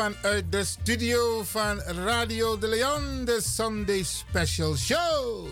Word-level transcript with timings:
Vanuit 0.00 0.52
de 0.52 0.64
studio 0.64 1.42
van 1.44 1.80
Radio 1.80 2.58
de 2.58 2.68
Leon, 2.68 3.24
de 3.24 3.40
Sunday 3.42 4.02
Special 4.02 4.76
Show. 4.76 5.46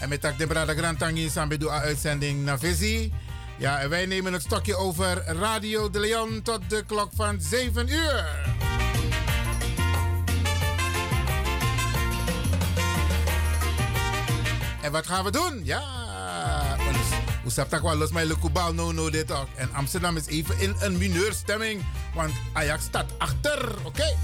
En 0.00 0.08
met 0.08 0.20
tak 0.20 0.38
de 0.38 0.46
Brada 0.46 0.74
Grantangi 0.74 1.28
doen 1.28 1.70
uitzending 1.70 2.44
naar 2.44 2.58
Visie. 2.58 3.12
Ja, 3.58 3.80
en 3.80 3.88
wij 3.88 4.06
nemen 4.06 4.32
het 4.32 4.42
stokje 4.42 4.76
over 4.76 5.22
Radio 5.26 5.90
de 5.90 6.00
Leon 6.00 6.42
tot 6.42 6.60
de 6.68 6.84
klok 6.86 7.10
van 7.14 7.40
7 7.40 7.88
uur. 7.88 8.26
En 14.82 14.92
wat 14.92 15.06
gaan 15.06 15.24
we 15.24 15.30
doen? 15.30 15.60
Ja, 15.64 16.06
hoe 17.48 17.56
staat 17.56 17.70
dat 17.70 17.82
wel 17.82 17.96
los 17.96 18.10
mijn 18.10 18.26
no 18.74 18.92
no 18.92 19.10
dit 19.10 19.32
ook. 19.32 19.48
En 19.54 19.72
Amsterdam 19.72 20.16
is 20.16 20.26
even 20.26 20.58
in 20.58 20.74
een 20.80 20.98
mineurstemming, 20.98 21.84
want 22.14 22.32
Ajax 22.52 22.84
staat 22.84 23.18
achter, 23.18 23.74
oké? 23.84 24.16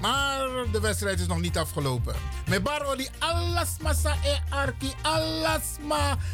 Maar 0.00 0.46
de 0.72 0.80
wedstrijd 0.80 1.20
is 1.20 1.26
nog 1.26 1.40
niet 1.40 1.58
afgelopen. 1.58 2.14
Met 2.48 2.62
baro 2.62 2.96
die 2.96 3.08
alles 3.18 3.76
sa 3.94 4.16
e 4.24 4.38
arki, 4.48 4.92
alles 5.02 5.76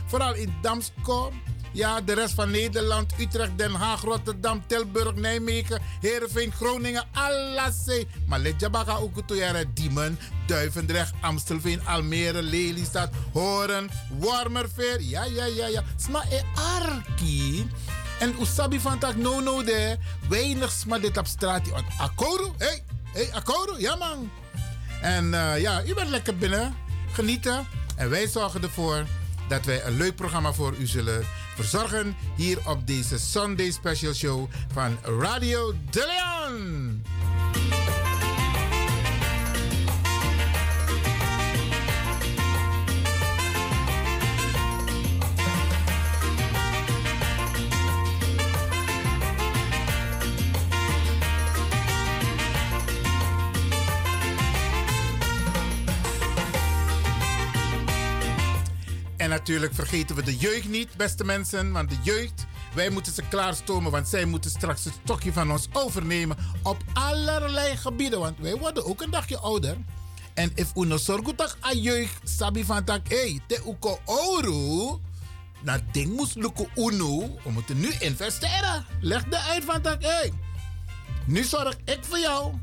Vooral 0.06 0.34
in 0.34 0.54
Damsko. 0.62 1.32
Ja, 1.72 2.00
de 2.00 2.14
rest 2.14 2.34
van 2.34 2.50
Nederland, 2.50 3.12
Utrecht, 3.18 3.58
Den 3.58 3.74
Haag, 3.74 4.02
Rotterdam, 4.02 4.62
Tilburg, 4.66 5.14
Nijmegen, 5.14 5.80
Heerenveen, 6.00 6.52
Groningen, 6.52 7.04
alles. 7.12 8.06
Maar 8.26 8.38
let 8.38 8.60
ook 8.98 9.26
toe 9.26 9.36
Diemen, 9.74 10.18
Duivendrecht, 10.46 11.12
Amstelveen, 11.20 11.86
Almere, 11.86 12.42
Lelystad, 12.42 13.10
Horen, 13.32 13.90
Wormerveer. 14.18 15.00
Ja, 15.00 15.24
ja, 15.24 15.44
ja, 15.44 15.66
ja. 15.66 15.82
Sma 15.96 16.24
e 16.30 16.40
arki. 16.54 17.68
En 18.20 18.34
usabi 18.40 18.80
van 18.80 18.98
tak 18.98 19.16
no 19.16 19.40
no 19.40 19.64
de. 19.64 19.96
Weinig 20.28 20.70
sma 20.70 20.98
dit 20.98 21.16
op 21.16 21.26
straat. 21.26 21.62
Akkodo, 21.98 22.54
hé, 22.58 22.66
hey, 22.66 22.82
hey, 23.12 23.32
akkodo, 23.32 23.74
ja 23.78 23.96
man. 23.96 24.30
En 25.02 25.24
uh, 25.24 25.60
ja, 25.60 25.84
u 25.84 25.94
bent 25.94 26.08
lekker 26.08 26.36
binnen, 26.36 26.76
genieten. 27.12 27.66
En 27.96 28.10
wij 28.10 28.28
zorgen 28.28 28.62
ervoor 28.62 29.06
dat 29.48 29.64
wij 29.64 29.84
een 29.84 29.96
leuk 29.96 30.16
programma 30.16 30.52
voor 30.52 30.74
u 30.78 30.86
zullen 30.86 31.26
verzorgen 31.54 32.16
hier 32.36 32.58
op 32.68 32.86
deze 32.86 33.18
Sunday 33.18 33.70
Special 33.70 34.14
Show 34.14 34.50
van 34.72 34.98
Radio 35.20 35.74
De 35.90 36.06
Leon. 36.06 37.02
En 59.20 59.28
natuurlijk 59.28 59.74
vergeten 59.74 60.16
we 60.16 60.22
de 60.22 60.36
jeugd 60.36 60.68
niet, 60.68 60.96
beste 60.96 61.24
mensen. 61.24 61.72
Want 61.72 61.90
de 61.90 61.96
jeugd, 62.02 62.46
wij 62.74 62.90
moeten 62.90 63.12
ze 63.12 63.22
klaarstomen. 63.28 63.90
Want 63.90 64.08
zij 64.08 64.24
moeten 64.24 64.50
straks 64.50 64.84
het 64.84 64.94
stokje 65.04 65.32
van 65.32 65.50
ons 65.50 65.68
overnemen. 65.72 66.36
Op 66.62 66.76
allerlei 66.92 67.76
gebieden. 67.76 68.18
Want 68.18 68.38
wij 68.38 68.56
worden 68.56 68.84
ook 68.84 69.02
een 69.02 69.10
dagje 69.10 69.38
ouder. 69.38 69.76
En 70.34 70.52
if 70.54 70.72
uno 70.74 70.96
sorgutak 70.96 71.56
a 71.64 71.72
jeugd, 71.72 72.20
sabi 72.24 72.64
van 72.64 72.84
tak, 72.84 73.08
hey, 73.08 73.40
te 73.46 73.62
uko 73.68 74.00
oru. 74.04 74.98
Na 75.62 75.80
ding 75.92 76.16
moest 76.16 76.34
lukken 76.34 76.68
uno. 76.74 77.18
We 77.44 77.50
moeten 77.50 77.80
nu 77.80 77.90
investeren. 77.98 78.86
Leg 79.00 79.24
de 79.24 79.38
uit 79.38 79.64
van 79.64 79.82
tak, 79.82 80.02
hey. 80.02 80.32
Nu 81.26 81.44
zorg 81.44 81.76
ik 81.84 81.98
voor 82.00 82.18
jou. 82.18 82.54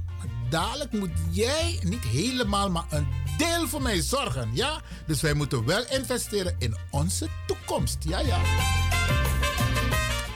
Dadelijk 0.49 0.91
moet 0.91 1.11
jij 1.29 1.79
niet 1.83 2.03
helemaal, 2.03 2.69
maar 2.69 2.85
een 2.89 3.07
deel 3.37 3.67
voor 3.67 3.81
mij 3.81 4.01
zorgen. 4.01 4.49
Ja? 4.53 4.81
Dus 5.05 5.21
wij 5.21 5.33
moeten 5.33 5.65
wel 5.65 5.83
investeren 5.89 6.55
in 6.59 6.75
onze 6.91 7.27
toekomst. 7.47 7.97
Ja, 7.99 8.19
ja. 8.19 8.39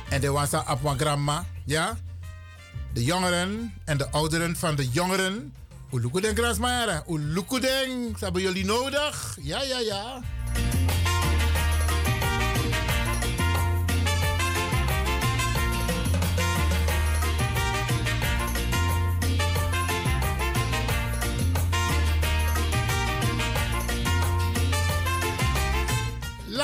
En 0.09 0.22
de 0.22 0.31
wasa 0.31 0.57
apwagramma. 0.57 1.45
Ja? 1.66 1.97
De 2.94 3.03
jongeren 3.03 3.73
en 3.85 3.97
de 3.97 4.09
ouderen 4.09 4.55
van 4.55 4.75
de 4.75 4.89
jongeren. 4.89 5.53
Ulukudeng 5.91 6.38
grasmara. 6.38 7.03
Ulukudeng. 7.09 8.11
Dat 8.11 8.19
hebben 8.19 8.41
jullie 8.41 8.66
nodig. 8.66 9.38
Ja, 9.41 9.61
ja, 9.61 9.79
ja. 9.79 10.22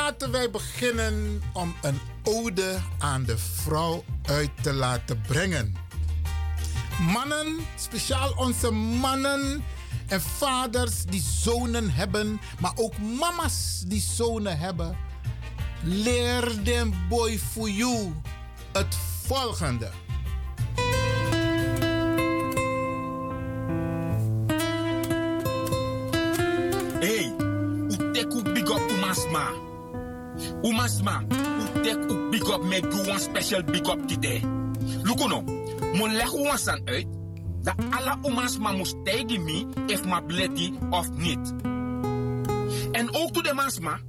Laten 0.07 0.31
wij 0.31 0.51
beginnen 0.51 1.41
om 1.53 1.75
een 1.81 2.00
ode 2.23 2.78
aan 3.00 3.23
de 3.23 3.38
vrouw 3.38 4.03
uit 4.25 4.50
te 4.62 4.73
laten 4.73 5.22
brengen. 5.22 5.75
Mannen, 7.13 7.56
speciaal 7.75 8.34
onze 8.35 8.72
mannen 8.72 9.63
en 10.07 10.22
vaders 10.22 11.03
die 11.03 11.22
zonen 11.22 11.91
hebben, 11.91 12.40
maar 12.59 12.72
ook 12.75 12.97
mama's 12.97 13.84
die 13.88 14.01
zonen 14.01 14.59
hebben. 14.59 14.97
Leer 15.84 16.63
den 16.63 16.94
boy 17.09 17.39
for 17.39 17.69
you 17.69 18.13
het 18.72 18.97
volgende. 19.25 19.89
Hey, 27.00 27.33
uteku 27.89 28.42
big. 28.42 28.68
Umasma, 30.62 31.24
utek 31.62 32.12
u 32.12 32.30
big 32.30 32.50
up 32.50 32.63
met 32.63 32.81
do 32.81 32.98
one 32.98 33.19
special 33.19 33.63
big 33.63 33.88
up 33.88 34.07
today. 34.07 34.44
Lukuno, 35.04 35.44
mon 35.94 36.13
leg 36.13 36.33
u 36.33 36.57
san 36.57 36.81
uit 36.86 37.07
dat 37.62 37.75
alle 37.89 38.18
umasma 38.24 38.71
moest 38.71 38.95
tegen 39.04 39.44
me 39.44 39.65
if 39.86 40.06
ma 40.06 40.21
bleti 40.21 40.74
of 40.89 41.09
niet. 41.15 41.54
En 42.92 43.15
ook 43.15 43.33
to 43.33 43.42
de 43.42 43.54
masma, 43.54 44.00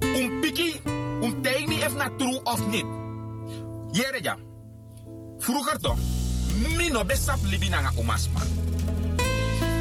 um 0.00 0.40
piki, 0.40 0.80
um 1.20 1.42
tegen 1.42 1.68
me 1.68 1.74
if 1.74 1.94
na 1.94 2.10
true 2.16 2.40
of 2.44 2.66
niet. 2.68 2.86
Jere 3.90 4.18
ja, 4.22 4.36
vroeger 5.38 5.80
toch, 5.80 5.98
mi 6.76 6.88
no 6.88 7.04
besap 7.04 7.38
libi 7.42 7.68
nanga 7.68 7.92
umasma. 7.98 8.40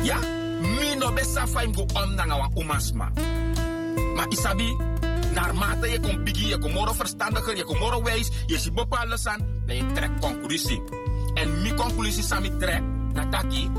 Ja, 0.03 0.19
mi 0.61 0.95
no 0.97 1.11
besap 1.13 1.47
faim 1.47 1.75
go 1.75 1.85
om 1.93 2.15
wa 2.15 2.49
umasma. 2.55 3.11
Maar 4.15 4.27
isabi, 4.29 4.77
naarmate 5.35 5.87
je 5.87 5.99
komt 5.99 6.23
biggie, 6.23 6.47
je 6.47 6.57
komt 6.57 6.73
moro 6.73 6.93
verstandiger, 6.93 7.55
je 7.55 7.63
komt 7.63 7.79
moro 7.79 8.03
wijs, 8.03 8.29
je 8.45 8.59
ziet 8.59 8.73
bepaalde 8.73 9.17
aan, 9.23 9.39
dan 9.65 9.75
je 9.75 9.91
trekt 9.93 10.19
conclusie. 10.19 10.81
En 11.33 11.61
mi 11.61 11.73
conclusie 11.73 12.23
sami 12.23 12.57
trek, 12.57 12.81
dat 13.13 13.31
taki, 13.31 13.69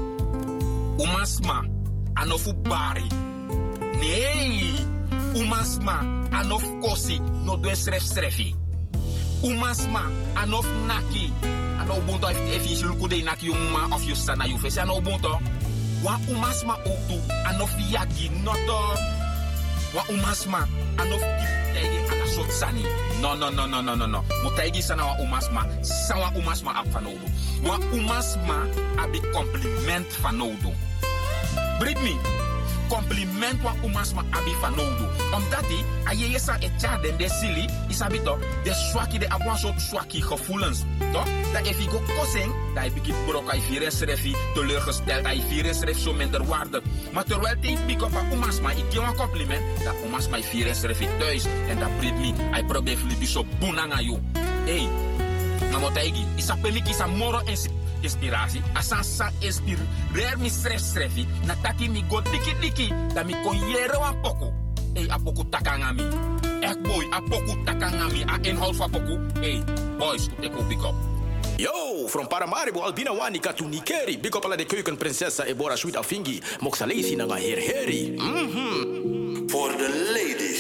umasma, 0.99 1.65
anofu 2.15 2.55
bari. 2.55 3.07
Nee, 4.01 4.75
umasma 5.35 6.05
anof 6.31 6.65
kosi 6.81 7.21
no 7.45 7.57
do 7.57 7.75
sref 7.75 8.03
srefi. 8.03 8.55
Umasma 9.43 10.03
anof 10.35 10.67
naki. 10.87 11.33
Ano 11.81 12.01
bunto 12.07 12.29
if 12.29 12.71
is 12.71 12.83
luku 12.83 13.09
de 13.09 13.23
naki 13.23 13.49
uma 13.49 13.95
of 13.95 14.05
you 14.05 14.15
sana 14.15 14.47
you 14.47 14.59
face 14.59 14.79
ano 14.79 15.01
bunto. 15.01 15.41
Wa 16.03 16.19
umasma 16.29 16.77
ook 16.85 17.23
anof 17.45 17.73
yagi 17.91 18.31
noto. 18.45 19.16
Wa 19.97 20.05
umasma 20.13 20.69
anof 20.99 21.23
tegi 21.73 21.99
ana 22.13 22.27
sot 22.29 22.51
sani. 22.51 22.85
No 23.23 23.35
no 23.35 23.49
no 23.49 23.67
no 23.67 23.81
no 23.81 23.95
no 23.95 24.07
no. 24.07 24.25
Mutaigi 24.45 24.83
sana 24.83 25.07
wa 25.07 25.17
umasma. 25.19 25.65
Sawa 25.81 26.31
umasma 26.37 26.77
ap 26.77 26.87
fanodo. 26.93 27.27
Wa 27.65 27.79
umasma 27.97 28.69
abi 28.99 29.21
compliment 29.33 30.09
fanodo. 30.23 30.75
Brit 31.81 31.97
me. 32.03 32.13
Compliment 32.89 33.63
wa 33.63 33.75
umasma 33.83 34.23
abi 34.31 34.55
fanodo. 34.61 35.09
Omdat 35.35 35.69
die, 35.69 35.85
aye 36.05 36.31
yesa 36.31 36.57
e 36.61 36.71
tja 36.79 36.99
den 37.03 37.17
de 37.17 37.29
sili, 37.29 37.67
isabi 37.89 38.23
toch, 38.23 38.39
de 38.65 38.75
swaki 38.75 39.19
de 39.19 39.29
abwan 39.29 39.59
soort 39.59 39.81
swaki 39.81 40.23
gevoelens. 40.23 40.85
Toch? 41.13 41.27
Dat 41.53 41.67
if 41.67 41.79
go 41.91 42.01
kosing, 42.17 42.53
dat 42.75 42.85
je 42.85 42.91
begint 42.91 43.27
brok, 43.27 43.51
hij 43.51 43.61
vier 43.61 43.83
is 43.83 44.01
refi, 44.01 44.35
teleurgesteld, 44.55 45.27
hij 45.27 45.43
vier 45.49 45.65
is 45.65 45.81
ref 45.81 45.99
zo 45.99 46.13
minder 46.13 46.45
waarde. 46.45 46.83
Maar 47.13 47.25
terwijl 47.25 47.61
die 47.61 47.79
pick 47.87 48.03
op 48.03 48.15
aan 48.15 48.33
umasma, 48.33 48.71
ik 48.71 48.85
geef 48.91 49.09
een 49.09 49.15
compliment, 49.15 49.63
dat 49.85 49.95
umasma 50.07 50.41
vier 50.41 50.67
is 50.67 50.81
refi 50.81 51.09
thuis. 51.19 51.45
En 51.69 51.79
dat 51.79 51.99
brit 51.99 52.19
me, 52.19 52.33
hij 52.51 52.65
probeert 52.65 52.99
flippy 52.99 53.27
zo 53.27 53.45
boenanga 53.59 54.01
yo. 54.01 54.21
Hey, 54.65 54.89
namotaigi, 55.71 56.27
isa 56.37 56.57
peliki 56.57 56.93
sa 56.93 57.07
moro 57.07 57.41
insi 57.45 57.76
inspiratie. 58.03 58.63
Asan 58.75 59.05
sa 59.05 59.31
inspireer 59.41 60.37
mi 60.39 60.49
stress 60.49 60.83
strefi. 60.91 61.27
Na 61.47 61.55
taki 61.63 61.89
mi 61.89 62.03
go 62.09 62.21
diki 62.21 62.55
diki. 62.61 62.89
Da 63.15 63.25
mi 63.25 63.35
kon 63.45 63.57
yere 63.71 63.99
wan 63.99 64.15
poku. 64.23 64.53
Ey, 64.97 65.09
a 65.11 65.19
poku 65.19 65.45
takanga 65.51 65.93
mi. 65.93 66.05
Echt 66.63 66.81
boy, 66.83 67.05
a 67.13 67.21
poku 67.21 67.53
takanga 67.65 68.09
mi. 68.13 68.23
A 68.25 68.39
inhoud 68.43 68.75
van 68.77 68.91
poku. 68.91 69.21
Ey, 69.43 69.63
boys, 69.99 70.29
take 70.41 70.53
a 70.53 70.63
big 70.69 70.81
up. 70.85 70.95
Yo, 71.59 72.07
from 72.09 72.27
Paramaribo, 72.29 72.83
Albina 72.85 73.13
Wani, 73.17 73.39
Katunikeri. 73.39 74.21
Big 74.21 74.37
up 74.37 74.45
alle 74.45 74.57
de 74.57 74.65
keukenprinsessa 74.65 75.47
Ebora 75.47 75.77
Sweet 75.77 75.97
Afingi. 75.97 76.41
Moxalesi 76.61 77.17
na 77.17 77.25
heer 77.37 77.59
Heri. 77.59 78.13
Mhm. 78.19 79.49
For 79.51 79.73
the 79.73 79.89
ladies. 80.13 80.56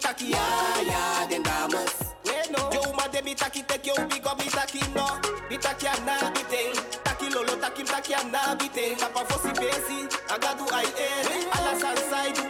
Sasa 0.00 0.14
biboli 0.14 0.28
mitaki. 0.28 0.30
Ja, 0.30 0.38
ja, 0.86 1.26
de 1.28 1.38
dames. 1.42 1.94
Joe 2.72 2.92
man 2.96 3.10
de 3.10 3.22
bitaki 3.22 3.62
take 3.66 3.86
yo 3.86 3.94
big 4.08 4.26
up 4.26 4.38
bitaki 4.38 4.80
no. 4.94 5.06
Bitaki 5.48 5.86
ana 5.86 6.30
bite. 6.32 6.72
Taki 7.04 7.30
lolo 7.34 7.56
taki 7.60 7.84
taki 7.84 8.14
ana 8.14 8.56
bite. 8.56 8.96
Tapa 8.98 9.24
fosi 9.24 9.52
besi. 9.54 10.08
Agadu 10.28 10.64
ai 10.72 10.86
e. 10.98 11.10
Alla 11.52 11.78
sansai 11.78 12.32
du 12.32 12.42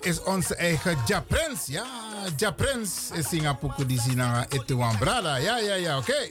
is 0.00 0.22
onze 0.22 0.54
eigen 0.54 0.98
Japrins. 1.06 1.66
Ja, 1.66 1.86
Japrins 2.36 3.10
is 3.12 3.28
Singapore 3.28 3.86
die 3.86 4.00
Sinanga 4.00 4.46
Etuan 4.48 4.98
Brada. 4.98 5.36
Ja, 5.36 5.58
ja, 5.58 5.74
ja, 5.74 5.98
oké. 5.98 6.30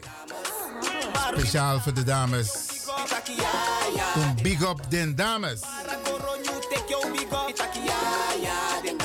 Speciaal 1.38 1.80
voor 1.80 1.94
de 1.94 2.04
dames. 2.04 2.66
Een 4.16 4.38
big 4.42 4.62
up 4.62 4.90
den 4.90 5.16
dames. 5.16 5.62
Ja, 7.86 8.08
ja, 8.42 8.82
de 8.82 8.96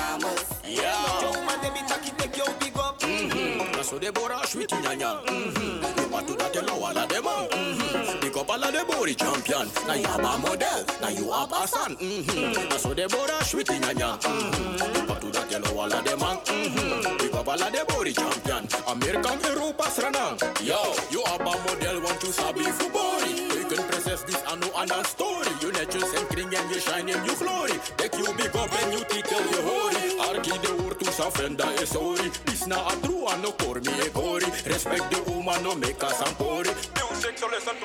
the 9.06 9.14
champion. 9.14 9.68
Now 9.86 9.94
you 9.94 10.06
have 10.06 10.20
a 10.20 10.38
model. 10.38 10.84
Now 11.00 11.08
you 11.08 11.30
have 11.32 11.52
a 11.52 11.66
son. 11.66 11.96
Mm-hmm. 11.96 12.68
Na 12.68 12.76
so 12.76 12.94
Deborah 12.94 13.44
Sweet 13.44 13.66
nyanya. 13.68 14.18
Mhm. 14.20 14.94
You 14.96 15.06
want 15.08 15.20
to 15.22 15.30
that 15.32 15.50
yellow 15.50 15.78
all 15.80 15.92
of 15.92 16.04
them. 16.04 16.18
Mhm. 16.20 17.18
Big 17.18 17.34
up 17.34 17.48
all 17.48 17.56
the 17.58 17.84
body 17.88 18.12
champion. 18.12 18.68
American 18.86 19.38
Europa 19.40 19.84
Sranang. 19.94 20.38
Yo, 20.64 20.78
you 21.10 21.22
have 21.26 21.40
a 21.40 21.44
model. 21.44 22.00
Want 22.02 22.20
to 22.20 22.32
sabi 22.32 22.64
body. 22.92 23.32
You 23.58 23.64
can 23.70 23.82
process 23.88 24.22
this 24.22 24.40
and 24.50 24.60
no 24.60 24.68
another 24.76 25.04
story. 25.08 25.50
You 25.60 25.70
netjes 25.72 26.12
en 26.18 26.26
kring 26.28 26.52
en 26.54 26.68
je 26.70 26.80
shine 26.80 27.08
in 27.10 27.24
je 27.24 27.34
glory. 27.36 27.76
Take 27.96 28.16
you 28.18 28.32
big 28.36 28.54
up 28.54 28.72
and 28.82 28.92
you 28.92 29.04
titel 29.10 29.42
je 29.50 29.60
hori. 29.66 30.02
Arki 30.28 30.54
de 30.62 30.72
woord 30.82 30.98
to 30.98 31.10
safenda 31.10 31.66
is 31.82 31.90
sorry. 31.90 32.30
Bis 32.44 32.66
na 32.66 32.86
a 32.88 32.94
true 33.02 33.26
and 33.26 33.42
no 33.42 33.50
kor 33.52 33.80
me 33.80 33.92
e 34.06 34.08
gori. 34.12 34.46
Respect 34.66 35.10
the 35.10 35.20
woman 35.30 35.62
no 35.62 35.74
make 35.74 36.02
us 36.04 36.20
ampori. 36.22 36.51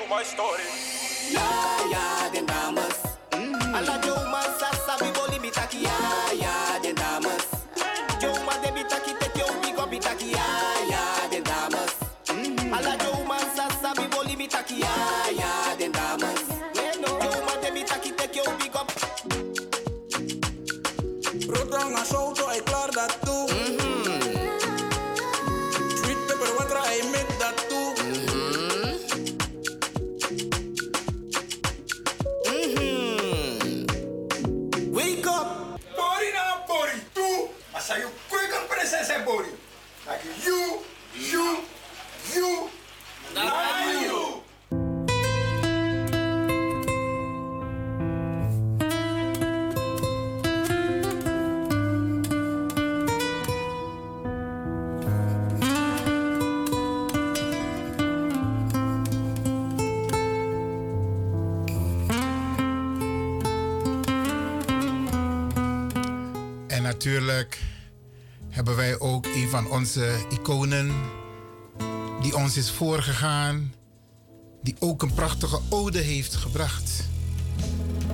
My 0.08 0.22
story. 0.24 0.62
Ja, 1.30 1.50
ja, 1.90 2.30
de 2.32 2.44
dames. 2.44 2.96
Alla 3.74 3.98
Joe 4.06 4.30
man 4.30 4.37
sasa 4.37 4.37
iconen 70.28 70.92
die 72.20 72.36
ons 72.36 72.56
is 72.56 72.70
voorgegaan. 72.70 73.72
die 74.62 74.76
ook 74.78 75.02
een 75.02 75.14
prachtige 75.14 75.60
ode 75.68 75.98
heeft 75.98 76.34
gebracht 76.34 77.08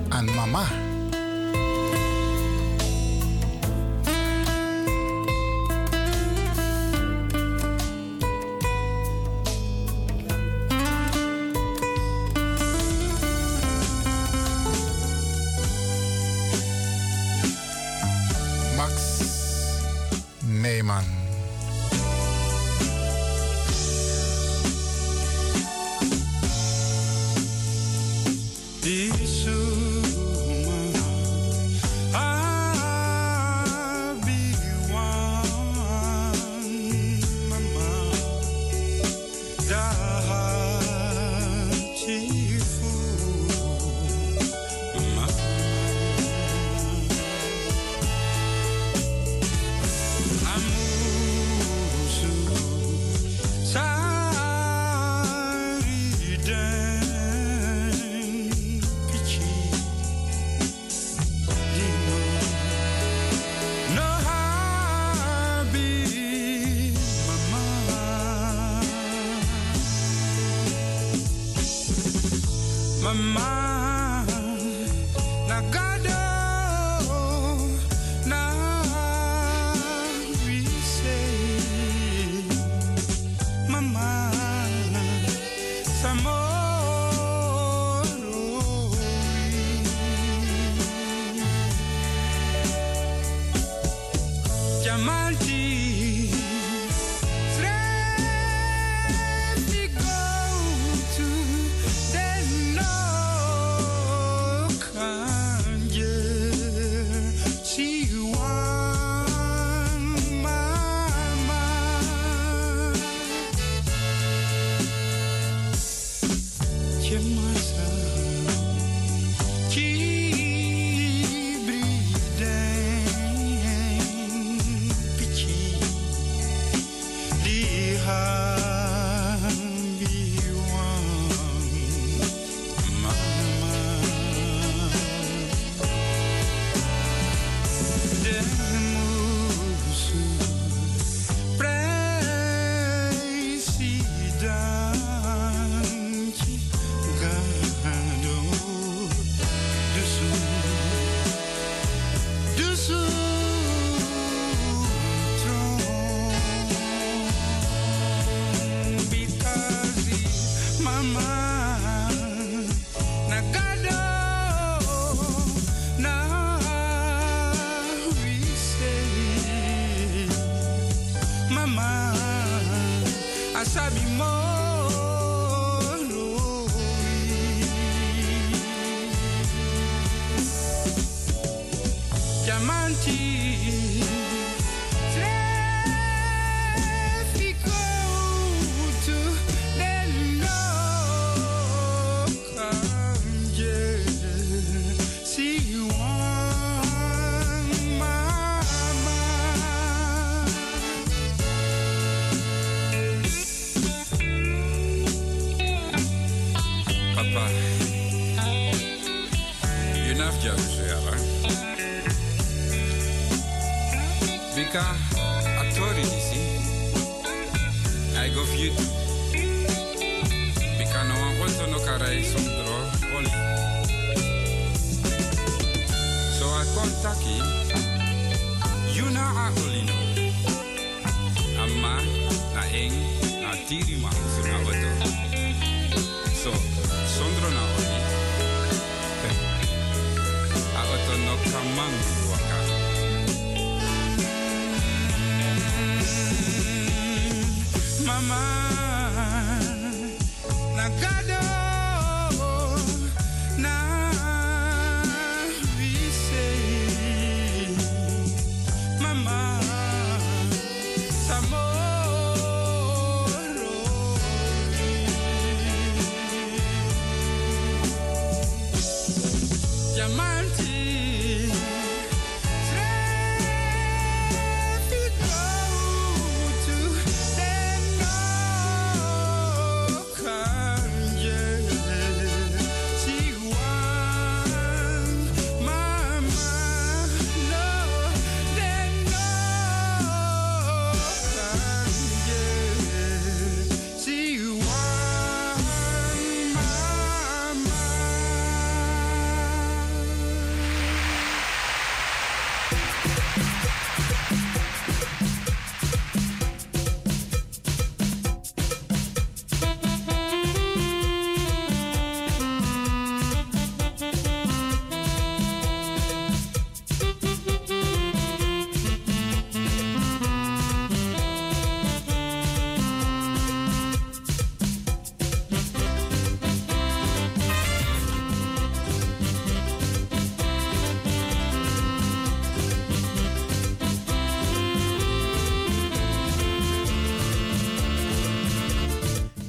aan 0.09 0.25
mama. 0.25 0.84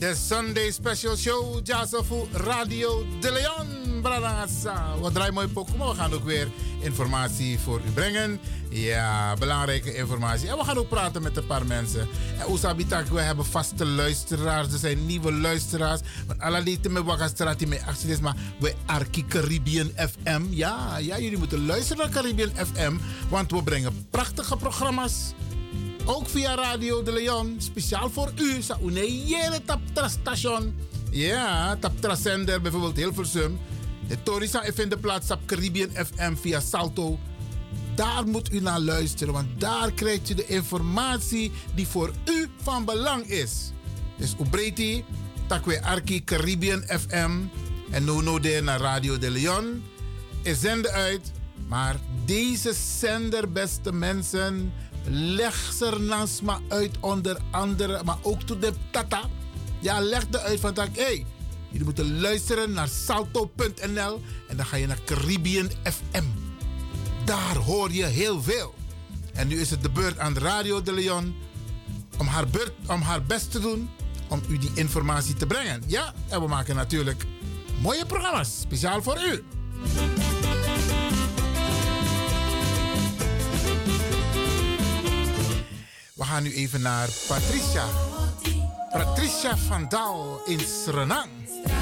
De 0.07 0.15
Sunday 0.15 0.71
Special 0.71 1.17
Show, 1.17 1.61
Jazzofu 1.63 2.27
Radio 2.33 3.05
de 3.21 3.33
Leon. 3.33 4.01
Bradangasa. 4.03 4.99
Wat 5.01 5.15
draai 5.15 5.31
mooi 5.31 5.49
pokoe, 5.49 5.77
maar 5.77 5.89
we 5.89 5.95
gaan 5.95 6.13
ook 6.13 6.25
weer 6.25 6.49
informatie 6.81 7.59
voor 7.59 7.81
u 7.87 7.91
brengen. 7.91 8.41
Ja, 8.69 9.35
belangrijke 9.39 9.95
informatie. 9.95 10.49
En 10.49 10.57
we 10.57 10.65
gaan 10.65 10.77
ook 10.79 10.89
praten 10.89 11.23
met 11.23 11.37
een 11.37 11.47
paar 11.47 11.67
mensen. 11.67 12.09
En 12.39 12.49
Oesabitak, 12.49 13.07
we 13.07 13.21
hebben 13.21 13.45
vaste 13.45 13.87
luisteraars. 13.87 14.73
Er 14.73 14.79
zijn 14.79 15.07
nieuwe 15.07 15.33
luisteraars. 15.33 16.01
Alle 16.39 16.63
lieten 16.63 16.93
met 16.93 17.05
Wagastrati 17.05 17.67
met 17.67 17.83
acties, 17.87 18.21
maar 18.21 18.37
we 18.59 18.75
Arki 18.87 19.27
Caribbean 19.27 19.91
FM. 19.97 20.43
Ja, 20.51 20.99
ja, 20.99 21.19
jullie 21.19 21.39
moeten 21.39 21.67
luisteren 21.67 22.03
naar 22.03 22.23
Caribbean 22.23 22.51
FM. 22.67 22.97
Want 23.29 23.51
we 23.51 23.63
brengen 23.63 24.07
prachtige 24.11 24.57
programma's. 24.57 25.35
Ook 26.09 26.29
via 26.29 26.55
Radio 26.55 27.03
de 27.03 27.13
Leon. 27.13 27.55
Speciaal 27.59 28.11
voor 28.11 28.33
u. 28.39 28.63
Sa 28.63 28.79
une 28.83 29.61
taptra 29.65 30.09
station. 30.09 30.75
Ja, 31.11 31.77
taptra 31.77 32.15
zender 32.15 32.61
bijvoorbeeld 32.61 32.97
Hilversum. 32.97 33.59
De 34.09 34.23
Torisa 34.23 34.63
vindt 34.75 35.01
plaats 35.01 35.31
op 35.31 35.39
Caribbean 35.47 35.91
FM 35.91 36.35
via 36.35 36.61
Salto. 36.61 37.19
Daar 37.95 38.27
moet 38.27 38.53
u 38.53 38.61
naar 38.61 38.81
luisteren, 38.81 39.33
want 39.33 39.61
daar 39.61 39.93
krijgt 39.93 40.31
u 40.31 40.35
de 40.35 40.47
informatie 40.47 41.53
die 41.75 41.87
voor 41.87 42.13
u 42.25 42.49
van 42.63 42.85
belang 42.85 43.25
is. 43.25 43.73
Dus 44.17 44.35
Ubreti, 44.41 45.05
Takwe 45.47 45.83
Arki 45.83 46.25
Caribbean 46.25 46.83
FM 46.83 47.31
en 47.91 48.05
Nono 48.05 48.41
de 48.41 48.61
naar 48.63 48.81
Radio 48.81 49.19
de 49.19 49.31
Leon. 49.31 49.83
Is 50.43 50.61
zenden 50.61 50.93
uit, 50.93 51.33
maar 51.69 51.97
deze 52.25 52.75
zender, 52.99 53.53
beste 53.53 53.93
mensen, 53.93 54.73
leg 55.09 55.73
naast 55.99 56.43
me 56.43 56.57
uit 56.69 56.97
onder 57.01 57.37
andere, 57.51 58.03
maar 58.05 58.19
ook 58.23 58.43
tot 58.43 58.61
de 58.61 58.73
tata. 58.91 59.21
Ja, 59.81 60.01
leg 60.01 60.25
uit 60.31 60.61
van 60.61 60.75
dat, 60.75 60.89
hey, 60.93 61.27
jullie 61.69 61.85
moeten 61.85 62.21
luisteren 62.21 62.73
naar 62.73 62.89
salto.nl 62.89 64.23
en 64.49 64.57
dan 64.57 64.67
ga 64.67 64.77
je 64.77 64.87
naar 64.87 65.01
Caribbean 65.05 65.71
FM. 65.83 66.25
Daar 67.25 67.57
hoor 67.57 67.93
je 67.93 68.05
heel 68.05 68.43
veel. 68.43 68.75
En 69.33 69.49
nu 69.49 69.61
is 69.61 69.71
het 69.71 69.83
de 69.83 69.91
beurt 69.91 70.19
aan 70.19 70.39
Radio 70.39 70.83
de 70.83 70.93
Leon 70.93 71.35
om 72.19 72.27
haar, 72.27 72.49
beurt, 72.49 72.73
om 72.87 73.01
haar 73.01 73.23
best 73.23 73.51
te 73.51 73.61
doen 73.61 73.91
om 74.29 74.43
u 74.49 74.59
die 74.59 74.71
informatie 74.75 75.35
te 75.35 75.47
brengen. 75.47 75.83
Ja, 75.87 76.15
en 76.29 76.41
we 76.41 76.47
maken 76.47 76.75
natuurlijk 76.75 77.25
mooie 77.81 78.07
programma's, 78.07 78.61
speciaal 78.61 79.03
voor 79.03 79.19
u. 79.33 79.45
We 86.17 86.25
gaan 86.25 86.43
nu 86.43 86.55
even 86.55 86.81
naar 86.81 87.09
Patricia. 87.29 87.85
Patricia 88.91 89.57
van 89.57 89.89
Daal 89.89 90.41
in 90.45 90.61
Suriname. 90.61 91.76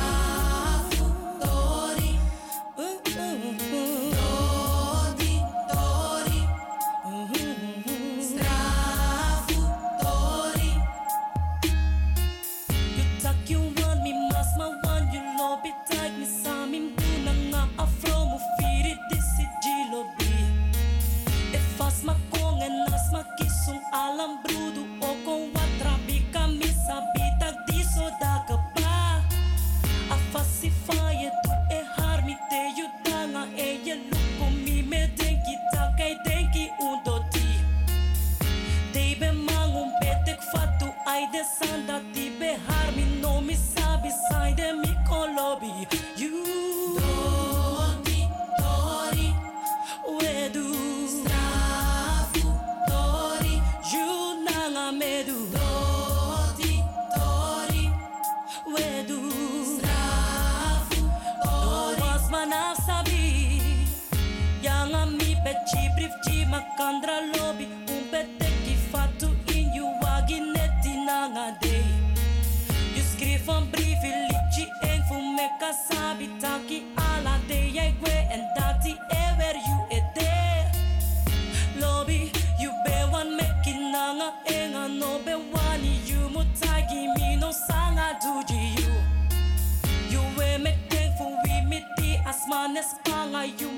you. 93.47 93.71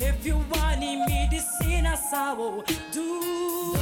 If 0.00 0.24
you 0.24 0.36
want 0.50 0.80
me, 0.80 1.28
to 1.30 1.40
see 1.40 1.74
a 1.74 1.96
sour 1.96 2.62
do. 2.92 3.77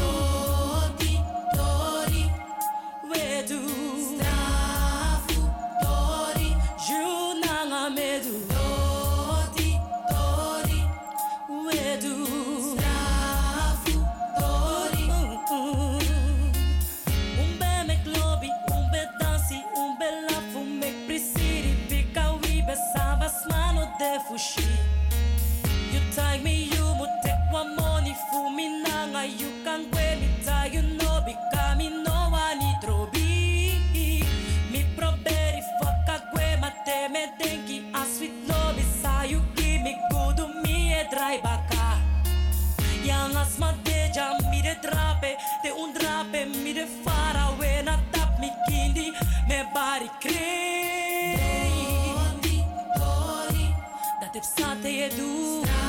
credu 55.09 55.63
na 55.63 55.83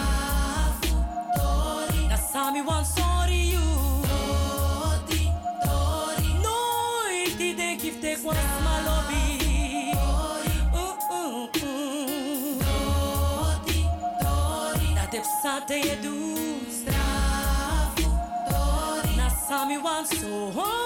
Da 2.09 2.17
sami 2.17 2.61
sorry 2.85 3.51
you, 3.53 3.67
Dori, 4.07 5.31
dori 5.65 6.29
Noi 6.43 7.35
ti 7.37 7.53
de 7.53 7.75
gifte 7.77 8.15
Stravu 8.17 8.47
malobi 8.63 9.37
te 15.09 15.19
psa 15.19 15.61
te 15.65 15.81
jedu 15.81 16.37
Stravu 16.69 18.09
dori 18.49 19.15
Da 19.15 19.29
sami 19.47 19.77
sorry. 19.77 20.76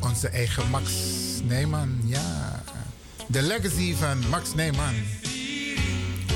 Onze 0.00 0.28
eigen 0.28 0.70
Max 0.70 0.92
Nijman, 1.42 2.00
ja. 2.04 2.62
De 3.26 3.42
legacy 3.42 3.94
van 3.94 4.28
Max 4.28 4.54
Nijman. 4.54 4.94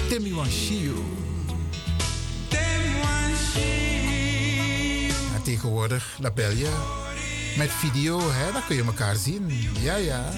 Timmy 0.09 0.33
Wanshiu. 0.33 0.93
Ja, 5.33 5.41
tegenwoordig, 5.43 6.17
dat 6.21 6.35
bel 6.35 6.51
je. 6.51 6.71
Met 7.57 7.71
video, 7.71 8.21
hè, 8.31 8.53
dan 8.53 8.63
kun 8.67 8.77
je 8.77 8.85
elkaar 8.85 9.17
zien. 9.17 9.51
Ja, 9.81 9.97
ja. 9.97 10.33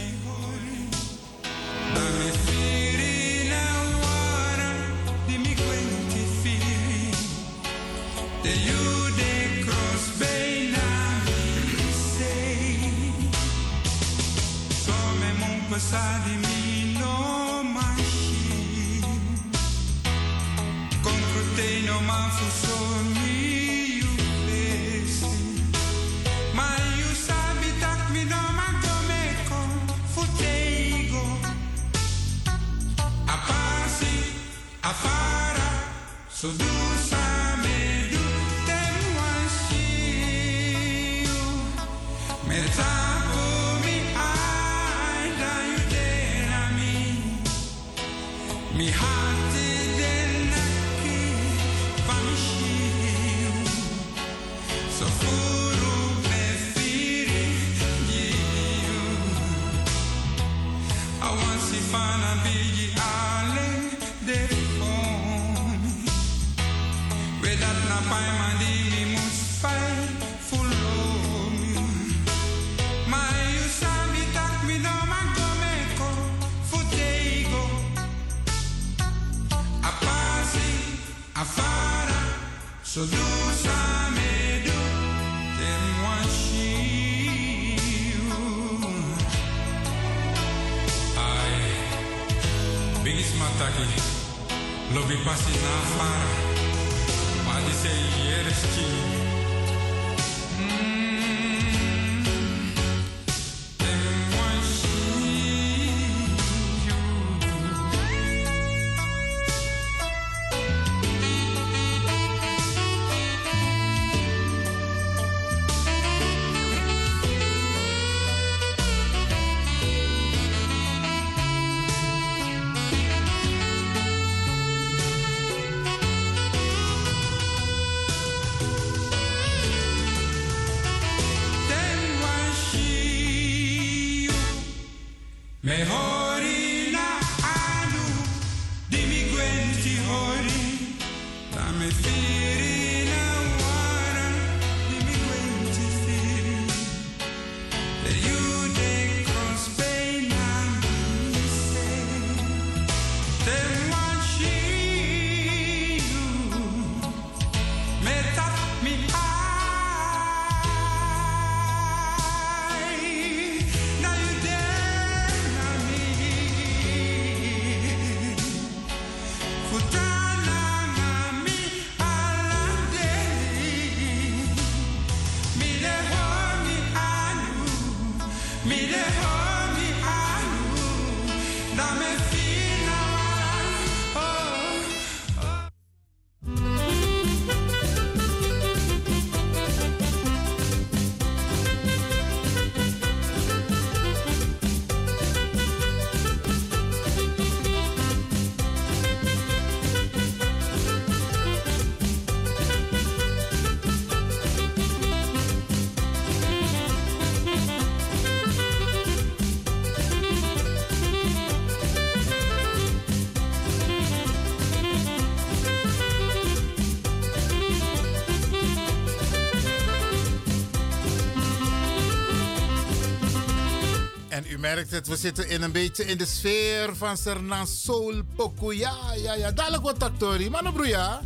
Merkt 224.74 224.90
het, 224.90 225.08
we 225.08 225.16
zitten 225.16 225.48
in 225.48 225.62
een 225.62 225.72
beetje 225.72 226.04
in 226.04 226.18
de 226.18 226.26
sfeer 226.26 226.96
van 226.96 227.16
Serna 227.16 227.64
Soul 227.64 228.22
Poku. 228.36 228.74
Ja, 228.74 228.96
ja, 229.22 229.34
ja. 229.34 229.50
Dadelijk 229.50 229.82
wat. 229.82 230.50
Mano 230.50 230.72
broeia. 230.72 231.20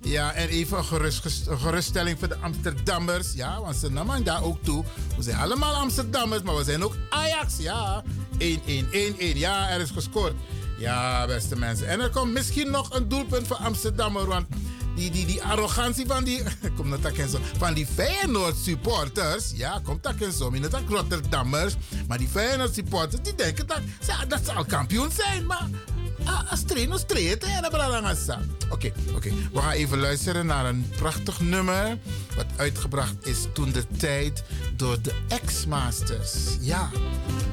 Ja, 0.00 0.32
en 0.32 0.48
even 0.48 0.78
een, 0.78 0.84
gerust, 0.84 1.46
een 1.46 1.58
geruststelling 1.58 2.18
voor 2.18 2.28
de 2.28 2.36
Amsterdammers. 2.36 3.32
Ja, 3.34 3.60
want 3.60 3.76
ze 3.76 3.90
namen 3.90 4.24
daar 4.24 4.42
ook 4.42 4.62
toe. 4.62 4.84
We 5.16 5.22
zijn 5.22 5.36
allemaal 5.36 5.74
Amsterdammers, 5.74 6.42
maar 6.42 6.56
we 6.56 6.64
zijn 6.64 6.84
ook 6.84 6.96
Ajax. 7.10 7.56
Ja, 7.58 8.04
1-1, 8.38 8.38
1-1. 8.38 9.16
Ja, 9.18 9.68
er 9.68 9.80
is 9.80 9.90
gescoord. 9.90 10.34
Ja, 10.78 11.26
beste 11.26 11.56
mensen. 11.56 11.88
En 11.88 12.00
er 12.00 12.10
komt 12.10 12.32
misschien 12.32 12.70
nog 12.70 12.94
een 12.94 13.08
doelpunt 13.08 13.46
voor 13.46 13.56
Amsterdammer. 13.56 14.26
Want 14.26 14.46
die, 14.98 15.10
die, 15.10 15.26
die 15.26 15.42
arrogantie 15.42 16.06
van 16.06 16.24
die, 16.24 16.42
kom 16.76 16.90
dat 16.90 17.12
en 17.12 17.28
zo, 17.28 17.38
van 17.58 17.74
die 17.74 17.86
Feyenoord 17.86 18.56
supporters, 18.56 19.52
ja, 19.54 19.80
komt 19.84 20.02
dat 20.02 20.14
en 20.14 20.32
zo, 20.32 20.50
niet 20.50 20.70
dat 20.70 20.80
Rotterdammers, 20.88 21.74
maar 22.08 22.18
die 22.18 22.28
Feyenoord 22.28 22.74
supporters, 22.74 23.22
die 23.22 23.34
denken 23.34 23.66
dat, 23.66 23.80
dat 24.28 24.40
ze 24.44 24.52
al 24.52 24.64
kampioen 24.64 25.10
zijn, 25.10 25.46
maar 25.46 25.68
ah, 26.24 26.50
als 26.50 26.62
trainer 26.62 27.00
hè, 27.40 27.60
dat 27.60 27.70
belangrijk 27.70 28.18
Oké, 28.70 28.92
oké, 29.14 29.30
we 29.52 29.60
gaan 29.60 29.70
even 29.70 29.98
luisteren 29.98 30.46
naar 30.46 30.66
een 30.66 30.90
prachtig 30.96 31.40
nummer, 31.40 31.98
wat 32.36 32.46
uitgebracht 32.56 33.26
is 33.26 33.46
toen 33.52 33.72
de 33.72 33.86
tijd 33.96 34.42
door 34.76 35.02
de 35.02 35.14
X-Masters, 35.44 36.34
ja, 36.60 36.90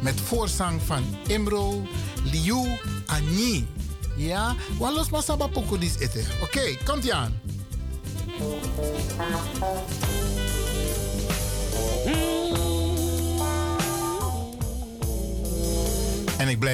met 0.02 0.22
voorzang 0.22 0.82
van 0.82 1.18
Imro 1.28 1.88
Liu 2.24 2.80
Anyi. 3.06 3.68
Ja, 4.16 4.56
wan 4.78 4.94
los 4.94 5.10
maar 5.10 5.24
saba 5.24 5.48
poco 5.48 5.78
dis 5.78 5.98
ete. 6.00 6.24
Oké, 6.42 6.78
komt 6.86 7.04
ie 7.04 7.14
aan. 7.14 7.34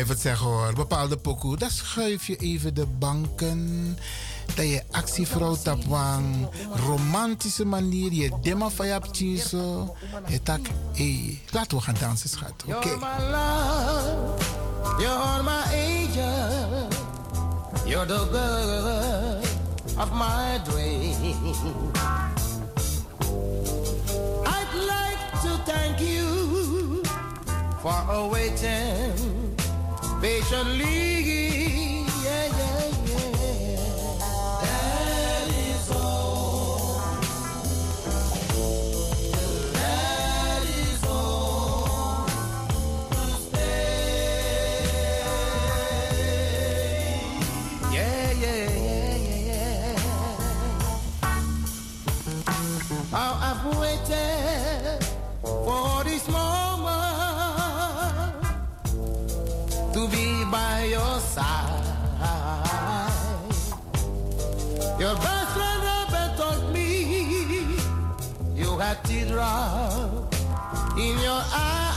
Blijf 0.04 0.20
het 0.20 0.32
zeggen 0.32 0.48
hoor, 0.48 0.74
bepaalde 0.74 1.18
pokoe, 1.18 1.58
dan 1.58 1.70
schuif 1.70 2.28
je 2.28 2.36
even 2.36 2.74
de 2.74 2.86
banken. 2.86 3.98
Dat 4.46 4.66
je 4.66 4.84
actievrouw 4.92 5.56
tapwang, 5.56 6.48
romantische 6.86 7.66
manier, 7.66 8.14
je 8.14 8.32
demma 8.42 8.70
van 8.70 8.88
je 9.12 9.38
zo. 9.38 9.96
Je 10.28 10.42
tak, 10.44 10.60
hé, 10.94 11.40
laten 11.52 11.78
we 11.78 11.84
gaan 11.84 11.96
dansen 12.00 12.30
schat, 12.30 12.54
oké? 12.66 12.88
You're 12.88 12.98
my 12.98 13.30
love, 13.32 14.44
you're 15.00 15.44
my 15.44 15.64
angel, 15.74 16.88
you're 17.86 18.06
the 18.06 18.28
girl 18.32 19.40
of 19.98 20.12
my 20.12 20.60
dream. 20.64 21.36
I'd 24.46 24.74
like 24.74 25.42
to 25.42 25.72
thank 25.72 26.00
you 26.00 27.02
for 27.82 28.30
waiting 28.30 29.41
patiently. 30.22 32.06
Yeah, 32.24 32.46
yeah, 32.58 32.92
yeah. 33.08 33.82
That 34.62 35.48
is 35.50 35.92
all. 35.92 37.02
That 39.74 40.64
is 40.64 41.04
all. 41.06 42.28
Yeah, 47.92 48.32
yeah, 48.32 48.62
yeah, 48.86 49.18
yeah, 49.18 49.46
yeah. 49.50 49.98
How 53.12 53.32
I've 53.42 53.66
waited 53.80 54.31
in 70.98 71.20
your 71.20 71.42
eyes. 71.54 71.91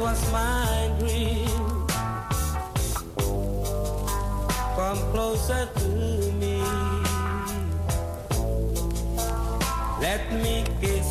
Was 0.00 0.32
my 0.32 0.90
dream. 0.98 1.86
Come 4.76 5.00
closer 5.12 5.68
to 5.76 5.88
me. 6.40 6.62
Let 10.00 10.22
me 10.32 10.64
kiss 10.80 11.09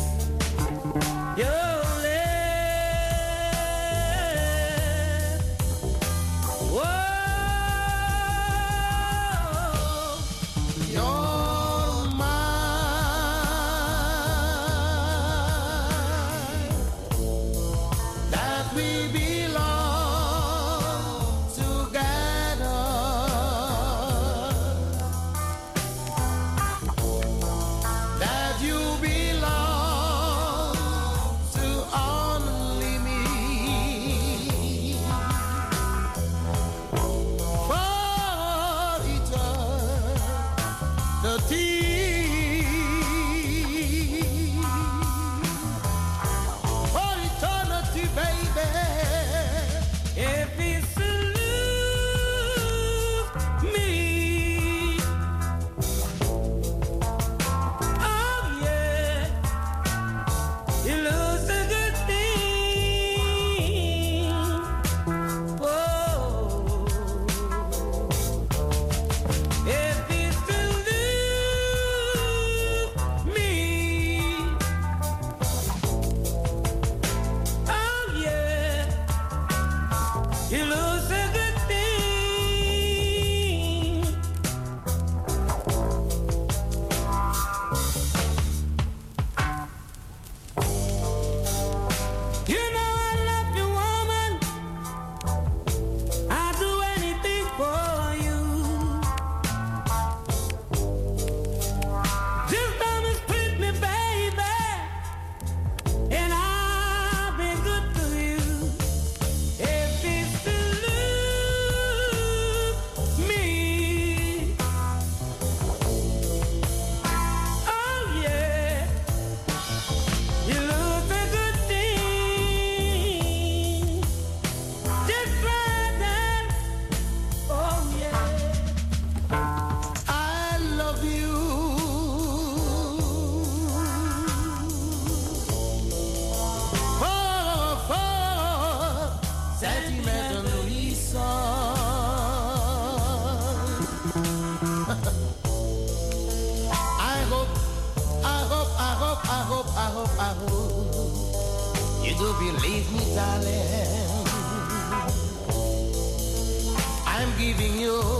I'm 157.60 157.66
giving 157.66 158.19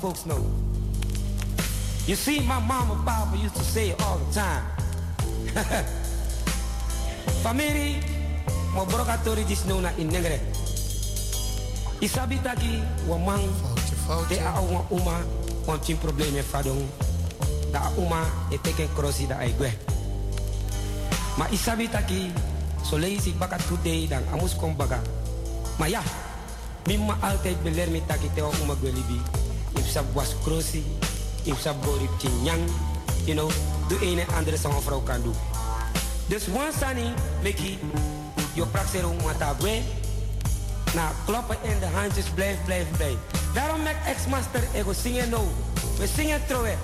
folks 0.00 0.24
now. 0.24 0.40
You 2.08 2.16
see, 2.16 2.40
my 2.40 2.56
mama 2.56 2.96
and 2.96 3.04
papa 3.04 3.36
used 3.36 3.54
to 3.60 3.64
say 3.64 3.92
it 3.92 4.00
all 4.00 4.16
the 4.16 4.28
time. 4.32 4.64
Family, 7.44 8.00
mo 8.72 8.88
brokatori 8.88 9.44
dis 9.44 9.68
no 9.68 9.84
na 9.84 9.92
inengre. 10.00 10.40
Isabi 12.00 12.40
taki 12.40 12.80
wa 13.04 13.20
mang 13.20 13.44
de 14.32 14.40
a 14.40 14.56
wa 14.56 14.80
uma 14.88 15.20
wan 15.68 15.78
tin 15.84 16.00
probleme 16.00 16.40
fadong 16.40 16.80
da 17.68 17.92
uma 18.00 18.24
e 18.48 18.56
teken 18.56 18.88
crossi 18.96 19.28
da 19.28 19.36
ai 19.36 19.52
gwe. 19.52 19.68
Ma 21.36 21.44
isabi 21.52 21.92
taki 21.92 22.32
so 22.80 22.96
leisi 22.96 23.36
bakat 23.36 23.60
today 23.68 24.08
dan 24.08 24.24
amus 24.32 24.56
kom 24.56 24.72
baga. 24.72 24.96
Ma 25.76 25.84
ja, 25.92 26.00
mimma 26.88 27.20
altijd 27.20 27.60
beler 27.60 27.92
mi 27.92 28.00
taki 28.08 28.32
te 28.32 28.40
wa 28.40 28.48
uma 28.64 28.72
gwe 28.80 28.96
libi. 28.96 29.39
If 29.74 29.86
sab 29.86 30.04
was 30.14 30.34
if 31.44 31.60
sab 31.60 31.76
borip 31.84 32.10
chinyang, 32.18 32.68
you 33.24 33.34
know, 33.34 33.50
de 33.88 33.98
ene 34.00 34.24
andere 34.36 34.56
sa 34.56 34.70
vrouw 34.80 35.00
kan 35.00 35.22
doen. 35.22 35.34
Dus 36.26 36.46
one 36.48 36.72
sani, 36.78 37.12
Mickey, 37.42 37.78
je 38.54 38.66
praxero 38.66 39.14
mata 39.24 39.54
gwe. 39.58 39.82
Na 40.94 41.12
kloppen 41.24 41.56
in 41.62 41.78
de 41.78 41.86
handjes, 41.86 42.24
blijf, 42.34 42.56
blijf, 42.64 42.86
blijf. 42.96 43.16
Daarom 43.54 43.82
maakt 43.82 44.06
ex-master 44.06 44.62
ego 44.74 44.92
zingen 44.92 45.28
no. 45.28 45.48
We 45.98 46.06
zingen 46.16 46.46
terug. 46.46 46.76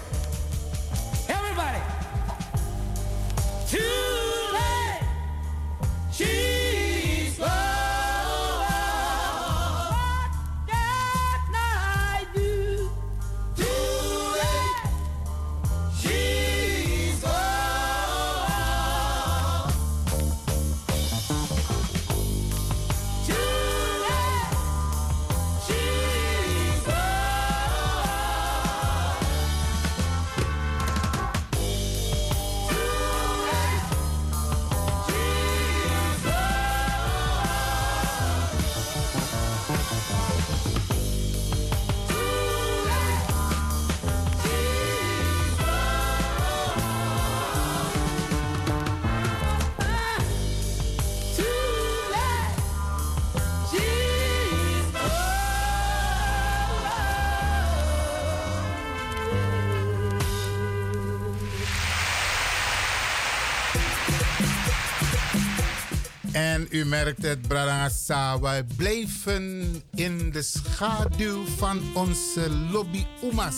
En 66.57 66.67
u 66.71 66.85
merkt 66.85 67.23
het, 67.23 67.49
Bradangasa, 67.49 68.41
wij 68.41 68.65
blijven 68.77 69.83
in 69.95 70.31
de 70.31 70.43
schaduw 70.43 71.45
van 71.57 71.81
onze 71.95 72.51
lobby 72.51 73.05
Umas. 73.23 73.57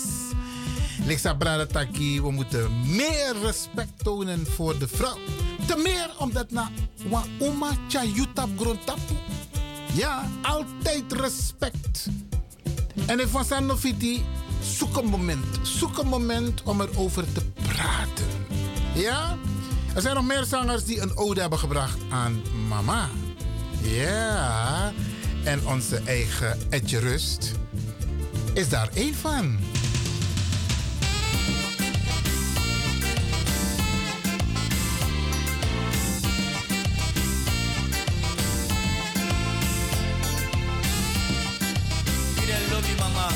Lixa 1.07 1.34
Bradataki, 1.34 2.20
we 2.20 2.30
moeten 2.30 2.96
meer 2.96 3.36
respect 3.42 3.92
tonen 4.03 4.46
voor 4.46 4.78
de 4.78 4.88
vrouw. 4.88 5.18
Te 5.66 5.76
meer 5.76 6.11
omdat 6.18 6.51
na 6.51 6.70
wa 7.09 7.22
Uma 7.40 7.70
Chayutab 7.88 8.49
Grontapu. 8.57 9.14
Ja, 9.92 10.28
altijd 10.42 11.12
respect. 11.12 12.09
En 13.07 13.20
in 13.20 13.28
Van 13.28 13.44
zoek 14.62 14.96
een 14.96 15.07
moment. 15.07 15.59
Zoek 15.62 15.99
een 15.99 16.09
moment 16.09 16.62
om 16.62 16.80
erover 16.80 17.32
te 17.32 17.44
praten. 17.62 18.26
Ja? 18.94 19.36
Er 19.99 20.05
zijn 20.05 20.16
nog 20.16 20.26
meer 20.26 20.44
zangers 20.44 20.84
die 20.84 21.01
een 21.01 21.16
ode 21.16 21.40
hebben 21.40 21.59
gebracht 21.59 21.99
aan 22.11 22.42
mama. 22.68 23.09
Ja. 23.80 24.92
En 25.44 25.66
onze 25.66 26.01
eigen 26.05 26.59
Etje 26.70 26.99
Rust 26.99 27.53
is 28.53 28.68
daar 28.68 28.88
één 28.94 29.14
van. 29.14 29.59
Mama, 42.99 43.28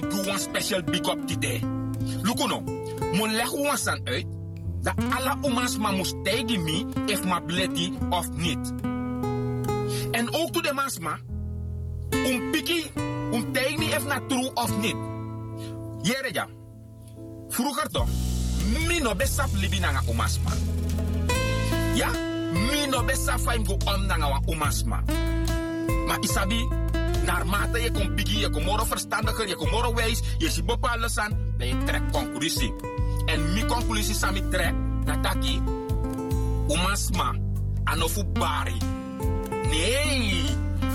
met 0.00 0.12
you 0.12 0.30
one 0.30 0.38
special 0.38 0.82
big 0.82 1.06
up 1.08 1.26
today. 1.26 1.60
Look 2.22 2.38
no, 2.38 2.60
mon 3.14 3.32
leg 3.32 3.52
u 3.52 3.76
san 3.76 4.00
uit 4.04 4.26
dat 4.82 4.94
alle 5.10 5.36
Umasma 5.48 5.90
moest 5.90 6.14
tegen 6.24 6.62
me 6.62 6.86
if 7.06 7.24
ma 7.24 7.40
bleti 7.40 7.92
of 8.10 8.30
niet. 8.36 8.72
En 10.10 10.34
ook 10.34 10.52
to 10.52 10.60
de 10.60 10.72
Masma, 10.72 11.18
um 12.10 12.50
piki, 12.50 12.90
um 13.32 13.52
tegen 13.52 13.78
me 13.78 13.84
if 13.84 14.06
na 14.06 14.20
true 14.28 14.50
of 14.54 14.78
niet. 14.78 14.96
Jere 16.02 16.28
ja, 16.32 16.46
vroeger 17.48 17.88
toch, 17.88 18.08
mi 18.86 18.98
no 18.98 19.14
besap 19.14 19.48
libi 19.52 19.78
nanga 19.78 20.02
Umasma. 20.08 20.50
Ja, 21.94 22.10
mi 22.52 22.86
no 22.86 23.04
besa 23.04 23.38
faim 23.38 23.66
go 23.66 23.76
om 23.84 24.06
nanga 24.06 24.28
wa 24.28 24.40
umasma. 24.46 25.02
Maar 26.06 26.18
isabi, 26.20 26.68
naarmate 27.24 27.78
je 27.78 27.90
komt 27.90 28.14
biggie, 28.14 28.38
je 28.38 28.50
komt 28.50 28.64
moro 28.64 28.84
verstandiger, 28.84 29.48
je 29.48 29.56
komt 29.56 29.70
moro 29.70 29.94
wijs, 29.94 30.22
je 30.38 30.50
ziet 30.50 30.66
bepaalde 30.66 31.08
aan, 31.14 31.32
dan 31.58 31.66
je 31.66 31.84
trekt 31.84 32.10
conclusie. 32.12 32.74
En 33.26 33.52
mi 33.52 33.64
conclusie 33.64 34.14
sami 34.14 34.48
trek, 34.48 34.74
dat 35.04 35.22
taki, 35.22 35.62
umasma, 36.68 37.34
anofu 37.84 38.24
bari. 38.24 38.76
Nee, 39.70 40.44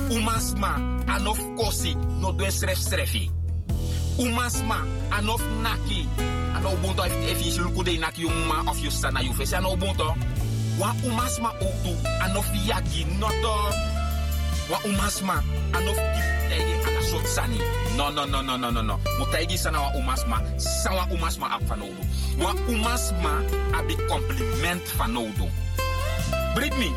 umasma, 0.10 0.76
anof 1.06 1.40
kosi, 1.56 1.96
no 2.20 2.36
doe 2.36 2.52
sref 2.52 2.78
srefi. 2.78 3.32
Umasma, 4.18 4.84
anof 5.10 5.42
naki, 5.62 6.08
ano 6.56 6.76
bunto 6.82 7.04
if 7.04 7.46
you 7.46 7.64
look 7.64 7.86
de 7.86 7.98
naki 7.98 8.26
uma 8.26 8.70
of 8.70 8.80
you 8.80 8.92
sana 8.92 9.22
you 9.22 9.34
face 9.34 9.54
ano 9.54 9.76
bunto. 9.76 10.16
Wa 10.78 10.94
umasma 11.04 11.52
ook 11.62 11.98
anof 12.22 12.48
yagi 12.66 13.06
noto. 13.20 13.99
Wa 14.70 14.78
umasma 14.86 15.44
anof 15.74 15.98
tegi 16.50 16.74
ana 16.88 17.02
sot 17.02 17.26
sani. 17.26 17.60
No 17.98 18.10
no 18.10 18.26
no 18.26 18.42
no 18.42 18.58
no 18.58 18.70
no 18.70 18.82
no. 18.82 19.00
Mutaigi 19.20 19.58
sana 19.58 19.82
wa 19.82 19.90
umasma, 19.98 20.42
sawa 20.58 21.08
umasma 21.12 21.52
ap 21.56 21.64
fanodo. 21.68 22.04
Wa 22.38 22.54
umasma 22.70 23.44
abi 23.74 23.96
compliment 24.08 24.86
fanodo. 24.98 25.50
Brit 26.56 26.78
me. 26.78 26.94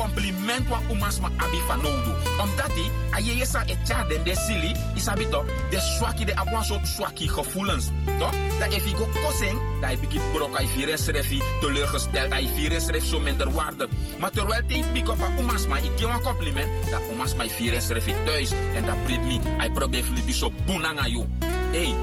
Compliment 0.00 0.64
wa 0.68 0.80
umasma 0.88 1.28
abi 1.36 1.60
fanodo. 1.68 2.16
Omdat 2.40 2.72
die 2.74 2.88
ayeye 3.12 3.44
sa 3.44 3.60
etja 3.68 4.04
den 4.08 4.24
de 4.24 4.32
sili, 4.32 4.72
isabi 4.96 5.28
toch, 5.28 5.44
de 5.70 5.80
swaki 5.80 6.24
de 6.24 6.32
abwan 6.36 6.64
soort 6.64 6.88
swaki 6.88 7.28
gevoelens. 7.28 7.90
Toch? 8.18 8.32
Dat 8.58 8.72
if 8.72 8.84
go 8.96 9.04
kossing, 9.24 9.60
dat 9.80 9.90
je 9.90 9.98
begint 9.98 10.32
brok, 10.32 10.56
hij 10.56 10.66
vier 10.66 10.88
is 10.88 11.06
refi, 11.06 11.42
teleurgesteld, 11.60 12.32
hij 12.32 12.48
vier 12.54 12.72
is 12.72 12.86
ref 12.86 13.04
zo 13.04 13.20
minder 13.20 13.52
waarde. 13.52 13.88
Maar 14.18 14.30
terwijl 14.30 14.62
hij 14.66 14.84
pick 14.92 15.08
op 15.08 15.20
aan 15.22 15.38
umasma, 15.38 15.76
ik 15.76 15.90
geef 15.96 16.20
compliment, 16.22 16.68
dat 16.90 17.00
umasma 17.12 17.44
hij 17.44 17.50
vier 17.50 17.72
is 17.72 17.88
refi 17.88 18.14
thuis. 18.24 18.50
En 18.74 18.86
dat 18.86 19.04
brengt 19.04 19.24
me, 19.24 19.38
hij 19.56 19.70
probeert 19.70 20.34
zo 20.34 20.52
boenang 20.66 20.98
aan 20.98 21.10
jou. 21.10 21.26
Hey, 21.70 21.94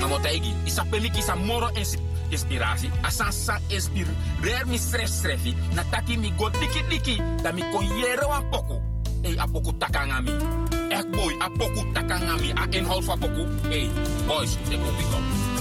maar 0.00 0.08
wat 0.08 0.22
hij 0.22 0.42
is 0.64 0.74
peliki 0.90 1.18
is 1.18 1.34
moro 1.46 1.68
inspiratie. 1.72 2.11
Asan 2.32 3.28
sa 3.28 3.60
inspireer 3.68 4.64
mi 4.64 4.80
stress 4.80 5.20
strefi. 5.20 5.52
Na 5.76 5.84
taki 5.92 6.16
mi 6.16 6.32
go 6.38 6.48
diki 6.48 6.80
diki. 6.88 7.16
Da 7.44 7.52
mi 7.52 7.60
kon 7.72 7.84
yere 8.00 8.24
wan 8.24 8.48
poku. 8.48 8.80
Hey, 9.22 9.36
a 9.36 9.46
poku 9.46 9.72
takangami. 9.76 10.32
Echt 10.90 11.08
boy, 11.12 11.32
a 11.40 11.48
poku 11.52 11.84
takangami. 11.92 12.52
A 12.56 12.64
inhoud 12.72 13.04
van 13.04 13.18
poku. 13.20 13.44
Hey, 13.68 13.90
boys, 14.26 14.56
ik 14.70 14.80
go 14.80 15.51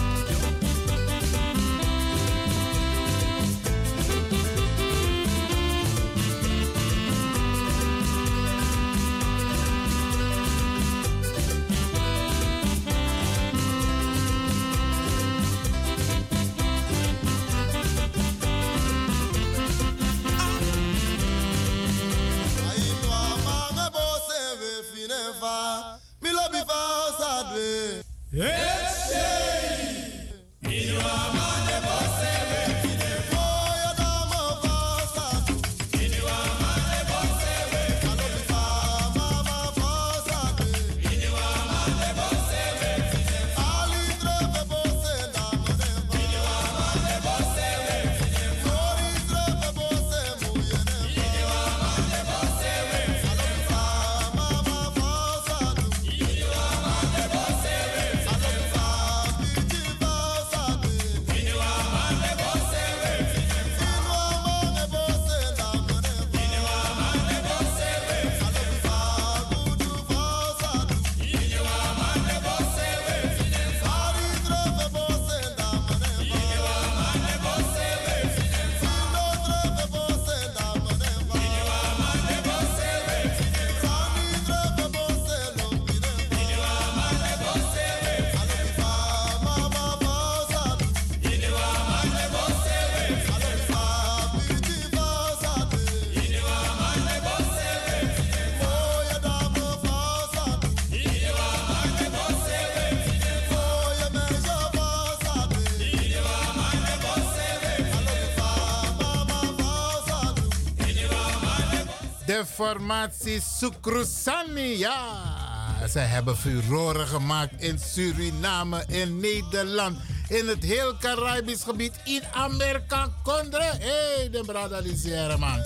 Formatie 112.62 113.42
Sukrusani. 113.60 114.78
Ja, 114.78 115.88
ze 115.92 116.00
hebben 116.00 116.38
furoren 116.38 117.08
gemaakt 117.08 117.62
in 117.62 117.80
Suriname, 117.80 118.84
in 118.88 119.20
Nederland, 119.20 119.98
in 120.28 120.48
het 120.48 120.64
heel 120.64 120.98
Caribisch 120.98 121.64
gebied, 121.64 121.92
in 122.04 122.22
Amerika, 122.34 123.10
Kondre. 123.24 123.64
Hé, 123.64 124.16
hey, 124.16 124.30
de 124.30 124.44
brada 124.46 124.82
die 124.82 125.38
man. 125.38 125.64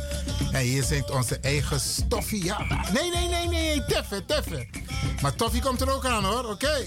En 0.51 0.61
hier 0.61 0.83
zingt 0.83 1.11
onze 1.11 1.39
eigen 1.39 1.79
Stoffie. 1.79 2.43
Ja, 2.43 2.65
nee, 2.93 3.11
nee, 3.13 3.27
nee, 3.27 3.47
nee, 3.47 3.85
Teffe, 3.85 4.25
Teffe. 4.25 4.67
Maar 5.21 5.35
Toffie 5.35 5.61
komt 5.61 5.81
er 5.81 5.93
ook 5.93 6.05
aan 6.05 6.23
hoor, 6.23 6.45
oké. 6.45 6.85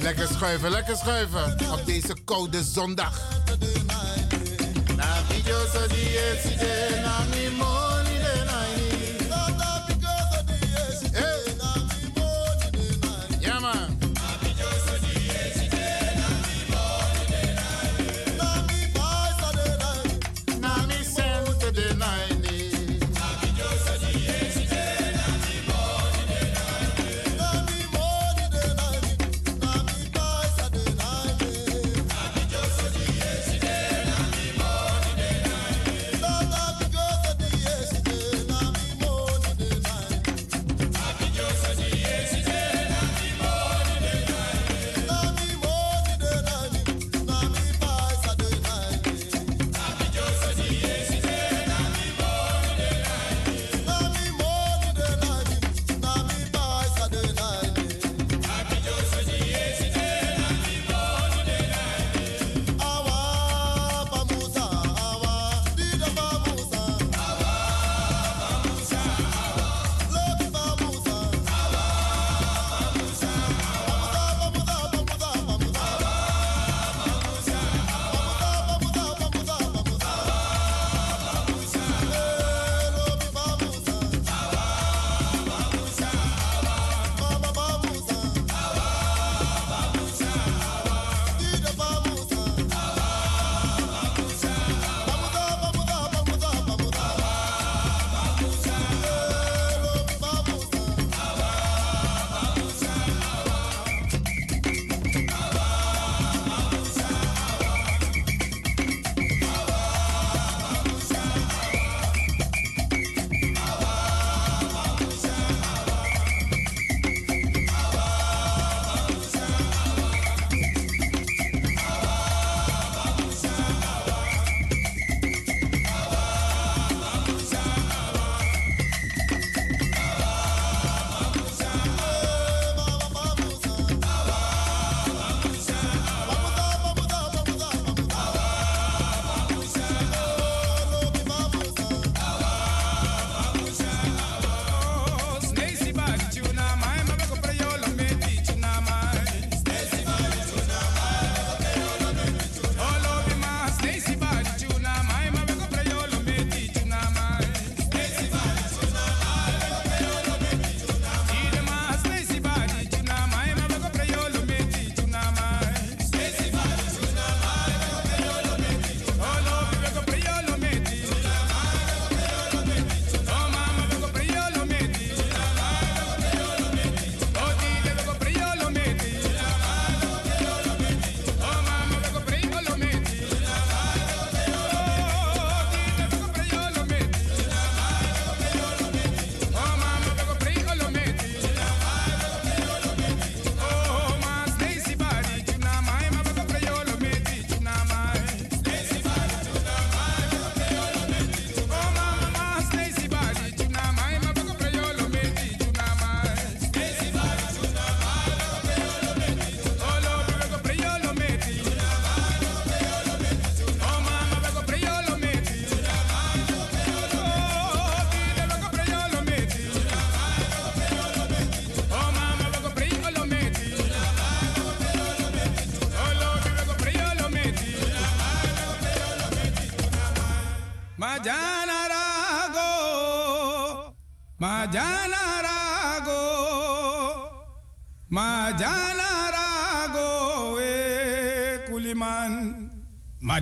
Lekker 0.00 0.28
schuiven, 0.28 0.70
lekker 0.70 0.96
schuiven. 0.96 1.56
Op 1.72 1.86
deze 1.86 2.16
koude 2.24 2.62
zondag. 2.62 3.31
Na 5.52 5.58
video 5.58 5.66
so 5.72 5.86
die 5.88 6.16
eside 6.16 7.02
na 7.02 7.24
mi 7.30 7.50
money 7.58 7.91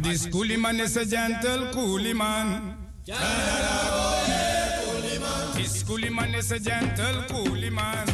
Madis 0.00 0.28
Kuliman 0.30 0.80
is 0.80 0.96
a 0.96 1.04
gentle 1.04 1.66
Kuliman. 1.74 2.74
This 5.54 5.82
Kuliman 5.82 6.34
is 6.38 6.52
a 6.52 6.58
gentle 6.58 7.22
Kuliman. 7.28 8.09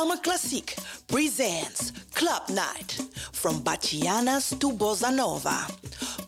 Belmer 0.00 0.20
Klassiek 0.20 0.74
presents 1.06 1.92
Club 2.12 2.48
Night. 2.48 3.06
From 3.32 3.62
Bachianas 3.62 4.54
to 4.58 4.72
Bossa 4.72 5.10
Nova. 5.10 5.66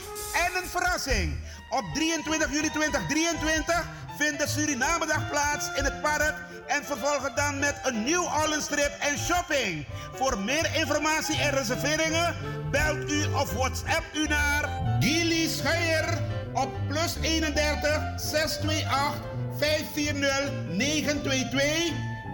en 0.44 0.62
een 0.62 0.68
verrassing. 0.68 1.34
Op 1.72 1.84
23 1.94 2.52
juli 2.52 2.70
2023 2.70 3.88
vindt 4.18 4.38
de 4.38 4.48
Surinamedag 4.48 5.30
plaats 5.30 5.66
in 5.76 5.84
het 5.84 6.00
park 6.00 6.34
en 6.66 6.84
vervolgen 6.84 7.34
dan 7.34 7.58
met 7.58 7.80
een 7.82 8.04
New 8.04 8.22
Orleans 8.22 8.66
trip 8.66 8.92
en 9.00 9.18
shopping. 9.18 9.86
Voor 10.12 10.38
meer 10.38 10.70
informatie 10.74 11.38
en 11.40 11.50
reserveringen 11.50 12.34
belt 12.70 13.10
u 13.10 13.24
of 13.24 13.52
WhatsApp 13.52 14.04
u 14.14 14.26
naar 14.26 14.68
Gilly 15.00 15.48
Scheier 15.48 16.18
op 16.52 16.70
plus 16.88 17.16
31 17.20 18.02
628 18.16 19.20
540 19.58 20.50
922. 20.68 21.92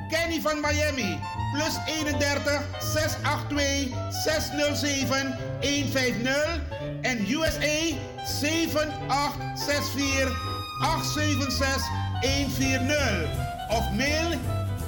Kenny 0.09 0.41
van 0.41 0.61
Miami 0.61 1.19
plus 1.53 1.77
31 1.87 2.63
682 2.79 3.89
607 4.25 5.39
150 5.61 6.78
en 7.05 7.25
USA 7.27 7.97
7864 8.27 10.33
876 10.83 11.83
140 12.23 13.29
of 13.71 13.95
mail 13.95 14.39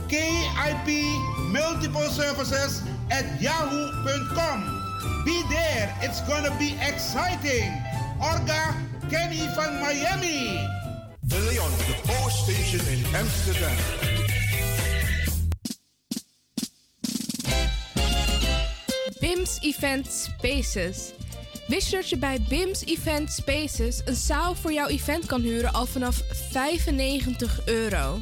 KIP 0.09 0.89
Multiple 1.53 2.09
Services 2.09 2.83
at 3.11 3.25
yahoo.com. 3.41 4.65
Be 5.25 5.43
there, 5.49 5.95
it's 6.03 6.21
gonna 6.23 6.51
be 6.59 6.75
exciting. 6.83 7.71
Orga 8.21 8.75
Kenny 9.09 9.47
van 9.55 9.81
Miami. 9.81 10.67
De 11.27 11.39
Leon, 11.39 11.71
the 11.87 11.95
Power 12.07 12.31
Station 12.31 12.81
in 12.93 13.05
Amsterdam. 13.15 13.77
BIMS 19.21 19.61
Event 19.63 20.07
Spaces. 20.07 21.13
Wist 21.71 21.91
je 21.91 21.97
dat 21.97 22.09
je 22.09 22.19
bij 22.19 22.43
BIMS 22.49 22.85
Event 22.85 23.33
Spaces 23.33 24.03
een 24.05 24.15
zaal 24.15 24.55
voor 24.55 24.73
jouw 24.73 24.89
event 24.89 25.27
kan 25.27 25.41
huren 25.41 25.73
al 25.73 25.87
vanaf 25.87 26.23
95 26.51 27.67
euro? 27.67 28.21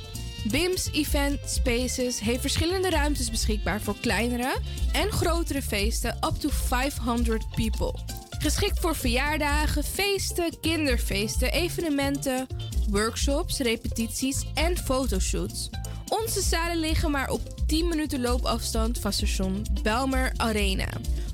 BIMS 0.51 0.91
Event 0.93 1.41
Spaces 1.47 2.21
heeft 2.21 2.41
verschillende 2.41 2.91
ruimtes 2.91 3.31
beschikbaar 3.31 3.81
voor 3.81 3.97
kleinere 4.01 4.57
en 4.93 5.11
grotere 5.11 5.63
feesten 5.63 6.17
up 6.17 6.35
to 6.39 6.49
500 6.49 7.45
people. 7.51 7.95
Geschikt 8.39 8.81
voor 8.81 8.97
verjaardagen, 8.97 9.85
feesten, 9.85 10.61
kinderfeesten, 10.61 11.53
evenementen, 11.53 12.47
workshops, 12.91 13.59
repetities 13.59 14.47
en 14.55 14.77
fotoshoots. 14.77 15.71
Onze 16.09 16.41
zalen 16.41 16.79
liggen 16.79 17.11
maar 17.11 17.31
op 17.31 17.67
10 17.67 17.89
minuten 17.89 18.21
loopafstand 18.21 18.99
van 18.99 19.13
station 19.13 19.67
Belmer 19.83 20.33
Arena. 20.37 20.89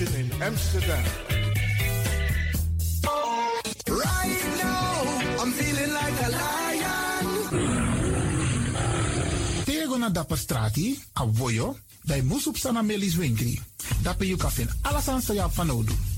In 0.00 0.26
Amsterdam. 0.42 1.04
Right 3.86 4.42
now, 4.58 4.90
I'm 5.38 5.52
feeling 5.54 5.92
like 5.94 6.18
a 6.18 6.30
lion. 6.34 7.26
Tego 9.64 9.94
na 9.98 10.10
dapper 10.10 10.36
strati, 10.36 10.98
a 11.14 11.26
voyo, 11.26 11.78
dai 12.02 12.22
musup 12.22 12.58
sana 12.58 12.82
melis 12.82 13.14
winkri. 13.14 13.54
Dapper 14.02 14.26
you 14.26 14.36
kafin 14.36 14.66
alasan 14.82 15.22
sa 15.22 15.32
yap 15.32 15.54
van 15.54 15.70
odu. 15.70 16.13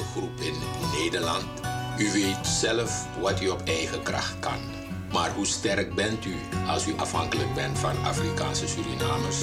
Groep 0.00 0.40
in 0.40 0.54
Nederland? 0.98 1.44
U 1.98 2.12
weet 2.12 2.46
zelf 2.46 3.06
wat 3.20 3.42
u 3.42 3.48
op 3.48 3.62
eigen 3.64 4.02
kracht 4.02 4.38
kan. 4.38 4.60
Maar 5.12 5.30
hoe 5.30 5.46
sterk 5.46 5.94
bent 5.94 6.24
u 6.24 6.34
als 6.66 6.86
u 6.86 6.94
afhankelijk 6.96 7.54
bent 7.54 7.78
van 7.78 8.04
Afrikaanse 8.04 8.68
Surinamers? 8.68 9.40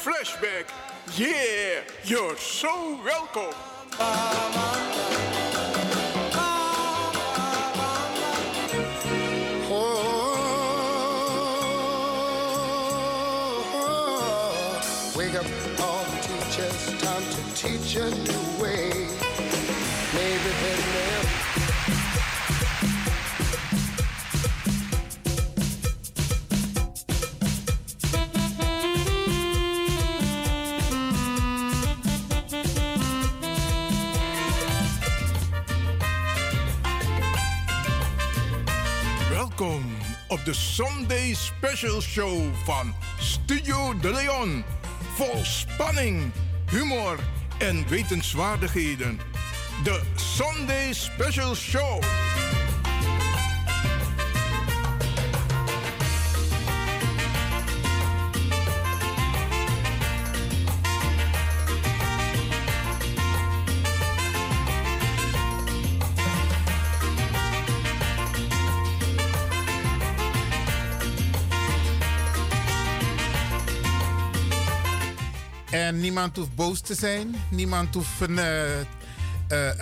Flashback. 0.00 0.64
Yeah, 1.14 1.82
you're 2.02 2.36
so 2.36 3.02
welcome. 3.02 3.52
Teach 17.92 18.02
a 18.02 18.62
way. 18.62 18.90
Welkom 39.30 39.84
op 40.28 40.44
de 40.44 40.52
Sunday 40.52 41.34
Special 41.34 42.00
Show 42.00 42.54
van 42.64 42.94
Studio 43.18 43.98
De 43.98 44.10
Leon. 44.10 44.64
Vol 45.16 45.44
spanning, 45.44 46.32
humor 46.70 47.18
en 47.58 47.88
wetenswaardigheden. 47.88 49.20
De 49.84 50.00
Sunday 50.14 50.92
Special 50.92 51.54
Show. 51.54 52.00
En 75.92 76.00
niemand 76.00 76.36
hoeft 76.36 76.54
boos 76.54 76.80
te 76.80 76.94
zijn. 76.94 77.34
Niemand 77.50 77.94
hoeft 77.94 78.20
eh, 78.20 78.80
eh, 78.80 78.86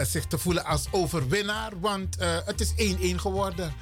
zich 0.06 0.26
te 0.26 0.38
voelen 0.38 0.64
als 0.64 0.86
overwinnaar. 0.90 1.80
Want 1.80 2.16
eh, 2.16 2.36
het 2.44 2.60
is 2.60 2.72
1-1 2.76 3.20
geworden. 3.20 3.72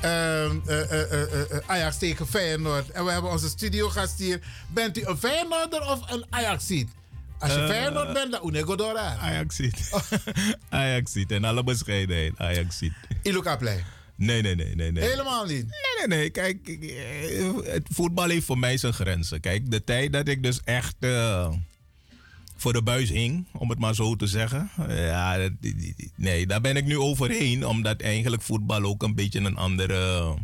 Ehm, 0.00 0.56
eh, 0.66 0.90
eh, 0.90 1.12
eh, 1.12 1.50
eh, 1.50 1.58
Ajax 1.66 1.98
tegen 1.98 2.26
Feyenoord. 2.26 2.90
En 2.90 3.04
we 3.04 3.10
hebben 3.10 3.30
onze 3.30 3.48
studiogast 3.48 4.18
hier. 4.18 4.40
Bent 4.68 4.98
u 4.98 5.02
een 5.04 5.18
Feyenoorder 5.18 5.80
of 5.90 6.10
een 6.10 6.24
Ajaxiet? 6.30 6.88
Als 7.38 7.52
je 7.52 7.66
Feyenoord 7.66 8.12
bent, 8.12 8.32
dan 8.32 8.48
Unegodora. 8.48 9.16
Ajax 9.20 9.56
ziet. 9.56 9.90
Ajax 10.68 11.12
ziet. 11.12 11.30
En 11.30 11.44
alle 11.44 11.64
bescheidenheid. 11.64 12.32
Ajax 12.36 12.78
ziet. 12.78 12.92
Iluka 13.22 13.56
play. 13.56 13.84
Nee, 14.16 14.42
nee, 14.42 14.54
nee, 14.54 14.74
nee, 14.74 14.92
nee. 14.92 15.04
Helemaal 15.04 15.44
niet. 15.44 15.66
Nee, 15.66 16.06
nee, 16.06 16.18
nee. 16.18 16.30
Kijk, 16.30 16.78
het 17.72 17.86
voetbal 17.92 18.28
heeft 18.28 18.46
voor 18.46 18.58
mij 18.58 18.76
zijn 18.76 18.92
grenzen. 18.92 19.40
Kijk, 19.40 19.70
de 19.70 19.84
tijd 19.84 20.12
dat 20.12 20.28
ik 20.28 20.42
dus 20.42 20.60
echt 20.64 20.96
voor 22.56 22.72
de 22.72 22.82
buis 22.82 23.08
hing, 23.10 23.46
om 23.52 23.70
het 23.70 23.78
maar 23.78 23.94
zo 23.94 24.16
te 24.16 24.26
zeggen. 24.26 24.70
Ja, 24.88 25.48
nee, 26.14 26.46
daar 26.46 26.60
ben 26.60 26.76
ik 26.76 26.84
nu 26.84 26.98
overheen. 26.98 27.66
Omdat 27.66 28.00
eigenlijk 28.00 28.42
voetbal 28.42 28.82
ook 28.82 29.02
een 29.02 29.14
beetje 29.14 29.40
een, 29.40 29.56
andere, 29.56 30.34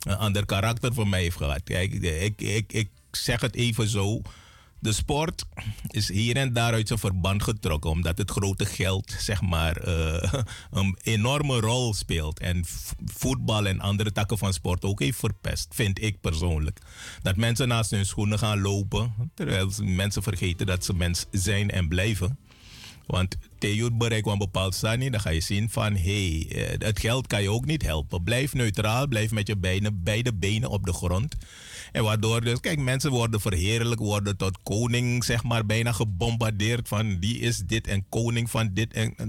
een 0.00 0.16
ander 0.16 0.46
karakter 0.46 0.94
voor 0.94 1.08
mij 1.08 1.22
heeft 1.22 1.36
gehad. 1.36 1.62
Kijk, 1.64 1.92
ik, 1.92 2.40
ik, 2.40 2.72
ik 2.72 2.88
zeg 3.10 3.40
het 3.40 3.54
even 3.54 3.88
zo. 3.88 4.22
De 4.80 4.92
sport 4.92 5.44
is 5.86 6.08
hier 6.08 6.36
en 6.36 6.52
daar 6.52 6.72
uit 6.72 6.86
zijn 6.86 6.98
verband 6.98 7.42
getrokken, 7.42 7.90
omdat 7.90 8.18
het 8.18 8.30
grote 8.30 8.64
geld 8.64 9.14
zeg 9.18 9.40
maar, 9.40 9.76
eh, 9.76 10.32
een 10.70 10.98
enorme 11.02 11.60
rol 11.60 11.94
speelt. 11.94 12.40
En 12.40 12.64
voetbal 13.04 13.66
en 13.66 13.80
andere 13.80 14.12
takken 14.12 14.38
van 14.38 14.52
sport 14.52 14.84
ook 14.84 15.00
heeft 15.00 15.18
verpest, 15.18 15.74
vind 15.74 16.02
ik 16.02 16.20
persoonlijk. 16.20 16.78
Dat 17.22 17.36
mensen 17.36 17.68
naast 17.68 17.90
hun 17.90 18.06
schoenen 18.06 18.38
gaan 18.38 18.60
lopen, 18.60 19.14
terwijl 19.34 19.70
mensen 19.82 20.22
vergeten 20.22 20.66
dat 20.66 20.84
ze 20.84 20.94
mens 20.94 21.26
zijn 21.30 21.70
en 21.70 21.88
blijven. 21.88 22.38
Want 23.06 23.36
Theo 23.58 23.90
bereikt 23.90 24.26
een 24.26 24.38
bepaald 24.38 24.74
stadium, 24.74 25.10
dan 25.10 25.20
ga 25.20 25.30
je 25.30 25.40
zien 25.40 25.70
van 25.70 25.96
hé, 25.96 26.46
hey, 26.48 26.66
eh, 26.66 26.86
het 26.86 26.98
geld 26.98 27.26
kan 27.26 27.42
je 27.42 27.50
ook 27.50 27.64
niet 27.64 27.82
helpen. 27.82 28.22
Blijf 28.22 28.52
neutraal, 28.52 29.08
blijf 29.08 29.30
met 29.30 29.46
je 29.46 29.56
benen, 29.56 30.02
beide 30.02 30.34
benen 30.34 30.70
op 30.70 30.84
de 30.86 30.92
grond. 30.92 31.36
En 31.92 32.02
waardoor 32.02 32.40
dus, 32.40 32.60
kijk, 32.60 32.78
mensen 32.78 33.10
worden 33.10 33.40
verheerlijk, 33.40 34.00
worden 34.00 34.36
tot 34.36 34.58
koning, 34.62 35.24
zeg 35.24 35.42
maar, 35.42 35.66
bijna 35.66 35.92
gebombardeerd 35.92 36.88
van 36.88 37.18
die 37.18 37.38
is 37.38 37.58
dit 37.58 37.86
en 37.86 38.04
koning 38.08 38.50
van 38.50 38.70
dit. 38.72 38.92
En, 38.92 39.14
eh, 39.16 39.26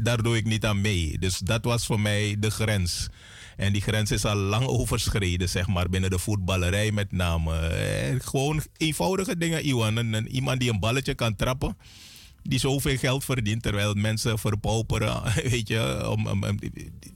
daar 0.00 0.22
doe 0.22 0.36
ik 0.36 0.44
niet 0.44 0.64
aan 0.64 0.80
mee. 0.80 1.18
Dus 1.18 1.38
dat 1.38 1.64
was 1.64 1.86
voor 1.86 2.00
mij 2.00 2.36
de 2.38 2.50
grens. 2.50 3.08
En 3.56 3.72
die 3.72 3.82
grens 3.82 4.10
is 4.10 4.24
al 4.24 4.36
lang 4.36 4.66
overschreden, 4.66 5.48
zeg 5.48 5.66
maar, 5.66 5.88
binnen 5.88 6.10
de 6.10 6.18
voetballerij 6.18 6.92
met 6.92 7.12
name. 7.12 7.58
Eh, 7.58 8.14
gewoon 8.18 8.62
eenvoudige 8.76 9.36
dingen, 9.38 9.66
Iwan. 9.66 10.26
Iemand 10.26 10.60
die 10.60 10.70
een 10.70 10.80
balletje 10.80 11.14
kan 11.14 11.36
trappen 11.36 11.76
die 12.42 12.58
zoveel 12.58 12.96
geld 12.96 13.24
verdient 13.24 13.62
terwijl 13.62 13.94
mensen 13.94 14.38
verpauperen. 14.38 15.22
Weet 15.50 15.68
je, 15.68 16.10
om- 16.10 16.42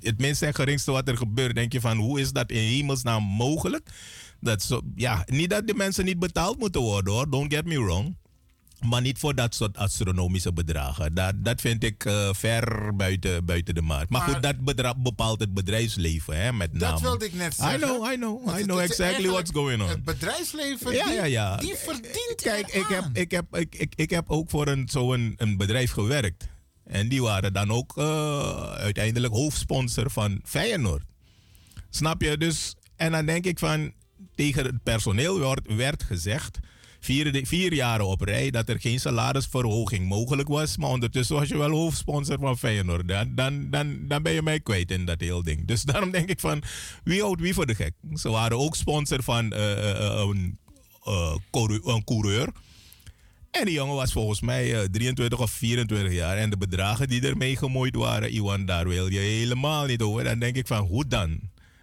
het 0.00 0.18
minste 0.18 0.46
en 0.46 0.54
geringste 0.54 0.90
wat 0.90 1.08
er 1.08 1.16
gebeurt, 1.16 1.54
denk 1.54 1.72
je 1.72 1.80
van 1.80 1.96
hoe 1.96 2.20
is 2.20 2.32
dat 2.32 2.50
in 2.50 2.62
hemelsnaam 2.62 3.22
mogelijk? 3.22 3.90
Dat 4.40 4.62
zo, 4.62 4.80
ja, 4.94 5.24
niet 5.26 5.50
dat 5.50 5.66
de 5.66 5.74
mensen 5.74 6.04
niet 6.04 6.18
betaald 6.18 6.58
moeten 6.58 6.80
worden 6.80 7.12
hoor, 7.12 7.30
don't 7.30 7.54
get 7.54 7.64
me 7.64 7.82
wrong. 7.84 8.18
Maar 8.80 9.00
niet 9.00 9.18
voor 9.18 9.34
dat 9.34 9.54
soort 9.54 9.76
astronomische 9.76 10.52
bedragen. 10.52 11.14
Dat, 11.14 11.34
dat 11.36 11.60
vind 11.60 11.84
ik 11.84 12.04
eh, 12.04 12.28
ver 12.32 12.96
buiten, 12.96 13.44
buiten 13.44 13.74
de 13.74 13.82
markt. 13.82 14.10
Maar, 14.10 14.20
Maar- 14.20 14.30
goed, 14.30 14.42
dat 14.42 14.60
bedrag 14.60 14.96
bepaalt 14.96 15.40
het 15.40 15.54
bedrijfsleven, 15.54 16.36
hè, 16.42 16.52
met 16.52 16.72
name. 16.72 16.92
Dat 16.92 17.00
wilde 17.00 17.24
ik 17.24 17.32
net 17.34 17.54
zeggen. 17.54 17.78
I 17.78 17.82
know, 17.82 18.12
I 18.12 18.14
know, 18.16 18.48
I 18.48 18.52
het 18.52 18.62
know 18.62 18.78
exactly 18.80 19.28
what's 19.28 19.50
going 19.50 19.82
on. 19.82 19.88
Het 19.88 20.04
bedrijfsleven, 20.04 20.92
Ja, 20.92 21.04
die, 21.04 21.14
ja, 21.14 21.24
ja. 21.24 21.56
die 21.56 21.74
verdient 21.74 22.34
Kijk, 22.42 22.66
ik 22.72 22.86
heb, 22.88 23.04
ik, 23.12 23.30
heb, 23.30 23.56
ik, 23.56 23.74
ik, 23.74 23.92
ik 23.94 24.10
heb 24.10 24.30
ook 24.30 24.50
voor 24.50 24.68
een, 24.68 24.88
zo'n 24.90 25.34
een 25.36 25.56
bedrijf 25.56 25.90
gewerkt. 25.90 26.48
En 26.84 27.08
die 27.08 27.22
waren 27.22 27.52
dan 27.52 27.70
ook 27.70 27.96
eh, 27.96 28.72
uiteindelijk 28.72 29.32
hoofdsponsor 29.32 30.10
van 30.10 30.40
Feyenoord. 30.44 31.02
Snap 31.90 32.22
je? 32.22 32.36
Dus, 32.38 32.74
en 32.96 33.12
dan 33.12 33.26
denk 33.26 33.44
ik 33.44 33.58
van, 33.58 33.92
tegen 34.40 34.64
het 34.64 34.82
personeel 34.82 35.56
werd, 35.76 36.02
gezegd, 36.02 36.58
vier, 37.00 37.40
vier 37.46 37.74
jaren 37.74 38.06
op 38.06 38.20
rij, 38.20 38.50
dat 38.50 38.68
er 38.68 38.80
geen 38.80 39.00
salarisverhoging 39.00 40.08
mogelijk 40.08 40.48
was. 40.48 40.76
Maar 40.76 40.90
ondertussen 40.90 41.36
was 41.36 41.48
je 41.48 41.56
wel 41.58 41.70
hoofdsponsor 41.70 42.38
van 42.38 42.58
Feyenoord. 42.58 43.08
Dan, 43.08 43.34
dan, 43.34 43.70
dan, 44.08 44.22
ben 44.22 44.32
je 44.32 44.42
mij 44.42 44.60
kwijt 44.60 44.90
in 44.90 45.04
dat 45.04 45.20
hele 45.20 45.42
ding. 45.42 45.66
Dus 45.66 45.82
daarom 45.90 46.10
denk 46.10 46.28
ik 46.28 46.40
van, 46.40 46.62
wie 47.04 47.22
houdt 47.22 47.40
wie 47.40 47.54
voor 47.54 47.66
de 47.66 47.74
gek? 47.74 47.92
Ze 48.14 48.30
waren 48.30 48.58
ook 48.58 48.76
sponsor 48.76 49.22
van 49.22 49.52
eh, 49.52 49.72
eh, 49.72 50.06
eh, 50.06 50.28
een, 50.28 50.58
coureur- 51.50 51.86
een 51.86 52.04
coureur. 52.04 52.48
En 53.50 53.64
die 53.64 53.74
jongen 53.74 53.94
was 53.94 54.12
volgens 54.12 54.40
mij 54.40 54.74
eh, 54.74 54.88
23 54.90 55.40
of 55.40 55.50
24 55.50 56.12
jaar. 56.12 56.36
En 56.36 56.50
de 56.50 56.56
bedragen 56.56 57.08
die 57.08 57.26
ermee 57.26 57.56
gemoeid 57.56 57.96
waren, 57.96 58.34
Iwan, 58.34 58.64
daar 58.66 58.88
wil 58.88 59.10
je 59.10 59.18
helemaal 59.18 59.86
niet 59.86 60.02
over. 60.02 60.24
Dan 60.24 60.38
denk 60.38 60.56
ik 60.56 60.66
van, 60.66 60.86
hoe 60.86 61.06
dan? 61.06 61.40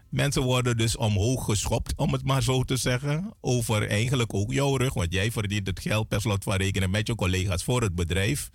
Mensen 0.10 0.42
worden 0.42 0.78
dus 0.78 0.98
omhoog 0.98 1.46
geschopt, 1.46 1.94
om 1.96 2.14
het 2.14 2.24
maar 2.24 2.44
zo 2.44 2.64
te 2.64 2.78
zeggen. 2.78 3.34
Over 3.42 3.88
eigenlijk 3.90 4.34
ook 4.34 4.54
jouw 4.54 4.76
rug. 4.76 4.94
Want 4.94 5.14
jij 5.14 5.32
verdient 5.32 5.68
het 5.68 5.80
geld 5.80 6.08
per 6.08 6.22
slot 6.22 6.44
van 6.44 6.56
rekenen 6.56 6.90
met 6.90 7.08
je 7.08 7.16
collega's 7.16 7.64
voor 7.64 7.82
het 7.82 7.96
bedrijf. 7.96 8.50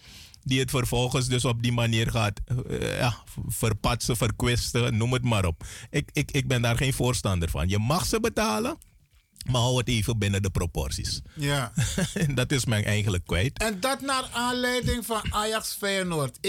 Die 0.45 0.61
het 0.61 0.71
vervolgens 0.71 1.29
dus 1.29 1.45
op 1.45 1.63
die 1.63 1.73
manier 1.73 2.11
gaat 2.11 2.41
eh, 2.69 2.99
ja, 2.99 3.17
verpatsen, 3.47 4.17
verkwisten, 4.17 4.97
noem 4.97 5.13
het 5.13 5.25
maar 5.25 5.45
op. 5.45 5.65
Ik, 5.91 6.11
ik, 6.13 6.31
ik 6.31 6.49
ben 6.49 6.63
daar 6.63 6.77
geen 6.77 6.93
voorstander 6.93 7.51
van. 7.51 7.69
Je 7.69 7.79
mag 7.79 8.07
ze 8.07 8.21
betalen, 8.21 8.77
maar 9.51 9.61
hou 9.61 9.79
het 9.79 9.89
even 9.89 10.19
binnen 10.19 10.43
de 10.43 10.51
proporties. 10.51 11.21
Ja. 11.35 11.73
dat 12.35 12.53
is 12.53 12.65
mij 12.65 12.85
eigenlijk 12.85 13.27
kwijt. 13.27 13.59
En 13.59 13.81
dat 13.81 14.01
naar 14.01 14.29
aanleiding 14.33 15.07
van 15.07 15.23
Ajax 15.31 15.77
Feyenoord 15.79 16.37
1-1 16.37 16.41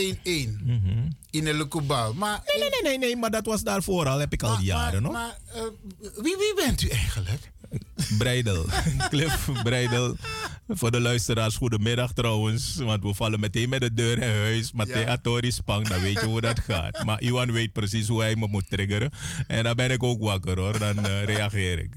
in 1.29 1.43
de 1.43 1.53
Lukubal. 1.53 2.13
Maar, 2.13 2.41
nee, 2.45 2.57
nee, 2.57 2.69
nee, 2.69 2.81
nee, 2.81 2.97
nee, 2.97 3.17
maar 3.17 3.31
dat 3.31 3.45
was 3.45 3.61
daarvoor 3.61 4.07
al, 4.07 4.19
heb 4.19 4.33
ik 4.33 4.43
al 4.43 4.59
jaren 4.59 5.03
hoor. 5.03 5.13
Maar 5.13 5.37
eh, 5.53 5.61
wie, 5.99 6.35
wie 6.37 6.53
bent 6.55 6.81
u 6.81 6.87
eigenlijk? 6.87 7.51
Breidel. 8.17 8.65
Cliff 9.09 9.49
Breidel. 9.63 10.15
Voor 10.67 10.91
de 10.91 10.99
luisteraars, 10.99 11.55
goedemiddag 11.55 12.13
trouwens. 12.13 12.75
Want 12.75 13.03
we 13.03 13.13
vallen 13.13 13.39
meteen 13.39 13.69
met 13.69 13.81
de 13.81 13.93
deur 13.93 14.17
in 14.21 14.29
huis. 14.29 14.71
Maar 14.71 14.87
Ja. 14.87 14.93
theatori 14.93 15.51
spang, 15.51 15.87
dan 15.87 16.01
weet 16.01 16.19
je 16.19 16.25
hoe 16.25 16.41
dat 16.41 16.59
gaat. 16.59 17.03
Maar 17.05 17.21
Iwan 17.21 17.51
weet 17.51 17.73
precies 17.73 18.07
hoe 18.07 18.21
hij 18.21 18.35
me 18.35 18.47
moet 18.47 18.69
triggeren. 18.69 19.11
En 19.47 19.63
dan 19.63 19.75
ben 19.75 19.91
ik 19.91 20.03
ook 20.03 20.21
wakker 20.21 20.59
hoor, 20.59 20.79
dan 20.79 21.05
eh, 21.05 21.23
reageer 21.23 21.79
ik. 21.79 21.89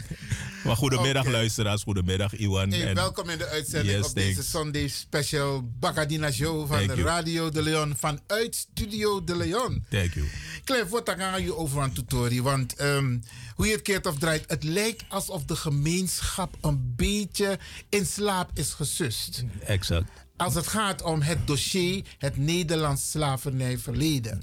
Maar 0.65 0.77
goedemiddag 0.77 1.27
luisteraars, 1.27 1.83
goedemiddag 1.83 2.35
Iwan. 2.37 2.71
Hey, 2.71 2.87
En- 2.87 2.95
welkom 2.95 3.29
in 3.31 3.39
de 3.39 3.47
uitzending 3.49 3.97
Yes, 3.97 4.07
op 4.09 4.15
deze. 4.15 4.43
Sunday 4.43 4.89
Special 4.89 5.71
Bacadina 5.81 6.31
Show 6.31 6.67
van 6.67 6.77
Thank 6.77 6.91
you. 6.95 7.03
Radio 7.03 7.49
de 7.51 7.63
Leon. 7.63 7.95
Vanuit 7.97 8.55
Studio 8.55 9.25
de 9.25 9.37
Leon. 9.37 9.85
Thank 9.91 10.15
you. 10.15 10.27
Cliff, 10.65 10.89
wat 10.91 11.15
gaan 11.19 11.43
je 11.43 11.57
over 11.57 11.81
aan 11.81 11.93
tutori? 11.93 12.43
Want 12.43 12.75
ehm, 12.75 13.19
hoe 13.57 13.67
je 13.67 13.73
het 13.73 13.83
keert 13.83 14.07
of 14.07 14.19
draait, 14.19 14.45
het 14.47 14.65
lijkt 14.65 15.05
alsof 15.09 15.45
de 15.45 15.57
gemeenschap 15.57 16.57
een 16.61 16.93
beetje 16.97 17.59
in 17.89 18.07
slaap 18.07 18.51
is 18.55 18.73
gesust. 18.73 19.45
Exact. 19.61 20.11
Als 20.37 20.55
het 20.55 20.67
gaat 20.67 21.03
om 21.03 21.21
het 21.23 21.47
dossier, 21.47 22.05
het 22.19 22.37
Nederlands 22.37 23.11
slavernijverleden. 23.11 24.43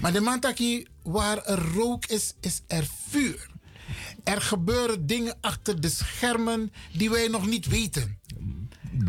Maar 0.00 0.12
de 0.12 0.20
mantaki, 0.20 0.86
waar 1.02 1.44
er 1.44 1.72
rook 1.72 2.06
is, 2.06 2.34
is 2.40 2.60
er 2.66 2.86
vuur. 3.08 3.50
Er 4.24 4.40
gebeuren 4.40 5.06
dingen 5.06 5.36
achter 5.40 5.80
de 5.80 5.88
schermen 5.88 6.72
die 6.92 7.10
wij 7.10 7.28
nog 7.28 7.46
niet 7.46 7.66
weten. 7.66 8.18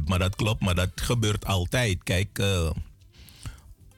maar 0.05 0.19
dat 0.19 0.35
klopt, 0.35 0.61
maar 0.61 0.75
dat 0.75 0.91
gebeurt 0.95 1.45
altijd. 1.45 2.03
Kijk, 2.03 2.39
eh, 2.39 2.69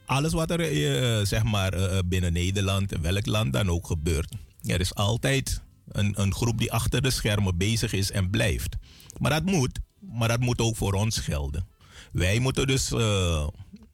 alles 0.05 0.33
wat 0.33 0.51
er 0.51 0.61
eh, 0.61 1.25
zeg 1.25 1.43
maar, 1.43 1.73
eh, 1.73 1.99
binnen 2.05 2.33
Nederland, 2.33 2.91
in 2.93 3.01
welk 3.01 3.25
land 3.25 3.53
dan 3.53 3.69
ook 3.69 3.87
gebeurt, 3.87 4.33
er 4.67 4.79
is 4.79 4.95
altijd 4.95 5.61
een, 5.87 6.21
een 6.21 6.33
groep 6.33 6.57
die 6.57 6.71
achter 6.71 7.01
de 7.01 7.11
schermen 7.11 7.57
bezig 7.57 7.93
is 7.93 8.11
en 8.11 8.29
blijft. 8.29 8.75
Maar 9.17 9.31
dat 9.31 9.43
moet, 9.43 9.79
maar 9.99 10.27
dat 10.27 10.39
moet 10.39 10.61
ook 10.61 10.75
voor 10.75 10.93
ons 10.93 11.17
gelden. 11.17 11.67
Wij 12.11 12.39
moeten 12.39 12.67
dus 12.67 12.91
eh, 12.91 13.47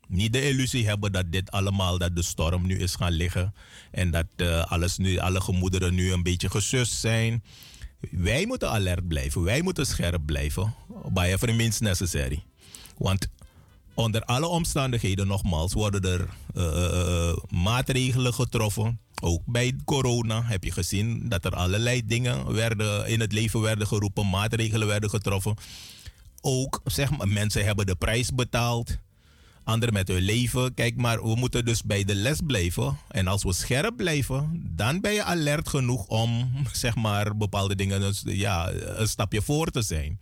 niet 0.07 0.33
de 0.33 0.49
illusie 0.49 0.87
hebben 0.87 1.11
dat 1.11 1.31
dit 1.31 1.51
allemaal, 1.51 1.97
dat 1.97 2.15
de 2.15 2.23
storm 2.23 2.67
nu 2.67 2.79
is 2.79 2.95
gaan 2.95 3.11
liggen 3.11 3.53
en 3.91 4.11
dat 4.11 4.25
eh, 4.35 4.63
alles 4.71 4.97
nu, 4.97 5.17
alle 5.17 5.41
gemoederen 5.41 5.93
nu 5.93 6.11
een 6.11 6.23
beetje 6.23 6.49
gesust 6.49 6.93
zijn. 6.93 7.43
Wij 8.11 8.45
moeten 8.45 8.69
alert 8.69 9.07
blijven, 9.07 9.43
wij 9.43 9.61
moeten 9.61 9.85
scherp 9.85 10.25
blijven, 10.25 10.75
by 11.13 11.29
every 11.33 11.55
means 11.55 11.79
necessary. 11.79 12.43
Want 12.97 13.27
onder 13.93 14.21
alle 14.21 14.47
omstandigheden, 14.47 15.27
nogmaals, 15.27 15.73
worden 15.73 16.01
er 16.01 16.27
eh, 16.53 17.37
maatregelen 17.49 18.33
getroffen. 18.33 18.99
Ook 19.25 19.41
bij 19.45 19.75
corona 19.85 20.41
heb 20.43 20.63
je 20.63 20.71
gezien 20.71 21.29
dat 21.29 21.45
er 21.45 21.55
allerlei 21.55 22.05
dingen 22.05 22.53
werden, 22.53 23.07
in 23.07 23.19
het 23.19 23.31
leven 23.31 23.61
werden 23.61 23.87
geroepen, 23.87 24.29
maatregelen 24.29 24.87
werden 24.87 25.09
getroffen. 25.09 25.55
Ook, 26.41 26.81
zeg 26.85 27.17
maar, 27.17 27.27
mensen 27.27 27.65
hebben 27.65 27.85
de 27.85 27.95
prijs 27.95 28.33
betaald. 28.33 28.97
Anderen 29.63 29.93
met 29.93 30.07
hun 30.07 30.21
leven. 30.21 30.73
Kijk, 30.73 30.95
maar 30.95 31.23
we 31.23 31.35
moeten 31.35 31.65
dus 31.65 31.83
bij 31.83 32.03
de 32.03 32.15
les 32.15 32.39
blijven. 32.45 32.97
En 33.07 33.27
als 33.27 33.43
we 33.43 33.53
scherp 33.53 33.97
blijven, 33.97 34.63
dan 34.75 35.01
ben 35.01 35.13
je 35.13 35.23
alert 35.23 35.69
genoeg 35.69 36.07
om, 36.07 36.51
zeg 36.71 36.95
maar, 36.95 37.37
bepaalde 37.37 37.75
dingen, 37.75 37.99
dus, 37.99 38.21
ja, 38.25 38.71
een 38.71 39.07
stapje 39.07 39.41
voor 39.41 39.67
te 39.67 39.81
zijn. 39.81 40.19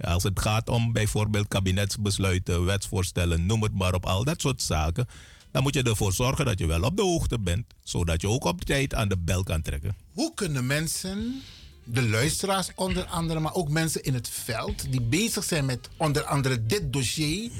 Als 0.00 0.22
het 0.22 0.40
gaat 0.40 0.68
om 0.68 0.92
bijvoorbeeld 0.92 1.48
kabinetsbesluiten, 1.48 2.64
wetsvoorstellen, 2.64 3.46
noem 3.46 3.62
het 3.62 3.74
maar 3.74 3.94
op, 3.94 4.06
al 4.06 4.24
dat 4.24 4.40
soort 4.40 4.62
zaken. 4.62 5.06
Dan 5.52 5.62
moet 5.62 5.74
je 5.74 5.82
ervoor 5.82 6.12
zorgen 6.12 6.44
dat 6.44 6.58
je 6.58 6.66
wel 6.66 6.82
op 6.82 6.96
de 6.96 7.02
hoogte 7.02 7.38
bent, 7.38 7.66
zodat 7.82 8.20
je 8.20 8.28
ook 8.28 8.44
op 8.44 8.64
tijd 8.64 8.94
aan 8.94 9.08
de 9.08 9.18
bel 9.18 9.42
kan 9.42 9.62
trekken. 9.62 9.96
Hoe 10.12 10.34
kunnen 10.34 10.66
mensen, 10.66 11.42
de 11.84 12.08
luisteraars 12.08 12.70
onder 12.74 13.04
andere, 13.04 13.40
maar 13.40 13.54
ook 13.54 13.68
mensen 13.68 14.02
in 14.02 14.14
het 14.14 14.28
veld 14.28 14.92
die 14.92 15.02
bezig 15.02 15.44
zijn 15.44 15.64
met 15.64 15.88
onder 15.96 16.24
andere 16.24 16.66
dit 16.66 16.92
dossier, 16.92 17.50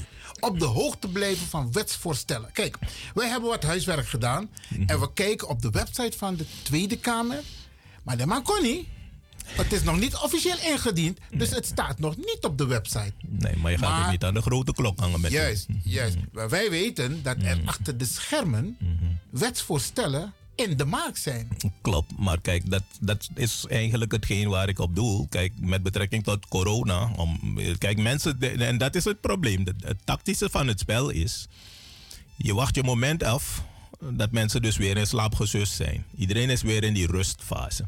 op 0.41 0.59
de 0.59 0.65
hoogte 0.65 1.09
blijven 1.09 1.47
van 1.47 1.73
wetsvoorstellen? 1.73 2.53
Kijk, 2.53 2.79
wij 3.15 3.29
hebben 3.29 3.49
wat 3.49 3.63
huiswerk 3.63 4.09
gedaan 4.09 4.51
en 4.87 5.01
we 5.01 5.13
kijken 5.13 5.49
op 5.49 5.63
de 5.63 5.71
website 5.71 6.19
van 6.19 6.37
de 6.37 6.47
Tweede 6.63 6.97
Kamer. 6.97 7.43
Maar 8.03 8.27
man 8.27 8.43
kon 8.43 8.63
niet. 8.63 8.87
Het 9.57 9.73
is 9.73 9.83
nog 9.83 9.99
niet 9.99 10.17
officieel 10.17 10.57
ingediend, 10.73 11.19
dus 11.31 11.51
het 11.51 11.67
staat 11.67 11.99
nog 11.99 12.17
niet 12.17 12.39
op 12.41 12.59
de 12.59 12.67
website. 12.67 13.13
Nee, 13.29 13.57
maar 13.57 13.71
je 13.71 13.79
gaat 13.79 13.91
Maar- 13.91 14.05
ook 14.05 14.11
niet 14.11 14.25
aan 14.25 14.35
de 14.35 14.41
grote 14.43 14.73
klok 14.73 14.99
hangen 15.01 15.21
met 15.21 15.31
Juist, 15.31 15.67
juist. 15.85 16.17
Maar 16.33 16.49
wij 16.49 16.71
weten 16.71 17.23
dat 17.23 17.37
er 17.43 17.61
achter 17.65 17.99
de 17.99 18.05
schermen 18.05 18.77
wetsvoorstellen 19.31 20.33
in 20.55 20.77
de 20.77 20.85
maak 20.85 21.17
zijn. 21.17 21.49
Klopt, 21.81 22.19
maar 22.19 22.41
kijk, 22.41 22.71
dat, 22.71 22.83
dat 23.01 23.29
is 23.35 23.65
eigenlijk 23.69 24.13
hetgeen 24.13 24.49
waar 24.49 24.69
ik 24.69 24.79
op 24.79 24.95
doel. 24.95 25.27
Kijk, 25.29 25.53
met 25.61 25.83
betrekking 25.83 26.25
tot 26.25 26.49
corona. 26.49 27.11
Om, 27.17 27.59
kijk, 27.79 27.99
mensen, 27.99 28.41
en 28.59 28.79
dat 28.79 28.95
is 28.95 29.05
het 29.05 29.21
probleem. 29.21 29.65
Het, 29.65 29.85
het 29.85 29.99
tactische 30.05 30.49
van 30.51 30.67
het 30.67 30.81
spel 30.81 31.11
is, 31.11 31.47
je 32.37 32.55
wacht 32.55 32.75
je 32.75 32.83
moment 32.83 33.23
af 33.23 33.63
dat 34.11 34.31
mensen 34.31 34.63
dus 34.63 34.77
weer 34.77 34.97
in 34.97 35.07
slaap 35.07 35.35
gesust 35.35 35.73
zijn. 35.73 36.05
Iedereen 36.17 36.51
is 36.51 36.63
weer 36.63 36.85
in 36.85 36.95
die 36.95 37.07
rustfase. 37.07 37.85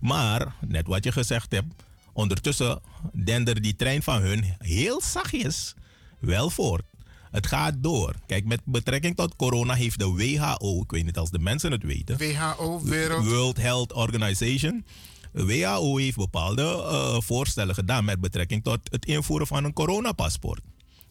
Maar, 0.00 0.54
net 0.66 0.86
wat 0.86 1.04
je 1.04 1.12
gezegd 1.12 1.50
hebt, 1.52 1.74
ondertussen 2.12 2.80
dender 3.24 3.62
die 3.62 3.76
trein 3.76 4.02
van 4.02 4.22
hun 4.22 4.54
heel 4.58 5.00
zachtjes 5.00 5.74
wel 6.18 6.50
voort. 6.50 6.82
Het 7.30 7.46
gaat 7.46 7.74
door. 7.78 8.14
Kijk, 8.26 8.44
met 8.44 8.60
betrekking 8.64 9.16
tot 9.16 9.36
corona 9.36 9.74
heeft 9.74 9.98
de 9.98 10.12
WHO, 10.12 10.82
ik 10.82 10.90
weet 10.90 11.04
niet 11.04 11.18
als 11.18 11.30
de 11.30 11.38
mensen 11.38 11.72
het 11.72 11.82
weten, 11.82 12.18
WHO, 12.18 12.80
Wereld... 12.82 13.24
World 13.24 13.56
Health 13.56 13.92
Organization. 13.92 14.84
WHO 15.32 15.96
heeft 15.96 16.16
bepaalde 16.16 16.62
eh, 16.62 17.20
voorstellen 17.20 17.74
gedaan 17.74 18.04
met 18.04 18.20
betrekking 18.20 18.64
tot 18.64 18.78
het 18.82 19.06
invoeren 19.06 19.46
van 19.46 19.64
een 19.64 19.72
coronapaspoort. 19.72 20.60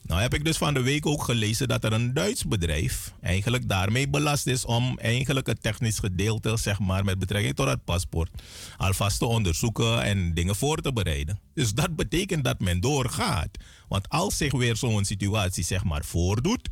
Nou 0.02 0.22
heb 0.22 0.34
ik 0.34 0.46
dus 0.46 0.58
van 0.58 0.74
de 0.74 0.82
week 0.82 1.06
ook 1.06 1.24
gelezen 1.24 1.68
dat 1.68 1.84
er 1.84 1.94
een 1.94 2.14
Duits 2.14 2.44
bedrijf 2.46 3.14
eigenlijk 3.22 3.70
daarmee 3.70 4.10
belast 4.10 4.48
is 4.48 4.66
om 4.66 4.98
eigenlijk 5.00 5.48
het 5.48 5.62
technisch 5.62 6.00
gedeelte, 6.00 6.58
zeg 6.58 6.80
maar, 6.80 7.04
met 7.06 7.20
betrekking 7.20 7.56
tot 7.56 7.68
het 7.68 7.84
paspoort, 7.84 8.30
alvast 8.78 9.20
te 9.20 9.26
onderzoeken 9.26 10.04
en 10.04 10.34
dingen 10.34 10.56
voor 10.56 10.78
te 10.78 10.94
bereiden. 10.94 11.40
Dus 11.54 11.74
dat 11.74 11.96
betekent 11.96 12.44
dat 12.44 12.60
men 12.60 12.80
doorgaat. 12.80 13.58
Want 13.88 14.10
als 14.10 14.38
zich 14.38 14.52
weer 14.52 14.76
zo'n 14.76 15.06
situatie, 15.06 15.64
zeg 15.64 15.84
maar, 15.84 16.06
voordoet, 16.06 16.70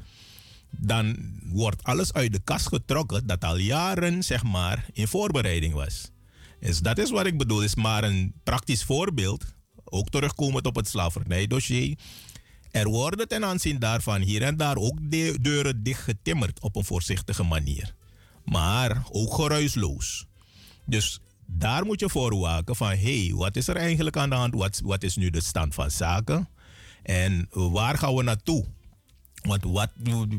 dan 0.70 1.18
wordt 1.44 1.84
alles 1.84 2.14
uit 2.14 2.34
de 2.34 2.42
kast 2.44 2.68
getrokken 2.68 3.28
dat 3.28 3.44
al 3.44 3.58
jaren 3.58 4.24
zeg 4.24 4.44
maar 4.44 4.86
in 4.94 5.08
voorbereiding 5.08 5.74
was. 5.74 6.12
Dus 6.60 6.80
dat 6.80 6.98
is 6.98 7.10
wat 7.10 7.26
ik 7.26 7.38
bedoel, 7.38 7.62
is 7.62 7.76
maar 7.76 8.04
een 8.04 8.34
praktisch 8.44 8.84
voorbeeld, 8.84 9.46
ook 9.84 10.10
terugkomend 10.10 10.66
op 10.66 10.76
het 10.76 10.88
slavernijdossier. 10.88 11.98
Er 12.78 12.88
worden 12.88 13.28
ten 13.28 13.46
aanzien 13.46 13.80
daarvan 13.80 14.22
hier 14.22 14.42
en 14.42 14.58
daar 14.58 14.78
ook 14.78 14.98
de 15.02 15.38
deuren 15.42 15.84
dichtgetimmerd 15.84 16.60
op 16.60 16.76
een 16.76 16.86
voorzichtige 16.86 17.44
manier. 17.44 17.94
Maar 18.46 19.04
ook 19.12 19.34
geruisloos. 19.34 20.26
Dus 20.86 21.20
daar 21.46 21.86
moet 21.86 22.00
je 22.00 22.10
voor 22.10 22.38
waken 22.38 22.76
van, 22.76 22.90
hé, 22.90 23.26
hey, 23.26 23.34
wat 23.36 23.56
is 23.56 23.68
er 23.68 23.76
eigenlijk 23.76 24.18
aan 24.18 24.30
de 24.30 24.36
hand? 24.36 24.54
Wat, 24.54 24.82
wat 24.84 25.04
is 25.04 25.16
nu 25.16 25.30
de 25.30 25.42
stand 25.42 25.74
van 25.74 25.92
zaken? 25.92 26.50
En 27.04 27.48
waar 27.52 27.98
gaan 27.98 28.16
we 28.16 28.24
naartoe? 28.24 28.66
Want 29.42 29.64
wat, 29.64 29.90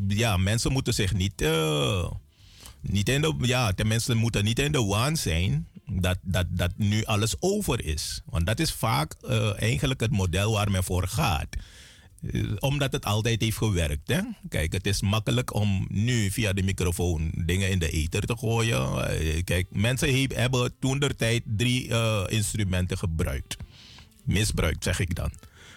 ja, 0.08 0.36
mensen 0.36 0.72
moeten 0.72 0.94
zich 0.94 1.14
niet, 1.14 1.42
eh, 1.42 2.10
niet 2.80 3.08
in 3.08 3.20
de, 3.20 3.34
ja, 3.40 3.72
moeten 4.14 4.44
niet 4.44 4.58
in 4.58 4.72
de 4.72 4.84
waan 4.84 5.16
zijn 5.16 5.68
dat, 5.86 6.18
dat, 6.22 6.46
dat 6.48 6.70
nu 6.76 7.04
alles 7.04 7.34
over 7.40 7.84
is. 7.84 8.22
Want 8.24 8.46
dat 8.46 8.58
is 8.58 8.72
vaak 8.72 9.14
eh, 9.28 9.62
eigenlijk 9.62 10.00
het 10.00 10.10
model 10.10 10.52
waar 10.52 10.70
men 10.70 10.84
voor 10.84 11.08
gaat. 11.08 11.56
Eh, 12.32 12.42
omdat 12.58 12.92
het 12.92 13.04
altijd 13.04 13.40
heeft 13.40 13.56
gewerkt. 13.56 14.08
Hè? 14.08 14.20
Kijk, 14.48 14.72
het 14.72 14.86
is 14.86 15.02
makkelijk 15.02 15.54
om 15.54 15.86
nu 15.90 16.30
via 16.30 16.52
de 16.52 16.62
microfoon 16.62 17.32
dingen 17.44 17.70
in 17.70 17.78
de 17.78 17.90
ether 17.90 18.20
te 18.26 18.36
gooien. 18.36 19.08
Eh, 19.10 19.42
Kijk, 19.44 19.66
mensen 19.70 20.08
he- 20.14 20.26
hebben 20.40 20.74
toen 20.80 20.98
der 20.98 21.16
tijd 21.16 21.42
drie 21.46 21.88
eh, 21.88 22.24
instrumenten 22.28 22.98
gebruikt. 22.98 23.56
Misbruikt, 24.24 24.84
zeg 24.84 25.00
ik 25.00 25.14
dan. 25.14 25.32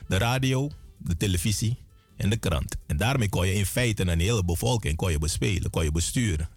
De 0.07 0.17
radio, 0.17 0.69
de 0.97 1.17
televisie 1.17 1.77
en 2.17 2.29
de 2.29 2.37
krant. 2.37 2.75
En 2.87 2.97
daarmee 2.97 3.29
kon 3.29 3.47
je 3.47 3.53
in 3.53 3.65
feite 3.65 4.07
een 4.07 4.19
hele 4.19 4.45
bevolking 4.45 4.95
kon 4.95 5.11
je 5.11 5.19
bespelen, 5.19 5.69
kon 5.69 5.83
je 5.83 5.91
besturen. 5.91 6.49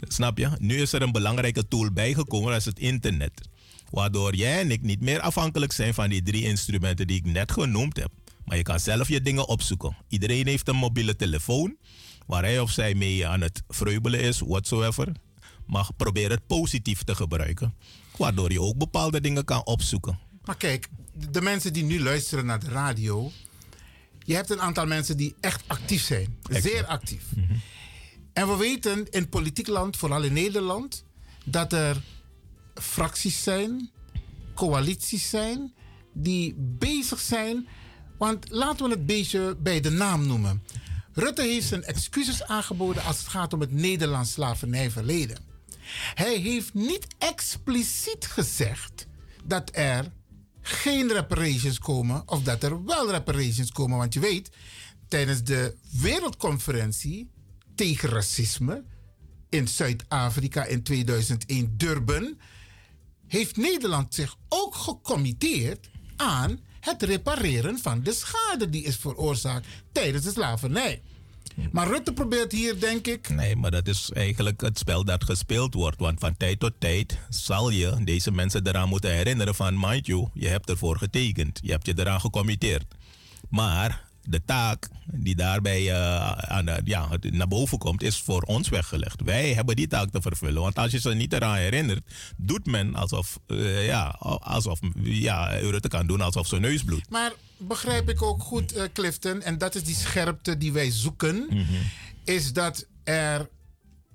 Snap 0.00 0.38
je? 0.38 0.48
Nu 0.58 0.80
is 0.80 0.92
er 0.92 1.02
een 1.02 1.12
belangrijke 1.12 1.68
tool 1.68 1.90
bijgekomen, 1.92 2.50
dat 2.50 2.58
is 2.58 2.64
het 2.64 2.78
internet. 2.78 3.48
Waardoor 3.90 4.34
jij 4.34 4.60
en 4.60 4.70
ik 4.70 4.82
niet 4.82 5.00
meer 5.00 5.20
afhankelijk 5.20 5.72
zijn 5.72 5.94
van 5.94 6.08
die 6.08 6.22
drie 6.22 6.42
instrumenten 6.42 7.06
die 7.06 7.16
ik 7.16 7.24
net 7.24 7.52
genoemd 7.52 7.96
heb. 7.96 8.10
Maar 8.44 8.56
je 8.56 8.62
kan 8.62 8.80
zelf 8.80 9.08
je 9.08 9.20
dingen 9.20 9.48
opzoeken. 9.48 9.96
Iedereen 10.08 10.46
heeft 10.46 10.68
een 10.68 10.76
mobiele 10.76 11.16
telefoon 11.16 11.76
waar 12.26 12.42
hij 12.42 12.60
of 12.60 12.70
zij 12.70 12.94
mee 12.94 13.26
aan 13.26 13.40
het 13.40 13.62
vreubelen 13.68 14.20
is, 14.20 14.38
whatsoever. 14.38 15.12
Maar 15.66 15.88
probeer 15.96 16.30
het 16.30 16.46
positief 16.46 17.02
te 17.02 17.14
gebruiken. 17.14 17.74
Waardoor 18.16 18.52
je 18.52 18.60
ook 18.60 18.78
bepaalde 18.78 19.20
dingen 19.20 19.44
kan 19.44 19.64
opzoeken. 19.64 20.18
Maar 20.44 20.56
kijk, 20.56 20.88
de 21.30 21.40
mensen 21.40 21.72
die 21.72 21.84
nu 21.84 22.02
luisteren 22.02 22.46
naar 22.46 22.60
de 22.60 22.68
radio. 22.68 23.32
Je 24.24 24.34
hebt 24.34 24.50
een 24.50 24.60
aantal 24.60 24.86
mensen 24.86 25.16
die 25.16 25.34
echt 25.40 25.62
actief 25.66 26.02
zijn. 26.02 26.36
Zeer 26.50 26.86
actief. 26.86 27.24
En 28.32 28.48
we 28.48 28.56
weten 28.56 29.10
in 29.10 29.28
politiek 29.28 29.66
land, 29.66 29.96
vooral 29.96 30.22
in 30.22 30.32
Nederland, 30.32 31.04
dat 31.44 31.72
er 31.72 32.02
fracties 32.74 33.42
zijn, 33.42 33.90
coalities 34.54 35.30
zijn, 35.30 35.74
die 36.12 36.54
bezig 36.58 37.20
zijn. 37.20 37.68
Want 38.24 38.50
laten 38.50 38.84
we 38.84 38.90
het 38.90 39.06
beetje 39.06 39.56
bij 39.58 39.80
de 39.80 39.90
naam 39.90 40.26
noemen. 40.26 40.62
Rutte 41.12 41.42
heeft 41.42 41.66
zijn 41.66 41.84
excuses 41.84 42.42
aangeboden 42.42 43.04
als 43.04 43.18
het 43.18 43.26
gaat 43.26 43.52
om 43.52 43.60
het 43.60 43.72
Nederlands 43.72 44.32
slavernijverleden. 44.32 45.38
Hij 46.14 46.36
heeft 46.36 46.74
niet 46.74 47.06
expliciet 47.18 48.26
gezegd 48.26 49.06
dat 49.44 49.70
er 49.72 50.12
geen 50.60 51.12
reparations 51.12 51.78
komen 51.78 52.22
of 52.26 52.42
dat 52.42 52.62
er 52.62 52.84
wel 52.84 53.10
reparations 53.10 53.72
komen. 53.72 53.98
Want 53.98 54.14
je 54.14 54.20
weet, 54.20 54.50
tijdens 55.08 55.42
de 55.42 55.76
wereldconferentie 56.00 57.30
tegen 57.74 58.08
racisme 58.08 58.84
in 59.48 59.68
Zuid-Afrika 59.68 60.64
in 60.64 60.82
2001 60.82 61.74
Durban 61.76 62.38
heeft 63.26 63.56
Nederland 63.56 64.14
zich 64.14 64.36
ook 64.48 64.74
gecommitteerd 64.74 65.90
aan 66.16 66.60
het 66.84 67.02
repareren 67.02 67.78
van 67.78 68.02
de 68.02 68.12
schade 68.12 68.70
die 68.70 68.84
is 68.84 68.96
veroorzaakt 68.96 69.66
tijdens 69.92 70.24
de 70.24 70.30
slavernij. 70.30 71.02
Maar 71.70 71.86
Rutte 71.86 72.12
probeert 72.12 72.52
hier, 72.52 72.80
denk 72.80 73.06
ik. 73.06 73.28
Nee, 73.28 73.56
maar 73.56 73.70
dat 73.70 73.88
is 73.88 74.10
eigenlijk 74.12 74.60
het 74.60 74.78
spel 74.78 75.04
dat 75.04 75.24
gespeeld 75.24 75.74
wordt. 75.74 76.00
Want 76.00 76.20
van 76.20 76.36
tijd 76.36 76.60
tot 76.60 76.72
tijd 76.78 77.18
zal 77.28 77.70
je 77.70 78.04
deze 78.04 78.30
mensen 78.30 78.66
eraan 78.66 78.88
moeten 78.88 79.12
herinneren 79.12 79.54
van, 79.54 79.80
mind 79.80 80.06
you, 80.06 80.28
je 80.32 80.48
hebt 80.48 80.70
ervoor 80.70 80.98
getekend. 80.98 81.60
Je 81.62 81.70
hebt 81.70 81.86
je 81.86 81.94
eraan 81.96 82.20
gecommitteerd. 82.20 82.84
Maar 83.48 84.03
de 84.28 84.44
taak 84.44 84.88
die 85.06 85.34
daarbij 85.34 85.90
eh, 85.92 86.30
aan 86.30 86.64
de- 86.64 86.80
ja, 86.84 87.08
naar 87.20 87.48
boven 87.48 87.78
komt, 87.78 88.02
is 88.02 88.20
voor 88.20 88.42
ons 88.42 88.68
weggelegd. 88.68 89.20
Wij 89.24 89.52
hebben 89.54 89.76
die 89.76 89.86
taak 89.86 90.10
te 90.10 90.20
vervullen. 90.20 90.62
Want 90.62 90.78
als 90.78 90.92
je 90.92 91.00
ze 91.00 91.14
niet 91.14 91.32
eraan 91.32 91.56
herinnert, 91.56 92.02
doet 92.36 92.66
men 92.66 92.94
alsof, 92.94 93.38
eh, 93.46 93.86
ja, 93.86 94.06
alsof 94.40 94.78
ja, 95.02 95.46
Rutte 95.46 95.88
kan 95.88 96.06
doen 96.06 96.20
alsof 96.20 96.46
zijn 96.46 96.60
neus 96.60 96.84
bloedt. 96.84 97.10
Maar 97.10 97.32
begrijp 97.56 98.08
ik 98.08 98.22
ook 98.22 98.42
goed, 98.42 98.72
eh, 98.72 98.82
Clifton, 98.92 99.42
en 99.42 99.58
dat 99.58 99.74
is 99.74 99.82
die 99.84 99.94
scherpte 99.94 100.58
die 100.58 100.72
wij 100.72 100.90
zoeken, 100.90 101.46
is 102.24 102.52
dat 102.52 102.86
er. 103.04 103.48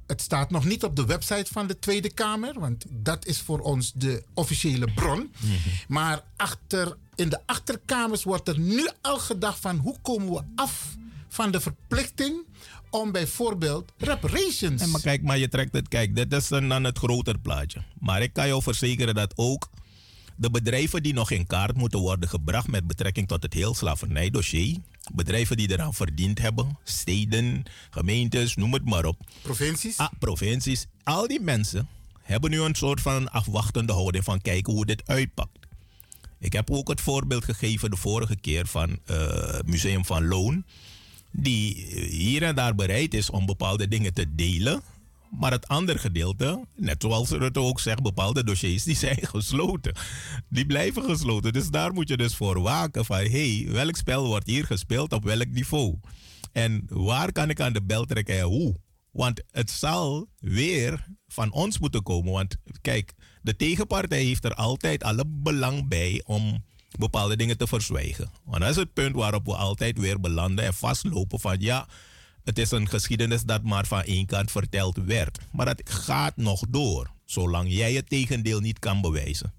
Het 0.09 0.21
staat 0.21 0.49
nog 0.49 0.65
niet 0.65 0.83
op 0.83 0.95
de 0.95 1.05
website 1.05 1.51
van 1.51 1.67
de 1.67 1.79
Tweede 1.79 2.13
Kamer, 2.13 2.59
want 2.59 2.85
dat 2.89 3.25
is 3.25 3.41
voor 3.41 3.59
ons 3.59 3.91
de 3.93 4.23
officiële 4.33 4.93
bron. 4.93 5.31
Maar 5.87 6.23
achter, 6.35 6.97
in 7.15 7.29
de 7.29 7.39
achterkamers 7.45 8.23
wordt 8.23 8.47
er 8.47 8.59
nu 8.59 8.87
al 9.01 9.19
gedacht 9.19 9.59
van 9.59 9.77
hoe 9.77 9.95
komen 10.01 10.33
we 10.33 10.41
af 10.55 10.95
van 11.27 11.51
de 11.51 11.59
verplichting 11.59 12.45
om 12.89 13.11
bijvoorbeeld 13.11 13.91
reparations. 13.97 14.81
En 14.81 14.89
maar 14.89 15.01
kijk, 15.01 15.23
maar 15.23 15.37
je 15.37 15.49
trekt 15.49 15.73
het, 15.73 15.87
kijk, 15.87 16.15
dit 16.15 16.33
is 16.33 16.47
dan 16.47 16.69
dan 16.69 16.83
het 16.83 16.97
groter 16.97 17.39
plaatje. 17.39 17.83
Maar 17.99 18.21
ik 18.21 18.33
kan 18.33 18.47
jou 18.47 18.61
verzekeren 18.61 19.15
dat 19.15 19.33
ook 19.35 19.69
de 20.39 20.51
bedrijven 20.51 21.03
die 21.03 21.13
nog 21.13 21.31
in 21.31 21.47
kaart 21.47 21.75
moeten 21.75 21.99
worden 21.99 22.29
gebracht 22.29 22.67
met 22.67 22.87
betrekking 22.87 23.27
tot 23.27 23.43
het 23.43 23.53
heel 23.53 23.75
slavernijdossier, 23.75 24.77
bedrijven 25.13 25.57
die 25.57 25.71
eraan 25.71 25.93
verdiend 25.93 26.39
hebben, 26.39 26.77
steden, 26.83 27.63
gemeentes, 27.89 28.55
noem 28.55 28.73
het 28.73 28.85
maar 28.85 29.05
op. 29.05 29.17
Provincies? 29.41 29.97
Ah, 29.97 30.11
provincies. 30.19 30.87
Al 31.03 31.27
die 31.27 31.41
mensen 31.41 31.87
hebben 32.21 32.49
nu 32.51 32.61
een 32.61 32.75
soort 32.75 33.01
van 33.01 33.31
afwachtende 33.31 33.93
houding 33.93 34.23
van 34.23 34.41
kijken 34.41 34.73
hoe 34.73 34.85
dit 34.85 35.07
uitpakt. 35.07 35.67
Ik 36.39 36.53
heb 36.53 36.71
ook 36.71 36.89
het 36.89 37.01
voorbeeld 37.01 37.43
gegeven 37.43 37.89
de 37.89 37.97
vorige 37.97 38.35
keer 38.35 38.67
van 38.67 38.99
het 39.05 39.67
Museum 39.67 40.05
van 40.05 40.27
Loon. 40.27 40.65
Die 41.31 41.73
hier 42.09 42.43
en 42.43 42.55
daar 42.55 42.75
bereid 42.75 43.13
is 43.13 43.29
om 43.29 43.45
bepaalde 43.45 43.87
dingen 43.87 44.13
te 44.13 44.35
delen. 44.35 44.81
Maar 45.29 45.51
het 45.51 45.67
andere 45.67 45.97
gedeelte, 45.97 46.65
net 46.75 47.01
zoals 47.01 47.29
Rutte 47.29 47.59
ook 47.59 47.79
zegt, 47.79 48.01
bepaalde 48.01 48.43
dossiers 48.43 48.83
die 48.83 48.95
zijn 48.95 49.27
gesloten. 49.35 49.95
Die 50.49 50.65
blijven 50.65 51.03
gesloten. 51.03 51.53
Dus 51.53 51.69
daar 51.69 51.93
moet 51.93 52.07
je 52.07 52.17
dus 52.17 52.35
voor 52.35 52.61
waken 52.61 53.05
van 53.05 53.17
hé, 53.17 53.57
hey, 53.57 53.71
welk 53.71 53.95
spel 53.95 54.25
wordt 54.25 54.47
hier 54.47 54.65
gespeeld 54.65 55.13
op 55.13 55.23
welk 55.23 55.49
niveau? 55.49 55.95
En 56.51 56.85
waar 56.87 57.31
kan 57.31 57.49
ik 57.49 57.59
aan 57.59 57.73
de 57.73 57.83
bel 57.83 58.05
trekken 58.05 58.37
en 58.39 58.45
hoe? 58.45 58.75
Want 59.11 59.43
het 59.51 59.71
zal 59.71 60.27
weer 60.39 61.05
van 61.27 61.51
ons 61.51 61.79
moeten 61.79 62.03
komen. 62.03 62.31
Want 62.31 62.55
kijk, 62.81 63.13
de 63.41 63.55
tegenpartij 63.55 64.23
heeft 64.23 64.45
er 64.45 64.53
altijd 64.53 65.03
alle 65.03 65.23
belang 65.27 65.87
bij 65.87 66.21
om 66.25 66.63
bepaalde 66.97 67.35
dingen 67.35 67.57
te 67.57 67.67
verzwijgen. 67.67 68.31
Want 68.43 68.61
dat 68.61 68.69
is 68.69 68.75
het 68.75 68.93
punt 68.93 69.15
waarop 69.15 69.45
we 69.45 69.55
altijd 69.55 69.97
weer 69.97 70.19
belanden 70.19 70.65
en 70.65 70.73
vastlopen 70.73 71.39
van 71.39 71.55
ja, 71.59 71.87
het 72.49 72.59
is 72.59 72.71
een 72.71 72.89
geschiedenis 72.89 73.43
dat 73.43 73.63
maar 73.63 73.85
van 73.85 74.01
één 74.01 74.25
kant 74.25 74.51
verteld 74.51 74.97
werd. 74.97 75.37
Maar 75.51 75.65
dat 75.65 75.81
gaat 75.83 76.37
nog 76.37 76.63
door, 76.69 77.11
zolang 77.25 77.67
jij 77.73 77.93
het 77.93 78.09
tegendeel 78.09 78.59
niet 78.59 78.79
kan 78.79 79.01
bewijzen. 79.01 79.53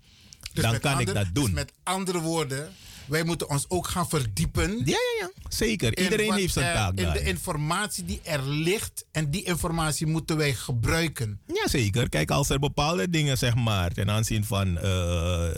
Dus 0.53 0.65
dan 0.65 0.81
kan 0.81 1.01
ik 1.01 1.15
dat 1.15 1.27
doen. 1.33 1.45
Dus 1.45 1.55
met 1.55 1.73
andere 1.83 2.21
woorden, 2.21 2.73
wij 3.07 3.25
moeten 3.25 3.49
ons 3.49 3.65
ook 3.69 3.89
gaan 3.89 4.09
verdiepen. 4.09 4.79
Ja, 4.79 4.85
ja, 4.85 4.97
ja. 5.21 5.31
Zeker. 5.49 5.99
Iedereen 5.99 6.27
wat 6.27 6.39
heeft 6.39 6.53
zijn 6.53 6.75
taak 6.75 6.99
In 6.99 7.13
de 7.13 7.23
informatie 7.23 8.05
die 8.05 8.21
er 8.23 8.43
ligt. 8.49 9.05
En 9.11 9.31
die 9.31 9.43
informatie 9.43 10.07
moeten 10.07 10.37
wij 10.37 10.55
gebruiken. 10.55 11.41
Jazeker. 11.47 12.09
Kijk, 12.09 12.31
als 12.31 12.49
er 12.49 12.59
bepaalde 12.59 13.11
dingen, 13.11 13.39
zeg 13.39 13.55
maar, 13.55 13.93
ten 13.93 14.11
aanzien 14.11 14.45
van 14.45 14.77
eh, 14.77 14.83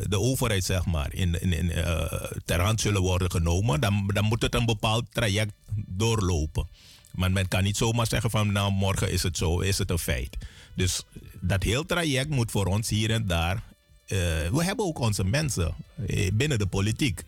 de 0.03 0.19
overheid, 0.19 0.65
zeg 0.65 0.87
maar, 0.87 1.13
in, 1.15 1.41
in, 1.41 1.53
in, 1.53 1.71
eh, 1.71 2.31
ter 2.45 2.61
hand 2.61 2.81
zullen 2.81 3.03
worden 3.03 3.31
genomen, 3.31 3.81
dan, 3.81 4.11
dan 4.15 4.25
moet 4.25 4.43
het 4.43 4.55
een 4.55 4.67
bepaald 4.67 5.05
traject 5.11 5.53
doorlopen. 5.87 6.69
Maar 7.13 7.33
men 7.33 7.49
kan 7.49 7.63
niet 7.63 7.77
zomaar 7.77 8.07
zeggen 8.07 8.31
van, 8.31 8.53
nou, 8.53 8.73
morgen 8.73 9.13
is 9.13 9.23
het 9.23 9.37
zo, 9.37 9.61
is 9.61 9.79
het 9.79 9.91
een 9.91 9.99
feit. 9.99 10.37
Dus 10.75 11.03
dat 11.41 11.63
heel 11.63 11.87
traject 11.87 12.29
moet 12.29 12.51
voor 12.51 12.67
ons 12.67 12.89
hier 12.89 13.11
en 13.11 13.27
daar. 13.27 13.63
eh, 14.07 14.19
we 14.53 14.65
hebben 14.65 14.85
ook 14.85 14.99
onze 14.99 15.25
mensen 15.25 15.75
eh, 16.07 16.31
binnen 16.33 16.59
de 16.59 16.67
politiek 16.67 17.23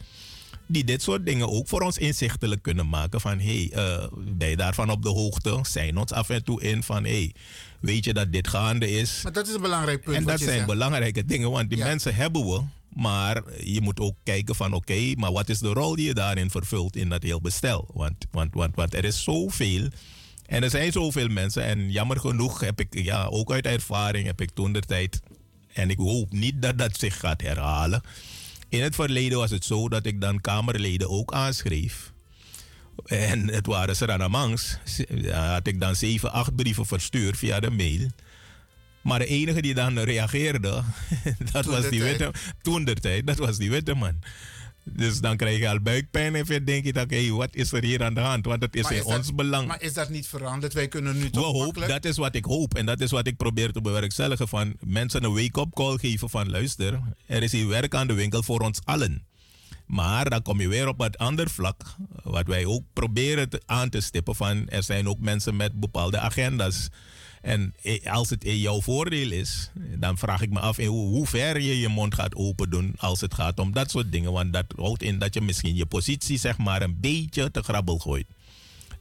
die 0.67 0.85
dit 0.85 1.03
soort 1.03 1.27
dingen 1.27 1.51
ook 1.51 1.69
voor 1.69 1.81
ons 1.81 1.99
inzichtelijk 1.99 2.63
kunnen 2.63 2.89
maken. 2.89 3.21
Van 3.21 3.39
hé, 3.39 3.69
hey, 3.71 4.01
eh, 4.01 4.07
ben 4.19 4.49
je 4.49 4.57
daarvan 4.57 4.91
op 4.91 5.03
de 5.03 5.09
hoogte? 5.09 5.59
Zijn 5.63 5.97
ons 5.97 6.13
af 6.13 6.29
en 6.29 6.45
toe 6.45 6.63
in 6.63 6.83
van 6.83 7.05
hé, 7.05 7.11
hey, 7.11 7.35
weet 7.81 8.05
je 8.05 8.15
dat 8.15 8.33
dit 8.33 8.49
gaande 8.49 8.91
is? 8.91 9.21
Maar 9.23 9.33
dat 9.33 9.49
is 9.49 9.55
een 9.55 9.61
belangrijk 9.61 10.05
punt. 10.05 10.17
En 10.17 10.25
dat 10.25 10.39
zijn 10.39 10.51
zegt. 10.51 10.67
belangrijke 10.67 11.25
dingen, 11.25 11.51
want 11.51 11.71
die 11.71 11.79
mensen 11.79 12.15
hebben 12.15 12.45
we. 12.45 12.63
Maar 12.95 13.43
je 13.65 13.81
moet 13.81 14.01
ook 14.01 14.17
kijken 14.23 14.55
van 14.55 14.73
oké, 14.73 15.13
maar 15.15 15.33
wat 15.33 15.49
is 15.49 15.59
de 15.59 15.73
rol 15.73 15.97
die 15.97 16.07
je 16.07 16.15
daarin 16.15 16.51
vervult 16.51 16.97
in 16.97 17.09
dat 17.09 17.23
heel 17.23 17.41
bestel? 17.41 17.91
Want, 17.93 18.27
want, 18.31 18.55
want, 18.55 18.75
want 18.75 18.95
er 18.95 19.05
is 19.05 19.23
zoveel. 19.23 19.89
En 20.47 20.63
er 20.63 20.71
zijn 20.71 20.93
zoveel 20.93 21.29
mensen. 21.29 21.65
En 21.65 21.91
jammer 21.91 22.21
genoeg 22.21 22.61
heb 22.61 22.81
ik, 22.81 22.95
ja, 23.05 23.25
ook 23.25 23.53
uit 23.53 23.67
ervaring 23.67 24.27
heb 24.27 24.41
ik 24.41 24.51
toen 24.51 24.73
de 24.73 24.81
tijd. 24.81 25.21
En 25.73 25.91
ik 25.91 25.99
hoop 25.99 26.33
niet 26.33 26.63
dat 26.63 26.79
dat 26.79 26.99
zich 26.99 27.19
gaat 27.19 27.41
herhalen. 27.41 28.03
In 28.69 28.83
het 28.83 28.95
verleden 28.95 29.39
was 29.39 29.51
het 29.51 29.65
zo 29.65 29.89
dat 29.89 30.07
ik 30.07 30.21
dan 30.21 30.41
Kamerleden 30.41 31.11
ook 31.11 31.33
aanschreef. 31.33 32.13
En 33.05 33.49
het 33.49 33.67
waren 33.67 33.97
ze 33.97 34.07
dan 34.07 34.23
amangs. 34.23 34.79
Ja, 35.09 35.53
had 35.53 35.67
ik 35.67 35.81
dan 35.81 35.97
zeven, 35.97 36.33
acht 36.33 36.57
brieven 36.57 36.87
verstuurd 36.87 37.39
via 37.39 37.61
de 37.61 37.71
mail. 37.71 38.09
Maar 39.05 39.19
de 39.19 39.27
enige 39.27 39.63
die 39.63 39.75
dan 39.75 39.99
reageerde, 39.99 40.83
dat 41.53 41.65
was 41.65 41.89
die 41.89 42.03
witte 42.03 42.31
toen 42.63 42.85
der 42.85 43.01
tijd, 43.01 43.27
dat 43.27 43.39
was 43.39 43.57
die 43.57 43.71
witte 43.71 43.95
man. 43.95 44.19
Dus 44.87 45.21
dan 45.21 45.37
krijg 45.37 45.59
je 45.59 45.69
al 45.69 45.81
buikpijn 45.81 46.35
en 46.35 46.65
denk 46.65 46.85
je 46.85 46.93
dat, 46.93 47.11
hé, 47.11 47.31
wat 47.31 47.49
is 47.55 47.73
er 47.73 47.83
hier 47.85 48.03
aan 48.05 48.15
de 48.15 48.21
hand? 48.21 48.45
Want 48.47 48.63
het 48.63 48.77
is 48.77 48.83
Maar 48.83 48.93
in 48.93 49.05
ons 49.05 49.35
belang. 49.35 49.67
Maar 49.67 49.83
is 49.83 49.93
dat 49.93 50.09
niet 50.09 50.27
veranderd? 50.27 50.73
Wij 50.73 50.89
kunnen 50.89 51.17
nu 51.17 51.23
We 51.23 51.31
toch 51.31 51.45
hopen, 51.45 51.63
makkelijk- 51.65 51.91
dat 51.91 52.05
is 52.05 52.17
wat 52.17 52.35
ik 52.35 52.45
hoop 52.45 52.75
en 52.75 52.87
dat 52.87 53.01
is 53.01 53.11
wat 53.11 53.27
ik 53.27 53.37
probeer 53.37 53.73
te 53.73 53.81
bewerkstelligen. 53.81 54.49
Van 54.49 54.75
mensen 54.81 55.25
een 55.25 55.33
wake-up 55.35 55.75
call 55.75 55.99
geven 55.99 56.31
van 56.31 56.51
luister, 56.51 57.01
er 57.27 57.43
is 57.43 57.53
hier 57.53 57.69
werk 57.69 57.95
aan 57.95 58.07
de 58.07 58.13
winkel 58.15 58.43
voor 58.43 58.61
ons 58.61 58.79
allen. 58.85 59.25
Maar 59.87 60.31
dan 60.31 60.43
kom 60.43 60.61
je 60.61 60.69
weer 60.69 60.89
op 60.89 60.99
het 60.99 61.19
ander 61.19 61.51
vlak, 61.51 61.83
wat 62.23 62.47
wij 62.47 62.65
ook 62.65 62.83
proberen 62.93 63.49
te- 63.49 63.63
aan 63.67 63.89
te 63.91 64.01
stippen 64.01 64.35
van 64.35 64.69
er 64.69 64.83
zijn 64.83 65.09
ook 65.09 65.19
mensen 65.21 65.57
met 65.57 65.81
bepaalde 65.81 66.19
agenda's. 66.19 66.89
En 67.45 67.75
eh, 67.83 68.13
als 68.13 68.31
het 68.31 68.45
in 68.45 68.59
jouw 68.59 68.81
voordeel 68.81 69.31
is, 69.31 69.71
dan 69.75 70.19
vraag 70.19 70.43
ik 70.43 70.51
me 70.51 70.61
af 70.61 70.79
in 70.79 70.87
hoe, 70.87 71.09
hoe 71.09 71.27
ver 71.27 71.61
je 71.61 71.81
je 71.81 71.89
mond 71.89 72.15
gaat 72.15 72.35
open 72.35 72.71
doen 72.71 72.95
als 72.97 73.21
het 73.21 73.35
gaat 73.35 73.59
om 73.59 73.73
dat 73.73 73.91
soort 73.91 74.13
dingen. 74.13 74.33
Want 74.33 74.53
dat 74.53 74.65
houdt 74.77 75.03
in 75.03 75.19
dat 75.19 75.35
je 75.35 75.41
misschien 75.41 75.75
je 75.75 75.87
positie 75.87 76.39
zeg 76.39 76.59
maar 76.59 76.83
een 76.83 77.01
beetje 77.01 77.51
te 77.51 77.63
grabbel 77.63 77.99
gooit. 77.99 78.27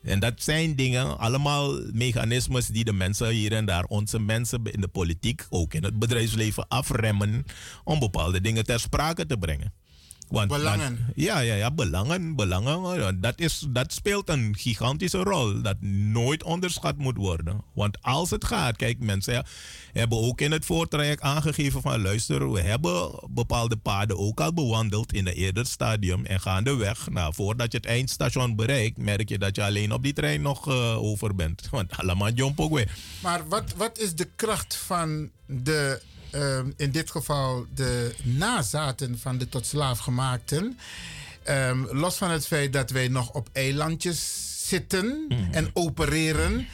En 0.03 0.19
dat 0.19 0.33
zijn 0.37 0.75
dingen, 0.75 1.17
allemaal 1.17 1.79
mechanismes 1.91 2.67
die 2.67 2.83
de 2.83 2.93
mensen 2.93 3.27
hier 3.27 3.53
en 3.53 3.65
daar, 3.65 3.83
onze 3.83 4.19
mensen 4.19 4.63
in 4.63 4.81
de 4.81 4.87
politiek, 4.87 5.45
ook 5.49 5.73
in 5.73 5.83
het 5.83 5.99
bedrijfsleven, 5.99 6.67
afremmen 6.67 7.45
om 7.83 7.99
bepaalde 7.99 8.41
dingen 8.41 8.65
ter 8.65 8.79
sprake 8.79 9.25
te 9.25 9.37
brengen. 9.37 9.73
Want, 10.33 10.47
Belangen. 10.47 11.11
ja, 11.15 11.39
ja, 11.39 11.53
ja, 11.53 11.71
belangen, 11.71 12.35
belangen. 12.35 13.21
Dat, 13.21 13.39
is, 13.39 13.65
dat 13.69 13.93
speelt 13.93 14.29
een 14.29 14.55
gigantische 14.57 15.17
rol 15.17 15.61
dat 15.61 15.81
nooit 15.81 16.43
onderschat 16.43 16.97
moet 16.97 17.17
worden. 17.17 17.61
Want 17.73 17.97
als 18.01 18.29
het 18.29 18.45
gaat, 18.45 18.75
kijk, 18.75 18.99
mensen 18.99 19.45
hebben 19.91 20.17
ook 20.17 20.41
in 20.41 20.51
het 20.51 20.65
voortraject 20.65 21.21
aangegeven 21.21 21.81
van 21.81 22.01
luister, 22.01 22.51
we 22.51 22.61
hebben 22.61 23.19
bepaalde 23.29 23.77
paden 23.77 24.17
ook 24.17 24.39
al 24.39 24.53
bewandeld 24.53 25.13
in 25.13 25.27
een 25.27 25.33
eerder 25.33 25.65
stadium 25.65 26.25
en 26.25 26.39
gaandeweg, 26.39 27.09
nou, 27.09 27.33
voordat 27.33 27.71
je 27.71 27.77
het 27.77 27.87
eindstation 27.87 28.55
bereikt, 28.55 28.97
merk 28.97 29.29
je 29.29 29.37
dat 29.37 29.55
je 29.55 29.63
alleen 29.63 29.91
op 29.93 30.03
die 30.03 30.13
trein 30.13 30.41
nog 30.41 30.67
eh, 30.67 31.03
over 31.03 31.35
bent. 31.35 31.67
Want 31.71 31.97
allemaal 31.97 32.31
jump 32.31 32.59
ook 32.59 32.73
weer. 32.73 32.91
Maar 33.21 33.47
wat, 33.47 33.73
wat 33.77 33.99
is 33.99 34.15
de 34.15 34.29
kracht 34.35 34.75
van 34.75 35.29
de, 35.45 36.01
ehm, 36.33 36.71
in 36.77 36.91
dit 36.91 37.11
geval 37.11 37.65
de 37.75 38.15
nazaten 38.23 39.19
van 39.19 39.37
de 39.37 39.49
tot 39.49 39.65
slaaf 39.65 39.99
gemaakten? 39.99 40.79
Ehm, 41.43 41.83
los 41.91 42.15
van 42.15 42.31
het 42.31 42.47
feit 42.47 42.73
dat 42.73 42.89
wij 42.89 43.07
nog 43.07 43.31
op 43.31 43.49
eilandjes 43.51 44.41
zitten 44.67 45.25
en 45.51 45.69
opereren. 45.73 46.67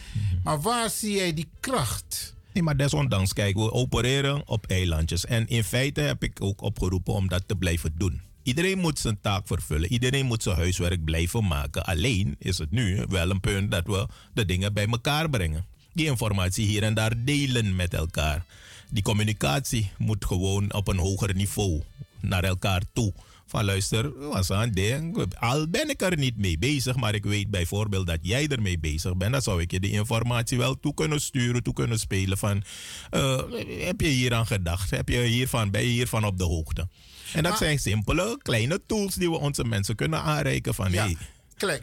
Maar 0.43 0.61
waar 0.61 0.89
zie 0.89 1.15
jij 1.15 1.33
die 1.33 1.49
kracht? 1.59 2.33
Nee, 2.53 2.63
maar 2.63 2.77
desondanks, 2.77 3.33
kijk, 3.33 3.55
we 3.55 3.71
opereren 3.71 4.47
op 4.47 4.65
eilandjes. 4.65 5.25
En 5.25 5.47
in 5.47 5.63
feite 5.63 6.01
heb 6.01 6.23
ik 6.23 6.41
ook 6.41 6.61
opgeroepen 6.61 7.13
om 7.13 7.27
dat 7.27 7.43
te 7.45 7.55
blijven 7.55 7.91
doen. 7.97 8.21
Iedereen 8.43 8.79
moet 8.79 8.99
zijn 8.99 9.21
taak 9.21 9.47
vervullen. 9.47 9.91
Iedereen 9.91 10.25
moet 10.25 10.43
zijn 10.43 10.55
huiswerk 10.55 11.03
blijven 11.03 11.47
maken. 11.47 11.85
Alleen 11.85 12.35
is 12.39 12.57
het 12.57 12.71
nu 12.71 13.05
wel 13.09 13.29
een 13.29 13.39
punt 13.39 13.71
dat 13.71 13.85
we 13.85 14.07
de 14.33 14.45
dingen 14.45 14.73
bij 14.73 14.87
elkaar 14.87 15.29
brengen. 15.29 15.65
Die 15.93 16.05
informatie 16.05 16.65
hier 16.65 16.83
en 16.83 16.93
daar 16.93 17.13
delen 17.17 17.75
met 17.75 17.93
elkaar. 17.93 18.45
Die 18.89 19.03
communicatie 19.03 19.91
moet 19.97 20.25
gewoon 20.25 20.73
op 20.73 20.87
een 20.87 20.97
hoger 20.97 21.35
niveau 21.35 21.81
naar 22.21 22.43
elkaar 22.43 22.81
toe. 22.93 23.13
Van 23.45 23.65
luister, 23.65 24.29
was 24.29 24.51
aan 24.51 24.71
ding. 24.71 25.33
Al 25.39 25.67
ben 25.67 25.89
ik 25.89 26.01
er 26.01 26.17
niet 26.17 26.37
mee 26.37 26.57
bezig, 26.57 26.95
maar 26.95 27.15
ik 27.15 27.23
weet 27.25 27.49
bijvoorbeeld 27.49 28.07
dat 28.07 28.19
jij 28.21 28.47
ermee 28.47 28.79
bezig 28.79 29.17
bent. 29.17 29.31
Dan 29.31 29.41
zou 29.41 29.61
ik 29.61 29.71
je 29.71 29.79
die 29.79 29.91
informatie 29.91 30.57
wel 30.57 30.79
toe 30.79 30.93
kunnen 30.93 31.21
sturen, 31.21 31.63
toe 31.63 31.73
kunnen 31.73 31.99
spelen. 31.99 32.37
Van, 32.37 32.63
eh, 33.09 33.41
heb 33.79 34.01
je 34.01 34.07
hier 34.07 34.33
aan 34.33 34.47
gedacht? 34.47 34.89
Heb 34.89 35.09
je 35.09 35.21
hiervan, 35.21 35.71
ben 35.71 35.81
je 35.81 35.87
hiervan 35.87 36.25
op 36.25 36.37
de 36.37 36.43
hoogte? 36.43 36.87
En 37.33 37.43
dat 37.43 37.57
zijn 37.57 37.79
simpele, 37.79 38.37
kleine 38.41 38.81
tools 38.85 39.15
die 39.15 39.29
we 39.29 39.37
onze 39.37 39.63
mensen 39.63 39.95
kunnen 39.95 40.21
aanreiken. 40.21 40.73
Van, 40.75 40.91
Ja. 40.91 41.03
hey, 41.03 41.17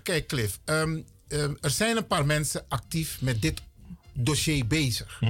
Kijk, 0.02 0.26
Cliff. 0.26 0.58
ehm, 0.64 0.98
ehm, 1.28 1.54
er 1.60 1.70
zijn 1.70 1.96
een 1.96 2.06
paar 2.06 2.26
mensen 2.26 2.64
actief 2.68 3.20
met 3.20 3.42
dit 3.42 3.62
dossier 4.12 4.66
bezig. 4.66 5.20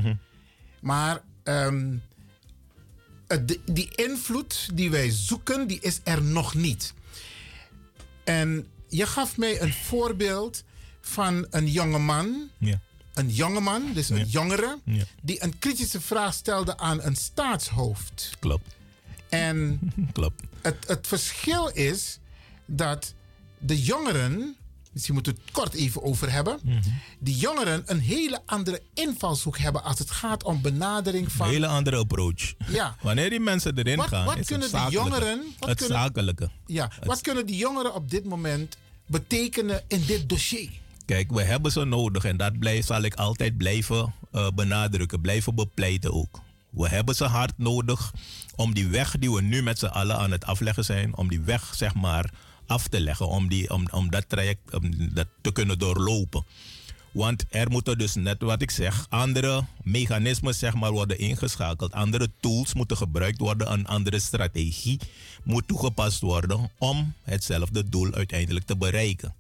Maar 0.80 1.22
ehm, 1.46 1.96
de- 3.26 3.60
die 3.64 3.88
invloed 3.94 4.68
die 4.74 4.90
wij 4.90 5.10
zoeken, 5.10 5.66
die 5.68 5.80
is 5.80 6.00
er 6.04 6.22
nog 6.22 6.54
niet. 6.54 6.94
En 8.24 8.66
je 8.88 9.06
gaf 9.06 9.36
mij 9.36 9.60
een 9.60 9.72
voorbeeld 9.72 10.64
van 11.00 11.46
een 11.50 11.66
jonge 11.70 11.98
man. 11.98 12.48
Ja. 12.58 12.80
Een 13.14 13.30
jonge 13.30 13.60
man, 13.60 13.92
dus 13.92 14.08
een 14.08 14.26
jongere, 14.26 14.78
Ja. 14.84 15.04
die 15.22 15.42
een 15.42 15.58
kritische 15.58 16.00
vraag 16.00 16.34
stelde 16.34 16.78
aan 16.78 17.02
een 17.02 17.16
staatshoofd. 17.16 18.30
Klopt. 18.38 18.74
En 19.28 19.80
Klopt. 20.12 20.42
Het, 20.62 20.84
het 20.88 21.06
verschil 21.06 21.68
is 21.68 22.18
dat 22.66 23.14
de 23.58 23.82
jongeren, 23.82 24.56
misschien 24.96 25.14
moeten 25.16 25.34
we 25.34 25.40
het 25.44 25.50
kort 25.52 25.74
even 25.74 26.02
over 26.02 26.32
hebben, 26.32 26.58
Mhm. 26.62 26.78
die 27.18 27.36
jongeren 27.36 27.82
een 27.86 28.00
hele 28.00 28.40
andere 28.46 28.82
invalshoek 28.94 29.58
hebben 29.58 29.82
als 29.84 29.98
het 29.98 30.10
gaat 30.10 30.42
om 30.44 30.60
benadering 30.62 31.32
van. 31.32 31.46
Een 31.46 31.52
hele 31.52 31.66
andere 31.66 31.96
approach. 31.96 32.54
Ja. 32.68 32.96
Wanneer 33.02 33.30
die 33.30 33.40
mensen 33.40 33.78
erin 33.78 33.96
Wat- 33.96 34.08
gaan, 34.08 34.24
wat 34.24 34.38
is 34.38 34.46
kunnen 34.46 34.68
die 34.70 34.78
zakelijke. 34.78 35.08
jongeren- 35.08 35.42
wat 35.58 35.68
het 35.68 35.78
kunnen- 35.78 35.98
zakelijke. 35.98 36.50
Ja, 36.66 36.90
wat 37.04 37.20
kunnen 37.20 37.46
die 37.46 37.56
jongeren 37.56 37.94
op 37.94 38.10
dit 38.10 38.24
moment 38.24 38.76
betekenen 39.06 39.82
in 39.88 40.04
dit 40.06 40.28
dossier? 40.28 40.70
Kijk, 41.04 41.30
we 41.32 41.42
hebben 41.42 41.72
ze 41.72 41.84
nodig 41.84 42.24
en 42.24 42.36
dat 42.36 42.58
blijf, 42.58 42.86
zal 42.86 43.02
ik 43.02 43.14
altijd 43.14 43.56
blijven 43.56 44.14
eh, 44.32 44.48
benadrukken, 44.54 45.20
blijven 45.20 45.54
bepleiten 45.54 46.12
ook. 46.12 46.40
We 46.70 46.88
hebben 46.88 47.14
ze 47.14 47.24
hard 47.24 47.52
nodig 47.56 48.12
om 48.54 48.74
die 48.74 48.88
weg 48.88 49.14
die 49.18 49.32
we 49.32 49.42
nu 49.42 49.62
met 49.62 49.78
z'n 49.78 49.86
allen 49.86 50.18
aan 50.18 50.30
het 50.30 50.44
afleggen 50.44 50.84
zijn, 50.84 51.16
om 51.16 51.28
die 51.28 51.40
weg 51.40 51.74
zeg 51.74 51.94
maar 51.94 52.30
af 52.66 52.88
te 52.88 53.00
leggen, 53.00 53.28
om, 53.28 53.48
die, 53.48 53.70
om, 53.70 53.88
om 53.90 54.10
dat 54.10 54.28
traject 54.28 54.74
om 54.74 55.14
dat 55.14 55.26
te 55.40 55.52
kunnen 55.52 55.78
doorlopen. 55.78 56.44
Want 57.16 57.44
er 57.48 57.70
moeten 57.70 57.98
dus 57.98 58.14
net 58.14 58.42
wat 58.42 58.62
ik 58.62 58.70
zeg, 58.70 59.06
andere 59.08 59.64
mechanismen 59.82 60.54
zeg 60.54 60.74
maar 60.74 60.92
worden 60.92 61.18
ingeschakeld, 61.18 61.92
andere 61.92 62.30
tools 62.40 62.74
moeten 62.74 62.96
gebruikt 62.96 63.38
worden, 63.38 63.72
een 63.72 63.86
andere 63.86 64.18
strategie 64.18 65.00
moet 65.42 65.68
toegepast 65.68 66.20
worden 66.20 66.70
om 66.78 67.14
hetzelfde 67.22 67.88
doel 67.88 68.12
uiteindelijk 68.12 68.66
te 68.66 68.76
bereiken. 68.76 69.34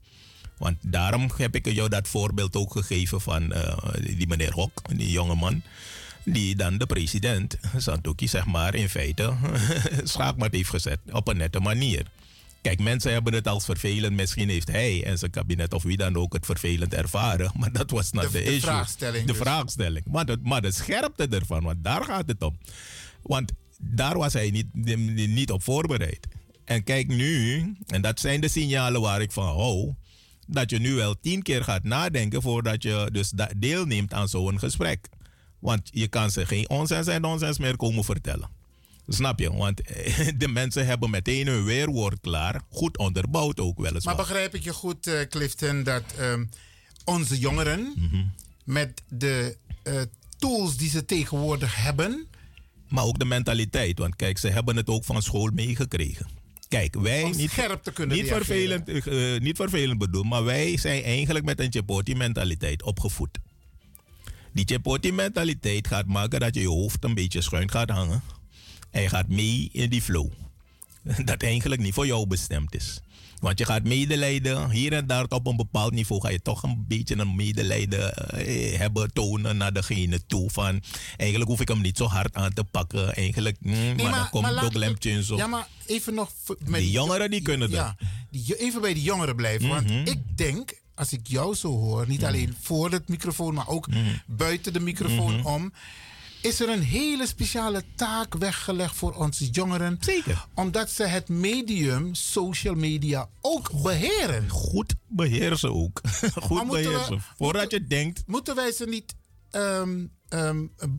Want 0.56 0.76
daarom 0.80 1.30
heb 1.36 1.54
ik 1.54 1.72
jou 1.72 1.88
dat 1.88 2.08
voorbeeld 2.08 2.56
ook 2.56 2.72
gegeven 2.72 3.20
van 3.20 3.52
eh, 3.52 3.76
die 4.16 4.26
meneer 4.26 4.52
Hok, 4.52 4.82
die 4.96 5.10
jonge 5.10 5.34
man. 5.34 5.62
Die 6.24 6.56
dan 6.56 6.78
de 6.78 6.86
president, 6.86 7.58
Santoki, 7.76 8.28
zeg 8.28 8.46
maar, 8.46 8.74
in 8.74 8.88
feite 8.88 9.34
schaakmat 10.04 10.52
heeft 10.52 10.70
gezet 10.70 10.98
op 11.10 11.28
een 11.28 11.36
nette 11.36 11.60
manier. 11.60 12.06
Kijk, 12.66 12.80
mensen 12.80 13.12
hebben 13.12 13.34
het 13.34 13.48
als 13.48 13.64
vervelend. 13.64 14.16
Misschien 14.16 14.48
heeft 14.48 14.68
hij 14.70 15.04
en 15.04 15.18
zijn 15.18 15.30
kabinet 15.30 15.72
of 15.74 15.82
wie 15.82 15.96
dan 15.96 16.16
ook 16.16 16.32
het 16.32 16.44
vervelend 16.46 16.94
ervaren. 16.94 17.50
Maar 17.58 17.72
dat 17.72 17.90
was 17.90 18.10
not 18.12 18.22
De- 18.22 18.28
the, 18.30 18.38
de 18.38 18.44
issue. 18.44 18.60
vraagstelling 18.60 19.26
De 19.26 19.32
dus. 19.32 19.40
vraagstelling. 19.40 20.04
Maar 20.06 20.26
de, 20.26 20.38
maar 20.42 20.62
de 20.62 20.72
scherpte 20.72 21.26
ervan, 21.28 21.62
want 21.62 21.84
daar 21.84 22.04
gaat 22.04 22.28
het 22.28 22.42
om. 22.42 22.58
Want 23.22 23.52
daar 23.78 24.18
was 24.18 24.32
hij 24.32 24.50
niet, 24.50 24.74
niet 25.28 25.50
op 25.50 25.62
voorbereid. 25.62 26.26
En 26.64 26.84
kijk 26.84 27.08
nu, 27.08 27.58
en 27.86 28.02
dat 28.02 28.20
zijn 28.20 28.40
de 28.40 28.48
signalen 28.48 29.00
waar 29.00 29.20
ik 29.20 29.32
van 29.32 29.46
hou, 29.46 29.94
dat 30.46 30.70
je 30.70 30.78
nu 30.78 30.94
wel 30.94 31.20
tien 31.20 31.42
keer 31.42 31.64
gaat 31.64 31.82
nadenken 31.84 32.42
voordat 32.42 32.82
je 32.82 33.08
dus 33.12 33.32
deelneemt 33.56 34.12
aan 34.12 34.28
zo'n 34.28 34.58
gesprek. 34.58 35.08
Want 35.58 35.88
je 35.92 36.08
kan 36.08 36.30
ze 36.30 36.46
geen 36.46 36.70
onsens 36.70 37.06
en 37.06 37.20
nonsens 37.20 37.58
meer 37.58 37.76
komen 37.76 38.04
vertellen. 38.04 38.48
Snap 39.08 39.38
je? 39.38 39.52
Want 39.52 39.80
eh, 39.82 40.28
de 40.38 40.48
mensen 40.48 40.86
hebben 40.86 41.10
meteen 41.10 41.46
hun 41.46 41.64
weerwoord 41.64 42.20
klaar. 42.20 42.60
Goed 42.70 42.98
onderbouwd 42.98 43.60
ook 43.60 43.78
weliswaar. 43.78 44.14
Maar 44.16 44.24
begrijp 44.24 44.54
ik 44.54 44.62
je 44.62 44.72
goed, 44.72 45.06
eh, 45.06 45.20
Clifton, 45.28 45.82
dat 45.82 46.02
ehm, 46.18 46.44
onze 47.04 47.38
jongeren 47.38 47.92
Mhm. 47.96 48.24
met 48.64 49.02
de 49.08 49.56
eh, 49.82 50.00
tools 50.38 50.76
die 50.76 50.88
ze 50.88 51.04
tegenwoordig 51.04 51.76
hebben. 51.76 52.26
Maar 52.88 53.04
ook 53.04 53.18
de 53.18 53.24
mentaliteit. 53.24 53.98
Want 53.98 54.16
kijk, 54.16 54.38
ze 54.38 54.48
hebben 54.48 54.76
het 54.76 54.88
ook 54.88 55.04
van 55.04 55.22
school 55.22 55.50
meegekregen. 55.54 56.26
Kijk, 56.68 56.94
wij 57.00 57.22
Om 57.22 57.36
niet, 57.36 57.50
scherp 57.50 57.82
te 57.82 57.92
kunnen 57.92 58.16
niet, 58.16 58.28
reageren. 58.28 58.84
vervelend, 58.84 59.42
niet 59.42 59.56
vervelend 59.56 59.98
bedoeld, 59.98 60.24
maar 60.26 60.44
wij 60.44 60.76
zijn 60.78 61.02
eigenlijk 61.02 61.44
met 61.44 61.60
een 61.60 61.72
Chipoti-mentaliteit 61.72 62.82
opgevoed. 62.82 63.38
Die 64.52 64.64
Chipoti-mentaliteit 64.64 65.86
gaat 65.86 66.06
maken 66.06 66.40
dat 66.40 66.54
je 66.54 66.60
je 66.60 66.68
hoofd 66.68 67.04
een 67.04 67.14
beetje 67.14 67.40
schuin 67.40 67.70
gaat 67.70 67.90
hangen. 67.90 68.22
En 68.96 69.02
je 69.02 69.08
gaat 69.08 69.28
mee 69.28 69.68
in 69.72 69.90
die 69.90 70.02
flow. 70.02 70.28
Dat 71.24 71.42
eigenlijk 71.42 71.80
niet 71.80 71.94
voor 71.94 72.06
jou 72.06 72.26
bestemd 72.26 72.74
is. 72.74 73.00
Want 73.40 73.58
je 73.58 73.64
gaat 73.64 73.82
medelijden, 73.82 74.70
hier 74.70 74.92
en 74.92 75.06
daar 75.06 75.24
op 75.28 75.46
een 75.46 75.56
bepaald 75.56 75.92
niveau 75.92 76.20
ga 76.20 76.28
je 76.28 76.42
toch 76.42 76.62
een 76.62 76.84
beetje 76.88 77.16
een 77.18 77.36
medelijden 77.36 78.14
eh, 78.14 78.78
hebben, 78.78 79.12
tonen 79.12 79.56
naar 79.56 79.72
degene 79.72 80.26
toe. 80.26 80.50
Van 80.50 80.82
eigenlijk 81.16 81.50
hoef 81.50 81.60
ik 81.60 81.68
hem 81.68 81.80
niet 81.80 81.96
zo 81.96 82.04
hard 82.06 82.34
aan 82.34 82.52
te 82.52 82.64
pakken. 82.64 83.14
Eigenlijk, 83.14 83.56
mm, 83.60 83.96
maar, 83.96 84.10
dan 84.10 84.30
komt 84.30 84.62
ook 84.62 84.74
lemtje 84.74 85.24
zo. 85.24 85.36
Ja, 85.36 85.46
maar 85.46 85.68
even 85.86 86.14
nog. 86.14 86.30
Met 86.64 86.80
Die 86.80 86.90
jongeren 86.90 87.30
die 87.30 87.42
kunnen 87.42 87.70
dat. 87.70 87.78
Ja, 87.78 87.96
die, 88.30 88.58
even 88.58 88.80
bij 88.80 88.94
die 88.94 89.02
jongeren 89.02 89.36
blijven. 89.36 89.66
Mhm. 89.68 89.74
Want 89.74 90.08
ik 90.08 90.18
denk, 90.36 90.80
als 90.94 91.12
ik 91.12 91.26
jou 91.26 91.54
zo 91.54 91.68
hoor, 91.68 92.08
niet 92.08 92.24
alleen 92.24 92.56
voor 92.60 92.90
het 92.90 93.08
microfoon, 93.08 93.54
maar 93.54 93.68
ook 93.68 93.88
buiten 94.26 94.72
de 94.72 94.80
microfoon 94.80 95.36
Mhm. 95.36 95.46
om. 95.46 95.72
Is 96.40 96.60
er 96.60 96.68
een 96.68 96.82
hele 96.82 97.26
speciale 97.26 97.82
taak 97.94 98.34
weggelegd 98.34 98.96
voor 98.96 99.12
onze 99.12 99.50
jongeren? 99.50 99.98
Zeker. 100.00 100.46
Omdat 100.54 100.90
ze 100.90 101.02
het 101.04 101.28
medium 101.28 102.14
social 102.14 102.74
media 102.74 103.28
ook 103.40 103.82
beheren. 103.82 104.48
Goed 104.48 104.94
beheersen 105.08 105.74
ook. 105.74 106.00
Goed 106.42 106.68
beheersen. 106.68 107.22
Voordat 107.36 107.70
je 107.70 107.86
denkt. 107.86 108.22
Moeten 108.26 108.54
wij 108.54 108.72
ze 108.72 108.84
niet 108.84 109.14
ehm, 109.50 110.04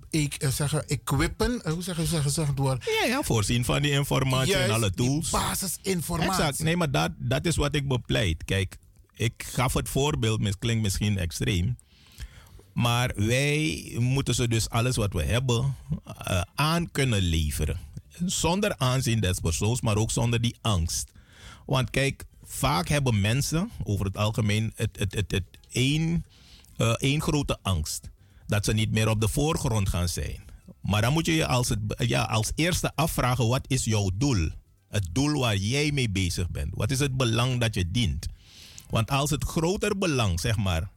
ik, 0.09 0.35
zeggen, 0.49 0.87
equippen? 0.87 1.63
Eh, 1.63 1.73
Hoe 1.73 1.83
zeggen 1.83 2.07
ze 2.07 2.21
zeggen 2.21 2.47
het 2.47 2.57
woord? 2.59 2.83
Ja, 3.01 3.07
ja, 3.07 3.23
voorzien 3.23 3.65
van 3.65 3.81
die 3.81 3.91
informatie 3.91 4.55
en 4.55 4.71
alle 4.71 4.91
tools. 4.91 5.29
basisinformatie. 5.29 6.31
Exact. 6.31 6.59
Nee, 6.59 6.77
maar 6.77 6.91
dat, 6.91 7.11
dat 7.17 7.45
is 7.45 7.55
wat 7.55 7.75
ik 7.75 7.87
bepleit. 7.87 8.43
Kijk, 8.43 8.77
ik 9.15 9.43
gaf 9.53 9.73
het 9.73 9.89
voorbeeld, 9.89 10.43
het 10.43 10.57
klinkt 10.57 10.83
misschien 10.83 11.17
extreem. 11.17 11.77
Maar 12.77 13.11
wij 13.15 13.95
moeten 13.99 14.35
ze 14.35 14.47
dus 14.47 14.69
alles 14.69 14.95
wat 14.95 15.13
we 15.13 15.23
hebben 15.23 15.75
eh, 16.17 16.41
aan 16.55 16.91
kunnen 16.91 17.21
leveren. 17.21 17.79
Zonder 18.25 18.75
aanzien 18.77 19.19
des 19.19 19.39
persoons, 19.39 19.81
maar 19.81 19.95
ook 19.95 20.11
zonder 20.11 20.41
die 20.41 20.55
angst. 20.61 21.11
Want 21.65 21.89
kijk, 21.89 22.25
vaak 22.43 22.87
hebben 22.87 23.21
mensen 23.21 23.71
over 23.83 24.05
het 24.05 24.17
algemeen 24.17 24.71
het, 24.75 24.89
het, 24.99 25.31
het, 25.31 25.43
één, 25.69 26.25
eh, 26.75 26.93
één 26.97 27.21
grote 27.21 27.57
angst. 27.61 28.09
Dat 28.47 28.65
ze 28.65 28.73
niet 28.73 28.91
meer 28.91 29.09
op 29.09 29.21
de 29.21 29.27
voorgrond 29.27 29.89
gaan 29.89 30.09
zijn. 30.09 30.43
Maar 30.81 31.01
dan 31.01 31.13
moet 31.13 31.25
je 31.25 31.35
je 31.35 31.47
als, 31.47 31.69
het, 31.69 31.79
ja, 31.97 32.23
als 32.23 32.51
eerste 32.55 32.91
afvragen, 32.95 33.47
wat 33.47 33.65
is 33.67 33.83
jouw 33.83 34.09
doel? 34.13 34.49
Het 34.89 35.07
doel 35.11 35.39
waar 35.39 35.57
jij 35.57 35.91
mee 35.91 36.09
bezig 36.09 36.49
bent. 36.49 36.73
Wat 36.73 36.91
is 36.91 36.99
het 36.99 37.17
belang 37.17 37.59
dat 37.59 37.75
je 37.75 37.91
dient? 37.91 38.25
Want 38.89 39.11
als 39.11 39.29
het 39.29 39.43
groter 39.43 39.97
belang, 39.97 40.39
zeg 40.39 40.57
maar, 40.57 40.89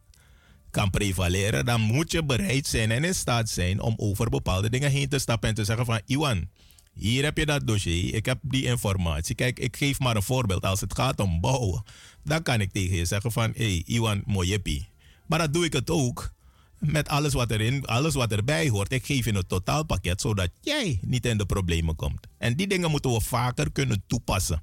kan 0.70 0.90
prevaleren, 0.90 1.64
dan 1.64 1.80
moet 1.80 2.12
je 2.12 2.24
bereid 2.24 2.66
zijn 2.66 2.90
en 2.90 3.04
in 3.04 3.14
staat 3.14 3.48
zijn 3.48 3.80
om 3.80 3.94
over 3.96 4.28
bepaalde 4.28 4.70
dingen 4.70 4.90
heen 4.90 5.08
te 5.08 5.18
stappen 5.18 5.48
en 5.48 5.54
te 5.54 5.64
zeggen 5.64 5.86
van 5.86 6.00
Iwan, 6.06 6.48
hier 6.92 7.24
heb 7.24 7.38
je 7.38 7.46
dat 7.46 7.66
dossier, 7.66 8.14
ik 8.14 8.26
heb 8.26 8.38
die 8.42 8.64
informatie. 8.64 9.34
Kijk, 9.34 9.58
ik 9.58 9.76
geef 9.76 9.98
maar 9.98 10.16
een 10.16 10.22
voorbeeld. 10.22 10.64
Als 10.64 10.80
het 10.80 10.94
gaat 10.94 11.20
om 11.20 11.40
bouwen, 11.40 11.82
dan 12.24 12.42
kan 12.42 12.60
ik 12.60 12.72
tegen 12.72 12.96
je 12.96 13.04
zeggen 13.04 13.32
van 13.32 13.52
hé, 13.56 13.64
hey, 13.64 13.82
Iwan, 13.86 14.22
mojeppie. 14.26 14.88
Maar 15.26 15.38
dan 15.38 15.52
doe 15.52 15.64
ik 15.64 15.72
het 15.72 15.90
ook 15.90 16.32
met 16.78 17.08
alles 17.08 17.32
wat, 17.32 17.50
erin, 17.50 17.86
alles 17.86 18.14
wat 18.14 18.32
erbij 18.32 18.68
hoort. 18.68 18.92
Ik 18.92 19.06
geef 19.06 19.24
je 19.24 19.34
een 19.34 19.46
totaalpakket 19.46 20.20
zodat 20.20 20.50
jij 20.60 20.98
niet 21.02 21.26
in 21.26 21.38
de 21.38 21.46
problemen 21.46 21.96
komt. 21.96 22.26
En 22.38 22.56
die 22.56 22.66
dingen 22.66 22.90
moeten 22.90 23.12
we 23.12 23.20
vaker 23.20 23.72
kunnen 23.72 24.02
toepassen. 24.06 24.62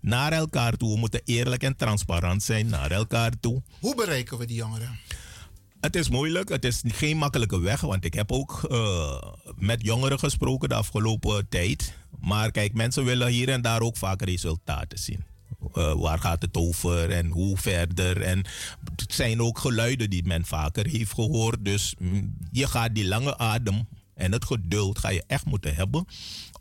Naar 0.00 0.32
elkaar 0.32 0.76
toe. 0.76 0.92
We 0.92 0.98
moeten 0.98 1.20
eerlijk 1.24 1.62
en 1.62 1.76
transparant 1.76 2.42
zijn 2.42 2.66
naar 2.66 2.90
elkaar 2.90 3.32
toe. 3.40 3.62
Hoe 3.80 3.94
bereiken 3.94 4.38
we 4.38 4.46
die 4.46 4.56
jongeren? 4.56 4.98
Het 5.84 5.96
is 5.96 6.08
moeilijk, 6.08 6.48
het 6.48 6.64
is 6.64 6.82
geen 6.86 7.16
makkelijke 7.16 7.60
weg, 7.60 7.80
want 7.80 8.04
ik 8.04 8.14
heb 8.14 8.32
ook 8.32 8.66
eh, 8.70 9.22
met 9.56 9.82
jongeren 9.82 10.18
gesproken 10.18 10.68
de 10.68 10.74
afgelopen 10.74 11.48
tijd. 11.48 11.94
Maar 12.20 12.50
kijk, 12.50 12.72
mensen 12.72 13.04
willen 13.04 13.28
hier 13.28 13.48
en 13.48 13.62
daar 13.62 13.80
ook 13.80 13.96
vaak 13.96 14.22
resultaten 14.22 14.98
zien. 14.98 15.24
Eh, 15.72 15.92
waar 15.92 16.18
gaat 16.18 16.42
het 16.42 16.56
over 16.56 17.10
en 17.10 17.26
hoe 17.26 17.56
verder? 17.56 18.22
En 18.22 18.44
het 18.96 19.12
zijn 19.12 19.40
ook 19.40 19.58
geluiden 19.58 20.10
die 20.10 20.24
men 20.26 20.44
vaker 20.44 20.86
heeft 20.86 21.12
gehoord. 21.12 21.64
Dus 21.64 21.94
mm, 21.98 22.34
je 22.50 22.66
gaat 22.66 22.94
die 22.94 23.06
lange 23.06 23.38
adem 23.38 23.88
En 24.14 24.32
het 24.32 24.44
geduld 24.44 24.98
ga 24.98 25.08
je 25.08 25.24
echt 25.26 25.44
moeten 25.44 25.74
hebben 25.74 26.06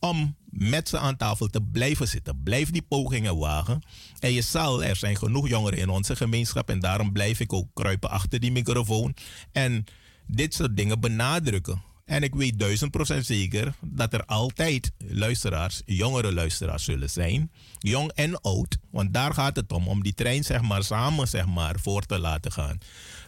om 0.04 0.36
met 0.50 0.90
ze 0.90 0.98
aan 0.98 1.18
tafel 1.18 1.48
te 1.48 1.62
blijven 1.62 2.08
zitten. 2.08 2.44
Blijf 2.44 2.72
die 2.72 2.82
pogingen 2.82 3.38
wagen. 3.38 3.82
En 4.20 4.32
je 4.32 4.42
zal, 4.42 4.84
er 4.84 4.96
zijn 4.96 5.18
genoeg 5.18 5.48
jongeren 5.48 5.80
in 5.80 5.90
onze 5.90 6.16
gemeenschap 6.16 6.70
en 6.70 6.80
daarom 6.80 7.12
blijf 7.12 7.40
ik 7.40 7.54
ook 7.54 7.68
kruipen 7.74 8.10
achter 8.10 8.40
die 8.40 8.52
microfoon. 8.52 9.16
En 9.52 9.86
dit 10.28 10.54
soort 10.54 10.78
dingen 10.78 11.00
benadrukken. 11.00 11.82
En 12.06 12.24
ik 12.24 12.36
weet 12.36 12.60
duizend 12.60 12.92
procent 12.92 13.26
zeker 13.26 13.74
dat 13.82 14.14
er 14.14 14.26
altijd 14.26 14.92
luisteraars, 14.98 15.82
jongere 15.86 16.34
luisteraars 16.34 16.84
zullen 16.84 17.10
zijn. 17.10 17.52
Jong 17.80 18.12
en 18.12 18.42
oud. 18.42 18.78
Want 18.92 19.14
daar 19.14 19.34
gaat 19.34 19.56
het 19.56 19.72
om. 19.72 19.88
Om 19.88 20.04
die 20.04 20.14
trein 20.14 20.44
zeg 20.44 20.62
maar 20.62 20.84
samen 20.84 21.28
zeg 21.28 21.46
maar 21.46 21.80
voor 21.80 22.06
te 22.06 22.20
laten 22.20 22.52
gaan. 22.52 22.78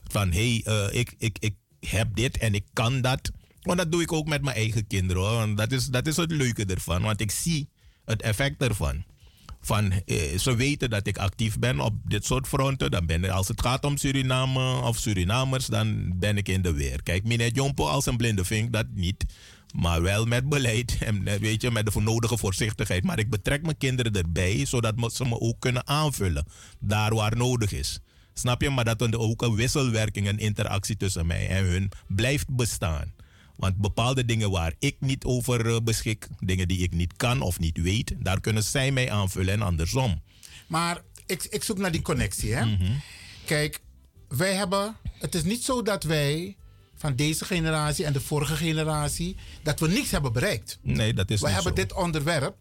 Van 0.03 0.31
hé, 0.31 0.61
hey, 0.63 0.89
uh, 0.89 0.99
ik, 0.99 1.15
ik, 1.17 1.37
ik 1.39 1.55
heb 1.79 2.15
dit 2.15 2.37
en 2.37 2.53
ik 2.53 2.65
kan 2.73 3.01
dat. 3.01 3.31
Want 3.65 3.77
dat 3.77 3.91
doe 3.91 4.01
ik 4.01 4.11
ook 4.11 4.27
met 4.27 4.41
mijn 4.41 4.55
eigen 4.55 4.87
kinderen. 4.87 5.21
Hoor. 5.21 5.31
Want 5.31 5.57
dat 5.57 5.71
is, 5.71 5.85
dat 5.85 6.07
is 6.07 6.17
het 6.17 6.31
leuke 6.31 6.65
ervan. 6.65 7.01
Want 7.01 7.21
ik 7.21 7.31
zie 7.31 7.69
het 8.05 8.21
effect 8.21 8.61
ervan. 8.61 9.03
Van, 9.61 9.91
eh, 9.91 10.37
ze 10.37 10.55
weten 10.55 10.89
dat 10.89 11.07
ik 11.07 11.17
actief 11.17 11.59
ben 11.59 11.79
op 11.79 11.93
dit 12.05 12.25
soort 12.25 12.47
fronten. 12.47 12.91
Dan 12.91 13.05
ben 13.05 13.23
ik, 13.23 13.29
als 13.29 13.47
het 13.47 13.61
gaat 13.61 13.85
om 13.85 13.97
Suriname 13.97 14.81
of 14.81 14.97
Surinamers, 14.97 15.65
dan 15.65 16.17
ben 16.19 16.37
ik 16.37 16.47
in 16.47 16.61
de 16.61 16.73
weer. 16.73 17.03
Kijk, 17.03 17.23
meneer 17.23 17.51
Jompo 17.51 17.85
als 17.85 18.05
een 18.05 18.17
blinde 18.17 18.45
vink, 18.45 18.73
dat 18.73 18.85
niet. 18.93 19.25
Maar 19.75 20.01
wel 20.01 20.25
met 20.25 20.49
beleid 20.49 20.97
en 20.99 21.27
eh, 21.27 21.39
weet 21.39 21.61
je, 21.61 21.71
met 21.71 21.93
de 21.93 22.01
nodige 22.01 22.37
voorzichtigheid. 22.37 23.03
Maar 23.03 23.19
ik 23.19 23.29
betrek 23.29 23.61
mijn 23.61 23.77
kinderen 23.77 24.11
erbij, 24.13 24.65
zodat 24.65 25.13
ze 25.13 25.25
me 25.25 25.39
ook 25.39 25.59
kunnen 25.59 25.87
aanvullen. 25.87 26.45
Daar 26.79 27.15
waar 27.15 27.37
nodig 27.37 27.71
is. 27.71 27.99
Snap 28.33 28.61
je? 28.61 28.69
Maar 28.69 28.85
dat 28.85 29.01
er 29.01 29.19
ook 29.19 29.41
een 29.41 29.55
wisselwerking 29.55 30.27
en 30.27 30.37
interactie 30.37 30.97
tussen 30.97 31.25
mij 31.25 31.47
en 31.47 31.65
hun 31.65 31.91
blijft 32.07 32.55
bestaan. 32.55 33.13
Want 33.55 33.75
bepaalde 33.77 34.25
dingen 34.25 34.51
waar 34.51 34.73
ik 34.79 34.95
niet 34.99 35.23
over 35.23 35.67
eh, 35.67 35.77
beschik, 35.83 36.27
dingen 36.39 36.67
die 36.67 36.79
ik 36.79 36.91
niet 36.93 37.13
kan 37.15 37.41
of 37.41 37.59
niet 37.59 37.77
weet, 37.81 38.13
daar 38.19 38.39
kunnen 38.39 38.63
zij 38.63 38.91
mij 38.91 39.11
aanvullen 39.11 39.53
en 39.53 39.61
andersom. 39.61 40.21
Maar 40.67 41.01
ik, 41.25 41.43
ik 41.43 41.63
zoek 41.63 41.77
naar 41.77 41.91
die 41.91 42.01
connectie. 42.01 42.53
Hè? 42.53 42.77
Kijk, 43.45 43.79
wij 44.27 44.53
hebben. 44.53 44.95
Het 45.19 45.35
is 45.35 45.43
niet 45.43 45.63
zo 45.63 45.81
dat 45.81 46.03
wij 46.03 46.55
van 46.95 47.15
deze 47.15 47.45
generatie 47.45 48.05
en 48.05 48.13
de 48.13 48.21
vorige 48.21 48.55
generatie. 48.55 49.35
dat 49.63 49.79
we 49.79 49.87
niks 49.87 50.11
hebben 50.11 50.33
bereikt. 50.33 50.79
Nee, 50.81 51.13
dat 51.13 51.31
is 51.31 51.41
We 51.41 51.47
hebben 51.49 51.75
zo. 51.75 51.81
dit 51.81 51.93
onderwerp. 51.93 52.55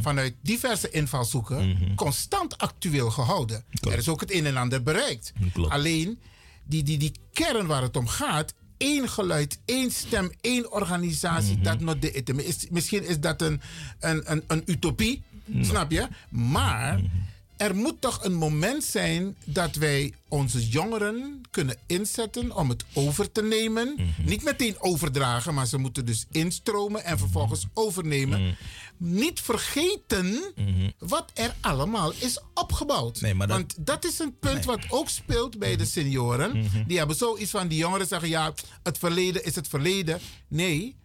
Vanuit 0.00 0.34
diverse 0.42 0.90
invalshoeken 0.90 1.78
constant 1.94 2.58
actueel 2.58 3.10
gehouden. 3.10 3.64
Er 3.90 3.98
is 3.98 4.08
ook 4.08 4.20
het 4.20 4.32
een 4.32 4.46
en 4.46 4.56
ander 4.56 4.82
bereikt. 4.82 5.32
Alleen 5.68 6.18
die, 6.64 6.82
die, 6.82 6.98
die 6.98 7.12
kern 7.32 7.66
waar 7.66 7.82
het 7.82 7.96
om 7.96 8.06
gaat, 8.06 8.54
één 8.76 9.08
geluid, 9.08 9.58
één 9.64 9.90
stem, 9.90 10.30
één 10.40 10.72
organisatie, 10.72 11.60
dat 11.60 11.80
not 11.80 12.02
de 12.02 12.68
misschien 12.70 13.04
is 13.04 13.20
dat 13.20 13.42
een, 13.42 13.60
een, 14.00 14.32
een, 14.32 14.44
een 14.46 14.62
utopie, 14.66 15.22
snap 15.60 15.90
je? 15.90 16.08
Maar 16.30 17.00
er 17.56 17.74
moet 17.74 18.00
toch 18.00 18.24
een 18.24 18.34
moment 18.34 18.84
zijn 18.84 19.36
dat 19.44 19.74
wij 19.74 20.12
onze 20.28 20.68
jongeren 20.68 21.40
kunnen 21.50 21.76
inzetten 21.86 22.56
om 22.56 22.68
het 22.68 22.84
over 22.92 23.32
te 23.32 23.42
nemen. 23.42 23.96
Niet 24.24 24.44
meteen 24.44 24.76
overdragen, 24.78 25.54
maar 25.54 25.66
ze 25.66 25.78
moeten 25.78 26.06
dus 26.06 26.26
instromen 26.30 27.04
en 27.04 27.18
vervolgens 27.18 27.66
overnemen. 27.74 28.56
Niet 28.96 29.40
vergeten 29.40 30.52
wat 30.98 31.30
er 31.34 31.54
allemaal 31.60 32.12
is 32.18 32.40
opgebouwd. 32.54 33.20
Want 33.36 33.86
dat 33.86 34.04
is 34.04 34.18
een 34.18 34.38
punt 34.38 34.64
wat 34.64 34.84
ook 34.88 35.08
speelt 35.08 35.58
bij 35.58 35.76
de 35.76 35.84
senioren. 35.84 36.70
Die 36.86 36.98
hebben 36.98 37.16
zoiets 37.16 37.50
van 37.50 37.68
die 37.68 37.78
jongeren 37.78 38.06
zeggen: 38.06 38.28
ja, 38.28 38.54
het 38.82 38.98
verleden 38.98 39.44
is 39.44 39.54
het 39.54 39.68
verleden. 39.68 40.20
Nee. 40.48 40.96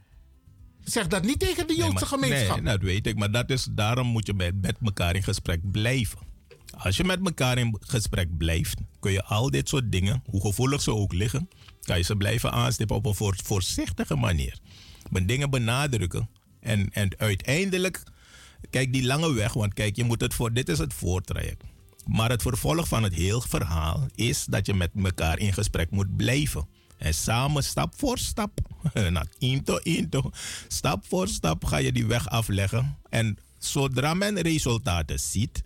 Zeg 0.84 1.08
dat 1.08 1.24
niet 1.24 1.40
tegen 1.40 1.68
de 1.68 1.76
Joodse 1.76 2.06
gemeenschap. 2.06 2.62
Nee, 2.62 2.74
dat 2.74 2.82
weet 2.82 3.08
ik. 3.08 3.16
Maar 3.16 3.32
dat 3.32 3.50
is, 3.50 3.68
daarom 3.72 4.08
moet 4.08 4.26
je 4.28 4.34
met, 4.34 4.62
met 4.62 4.76
elkaar 4.84 5.16
in 5.16 5.24
gesprek 5.24 5.72
blijven. 5.72 6.29
Als 6.78 6.98
je 6.98 7.04
met 7.04 7.20
elkaar 7.26 7.58
in 7.58 7.78
gesprek 7.80 8.38
blijft, 8.38 8.80
kun 9.00 9.12
je 9.12 9.24
al 9.24 9.50
dit 9.50 9.70
soort 9.70 9.92
dingen, 9.92 10.24
hoe 10.30 10.42
gevoelig 10.42 10.82
ze 10.82 10.94
ook 10.94 11.14
liggen, 11.14 11.50
kan 11.82 11.98
je 11.98 12.04
ze 12.04 12.16
blijven 12.16 12.52
aanstippen 12.52 12.96
op 12.96 13.06
een 13.06 13.16
voor, 13.16 13.36
voorzichtige 13.44 14.16
manier. 14.16 14.60
Maar 15.10 15.26
dingen 15.26 15.50
benadrukken. 15.50 16.30
En, 16.60 16.90
en 16.92 17.10
uiteindelijk, 17.18 18.04
kijk 18.70 18.94
die 18.94 19.06
lange 19.06 19.34
weg, 19.34 19.54
want 19.54 19.74
kijk, 19.74 19.96
je 19.96 20.04
moet 20.04 20.22
het 20.22 20.34
voor, 20.34 20.54
dit 20.54 20.70
is 20.70 20.78
het 20.78 20.94
voortraject. 20.94 21.64
Maar 22.06 22.30
het 22.30 22.42
vervolg 22.42 22.88
van 22.88 23.04
het 23.04 23.14
heel 23.14 23.42
verhaal 23.42 24.08
is 24.16 24.46
dat 24.46 24.66
je 24.66 24.74
met 24.74 24.92
elkaar 25.04 25.40
in 25.40 25.54
gesprek 25.54 25.92
moet 25.92 26.18
blijven. 26.18 26.68
En 26.98 27.14
samen, 27.14 27.64
stap 27.64 27.94
voor 27.98 28.18
stap, 28.18 28.60
na 29.10 29.26
into 29.38 29.78
into, 29.78 30.32
stap 30.68 31.06
voor 31.08 31.28
stap 31.28 31.66
ga 31.66 31.78
je 31.78 31.92
die 31.92 32.06
weg 32.06 32.30
afleggen. 32.30 32.98
En 33.10 33.38
zodra 33.58 34.14
men 34.14 34.42
resultaten 34.42 35.20
ziet, 35.20 35.64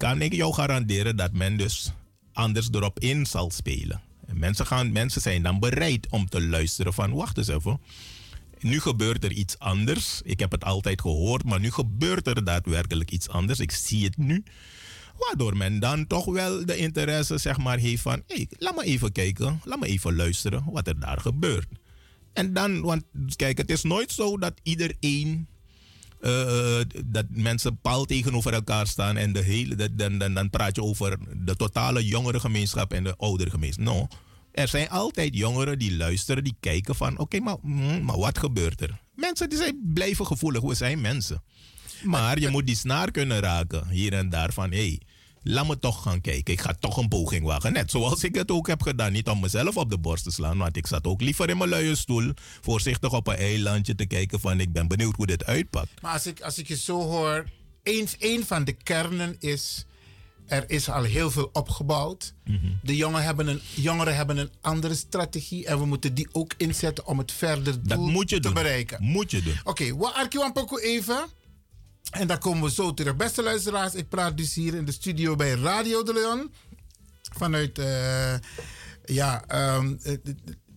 kan 0.00 0.22
ik 0.22 0.32
jou 0.32 0.54
garanderen 0.54 1.16
dat 1.16 1.32
men 1.32 1.56
dus 1.56 1.92
anders 2.32 2.68
erop 2.72 2.98
in 2.98 3.26
zal 3.26 3.50
spelen. 3.50 4.00
En 4.26 4.38
mensen, 4.38 4.66
gaan, 4.66 4.92
mensen 4.92 5.20
zijn 5.20 5.42
dan 5.42 5.58
bereid 5.58 6.06
om 6.10 6.28
te 6.28 6.42
luisteren 6.42 6.94
van 6.94 7.12
wacht 7.12 7.38
eens 7.38 7.48
even. 7.48 7.80
Nu 8.60 8.80
gebeurt 8.80 9.24
er 9.24 9.32
iets 9.32 9.58
anders. 9.58 10.20
Ik 10.24 10.38
heb 10.38 10.50
het 10.50 10.64
altijd 10.64 11.00
gehoord, 11.00 11.44
maar 11.44 11.60
nu 11.60 11.70
gebeurt 11.70 12.26
er 12.26 12.44
daadwerkelijk 12.44 13.10
iets 13.10 13.28
anders. 13.28 13.60
Ik 13.60 13.70
zie 13.70 14.04
het 14.04 14.16
nu. 14.16 14.42
Waardoor 15.18 15.56
men 15.56 15.78
dan 15.78 16.06
toch 16.06 16.24
wel 16.24 16.66
de 16.66 16.76
interesse 16.76 17.38
zeg 17.38 17.58
maar, 17.58 17.78
heeft 17.78 18.02
van... 18.02 18.22
Hey, 18.26 18.48
laat 18.58 18.76
me 18.76 18.82
even 18.84 19.12
kijken, 19.12 19.60
laat 19.64 19.80
me 19.80 19.86
even 19.86 20.16
luisteren 20.16 20.64
wat 20.72 20.86
er 20.86 21.00
daar 21.00 21.20
gebeurt. 21.20 21.68
En 22.32 22.52
dan, 22.52 22.80
want 22.80 23.04
kijk, 23.36 23.58
het 23.58 23.70
is 23.70 23.82
nooit 23.82 24.12
zo 24.12 24.38
dat 24.38 24.60
iedereen... 24.62 25.48
eh, 26.20 26.80
dat 27.06 27.24
mensen 27.28 27.78
pal 27.80 28.04
tegenover 28.04 28.52
elkaar 28.52 28.86
staan 28.86 29.16
en 29.16 29.32
de 29.32 29.42
hele, 29.42 29.94
dan, 29.94 30.18
dan, 30.18 30.34
dan 30.34 30.50
praat 30.50 30.76
je 30.76 30.82
over 30.82 31.18
de 31.44 31.56
totale 31.56 32.06
jongere 32.06 32.40
gemeenschap 32.40 32.92
en 32.92 33.04
de 33.04 33.16
oudere 33.16 33.50
gemeenschap. 33.50 33.84
No, 33.84 34.08
er 34.52 34.68
zijn 34.68 34.88
altijd 34.88 35.36
jongeren 35.36 35.78
die 35.78 35.96
luisteren, 35.96 36.44
die 36.44 36.56
kijken 36.60 36.94
van 36.94 37.18
oké, 37.18 37.40
maar, 37.40 37.56
mm, 37.62 38.04
maar 38.04 38.18
wat 38.18 38.38
gebeurt 38.38 38.80
er? 38.80 38.98
Mensen 39.14 39.48
die 39.48 39.58
zijn 39.58 39.90
blijven 39.94 40.26
gevoelig, 40.26 40.62
we 40.62 40.74
zijn 40.74 41.00
mensen. 41.00 41.42
Maar 42.02 42.38
je 42.38 42.48
moet 42.48 42.66
die 42.66 42.76
snaar 42.76 43.10
kunnen 43.10 43.40
raken 43.40 43.88
hier 43.88 44.12
en 44.12 44.28
daar 44.28 44.52
van 44.52 44.70
hé, 44.70 44.76
hey, 44.76 45.00
laat 45.42 45.66
me 45.66 45.78
toch 45.78 46.02
gaan 46.02 46.20
kijken. 46.20 46.52
Ik 46.52 46.60
ga 46.60 46.74
toch 46.80 46.96
een 46.96 47.08
poging 47.08 47.44
wagen. 47.44 47.72
Net 47.72 47.90
zoals 47.90 48.24
ik 48.24 48.34
het 48.34 48.50
ook 48.50 48.66
heb 48.66 48.82
gedaan. 48.82 49.12
Niet 49.12 49.28
om 49.28 49.40
mezelf 49.40 49.76
op 49.76 49.90
de 49.90 49.98
borst 49.98 50.24
te 50.24 50.30
slaan, 50.30 50.58
want 50.58 50.76
ik 50.76 50.86
zat 50.86 51.04
ook 51.06 51.20
liever 51.20 51.48
in 51.48 51.58
mijn 51.58 51.70
luie 51.70 51.94
stoel. 51.94 52.32
Voorzichtig 52.60 53.12
op 53.12 53.26
een 53.26 53.36
eilandje 53.36 53.94
te 53.94 54.06
kijken 54.06 54.40
van 54.40 54.60
ik 54.60 54.72
ben 54.72 54.88
benieuwd 54.88 55.16
hoe 55.16 55.26
dit 55.26 55.44
uitpakt. 55.44 56.02
Maar 56.02 56.12
als 56.12 56.26
ik, 56.26 56.40
als 56.40 56.58
ik 56.58 56.68
je 56.68 56.76
zo 56.76 57.00
hoor, 57.00 57.44
eens 57.82 58.16
een 58.18 58.44
van 58.46 58.64
de 58.64 58.72
kernen 58.72 59.36
is. 59.38 59.84
Er 60.46 60.70
is 60.70 60.88
al 60.88 61.02
heel 61.02 61.30
veel 61.30 61.50
opgebouwd. 61.52 62.34
De 62.82 62.96
jongeren 62.96 63.24
hebben, 63.24 63.46
een, 63.46 63.60
jongeren 63.74 64.16
hebben 64.16 64.36
een 64.36 64.50
andere 64.60 64.94
strategie. 64.94 65.66
En 65.66 65.78
we 65.78 65.86
moeten 65.86 66.14
die 66.14 66.28
ook 66.32 66.54
inzetten 66.56 67.06
om 67.06 67.18
het 67.18 67.32
verder 67.32 67.82
doel 67.82 68.06
moet 68.08 68.30
je 68.30 68.36
te 68.36 68.42
doen. 68.42 68.54
bereiken. 68.54 69.02
Moet 69.02 69.30
je 69.30 69.42
doen. 69.42 69.54
Oké, 69.64 69.96
we 69.96 70.12
arkiwan 70.12 70.52
poko 70.52 70.78
even. 70.78 71.26
En 72.10 72.26
dan 72.26 72.38
komen 72.38 72.62
we 72.62 72.70
zo 72.70 72.94
terug. 72.94 73.16
Beste 73.16 73.42
luisteraars, 73.42 73.94
ik 73.94 74.08
praat 74.08 74.36
dus 74.36 74.54
hier 74.54 74.74
in 74.74 74.84
de 74.84 74.92
studio 74.92 75.36
bij 75.36 75.50
Radio 75.50 76.02
de 76.02 76.12
Leon. 76.12 76.52
Vanuit, 77.36 77.78
eh, 77.78 78.34
ja, 79.04 79.44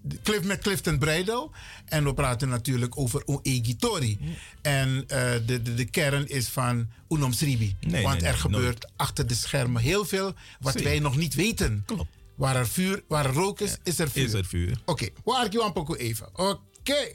de 0.06 0.20
Cliff, 0.24 0.44
met 0.44 0.62
Clifton 0.62 0.98
Breidel. 0.98 1.52
En 1.86 2.04
we 2.04 2.14
praten 2.14 2.50
natuurlijk 2.50 2.98
over 2.98 3.24
Oegitori. 3.26 4.20
En 4.62 5.04
eh, 5.08 5.32
de, 5.46 5.62
de, 5.62 5.74
de 5.74 5.86
kern 5.86 6.28
is 6.28 6.48
van 6.48 6.90
Unom 7.10 7.34
Sribi. 7.34 7.76
Nee, 7.80 8.04
Want 8.04 8.20
nee, 8.20 8.30
er 8.30 8.34
nee, 8.34 8.42
gebeurt 8.42 8.92
achter 8.96 9.28
de 9.28 9.36
schermen 9.36 9.82
heel 9.82 10.06
veel 10.06 10.34
wat 10.60 10.82
wij 10.82 11.00
nog 11.00 11.16
niet 11.16 11.34
weten. 11.34 11.84
Klopt. 11.86 12.10
Waar 12.36 12.56
er 12.56 12.68
vuur, 12.68 13.04
waar 13.08 13.26
er 13.26 13.34
rook 13.34 13.60
is, 13.60 13.78
is 13.84 14.00
er 14.00 14.10
vuur. 14.10 14.24
Is 14.24 14.34
er 14.34 14.46
vuur. 14.46 14.82
Oké, 14.86 15.08
arkiwan 15.24 15.74
poko 15.74 15.96
even. 15.96 16.28
Oké. 16.34 17.12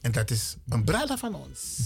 En 0.00 0.12
dat 0.12 0.30
is 0.30 0.56
een 0.68 0.84
brada 0.84 1.18
van 1.18 1.34
ons. 1.34 1.76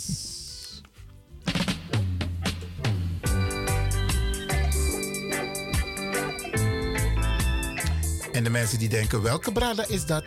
En 8.42 8.48
de 8.52 8.58
mensen 8.58 8.78
die 8.78 8.88
denken, 8.88 9.22
welke 9.22 9.52
brada 9.52 9.84
is 9.88 10.06
dat? 10.06 10.24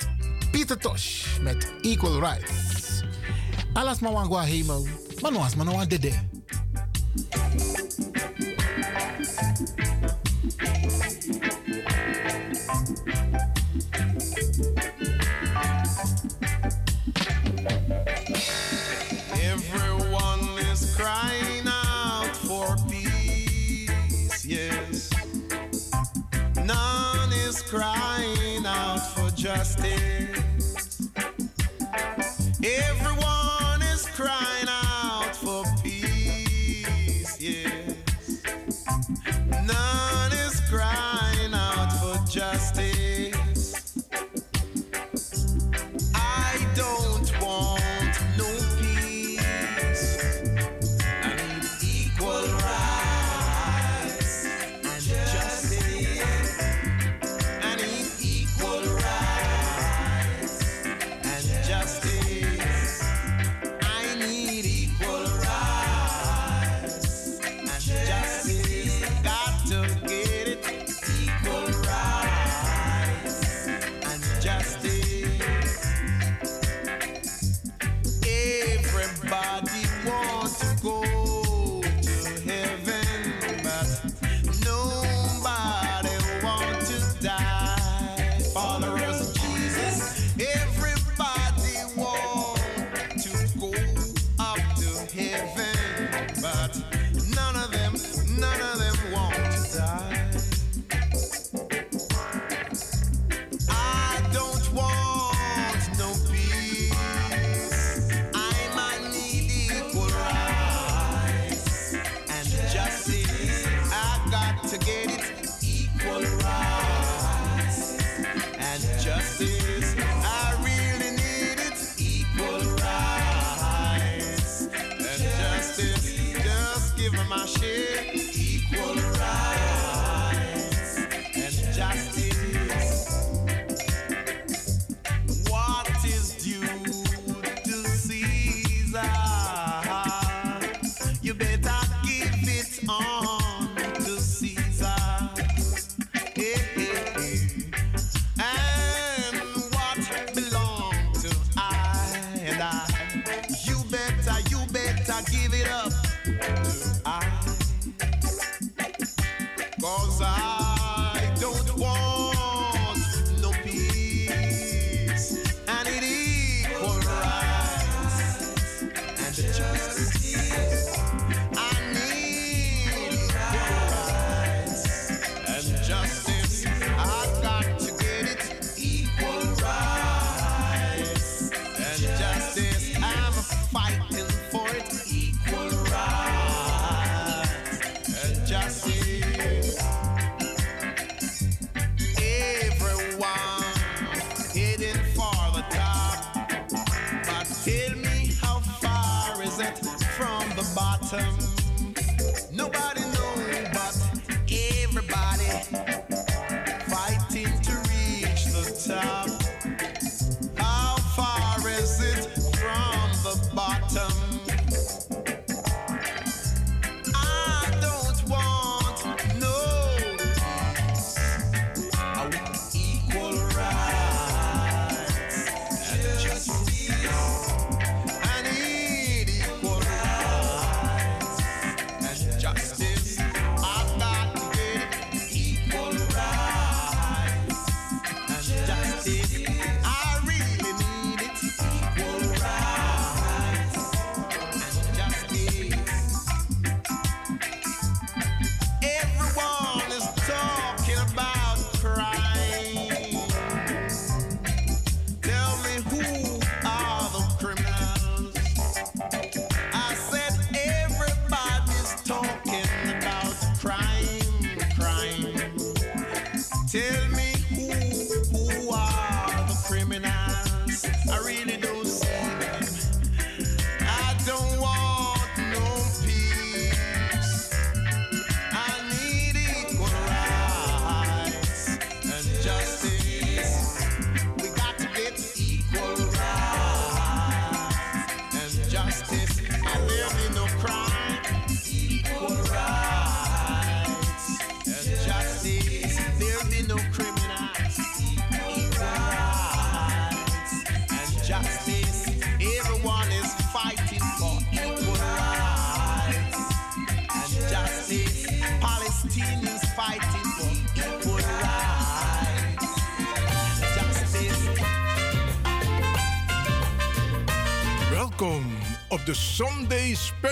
Pieter 0.52 0.78
Tosh 0.78 1.26
met 1.42 1.74
Equal 1.82 2.20
Rights. 2.20 2.52
Alas 3.74 4.00
mawangwa 4.00 4.44
hemel, 4.44 4.88
manoas 5.22 5.56
manoa 5.56 5.86
dede. 5.86 6.14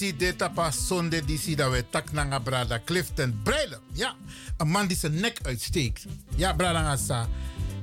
Iti 0.00 0.16
deta 0.16 0.48
pas 0.48 0.86
zonde 0.86 1.20
disi 1.24 1.54
dat 1.54 1.72
we 1.72 1.84
tak 1.90 2.12
nanga 2.12 2.38
brada 2.38 2.80
Clifton 2.84 3.40
Breiler. 3.42 3.80
Ja, 3.92 4.14
een 4.56 4.68
man 4.68 4.86
die 4.86 4.96
zijn 4.96 5.20
nek 5.20 5.38
uitsteekt. 5.42 6.06
Ja, 6.36 6.52
brada 6.52 6.96
sa. 6.96 7.28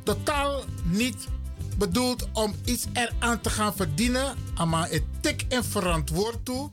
Totaal 0.04 0.64
niet 0.84 1.28
bedoeld 1.78 2.28
om 2.34 2.56
iets 2.66 2.86
eraan 2.94 3.42
te 3.42 3.50
gaan 3.50 3.76
verdienen. 3.76 4.36
Maar 4.66 4.90
het 4.90 5.04
tik 5.22 5.46
en 5.50 5.64
verantwoord 5.64 6.46
toe. 6.46 6.72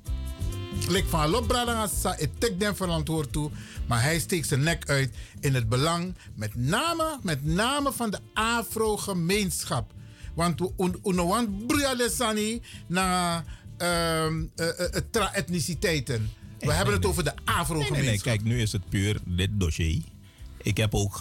Lik 0.88 1.04
van 1.08 1.20
alop 1.20 1.46
brada 1.46 1.86
sa, 1.86 2.14
het 2.16 2.40
tik 2.40 2.60
den 2.60 2.76
verantwoord 2.76 3.32
toe. 3.32 3.50
Maar 3.86 4.02
hij 4.02 4.18
steekt 4.18 4.48
zijn 4.48 4.62
nek 4.62 4.88
uit 4.88 5.14
in 5.40 5.54
het 5.54 5.68
belang, 5.68 6.14
met 6.34 6.54
name, 6.54 7.18
met 7.22 7.44
name 7.44 7.92
van 7.92 8.10
de 8.10 8.18
Afro-gemeenschap. 8.34 9.92
Want 10.34 10.60
we 10.60 10.70
un, 10.76 10.98
unowant 11.02 11.66
bruyalesani 11.66 12.62
na 12.86 13.44
um, 14.24 14.50
tra-etniciteiten. 15.10 16.30
We 16.58 16.72
hebben 16.72 16.94
het 16.94 17.06
over 17.06 17.24
de 17.24 17.32
Afro-gemeenschap. 17.44 17.96
Nee, 17.96 18.06
nee, 18.06 18.20
kijk, 18.20 18.42
nu 18.42 18.60
is 18.60 18.72
het 18.72 18.88
puur 18.88 19.18
dit 19.24 19.50
dossier. 19.52 20.02
Ik 20.62 20.76
heb 20.76 20.94
ook 20.94 21.16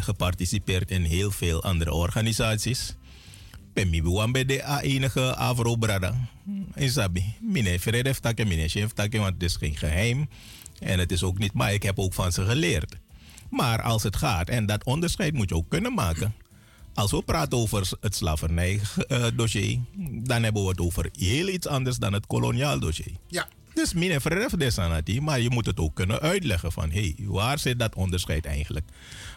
geparticipeerd 0.00 0.90
in 0.90 1.02
heel 1.02 1.30
veel 1.30 1.62
andere 1.62 1.92
organisaties. 1.92 2.94
Pemi 3.72 4.02
buwan 4.02 4.32
bij 4.32 4.44
de 4.44 4.80
enige 4.80 5.34
Afro-brada. 5.34 6.28
Isabi, 6.74 7.34
mine 7.40 7.68
heeft 7.68 7.84
heeft 7.84 8.22
meneer 8.22 8.46
mine 8.46 8.68
chef 8.68 8.92
takken, 8.92 9.20
want 9.20 9.34
het 9.34 9.42
is 9.42 9.56
geen 9.56 9.76
geheim. 9.76 10.28
En 10.78 10.98
het 10.98 11.12
is 11.12 11.22
ook 11.22 11.38
niet, 11.38 11.52
maar 11.52 11.72
ik 11.72 11.82
heb 11.82 11.98
ook 11.98 12.14
van 12.14 12.32
ze 12.32 12.44
geleerd. 12.44 12.96
Maar 13.50 13.82
als 13.82 14.02
het 14.02 14.16
gaat, 14.16 14.48
en 14.48 14.66
dat 14.66 14.84
onderscheid 14.84 15.32
moet 15.32 15.48
je 15.48 15.54
ook 15.54 15.68
kunnen 15.68 15.94
maken. 15.94 16.34
Als 16.98 17.10
we 17.10 17.22
praten 17.22 17.58
over 17.58 17.90
het 18.00 18.14
slavernij-dossier, 18.14 19.78
dan 20.22 20.42
hebben 20.42 20.62
we 20.62 20.68
het 20.68 20.80
over 20.80 21.08
heel 21.12 21.48
iets 21.48 21.66
anders 21.66 21.96
dan 21.96 22.12
het 22.12 22.26
koloniaal 22.26 22.78
dossier. 22.78 23.12
Ja. 23.28 23.48
Dus 23.74 23.92
mine 23.92 24.20
verref 24.20 24.50
desanati, 24.50 25.20
maar 25.20 25.40
je 25.40 25.50
moet 25.50 25.66
het 25.66 25.80
ook 25.80 25.94
kunnen 25.94 26.20
uitleggen 26.20 26.72
van 26.72 26.90
hé, 26.90 27.00
hey, 27.00 27.26
waar 27.26 27.58
zit 27.58 27.78
dat 27.78 27.94
onderscheid 27.94 28.46
eigenlijk? 28.46 28.86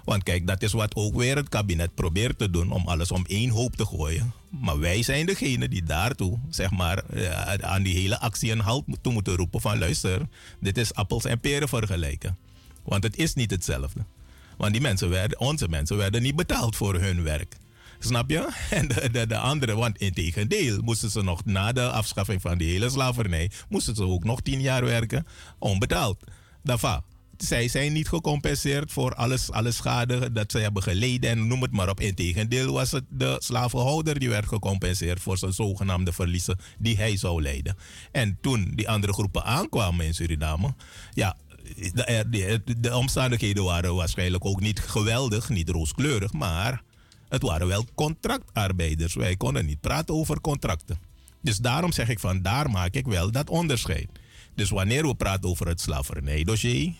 Want 0.03 0.23
kijk, 0.23 0.47
dat 0.47 0.61
is 0.63 0.71
wat 0.71 0.95
ook 0.95 1.15
weer 1.15 1.35
het 1.35 1.49
kabinet 1.49 1.95
probeert 1.95 2.37
te 2.37 2.49
doen 2.49 2.71
om 2.71 2.87
alles 2.87 3.11
om 3.11 3.25
één 3.25 3.49
hoop 3.49 3.75
te 3.75 3.85
gooien. 3.85 4.33
Maar 4.49 4.79
wij 4.79 5.03
zijn 5.03 5.25
degene 5.25 5.67
die 5.67 5.83
daartoe, 5.83 6.39
zeg 6.49 6.71
maar, 6.71 6.97
eh, 6.97 7.53
aan 7.53 7.83
die 7.83 7.95
hele 7.95 8.19
actie 8.19 8.51
een 8.51 8.59
halt 8.59 8.85
toe 9.01 9.13
moeten 9.13 9.35
roepen 9.35 9.61
van 9.61 9.79
luister, 9.79 10.27
dit 10.59 10.77
is 10.77 10.93
appels 10.93 11.25
en 11.25 11.39
peren 11.39 11.69
vergelijken. 11.69 12.37
Want 12.83 13.03
het 13.03 13.17
is 13.17 13.33
niet 13.33 13.51
hetzelfde. 13.51 13.99
Want 14.61 14.73
die 14.73 14.81
mensen 14.81 15.09
werden, 15.09 15.39
onze 15.39 15.67
mensen 15.67 15.97
werden 15.97 16.21
niet 16.21 16.35
betaald 16.35 16.75
voor 16.75 16.95
hun 16.99 17.23
werk. 17.23 17.57
Snap 17.99 18.29
je? 18.29 18.49
En 18.69 18.87
de, 18.87 19.09
de, 19.11 19.27
de 19.27 19.37
anderen, 19.37 19.77
want 19.77 19.97
in 19.97 20.13
tegendeel, 20.13 20.81
moesten 20.81 21.09
ze 21.09 21.21
nog 21.21 21.45
na 21.45 21.71
de 21.71 21.89
afschaffing 21.89 22.41
van 22.41 22.57
die 22.57 22.71
hele 22.71 22.89
slavernij, 22.89 23.51
moesten 23.69 23.95
ze 23.95 24.03
ook 24.03 24.23
nog 24.23 24.41
tien 24.41 24.61
jaar 24.61 24.85
werken, 24.85 25.25
onbetaald. 25.59 26.23
Daarvan. 26.63 27.01
Zij 27.37 27.67
zijn 27.67 27.93
niet 27.93 28.07
gecompenseerd 28.07 28.91
voor 28.91 29.15
alles, 29.15 29.51
alle 29.51 29.71
schade 29.71 30.31
dat 30.31 30.51
ze 30.51 30.57
hebben 30.57 30.83
geleden 30.83 31.29
en 31.29 31.47
noem 31.47 31.61
het 31.61 31.71
maar 31.71 31.89
op. 31.89 31.99
Integendeel 31.99 32.73
was 32.73 32.91
het 32.91 33.03
de 33.09 33.35
slavenhouder 33.39 34.19
die 34.19 34.29
werd 34.29 34.47
gecompenseerd 34.47 35.21
voor 35.21 35.37
zijn 35.37 35.53
zogenaamde 35.53 36.13
verliezen 36.13 36.59
die 36.79 36.97
hij 36.97 37.17
zou 37.17 37.41
leiden. 37.41 37.75
En 38.11 38.37
toen 38.41 38.71
die 38.75 38.89
andere 38.89 39.13
groepen 39.13 39.43
aankwamen 39.43 40.05
in 40.05 40.13
Suriname, 40.13 40.75
ja, 41.13 41.37
de, 41.93 42.25
de, 42.29 42.79
de 42.79 42.95
omstandigheden 42.95 43.63
waren 43.63 43.95
waarschijnlijk 43.95 44.45
ook 44.45 44.59
niet 44.59 44.79
geweldig, 44.79 45.49
niet 45.49 45.69
rooskleurig, 45.69 46.33
maar 46.33 46.83
het 47.29 47.41
waren 47.41 47.67
wel 47.67 47.85
contractarbeiders. 47.95 49.13
Wij 49.13 49.35
konden 49.35 49.65
niet 49.65 49.81
praten 49.81 50.15
over 50.15 50.41
contracten. 50.41 50.99
Dus 51.41 51.57
daarom 51.57 51.91
zeg 51.91 52.09
ik 52.09 52.19
van 52.19 52.41
daar 52.41 52.69
maak 52.69 52.93
ik 52.93 53.05
wel 53.05 53.31
dat 53.31 53.49
onderscheid. 53.49 54.07
Dus 54.55 54.69
wanneer 54.69 55.07
we 55.07 55.15
praten 55.15 55.49
over 55.49 55.67
het 55.67 55.81
slavernijdossier, 55.81 56.93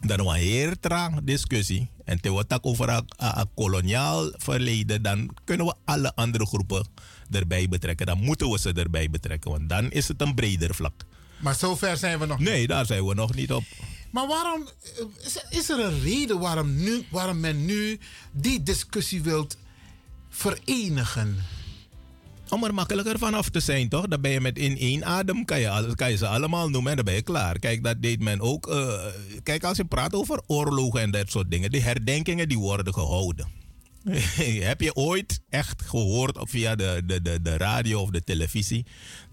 dan 0.00 0.28
een 0.28 0.34
heel 0.34 0.72
traag 0.80 1.22
discussie. 1.22 1.88
En 2.04 2.20
te 2.20 2.44
tak 2.46 2.66
over 2.66 2.88
een 2.88 3.48
koloniaal 3.54 4.30
verleden, 4.36 5.02
dan 5.02 5.30
kunnen 5.44 5.66
we 5.66 5.74
alle 5.84 6.14
andere 6.14 6.46
groepen 6.46 6.86
erbij 7.30 7.68
betrekken. 7.68 8.06
Dan 8.06 8.18
moeten 8.18 8.50
we 8.50 8.58
ze 8.58 8.72
erbij 8.72 9.10
betrekken, 9.10 9.50
want 9.50 9.68
dan 9.68 9.90
is 9.90 10.08
het 10.08 10.20
een 10.20 10.34
breder 10.34 10.74
vlak. 10.74 11.04
Maar 11.42 11.54
zover 11.54 11.96
zijn 11.96 12.18
we 12.18 12.26
nog 12.26 12.38
Nee, 12.38 12.66
daar 12.66 12.86
zijn 12.86 13.06
we 13.06 13.14
nog 13.14 13.34
niet 13.34 13.52
op. 13.52 13.62
Maar 14.10 14.26
waarom 14.26 14.68
eh, 14.82 15.58
is, 15.58 15.68
er 15.68 15.78
een 15.80 16.00
reden 16.00 16.38
waarom, 16.38 16.74
nu, 16.76 17.04
waarom 17.10 17.40
men 17.40 17.64
nu 17.64 17.98
die 18.32 18.62
discussie 18.62 19.22
wilt 19.22 19.56
verenigen? 20.28 21.36
Om 22.48 22.64
er 22.64 22.74
makkelijker 22.74 23.18
vanaf 23.18 23.48
te 23.48 23.60
zijn, 23.60 23.88
toch? 23.88 24.06
Dan 24.06 24.20
ben 24.20 24.30
je 24.30 24.40
met 24.40 24.58
in 24.58 24.78
één 24.78 25.04
adem, 25.04 25.44
kan 25.44 25.60
je, 25.60 25.92
kan 25.94 26.10
je 26.10 26.16
ze 26.16 26.26
allemaal 26.26 26.68
noemen 26.70 26.90
en 26.90 26.96
dan 26.96 27.04
ben 27.04 27.14
je 27.14 27.22
klaar. 27.22 27.58
Kijk, 27.58 27.82
dat 27.84 28.02
deed 28.02 28.20
men 28.20 28.40
ook. 28.40 28.66
eh, 28.66 29.04
kijk, 29.42 29.64
als 29.64 29.76
je 29.76 29.84
praat 29.84 30.14
over 30.14 30.40
oorlogen 30.46 31.00
en 31.00 31.10
dat 31.10 31.30
soort 31.30 31.50
dingen, 31.50 31.70
die 31.70 31.82
herdenkingen 31.82 32.48
die 32.48 32.58
worden 32.58 32.94
gehouden. 32.94 33.46
Heb 34.70 34.80
je 34.80 34.94
ooit 34.94 35.40
echt 35.48 35.82
gehoord 35.82 36.38
via 36.42 36.74
de, 36.74 37.02
de, 37.06 37.22
de, 37.22 37.42
de 37.42 37.56
radio 37.56 38.00
of 38.00 38.10
de 38.10 38.24
televisie 38.24 38.86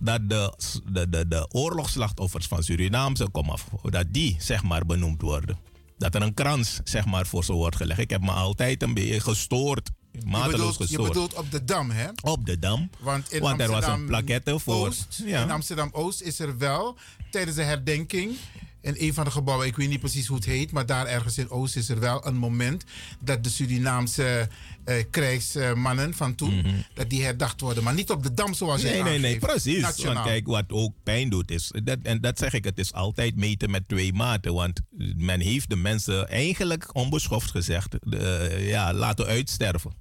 dat 0.04 0.30
de, 0.30 0.54
de, 0.92 1.10
de, 1.10 1.28
de 1.28 1.48
oorlogsslachtoffers 1.52 2.48
van 2.48 2.64
Surinaamse 2.64 3.30
komaf, 3.30 3.66
dat 3.84 4.06
die 4.10 4.36
zeg 4.40 4.64
maar 4.64 4.86
benoemd 4.86 5.22
worden? 5.22 5.58
Dat 5.98 6.16
er 6.16 6.22
een 6.22 6.34
krans 6.34 6.80
zeg 6.84 7.06
maar 7.06 7.26
voor 7.26 7.44
ze 7.44 7.54
wordt 7.54 7.76
gelegd. 7.76 8.00
Ik 8.00 8.10
heb 8.10 8.22
me 8.22 8.32
altijd 8.32 8.84
een 8.84 8.94
beetje 8.94 9.20
gestoord, 9.20 9.90
Je 10.12 10.48
bedoelt, 10.52 10.90
je 10.90 11.02
bedoelt 11.02 11.34
op 11.34 11.52
de 11.52 11.64
Dam, 11.64 11.90
hè? 11.92 12.08
Op 12.22 12.46
de 12.46 12.60
Dam. 12.60 12.90
Want, 13.00 13.32
in 13.32 13.42
Want 13.42 13.62
er 13.62 13.68
was 13.68 13.78
een 13.78 13.84
Amsterdam 13.84 14.08
plaquette 14.08 14.60
voor. 14.60 14.88
Oost, 14.88 15.22
Ja. 15.26 15.44
In 15.44 15.52
Amsterdam-Oost 15.52 16.22
is 16.22 16.40
er 16.40 16.58
wel 16.58 16.98
tijdens 17.32 17.56
de 17.56 17.64
herdenking... 17.64 18.36
in 18.82 18.96
een 18.98 19.14
van 19.14 19.24
de 19.24 19.32
gebouwen, 19.32 19.68
ik 19.68 19.76
weet 19.76 19.90
niet 19.90 20.00
precies 20.00 20.28
hoe 20.28 20.36
het 20.38 20.46
heet... 20.46 20.72
maar 20.72 20.86
daar 20.86 21.06
ergens 21.06 21.38
in 21.38 21.50
Oost 21.50 21.76
is 21.76 21.90
er 21.90 22.00
wel 22.00 22.28
een 22.28 22.36
moment... 22.38 22.84
dat 23.20 23.44
de 23.44 23.50
Surinaamse 23.50 24.50
eh, 24.86 24.96
krijgsmannen 25.12 26.14
van 26.14 26.36
toen... 26.36 26.66
dat 26.94 27.10
die 27.10 27.24
herdacht 27.24 27.62
worden. 27.62 27.84
Maar 27.84 27.94
niet 27.94 28.10
op 28.10 28.24
de 28.24 28.34
Dam 28.34 28.54
zoals 28.54 28.82
jij 28.82 28.88
Mhm. 28.96 29.04
Nee, 29.04 29.20
nee, 29.20 29.32
nee, 29.32 29.40
precies. 29.40 29.82
Nationaal. 29.82 30.14
Want 30.14 30.26
kijk, 30.26 30.48
wat 30.48 30.64
ook 30.68 30.94
pijn 31.04 31.30
doet 31.30 31.52
is, 31.52 31.72
dat, 31.84 31.98
en 32.04 32.22
dat 32.22 32.38
zeg 32.38 32.54
ik, 32.54 32.64
het 32.64 32.80
is 32.80 32.94
altijd 32.94 33.36
meten 33.36 33.70
met 33.70 33.88
twee 33.88 34.14
maten. 34.14 34.54
Want 34.54 34.80
men 35.18 35.40
heeft 35.40 35.70
de 35.70 35.76
mensen 35.76 36.30
eigenlijk 36.30 36.96
onbeschoft 36.96 37.52
gezegd, 37.52 37.96
eh, 38.10 38.70
ja, 38.70 38.94
laten 38.94 39.26
uitsterven. 39.26 39.92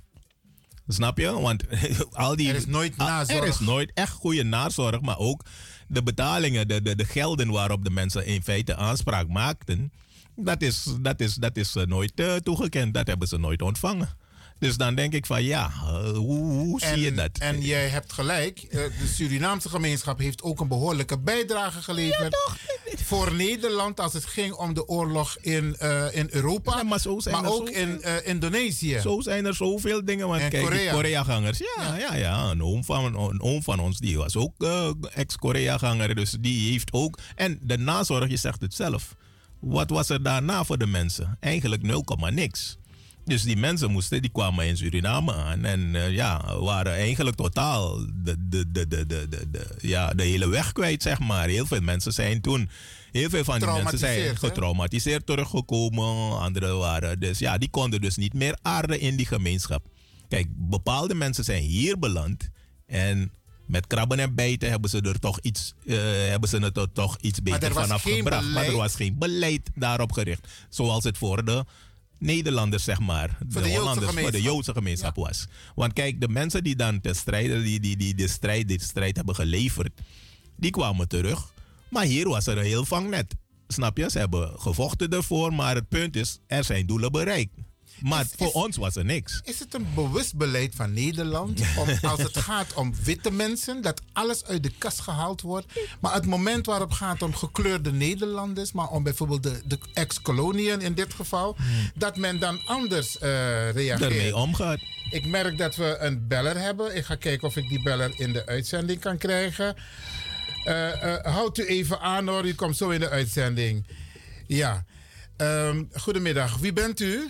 Snap 0.88 1.18
je? 1.18 1.40
Want 1.40 1.64
al 2.12 2.36
die. 2.36 2.48
Er 2.48 2.54
is 2.54 2.66
nooit 2.66 2.94
Ah, 2.96 3.06
nazorg. 3.06 3.40
Er 3.40 3.48
is 3.48 3.58
nooit 3.58 3.90
echt 3.94 4.12
goede 4.12 4.42
nazorg, 4.42 5.00
maar 5.00 5.18
ook 5.18 5.44
de 5.88 6.02
betalingen, 6.02 6.68
de, 6.68 6.82
de, 6.82 6.96
de 6.96 7.04
gelden 7.04 7.50
waarop 7.50 7.84
de 7.84 7.90
mensen 7.90 8.26
in 8.26 8.42
feite 8.42 8.76
aanspraak 8.76 9.28
maakten, 9.28 9.92
dat 10.36 10.62
is, 10.62 10.86
dat 11.00 11.20
is, 11.20 11.34
dat 11.34 11.56
is 11.56 11.76
eh, 11.76 11.86
nooit 11.86 12.20
eh, 12.20 12.34
toegekend. 12.34 12.94
Dat 12.94 13.06
hebben 13.06 13.28
ze 13.28 13.38
nooit 13.38 13.62
ontvangen. 13.62 14.08
Dus 14.58 14.76
dan 14.76 14.94
denk 14.94 15.12
ik 15.12 15.26
van 15.26 15.42
ja, 15.42 15.70
eh, 15.84 16.10
hoe, 16.10 16.80
zie 16.80 17.00
je 17.00 17.14
dat? 17.14 17.30
En 17.38 17.60
jij 17.60 17.88
hebt 17.88 18.12
gelijk. 18.12 18.58
eh, 18.58 18.70
De 18.70 19.06
Surinaamse 19.14 19.68
gemeenschap 19.68 20.18
heeft 20.18 20.42
ook 20.42 20.60
een 20.60 20.68
behoorlijke 20.68 21.18
bijdrage 21.18 21.82
geleverd. 21.82 22.36
Voor 23.04 23.34
Nederland 23.34 24.00
als 24.00 24.12
het 24.12 24.24
ging 24.24 24.52
om 24.52 24.74
de 24.74 24.86
oorlog 24.88 25.36
in, 25.40 25.76
eh, 25.78 26.04
in 26.16 26.28
Europa. 26.30 26.82
maar 26.82 27.00
zo 27.00 27.18
zijn 27.20 27.44
er 27.44 27.52
ook 27.52 27.68
in 27.70 28.02
eh, 28.02 28.26
Indonesië. 28.26 28.98
Zo 29.00 29.20
zijn 29.20 29.46
er 29.46 29.54
zoveel 29.54 30.04
dingen. 30.04 30.28
Want 30.28 30.42
En 30.42 30.50
kijk, 30.50 30.62
Korea. 30.64 30.92
Korea-gangers. 30.92 31.58
Ja, 31.58 31.96
ja, 31.96 32.14
ja. 32.14 32.50
Een, 32.50 32.62
oom 32.62 32.84
van, 32.84 33.04
een 33.04 33.42
oom 33.42 33.62
van 33.62 33.78
ons 33.80 33.98
die 33.98 34.16
was 34.18 34.36
ook 34.36 34.54
eh, 34.62 34.90
ex-Korea-ganger. 35.14 36.14
Dus 36.14 36.36
die 36.40 36.70
heeft 36.70 36.92
ook. 36.92 37.18
En 37.34 37.58
de 37.62 37.78
nazorg, 37.78 38.30
je 38.30 38.36
zegt 38.36 38.60
het 38.60 38.74
zelf. 38.74 39.14
Wat 39.60 39.90
was 39.90 40.08
er 40.08 40.22
daarna 40.22 40.64
voor 40.64 40.78
de 40.78 40.86
mensen? 40.86 41.36
Eigenlijk 41.40 41.82
0, 41.82 42.04
niks. 42.30 42.78
Dus 43.28 43.42
die 43.42 43.56
mensen 43.56 43.90
moesten, 43.90 44.22
die 44.22 44.30
kwamen 44.30 44.66
in 44.66 44.76
Suriname 44.76 45.34
aan. 45.34 45.64
En 45.64 45.94
eh, 45.94 46.10
ja, 46.10 46.58
waren 46.58 46.92
eigenlijk 46.92 47.36
totaal 47.36 47.98
de, 48.14 48.34
de, 48.48 48.70
de, 48.72 48.88
de, 48.88 49.06
de, 49.06 49.26
de, 49.28 49.50
de- 49.50 49.74
ja, 49.80 50.10
de 50.14 50.22
hele 50.22 50.48
weg 50.48 50.72
kwijt, 50.72 51.02
zeg 51.02 51.18
maar. 51.18 51.48
Heel 51.48 51.66
veel 51.66 51.80
mensen 51.80 52.12
zijn 52.12 52.40
toen. 52.40 52.68
Heel 53.12 53.28
veel 53.30 53.44
van 53.44 53.58
die 53.58 53.68
mensen 53.68 53.98
zijn 53.98 54.20
hè? 54.22 54.36
getraumatiseerd 54.36 55.26
teruggekomen. 55.26 56.38
Anderen 56.40 56.78
waren 56.78 57.20
dus, 57.20 57.38
ja, 57.38 57.58
die 57.58 57.70
konden 57.70 58.00
dus 58.00 58.16
niet 58.16 58.34
meer 58.34 58.58
aarden 58.62 59.00
in 59.00 59.16
die 59.16 59.26
gemeenschap. 59.26 59.82
Kijk, 60.28 60.46
bepaalde 60.50 61.14
mensen 61.14 61.44
zijn 61.44 61.62
hier 61.62 61.98
beland. 61.98 62.48
En 62.86 63.32
met 63.66 63.86
krabben 63.86 64.18
en 64.18 64.34
bijten 64.34 64.70
hebben 64.70 64.90
ze 64.90 65.00
er 65.00 65.18
toch 65.18 65.38
iets, 65.40 65.74
eh, 65.86 65.96
hebben 66.28 66.48
ze 66.48 66.58
het 66.58 66.76
er 66.76 66.92
toch 66.92 67.16
iets 67.20 67.42
beter 67.42 67.62
er 67.62 67.72
vanaf 67.72 68.02
gebracht. 68.02 68.48
Maar 68.48 68.64
er 68.66 68.76
was 68.76 68.94
geen 68.94 69.18
beleid 69.18 69.70
daarop 69.74 70.12
gericht. 70.12 70.48
Zoals 70.68 71.04
het 71.04 71.18
voor 71.18 71.44
de 71.44 71.64
Nederlanders, 72.18 72.84
zeg 72.84 72.98
maar. 72.98 73.38
Voor 73.48 73.62
de 73.62 73.68
Joodse 73.68 73.80
Hollanders, 73.80 74.20
voor 74.20 74.30
de. 74.30 74.42
Joodse 74.42 74.72
gemeenschap 74.72 75.16
was. 75.16 75.46
Want 75.74 75.92
kijk, 75.92 76.20
de 76.20 76.28
mensen 76.28 76.64
die 76.64 76.76
dan 76.76 77.00
te 77.00 77.14
strijden, 77.14 77.62
die, 77.62 77.80
die, 77.80 77.96
die 77.96 78.14
de 78.14 78.28
strijd, 78.28 78.68
die 78.68 78.82
strijd 78.82 79.16
hebben 79.16 79.34
geleverd, 79.34 80.00
die 80.56 80.70
kwamen 80.70 81.08
terug. 81.08 81.52
Maar 81.90 82.04
hier 82.04 82.28
was 82.28 82.46
er 82.46 82.58
een 82.58 82.64
heel 82.64 82.84
vangnet. 82.84 83.34
Snap 83.68 83.96
je? 83.96 84.10
Ze 84.10 84.18
hebben 84.18 84.60
gevochten 84.60 85.10
ervoor, 85.10 85.54
maar 85.54 85.74
het 85.74 85.88
punt 85.88 86.16
is, 86.16 86.38
er 86.46 86.64
zijn 86.64 86.86
doelen 86.86 87.12
bereikt. 87.12 87.54
Maar 88.00 88.26
voor 88.36 88.52
ons 88.52 88.76
was 88.76 88.96
er 88.96 89.04
niks. 89.04 89.40
Is 89.44 89.58
het 89.58 89.74
een 89.74 89.86
bewust 89.94 90.36
beleid 90.36 90.74
van 90.74 90.92
Nederland 90.92 91.60
om, 91.80 91.88
als 92.02 92.22
het 92.22 92.36
gaat 92.36 92.74
om 92.74 92.94
witte 93.04 93.30
mensen, 93.30 93.82
dat 93.82 94.00
alles 94.12 94.44
uit 94.44 94.62
de 94.62 94.72
kast 94.78 95.00
gehaald 95.00 95.40
wordt? 95.40 95.66
Maar 96.00 96.14
het 96.14 96.26
moment 96.26 96.66
waarop 96.66 96.88
het 96.88 96.98
gaat 96.98 97.22
om 97.22 97.34
gekleurde 97.34 97.92
Nederlanders, 97.92 98.72
maar 98.72 98.88
om 98.88 99.02
bijvoorbeeld 99.02 99.42
de, 99.42 99.60
de 99.64 99.78
ex-koloniën 99.92 100.80
in 100.80 100.94
dit 100.94 101.14
geval, 101.14 101.56
dat 101.94 102.16
men 102.16 102.40
dan 102.40 102.60
anders 102.66 103.18
eh 103.18 103.70
reageert. 103.70 104.00
Daarmee 104.00 104.36
omgaat. 104.36 104.80
Ik 105.10 105.26
merk 105.26 105.58
dat 105.58 105.76
we 105.76 105.96
een 106.00 106.26
beller 106.26 106.58
hebben. 106.58 106.96
Ik 106.96 107.04
ga 107.04 107.14
kijken 107.14 107.48
of 107.48 107.56
ik 107.56 107.68
die 107.68 107.82
beller 107.82 108.12
in 108.16 108.32
de 108.32 108.46
uitzending 108.46 109.00
kan 109.00 109.18
krijgen. 109.18 109.76
Eh 110.64 110.86
eh, 111.14 111.34
houdt 111.34 111.58
u 111.58 111.66
even 111.66 112.00
aan 112.00 112.28
hoor, 112.28 112.46
u 112.46 112.54
komt 112.54 112.76
zo 112.76 112.90
in 112.90 113.00
de 113.00 113.08
uitzending. 113.08 113.86
Ja. 114.46 114.84
Ehm, 115.36 115.84
goedemiddag, 115.92 116.56
wie 116.56 116.72
bent 116.72 117.00
u? 117.00 117.28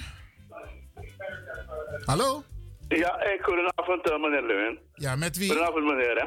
Hallo? 2.05 2.43
Ja, 2.89 3.23
ik 3.25 3.41
goedenavond 3.43 4.11
eh, 4.11 4.21
meneer 4.21 4.43
Lewin. 4.43 4.79
Ja, 4.95 5.17
met 5.17 5.37
wie? 5.37 5.49
Goedenavond 5.49 5.85
meneer. 5.85 6.17
Hè. 6.17 6.27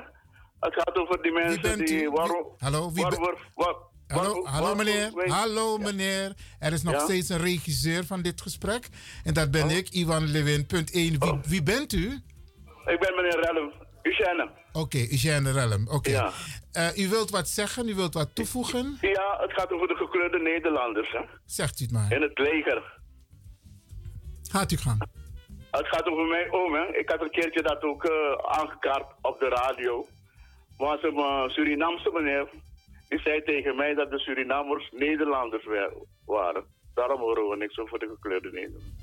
Het 0.59 0.73
gaat 0.73 0.95
over 0.97 1.21
die 1.21 1.31
mensen 1.31 1.85
die... 1.85 2.09
Waarom, 2.09 2.45
Hallo, 2.57 2.91
wie 2.91 3.03
waar, 3.03 3.11
ben- 3.11 3.19
waar, 3.21 3.35
waar- 3.53 3.89
Hallo, 4.07 4.45
hallo 4.45 4.75
meneer. 4.75 5.11
Hallo 5.31 5.77
meneer. 5.77 6.33
Er 6.59 6.73
is 6.73 6.83
nog 6.83 6.93
Ja? 6.93 6.99
steeds 6.99 7.29
een 7.29 7.37
regisseur 7.37 8.05
van 8.05 8.21
dit 8.21 8.41
gesprek. 8.41 8.87
En 9.23 9.33
dat 9.33 9.51
ben 9.51 9.69
ik, 9.69 9.89
Ivan 9.89 10.25
Lewin. 10.31 10.65
Punt 10.65 10.91
1. 10.93 11.19
Wie, 11.19 11.39
wie 11.47 11.63
bent 11.63 11.93
u? 11.93 12.05
Ik 12.85 12.99
ben 12.99 13.15
meneer 13.15 13.39
Rellum. 13.39 13.71
Eugène. 14.01 14.49
Oké, 14.73 14.97
Eugène 14.97 15.51
Rellem. 15.51 15.87
Oké. 15.89 16.09
Ja. 16.09 16.31
Eh, 16.71 16.97
u 16.97 17.09
wilt 17.09 17.29
wat 17.29 17.47
zeggen, 17.49 17.87
u 17.89 17.95
wilt 17.95 18.13
wat 18.13 18.35
toevoegen? 18.35 18.97
Ja, 19.01 19.37
het 19.41 19.51
gaat 19.53 19.71
over 19.71 19.87
de 19.87 19.95
gekleurde 19.95 20.39
Nederlanders. 20.39 21.11
Hè? 21.11 21.19
Zegt 21.45 21.79
u 21.79 21.83
het 21.83 21.93
maar. 21.93 22.11
In 22.11 22.21
het 22.21 22.37
leger. 22.39 22.99
Gaat 24.51 24.71
u 24.71 24.77
gang. 24.77 25.01
Het 25.71 25.87
gaat 25.87 26.07
over 26.07 26.25
mijn 26.25 26.51
oom. 26.51 26.73
Hè? 26.73 26.97
Ik 26.97 27.09
had 27.09 27.21
een 27.21 27.31
keertje 27.31 27.61
dat 27.61 27.81
ook 27.83 28.03
eh, 28.05 28.11
aangekaart 28.59 29.05
op 29.21 29.39
de 29.39 29.47
radio. 29.49 30.07
Was 30.77 31.03
een 31.03 31.15
eh, 31.17 31.47
Surinaamse 31.47 32.11
meneer. 32.13 32.47
Die 33.07 33.19
zei 33.19 33.43
tegen 33.43 33.75
mij 33.75 33.93
dat 33.93 34.11
de 34.11 34.19
Surinamers 34.19 34.89
Nederlanders 34.91 35.65
wa- 35.65 35.91
waren. 36.25 36.63
Daarom 36.93 37.19
horen 37.19 37.49
we 37.49 37.55
niks 37.57 37.77
over 37.77 37.99
de 37.99 38.07
gekleurde 38.13 38.51
Nederlanders. 38.51 38.99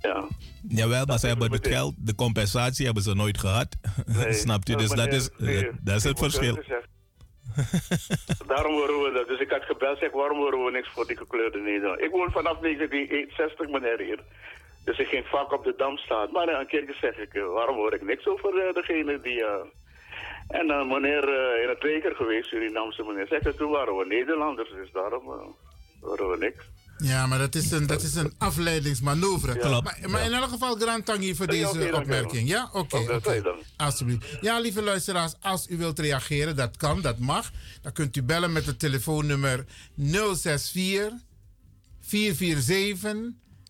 Ja. 0.00 0.24
Jawel, 0.68 1.04
maar 1.04 1.18
ze 1.18 1.26
hebben 1.26 1.52
het 1.52 1.66
geld, 1.68 1.94
de 1.98 2.14
compensatie 2.14 2.84
hebben 2.84 3.02
ze 3.02 3.14
nooit 3.14 3.38
gehad. 3.38 3.76
Snapt 4.44 4.68
u? 4.68 4.74
Dus 4.74 4.90
dat 4.90 5.12
is, 5.12 5.30
eh, 5.30 5.72
dat 5.82 5.96
is 5.96 6.04
het 6.04 6.18
verschil. 6.18 6.54
Daarom 8.46 8.72
horen 8.72 9.02
we 9.02 9.10
dat. 9.14 9.26
Dus 9.28 9.40
ik 9.40 9.50
had 9.50 9.62
gebeld, 9.62 9.98
zeg, 9.98 10.12
waarom 10.12 10.38
horen 10.38 10.64
we 10.64 10.70
niks 10.70 10.88
voor 10.88 11.06
die 11.06 11.16
gekleurde 11.16 11.58
Nederlanders? 11.58 12.04
Ik 12.06 12.10
woon 12.10 12.30
vanaf 12.32 12.58
1961 12.58 13.68
meneer 13.68 13.98
hier. 14.00 14.20
Dus 14.86 14.98
ik 14.98 15.06
geen 15.06 15.24
vak 15.24 15.52
op 15.52 15.64
de 15.64 15.74
dam 15.76 15.96
staat. 15.98 16.32
Maar 16.32 16.48
eh, 16.48 16.58
een 16.60 16.66
keertje 16.72 16.94
zeg 17.00 17.16
ik, 17.16 17.32
eh, 17.34 17.52
waarom 17.58 17.76
hoor 17.76 17.94
ik 17.94 18.02
niks 18.02 18.26
over 18.26 18.50
eh, 18.58 18.74
degene 18.74 19.20
die... 19.20 19.44
eh, 19.44 19.66
en 20.48 20.66
dan 20.66 20.88
meneer 20.88 21.24
eh, 21.28 21.62
in 21.62 21.68
het 21.68 21.82
leger 21.82 22.14
geweest, 22.14 22.48
Surinaamse 22.48 23.02
meneer, 23.02 23.26
zegt 23.26 23.56
toen 23.58 23.70
waren 23.70 23.96
we 23.96 24.04
Nederlanders, 24.06 24.70
dus 24.70 24.90
daarom 24.92 25.24
eh, 25.32 25.46
horen 26.00 26.30
we 26.30 26.36
niks. 26.38 26.64
Ja, 26.98 27.26
maar 27.26 27.38
dat 27.38 27.54
is 27.54 27.70
een, 27.70 27.86
dat 27.86 28.02
is 28.02 28.14
een 28.14 28.32
afleidingsmanoeuvre. 28.38 29.58
Klopt. 29.58 29.84
Maar, 29.84 30.10
maar 30.10 30.24
in 30.24 30.32
elk 30.32 30.48
geval, 30.48 30.74
Grand 30.74 31.04
Tangi 31.06 31.34
voor 31.34 31.46
deze 31.46 31.90
opmerking. 31.94 32.48
Ja, 32.48 32.68
oké. 32.72 32.96
Oké. 33.14 33.42
dan. 33.42 33.56
Alsjeblieft. 33.76 34.38
Ja, 34.40 34.58
lieve 34.58 34.82
luisteraars, 34.82 35.34
als 35.40 35.68
u 35.70 35.76
wilt 35.76 35.98
reageren, 35.98 36.56
dat 36.56 36.76
kan, 36.76 37.00
dat 37.00 37.18
mag. 37.18 37.50
Dan 37.82 37.92
kunt 37.92 38.16
u 38.16 38.22
bellen 38.22 38.52
met 38.52 38.66
het 38.66 38.78
telefoonnummer 38.78 39.64
064 39.96 41.12
447 42.00 43.14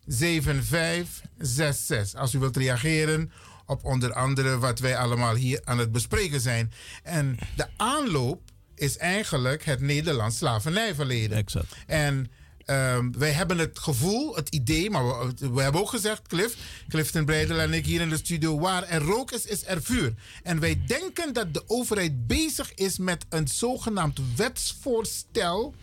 7566. 0.07 2.19
Als 2.19 2.33
u 2.33 2.39
wilt 2.39 2.57
reageren 2.57 3.31
op 3.65 3.85
onder 3.85 4.13
andere 4.13 4.57
wat 4.57 4.79
wij 4.79 4.97
allemaal 4.97 5.35
hier 5.35 5.61
aan 5.63 5.77
het 5.77 5.91
bespreken 5.91 6.41
zijn. 6.41 6.71
En 7.03 7.37
de 7.55 7.65
aanloop 7.77 8.41
is 8.75 8.97
eigenlijk 8.97 9.65
het 9.65 9.81
Nederlands 9.81 10.37
slavernijverleden. 10.37 11.37
Exact. 11.37 11.75
En 11.87 12.31
ehm, 12.65 13.11
wij 13.11 13.31
hebben 13.31 13.57
het 13.57 13.79
gevoel, 13.79 14.35
het 14.35 14.49
idee, 14.49 14.89
maar 14.89 15.07
we, 15.07 15.33
we 15.53 15.61
hebben 15.61 15.81
ook 15.81 15.89
gezegd, 15.89 16.27
Cliff, 16.27 16.55
Clifton 16.89 17.25
Breidel 17.25 17.59
en 17.59 17.73
ik 17.73 17.85
hier 17.85 18.01
in 18.01 18.09
de 18.09 18.17
studio, 18.17 18.59
waar 18.59 18.83
er 18.83 19.01
rook 19.01 19.31
is, 19.31 19.45
is 19.45 19.65
er 19.65 19.81
vuur. 19.81 20.13
En 20.43 20.59
wij 20.59 20.81
denken 20.85 21.33
dat 21.33 21.53
de 21.53 21.63
overheid 21.67 22.27
bezig 22.27 22.73
is 22.73 22.97
met 22.97 23.25
een 23.29 23.47
zogenaamd 23.47 24.19
wetsvoorstel 24.35 25.75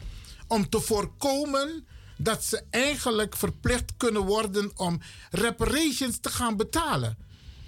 om 0.46 0.68
te 0.68 0.80
voorkomen 0.80 1.84
dat 2.16 2.44
ze 2.44 2.62
eigenlijk 2.70 3.36
verplicht 3.36 3.92
kunnen 3.96 4.22
worden 4.22 4.70
om 4.76 5.00
reparations 5.30 6.18
te 6.20 6.28
gaan 6.28 6.56
betalen. 6.56 7.16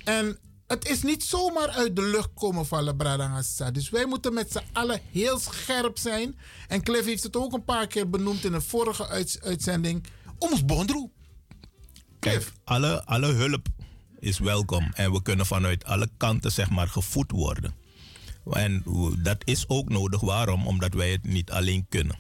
En 0.05 0.39
het 0.67 0.89
is 0.89 1.03
niet 1.03 1.25
zomaar 1.25 1.69
uit 1.69 1.97
de 1.97 2.03
lucht 2.03 2.31
komen 2.35 2.67
vallen, 2.67 2.97
Bradangassa. 2.97 3.71
Dus 3.71 3.91
wij 3.91 4.07
moeten 4.07 4.35
met 4.35 4.53
z'n 4.53 4.63
allen 4.73 5.01
heel 5.13 5.39
scherp 5.39 5.99
zijn. 5.99 6.39
En 6.69 6.83
Cliff 6.83 7.05
heeft 7.05 7.23
het 7.23 7.37
ook 7.37 7.53
een 7.53 7.65
paar 7.65 7.87
keer 7.87 8.11
benoemd 8.11 8.45
in 8.45 8.53
een 8.53 8.63
vorige 8.63 9.09
uitzending. 9.43 10.05
Ons 10.39 10.65
bondroe. 10.65 11.11
Kijk, 12.19 12.53
alle, 12.65 13.05
alle 13.05 13.33
hulp 13.33 13.67
is 14.19 14.39
welkom. 14.39 14.91
En 14.95 15.13
we 15.13 15.23
kunnen 15.23 15.47
vanuit 15.47 15.85
alle 15.85 16.09
kanten 16.17 16.53
zeg 16.53 16.71
maar 16.71 16.89
gevoed 16.89 17.31
worden. 17.31 17.75
En 18.51 18.83
dat 19.23 19.43
is 19.45 19.69
ook 19.69 19.89
nodig. 19.89 20.21
Waarom? 20.21 20.67
Omdat 20.67 20.95
wij 20.95 21.11
het 21.11 21.25
niet 21.25 21.51
alleen 21.51 21.87
kunnen. 21.89 22.19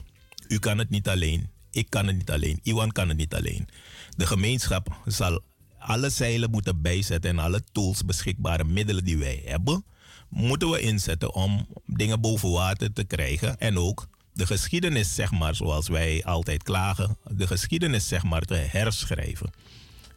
U 0.48 0.58
kan 0.58 0.78
het 0.78 0.90
niet 0.90 1.08
alleen. 1.08 1.50
Ik 1.76 1.90
kan 1.90 2.06
het 2.06 2.16
niet 2.16 2.30
alleen. 2.30 2.60
Iwan 2.62 2.92
kan 2.92 3.08
het 3.08 3.16
niet 3.16 3.34
alleen. 3.34 3.68
De 4.16 4.26
gemeenschap 4.26 5.00
zal 5.06 5.40
alle 5.78 6.10
zeilen 6.10 6.50
moeten 6.50 6.82
bijzetten 6.82 7.30
en 7.30 7.38
alle 7.38 7.62
tools, 7.72 8.04
beschikbare 8.04 8.64
middelen 8.64 9.04
die 9.04 9.18
wij 9.18 9.42
hebben, 9.44 9.84
moeten 10.28 10.70
we 10.70 10.80
inzetten 10.80 11.34
om 11.34 11.66
dingen 11.86 12.20
boven 12.20 12.50
water 12.50 12.92
te 12.92 13.04
krijgen. 13.04 13.58
En 13.58 13.78
ook 13.78 14.08
de 14.32 14.46
geschiedenis, 14.46 15.14
zeg 15.14 15.30
maar, 15.30 15.54
zoals 15.54 15.88
wij 15.88 16.24
altijd 16.24 16.62
klagen, 16.62 17.16
de 17.24 17.46
geschiedenis, 17.46 18.08
zeg 18.08 18.24
maar, 18.24 18.42
te 18.42 18.54
herschrijven. 18.54 19.50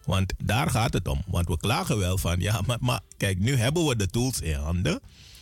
Want 0.04 0.32
daar 0.44 0.70
gaat 0.70 0.92
het 0.92 1.08
om. 1.08 1.22
Want 1.26 1.48
we 1.48 1.56
klagen 1.56 1.98
wel 1.98 2.18
van, 2.18 2.40
ja, 2.40 2.60
maar, 2.66 2.78
maar 2.80 3.00
kijk, 3.16 3.38
nu 3.38 3.56
hebben 3.56 3.86
we 3.86 3.96
de 3.96 4.06
tools 4.06 4.40
in 4.40 4.54
handen. 4.54 5.00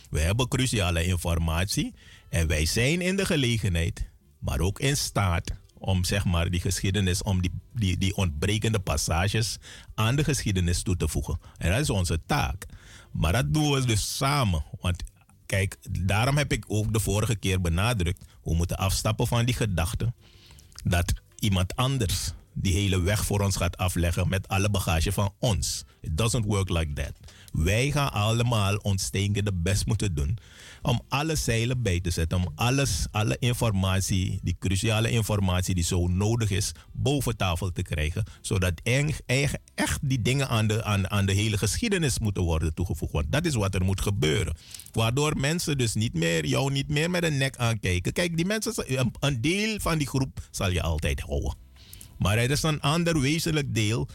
We 0.09 0.19
hebben 0.19 0.47
cruciale 0.47 1.05
informatie. 1.05 1.93
En 2.29 2.47
wij 2.47 2.65
zijn 2.65 3.01
in 3.01 3.15
de 3.15 3.25
gelegenheid, 3.25 4.07
maar 4.39 4.59
ook 4.59 4.79
in 4.79 4.97
staat 4.97 5.51
om 5.79 6.03
zeg 6.03 6.25
maar 6.25 6.49
die 6.49 6.59
geschiedenis, 6.59 7.23
om 7.23 7.41
die, 7.41 7.51
die, 7.73 7.97
die 7.97 8.15
ontbrekende 8.15 8.79
passages 8.79 9.57
aan 9.95 10.15
de 10.15 10.23
geschiedenis 10.23 10.81
toe 10.81 10.97
te 10.97 11.07
voegen. 11.07 11.39
En 11.57 11.71
dat 11.71 11.79
is 11.79 11.89
onze 11.89 12.19
taak. 12.25 12.65
Maar 13.11 13.31
dat 13.31 13.53
doen 13.53 13.71
we 13.71 13.85
dus 13.85 14.17
samen. 14.17 14.63
Want 14.81 15.03
kijk, 15.45 15.77
daarom 15.99 16.37
heb 16.37 16.51
ik 16.51 16.65
ook 16.67 16.93
de 16.93 16.99
vorige 16.99 17.35
keer 17.35 17.61
benadrukt, 17.61 18.25
we 18.43 18.53
moeten 18.53 18.77
afstappen 18.77 19.27
van 19.27 19.45
die 19.45 19.55
gedachte 19.55 20.13
dat 20.83 21.13
iemand 21.39 21.75
anders 21.75 22.33
die 22.53 22.73
hele 22.73 23.01
weg 23.01 23.25
voor 23.25 23.39
ons 23.39 23.55
gaat 23.55 23.77
afleggen 23.77 24.29
met 24.29 24.47
alle 24.47 24.69
bagage 24.69 25.11
van 25.11 25.33
ons. 25.39 25.83
It 26.01 26.17
doesn't 26.17 26.45
work 26.45 26.69
like 26.69 26.93
that. 26.93 27.13
Wij 27.51 27.91
gaan 27.91 28.11
allemaal 28.11 28.75
ons 28.75 29.03
stinkende 29.03 29.53
best 29.53 29.85
moeten 29.85 30.15
doen 30.15 30.37
om 30.81 31.01
alle 31.07 31.35
zeilen 31.35 31.81
bij 31.81 31.99
te 31.99 32.09
zetten, 32.09 32.37
om 32.37 32.51
alles, 32.55 33.05
alle 33.11 33.37
informatie, 33.39 34.39
die 34.43 34.55
cruciale 34.59 35.11
informatie 35.11 35.75
die 35.75 35.83
zo 35.83 36.07
nodig 36.07 36.51
is, 36.51 36.71
boven 36.93 37.37
tafel 37.37 37.71
te 37.71 37.81
krijgen, 37.81 38.23
zodat 38.41 38.81
echt 39.75 39.99
die 40.01 40.21
dingen 40.21 40.47
aan 40.47 40.67
de, 40.67 40.83
aan, 40.83 41.09
aan 41.09 41.25
de 41.25 41.33
hele 41.33 41.57
geschiedenis 41.57 42.19
moeten 42.19 42.43
worden 42.43 42.73
toegevoegd. 42.73 43.11
Want 43.11 43.31
dat 43.31 43.45
is 43.45 43.55
wat 43.55 43.75
er 43.75 43.83
moet 43.83 44.01
gebeuren. 44.01 44.55
Waardoor 44.91 45.39
mensen 45.39 45.77
dus 45.77 45.93
niet 45.93 46.13
meer, 46.13 46.45
jou 46.45 46.71
niet 46.71 46.87
meer 46.87 47.09
met 47.09 47.23
een 47.23 47.37
nek 47.37 47.57
aankijken. 47.57 48.13
Kijk, 48.13 48.35
die 48.35 48.45
mensen, 48.45 48.73
een 49.19 49.41
deel 49.41 49.79
van 49.79 49.97
die 49.97 50.07
groep 50.07 50.47
zal 50.51 50.71
je 50.71 50.81
altijd 50.81 51.19
houden. 51.19 51.55
Maar 52.17 52.37
er 52.37 52.51
is 52.51 52.63
een 52.63 52.81
ander 52.81 53.19
wezenlijk 53.19 53.75
deel 53.75 54.07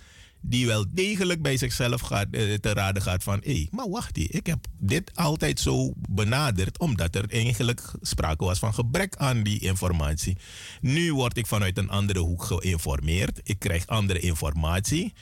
die 0.46 0.66
wel 0.66 0.84
degelijk 0.90 1.42
bij 1.42 1.56
zichzelf 1.56 2.00
gaat, 2.00 2.26
eh, 2.30 2.54
te 2.54 2.72
raden 2.72 3.02
gaat 3.02 3.22
van... 3.22 3.40
hé, 3.44 3.66
maar 3.70 3.90
wacht, 3.90 4.18
ik 4.18 4.46
heb 4.46 4.66
dit 4.78 5.10
altijd 5.14 5.60
zo 5.60 5.92
benaderd... 6.08 6.78
omdat 6.78 7.14
er 7.14 7.30
eigenlijk 7.30 7.92
sprake 8.00 8.44
was 8.44 8.58
van 8.58 8.74
gebrek 8.74 9.16
aan 9.16 9.42
die 9.42 9.58
informatie. 9.60 10.36
Nu 10.80 11.14
word 11.14 11.36
ik 11.36 11.46
vanuit 11.46 11.78
een 11.78 11.90
andere 11.90 12.18
hoek 12.18 12.44
geïnformeerd. 12.44 13.40
Ik 13.42 13.58
krijg 13.58 13.86
andere 13.86 14.20
informatie... 14.20 15.12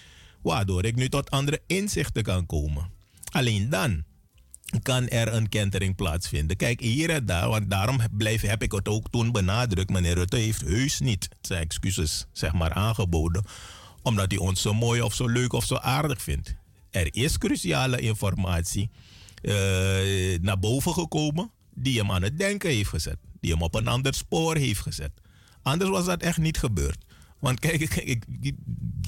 waardoor 0.43 0.85
ik 0.85 0.97
nu 0.97 1.09
tot 1.09 1.31
andere 1.31 1.61
inzichten 1.67 2.23
kan 2.23 2.47
komen. 2.47 2.91
Alleen 3.31 3.71
dan 3.71 4.05
kan 4.83 5.09
er 5.09 5.35
een 5.35 5.49
kentering 5.49 5.97
plaatsvinden. 5.97 6.57
Kijk, 6.57 6.81
hier 6.81 7.11
en 7.11 7.27
daar, 7.27 7.49
want 7.49 7.71
daarom 7.71 8.01
blijf, 8.11 8.41
heb 8.41 8.63
ik 8.63 8.73
het 8.73 8.89
ook 8.89 9.11
toen 9.11 9.33
benadrukt. 9.33 9.91
Meneer 9.91 10.15
Rutte 10.15 10.37
heeft 10.37 10.61
heus 10.61 11.01
niet 11.01 11.29
zijn 11.41 11.63
excuses 11.63 12.27
zeg 12.33 12.53
maar, 12.53 12.73
aangeboden. 12.73 13.45
Omdat 14.03 14.31
hij 14.31 14.41
ons 14.41 14.61
zo 14.63 14.75
mooi 14.75 15.01
of 15.03 15.15
zo 15.15 15.27
leuk 15.29 15.53
of 15.53 15.65
zo 15.65 15.75
aardig 15.77 16.23
vindt. 16.23 16.55
Er 16.91 17.09
is 17.15 17.39
cruciale 17.39 18.01
informatie 18.01 18.91
eh, 19.43 19.53
naar 20.41 20.59
boven 20.61 20.93
gekomen 20.93 21.51
die 21.75 21.99
hem 21.99 22.11
aan 22.13 22.23
het 22.23 22.39
denken 22.39 22.71
heeft 22.71 22.89
gezet. 22.89 23.17
Die 23.41 23.53
hem 23.53 23.63
op 23.63 23.75
een 23.75 23.87
ander 23.89 24.15
spoor 24.15 24.57
heeft 24.57 24.81
gezet. 24.81 25.11
Anders 25.63 25.91
was 25.91 26.05
dat 26.05 26.23
echt 26.23 26.39
niet 26.39 26.59
gebeurd. 26.59 27.05
Want 27.39 27.59
kijk, 27.61 27.81
ik, 27.91 27.95
ik, 27.97 28.25
ik- 28.41 28.55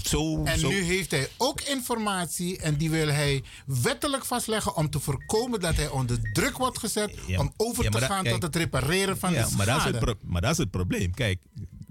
zo... 0.02 0.44
En 0.44 0.58
zo, 0.58 0.68
nu 0.68 0.82
heeft 0.82 1.10
hij 1.10 1.28
ook 1.38 1.60
informatie 1.60 2.58
en 2.58 2.76
die 2.76 2.90
wil 2.90 3.06
hij 3.08 3.42
wettelijk 3.66 4.24
vastleggen 4.24 4.76
om 4.76 4.90
te 4.90 5.00
voorkomen 5.00 5.60
dat 5.60 5.76
hij 5.76 5.88
onder 5.88 6.32
druk 6.32 6.56
wordt 6.58 6.78
gezet 6.78 7.18
Ja, 7.26 7.40
om 7.40 7.52
over 7.56 7.84
ja, 7.84 7.90
te 7.90 7.98
dat- 8.00 8.08
gaan 8.08 8.22
kijk, 8.22 8.34
tot 8.34 8.42
het 8.42 8.56
repareren 8.56 9.18
van 9.18 9.32
ja, 9.32 9.48
de 9.48 9.56
maar 9.56 9.66
dat, 9.66 9.76
is 9.76 9.82
schade. 9.82 10.06
het 10.06 10.16
maar 10.22 10.40
dat 10.40 10.50
is 10.50 10.58
het 10.58 10.70
probleem. 10.70 11.14
Kijk, 11.14 11.40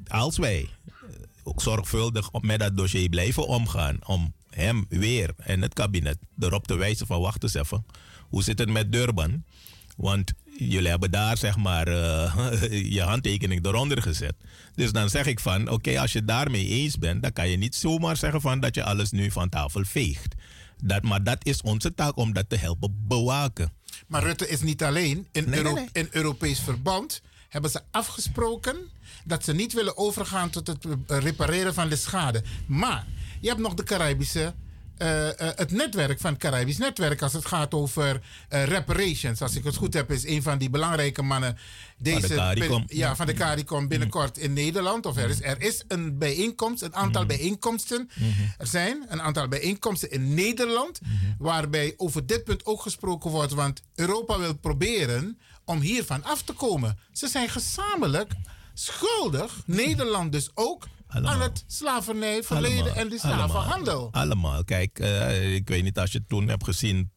als 0.08 0.38
wij 0.38 0.70
zorgvuldig 1.56 2.30
met 2.42 2.60
dat 2.60 2.78
dossier 2.78 3.10
blijven 3.10 3.48
omgaan... 3.48 3.98
om 4.06 4.34
hem 4.50 4.86
weer 4.90 5.34
en 5.38 5.62
het 5.62 5.74
kabinet 5.74 6.18
erop 6.40 6.68
te 6.68 6.76
wijzen 6.76 7.08
van... 7.08 7.22
wacht 7.22 7.44
eens 7.44 7.54
even, 7.54 7.86
hoe 8.30 8.44
zit 8.44 8.60
het 8.60 8.70
met 8.70 8.92
Durban? 8.92 9.44
Want 9.98 10.34
jullie 10.58 10.90
hebben 10.90 11.12
daar 11.12 11.38
zeg 11.38 11.58
maar 11.58 11.88
eh, 11.88 12.92
je 12.96 13.02
handtekening 13.02 13.66
eronder 13.66 14.02
gezet. 14.02 14.36
Dus 14.76 14.92
dan 14.92 15.10
zeg 15.10 15.26
ik 15.26 15.40
van, 15.40 15.70
oké, 15.70 16.00
als 16.00 16.12
je 16.14 16.26
daarmee 16.26 16.68
eens 16.68 16.98
bent... 16.98 17.22
dan 17.22 17.34
kan 17.34 17.50
je 17.50 17.58
niet 17.58 17.76
zomaar 17.76 18.18
zeggen 18.18 18.42
van 18.42 18.60
dat 18.60 18.76
je 18.76 18.84
alles 18.84 19.12
nu 19.12 19.32
van 19.32 19.50
tafel 19.50 19.84
veegt. 19.86 20.36
Dat, 20.84 21.04
maar 21.04 21.24
dat 21.24 21.46
is 21.46 21.62
onze 21.62 21.94
taak 21.94 22.18
om 22.18 22.34
dat 22.34 22.50
te 22.50 22.56
helpen 22.56 23.04
bewaken. 23.08 23.72
Maar 24.08 24.24
Rutte 24.24 24.48
is 24.50 24.62
niet 24.62 24.84
alleen. 24.84 25.28
In, 25.32 25.44
Nee, 25.44 25.46
nee, 25.46 25.58
Euro- 25.60 25.74
nee. 25.74 25.88
in 25.92 26.08
Europees 26.12 26.60
verband 26.60 27.22
hebben 27.54 27.72
ze 27.72 27.82
afgesproken 27.92 28.76
dat 29.24 29.44
ze 29.44 29.54
niet 29.54 29.74
willen 29.74 29.98
overgaan 29.98 30.50
tot 30.50 30.68
het 30.68 30.86
repareren 31.08 31.74
van 31.74 31.90
de 31.90 31.96
schade. 31.96 32.44
Maar 32.66 33.06
je 33.42 33.48
hebt 33.48 33.60
nog 33.60 33.74
de 33.74 33.84
Caribische. 33.84 34.54
eh, 34.98 35.30
eh, 35.30 35.58
het 35.58 35.72
netwerk 35.72 36.20
van 36.20 36.32
het 36.32 36.40
Caribisch 36.42 36.78
netwerk 36.78 37.22
als 37.22 37.34
het 37.34 37.46
gaat 37.46 37.74
over 37.74 38.22
eh, 38.50 38.64
reparations. 38.64 39.42
Als 39.42 39.56
ik 39.56 39.64
het 39.64 39.76
goed 39.76 39.94
heb, 39.94 40.12
is 40.12 40.26
een 40.26 40.42
van 40.44 40.58
die 40.58 40.70
belangrijke 40.70 41.22
mannen 41.22 41.58
deze 41.98 42.36
CARICOM. 42.36 42.84
ja, 42.88 43.16
van 43.16 43.26
de 43.26 43.34
CARICOM 43.34 43.88
binnenkort 43.88 44.38
in 44.38 44.54
Nederland. 44.54 45.06
Of 45.06 45.18
er 45.18 45.30
is, 45.30 45.42
er 45.42 45.62
is 45.62 45.84
een 45.88 46.18
bijeenkomst, 46.18 46.82
een 46.82 46.96
aantal 46.96 47.26
bijeenkomsten. 47.26 48.10
Er 48.58 48.68
zijn 48.68 49.06
een 49.10 49.22
aantal 49.22 49.48
bijeenkomsten 49.48 50.12
in 50.12 50.34
Nederland. 50.34 51.00
Waarbij 51.38 51.94
over 51.98 52.26
dit 52.26 52.44
punt 52.44 52.66
ook 52.66 52.82
gesproken 52.82 53.32
wordt. 53.32 53.54
Want 53.54 53.82
Europa 53.96 54.40
wil 54.40 54.56
proberen 54.56 55.38
om 55.66 55.80
hiervan 55.80 56.24
af 56.24 56.42
te 56.42 56.54
komen. 56.54 56.98
Ze 57.12 57.28
zijn 57.28 57.50
gezamenlijk 57.50 58.34
schuldig, 58.74 59.62
Nederland 59.66 60.32
dus 60.32 60.50
ook, 60.54 60.88
aan 61.08 61.42
het 61.42 61.64
slavernijverleden 61.68 62.96
en 62.96 63.10
de 63.10 63.20
slavenhandel. 63.20 64.10
Allemaal. 64.12 64.64
Kijk, 64.64 65.00
eh, 65.00 65.56
ik 65.56 65.68
weet 65.68 65.84
niet 65.84 66.00
als 66.00 66.12
je 66.12 66.18
het 66.18 66.30
toen 66.30 66.48
hebt 66.48 66.64
gezien. 66.64 67.12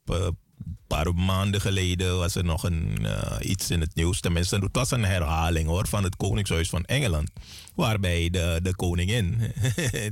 Paar 0.87 1.15
maanden 1.15 1.61
geleden 1.61 2.19
was 2.19 2.35
er 2.35 2.45
nog 2.45 2.63
een, 2.63 3.07
eh, 3.07 3.49
iets 3.51 3.71
in 3.71 3.81
het 3.81 3.95
nieuws. 3.95 4.21
Tenminste, 4.21 4.57
het 4.57 4.77
was 4.77 4.91
een 4.91 5.05
herhaling 5.05 5.69
hoor, 5.69 5.87
van 5.89 6.05
het 6.05 6.17
Koningshuis 6.17 6.69
van 6.69 6.85
Engeland. 6.85 7.31
Waarbij 7.75 8.31
de, 8.31 8.61
de 8.63 8.75
koningin, 8.75 9.39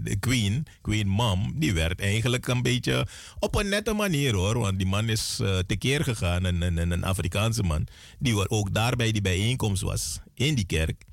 de 0.03 0.17
queen, 0.21 0.67
queen 0.83 1.09
mom, 1.09 1.53
die 1.57 1.75
werd 1.75 2.01
eigenlijk 2.01 2.47
een 2.47 2.63
beetje 2.63 3.07
op 3.39 3.55
een 3.55 3.69
nette 3.69 3.93
manier 3.93 4.35
hoor. 4.35 4.59
Want 4.59 4.79
die 4.79 4.87
man 4.87 5.09
is 5.09 5.39
eh, 5.41 5.59
tekeer 5.59 6.05
gegaan, 6.05 6.45
een, 6.45 6.63
een, 6.63 6.91
een 6.91 7.05
Afrikaanse 7.05 7.63
man. 7.63 7.87
Die 8.19 8.51
ook 8.51 8.75
daar 8.75 8.97
bij 8.97 9.13
die 9.13 9.23
bijeenkomst 9.23 9.83
was, 9.83 10.21
in 10.35 10.55
die 10.55 10.67
kerk. 10.67 11.05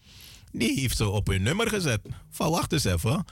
Die 0.51 0.79
heeft 0.79 0.97
ze 0.97 1.09
op 1.09 1.27
hun 1.27 1.43
nummer 1.43 1.67
gezet. 1.67 2.01
Van 2.29 2.51
wacht 2.51 2.73
eens 2.73 2.83
even. 2.83 3.25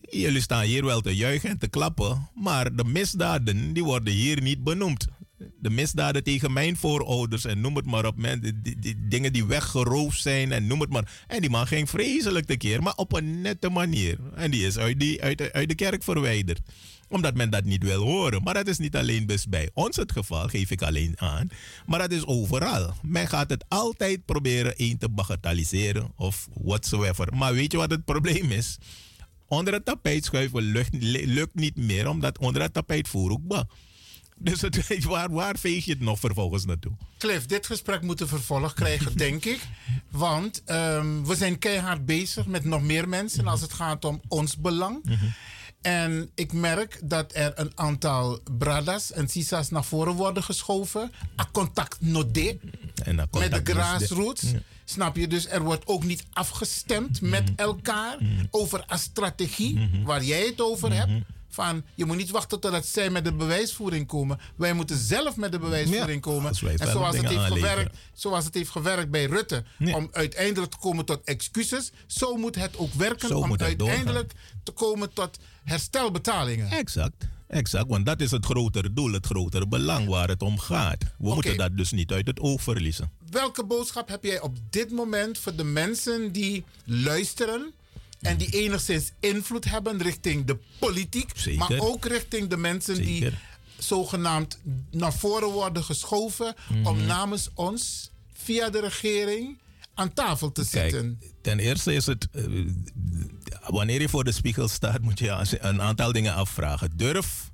Jullie 0.00 0.40
staan 0.40 0.62
hier 0.62 0.84
wel 0.84 1.00
te 1.00 1.16
juichen 1.16 1.50
en 1.50 1.58
te 1.58 1.68
klappen, 1.68 2.28
maar 2.34 2.74
de 2.74 2.84
misdaden 2.84 3.72
die 3.72 3.84
worden 3.84 4.12
hier 4.12 4.42
niet 4.42 4.64
benoemd. 4.64 5.06
De 5.60 5.70
misdaden 5.70 6.22
tegen 6.22 6.52
mijn 6.52 6.76
voorouders 6.76 7.44
en 7.44 7.60
noem 7.60 7.76
het 7.76 7.86
maar 7.86 8.06
op. 8.06 8.16
Men, 8.16 8.60
die, 8.62 8.96
dingen 9.08 9.32
die 9.32 9.44
weggeroofd 9.44 10.20
zijn 10.22 10.52
en 10.52 10.66
noem 10.66 10.80
het 10.80 10.90
maar. 10.90 11.24
En 11.26 11.40
die 11.40 11.50
man 11.50 11.66
ging 11.66 11.90
vreselijk 11.90 12.46
tekeer, 12.46 12.82
maar 12.82 12.94
op 12.94 13.12
een 13.12 13.40
nette 13.40 13.68
manier. 13.68 14.18
En 14.34 14.50
die 14.50 14.66
is 14.66 14.78
uit, 14.78 15.00
die, 15.00 15.22
uit, 15.22 15.52
uit 15.52 15.68
de 15.68 15.74
kerk 15.74 16.02
verwijderd 16.02 16.60
omdat 17.08 17.34
men 17.34 17.50
dat 17.50 17.64
niet 17.64 17.82
wil 17.82 18.02
horen. 18.02 18.42
Maar 18.42 18.54
dat 18.54 18.66
is 18.66 18.78
niet 18.78 18.96
alleen 18.96 19.26
dus 19.26 19.48
bij 19.48 19.70
ons 19.74 19.96
het 19.96 20.12
geval, 20.12 20.48
geef 20.48 20.70
ik 20.70 20.82
alleen 20.82 21.20
aan. 21.20 21.48
Maar 21.86 21.98
dat 21.98 22.10
is 22.10 22.26
overal. 22.26 22.94
Men 23.02 23.28
gaat 23.28 23.50
het 23.50 23.64
altijd 23.68 24.24
proberen 24.24 24.72
een 24.76 24.98
te 24.98 25.08
bagatelliseren 25.08 26.12
of 26.16 26.48
whatsoever. 26.54 27.34
Maar 27.36 27.54
weet 27.54 27.72
je 27.72 27.78
wat 27.78 27.90
het 27.90 28.04
probleem 28.04 28.50
is? 28.50 28.78
Onder 29.48 29.72
het 29.72 29.84
tapijt 29.84 30.24
schuiven 30.24 30.62
lukt, 30.62 31.54
niet 31.54 31.76
meer, 31.76 32.08
omdat 32.08 32.38
onder 32.38 32.62
het 32.62 32.72
tapijt 32.72 33.08
voer 33.08 33.30
ook 33.30 33.46
ba. 33.46 33.66
Dus 34.38 34.60
het, 34.60 35.04
waar, 35.04 35.30
waar 35.30 35.58
veeg 35.58 35.84
je 35.84 35.90
het 35.90 36.00
nog 36.00 36.20
vervolgens 36.20 36.64
naartoe? 36.64 36.92
Cliff, 37.18 37.46
dit 37.46 37.66
gesprek 37.66 38.02
moet 38.02 38.20
een 38.20 38.28
vervolg 38.28 38.74
krijgen, 38.74 39.16
denk 39.26 39.44
ik. 39.44 39.60
Want 40.10 40.62
ehm, 40.64 41.22
we 41.24 41.34
zijn 41.36 41.58
keihard 41.58 42.06
bezig 42.06 42.46
met 42.46 42.64
nog 42.64 42.82
meer 42.82 43.08
mensen 43.08 43.46
als 43.46 43.60
het 43.60 43.72
gaat 43.72 44.04
om 44.04 44.20
ons 44.28 44.56
belang. 44.56 45.18
En 45.80 46.30
ik 46.34 46.52
merk 46.52 47.00
dat 47.04 47.34
er 47.34 47.52
een 47.54 47.72
aantal 47.74 48.40
bradas 48.58 49.12
en 49.12 49.28
sisas 49.28 49.70
naar 49.70 49.84
voren 49.84 50.12
worden 50.12 50.42
geschoven. 50.42 51.12
A 51.40 51.48
contact 51.52 52.00
nodé. 52.00 52.58
Met 53.30 53.30
de 53.30 53.60
grassroots. 53.64 54.42
Ja. 54.42 54.58
Snap 54.84 55.16
je? 55.16 55.26
Dus 55.28 55.48
er 55.48 55.62
wordt 55.62 55.86
ook 55.86 56.04
niet 56.04 56.26
afgestemd 56.32 57.20
met 57.20 57.52
elkaar 57.56 58.18
over 58.50 58.84
een 58.86 58.98
strategie 58.98 59.90
waar 60.04 60.24
jij 60.24 60.46
het 60.46 60.60
over 60.60 60.92
hebt. 60.92 61.12
Van 61.56 61.84
je 61.94 62.04
moet 62.04 62.16
niet 62.16 62.30
wachten 62.30 62.60
totdat 62.60 62.86
zij 62.86 63.10
met 63.10 63.24
de 63.24 63.32
bewijsvoering 63.32 64.06
komen. 64.06 64.38
Wij 64.56 64.72
moeten 64.72 64.96
zelf 64.96 65.36
met 65.36 65.52
de 65.52 65.58
bewijsvoering 65.58 66.20
komen. 66.20 66.48
En 66.48 66.88
zoals 66.88 67.16
het, 67.16 67.28
heeft 67.28 67.44
gewerkt, 67.44 67.96
zoals 68.12 68.44
het 68.44 68.54
heeft 68.54 68.70
gewerkt 68.70 69.10
bij 69.10 69.24
Rutte. 69.24 69.64
Om 69.94 70.08
uiteindelijk 70.12 70.72
te 70.72 70.78
komen 70.78 71.04
tot 71.04 71.24
excuses. 71.24 71.92
Zo 72.06 72.36
moet 72.36 72.54
het 72.54 72.78
ook 72.78 72.92
werken 72.92 73.28
Zo 73.28 73.38
om 73.38 73.56
uiteindelijk 73.60 74.32
te 74.62 74.72
komen 74.72 75.12
tot 75.12 75.38
herstelbetalingen. 75.64 76.70
Exact. 76.70 77.28
Exact, 77.48 77.88
want 77.88 78.06
dat 78.06 78.20
is 78.20 78.30
het 78.30 78.44
grotere 78.44 78.92
doel, 78.92 79.12
het 79.12 79.26
grotere 79.26 79.66
belang 79.66 80.08
waar 80.08 80.28
het 80.28 80.42
om 80.42 80.58
gaat. 80.58 81.04
We 81.18 81.34
moeten 81.34 81.56
dat 81.56 81.76
dus 81.76 81.92
niet 81.92 82.12
uit 82.12 82.26
het 82.26 82.40
oog 82.40 82.62
verliezen. 82.62 83.10
Welke 83.30 83.64
boodschap 83.64 84.08
heb 84.08 84.24
jij 84.24 84.40
op 84.40 84.56
dit 84.70 84.90
moment 84.90 85.38
voor 85.38 85.54
de 85.54 85.64
mensen 85.64 86.32
die 86.32 86.64
luisteren 86.84 87.72
en 88.26 88.36
die 88.36 88.48
enigszins 88.50 89.12
invloed 89.20 89.64
hebben 89.64 90.02
richting 90.02 90.44
de 90.46 90.58
politiek, 90.78 91.30
Zeker. 91.34 91.58
maar 91.58 91.78
ook 91.78 92.04
richting 92.04 92.48
de 92.48 92.56
mensen 92.56 92.94
die 93.02 93.30
zogenaamd 93.78 94.58
naar 94.90 95.14
voren 95.14 95.48
worden 95.48 95.84
geschoven 95.84 96.54
om 96.84 96.96
Mhm. 96.96 97.06
namens 97.06 97.48
ons 97.54 98.10
via 98.32 98.70
de 98.70 98.80
regering 98.80 99.58
aan 99.94 100.12
tafel 100.12 100.52
te 100.52 100.68
Kijk, 100.70 100.90
zitten? 100.90 101.20
ten 101.42 101.58
eerste 101.58 101.94
is 101.94 102.06
het, 102.06 102.28
eh, 102.32 102.42
wanneer 103.66 104.00
je 104.00 104.08
voor 104.08 104.24
de 104.24 104.32
spiegel 104.32 104.68
staat, 104.68 105.00
moet 105.00 105.18
je 105.18 105.56
een 105.60 105.82
aantal 105.82 106.12
dingen 106.12 106.34
afvragen. 106.34 106.90
Durf 106.96 107.50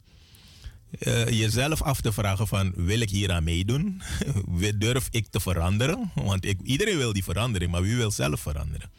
eh, 0.99 1.29
jezelf 1.29 1.83
af 1.83 2.01
te 2.01 2.13
vragen 2.13 2.47
van, 2.49 2.73
wil 2.77 3.01
ik 3.01 3.11
hier 3.11 3.33
aan 3.33 3.45
meedoen? 3.45 4.03
Durf 4.79 5.09
ik 5.11 5.27
te 5.31 5.41
veranderen? 5.41 6.11
Want 6.15 6.45
ik, 6.45 6.61
iedereen 6.63 6.97
wil 6.97 7.13
die 7.13 7.25
verandering, 7.25 7.71
maar 7.71 7.83
wie 7.83 7.97
wil 7.97 8.11
zelf 8.11 8.41
veranderen? 8.41 8.91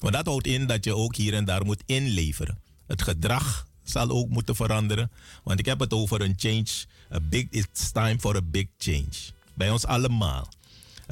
Want 0.00 0.14
dat 0.14 0.26
houdt 0.26 0.46
in 0.46 0.66
dat 0.66 0.84
je 0.84 0.96
ook 0.96 1.16
hier 1.16 1.34
en 1.34 1.44
daar 1.44 1.64
moet 1.64 1.82
inleveren. 1.86 2.58
Het 2.86 3.02
gedrag 3.02 3.66
zal 3.82 4.08
ook 4.08 4.28
moeten 4.28 4.56
veranderen. 4.56 5.10
Want 5.44 5.58
ik 5.58 5.66
heb 5.66 5.80
het 5.80 5.92
over 5.92 6.20
een 6.20 6.34
change. 6.36 6.68
A 7.12 7.20
big, 7.20 7.46
it's 7.50 7.90
time 7.92 8.18
for 8.18 8.36
a 8.36 8.42
big 8.42 8.66
change. 8.78 9.32
Bij 9.54 9.70
ons 9.70 9.86
allemaal. 9.86 10.48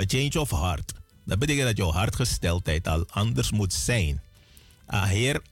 A 0.00 0.02
change 0.06 0.40
of 0.40 0.50
heart. 0.50 0.92
Dat 1.24 1.38
betekent 1.38 1.66
dat 1.66 1.76
jouw 1.76 1.90
hartgesteldheid 1.90 2.88
al 2.88 3.06
anders 3.08 3.50
moet 3.50 3.72
zijn. 3.72 4.20
Ah, 4.86 5.04
heer, 5.04 5.42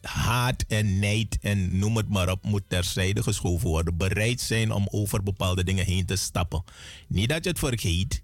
haat 0.00 0.64
en 0.68 0.98
nijd 0.98 1.38
en 1.40 1.78
noem 1.78 1.96
het 1.96 2.08
maar 2.08 2.30
op 2.30 2.44
moet 2.44 2.62
terzijde 2.68 3.22
geschoven 3.22 3.68
worden. 3.68 3.96
Bereid 3.96 4.40
zijn 4.40 4.72
om 4.72 4.86
over 4.90 5.22
bepaalde 5.22 5.64
dingen 5.64 5.84
heen 5.84 6.06
te 6.06 6.16
stappen. 6.16 6.64
Niet 7.08 7.28
dat 7.28 7.44
je 7.44 7.50
het 7.50 7.58
vergeet. 7.58 8.22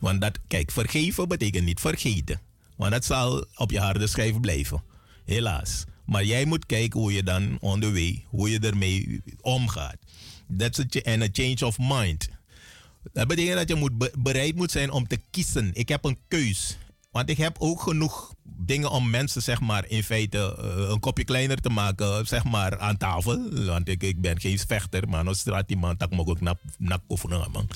Want 0.00 0.20
dat, 0.20 0.38
kijk, 0.46 0.70
vergeven 0.70 1.28
betekent 1.28 1.64
niet 1.64 1.80
vergeten. 1.80 2.40
Want 2.76 2.92
dat 2.92 3.04
zal 3.04 3.46
op 3.56 3.70
je 3.70 3.78
harde 3.80 4.06
schijf 4.06 4.40
blijven. 4.40 4.82
Helaas. 5.24 5.84
Maar 6.06 6.24
jij 6.24 6.44
moet 6.44 6.66
kijken 6.66 7.00
hoe 7.00 7.12
je 7.12 7.22
dan 7.22 7.56
on 7.60 7.80
the 7.80 7.92
way, 7.92 8.24
hoe 8.28 8.50
je 8.50 8.58
ermee 8.58 9.22
omgaat. 9.40 9.96
That's 10.56 10.78
a, 10.78 10.84
and 11.12 11.22
a 11.22 11.28
change 11.32 11.66
of 11.66 11.78
mind. 11.78 12.28
Dat 13.12 13.28
betekent 13.28 13.56
dat 13.56 13.68
je 13.68 13.74
moet 13.74 13.98
be- 13.98 14.12
bereid 14.18 14.54
moet 14.54 14.70
zijn 14.70 14.90
om 14.90 15.06
te 15.06 15.18
kiezen. 15.30 15.70
Ik 15.72 15.88
heb 15.88 16.04
een 16.04 16.18
keus. 16.28 16.78
Want 17.16 17.30
ik 17.30 17.36
heb 17.36 17.56
ook 17.58 17.82
genoeg 17.82 18.34
dingen 18.42 18.90
om 18.90 19.10
mensen, 19.10 19.42
zeg 19.42 19.60
maar, 19.60 19.88
in 19.88 20.02
feite 20.02 20.56
eh, 20.58 20.88
een 20.88 21.00
kopje 21.00 21.24
kleiner 21.24 21.60
te 21.60 21.68
maken, 21.68 22.26
zeg 22.26 22.44
maar, 22.44 22.78
aan 22.78 22.96
tafel. 22.96 23.64
Want 23.64 23.88
ik, 23.88 24.02
ik 24.02 24.20
ben 24.20 24.40
geen 24.40 24.58
vechter, 24.58 25.08
maar 25.08 25.26
als 25.26 25.38
straat 25.38 25.70
iemand 25.70 25.98
tak 25.98 26.10
me 26.10 26.26
ook 26.26 26.40
nak 26.40 26.58
nak 26.78 27.00
oefenen, 27.08 27.50
man. 27.50 27.68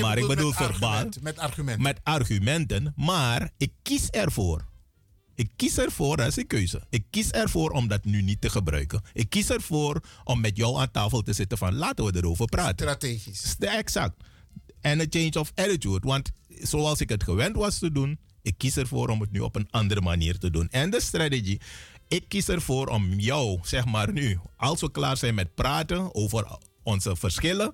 Maar, 0.00 0.18
ik 0.18 0.26
bedoel 0.26 0.48
met 0.48 0.56
verbaal. 0.56 0.90
argument, 0.90 1.22
met 1.22 1.38
argumenten. 1.38 1.82
Met 1.82 2.00
argumenten, 2.02 2.92
maar 2.96 3.50
ik 3.56 3.72
kies 3.82 4.10
ervoor. 4.10 4.66
Ik 5.34 5.50
kies 5.56 5.78
ervoor, 5.78 6.16
dat 6.16 6.26
is 6.26 6.36
een 6.36 6.46
keuze. 6.46 6.82
Ik 6.90 7.04
kies 7.10 7.30
ervoor 7.30 7.70
om 7.70 7.88
dat 7.88 8.04
nu 8.04 8.22
niet 8.22 8.40
te 8.40 8.50
gebruiken. 8.50 9.02
Ik 9.12 9.30
kies 9.30 9.50
ervoor 9.50 10.02
om 10.24 10.40
met 10.40 10.56
jou 10.56 10.78
aan 10.78 10.90
tafel 10.90 11.22
te 11.22 11.32
zitten 11.32 11.58
van 11.58 11.74
laten 11.74 12.04
we 12.04 12.16
erover 12.16 12.46
praten. 12.46 12.86
Strategisch. 12.86 13.56
Exact. 13.58 14.14
En 14.80 15.00
een 15.00 15.06
change 15.10 15.40
of 15.40 15.52
attitude. 15.54 16.06
Want 16.08 16.30
zoals 16.48 17.00
ik 17.00 17.08
het 17.08 17.22
gewend 17.22 17.56
was 17.56 17.78
te 17.78 17.92
doen, 17.92 18.18
ik 18.42 18.54
kies 18.58 18.76
ervoor 18.76 19.08
om 19.08 19.20
het 19.20 19.30
nu 19.30 19.40
op 19.40 19.56
een 19.56 19.68
andere 19.70 20.00
manier 20.00 20.38
te 20.38 20.50
doen. 20.50 20.68
En 20.70 20.90
de 20.90 21.00
strategie, 21.00 21.60
ik 22.08 22.24
kies 22.28 22.48
ervoor 22.48 22.86
om 22.86 23.12
jou, 23.12 23.58
zeg 23.62 23.86
maar 23.86 24.12
nu, 24.12 24.38
als 24.56 24.80
we 24.80 24.90
klaar 24.90 25.16
zijn 25.16 25.34
met 25.34 25.54
praten 25.54 26.14
over 26.14 26.58
onze 26.82 27.16
verschillen, 27.16 27.72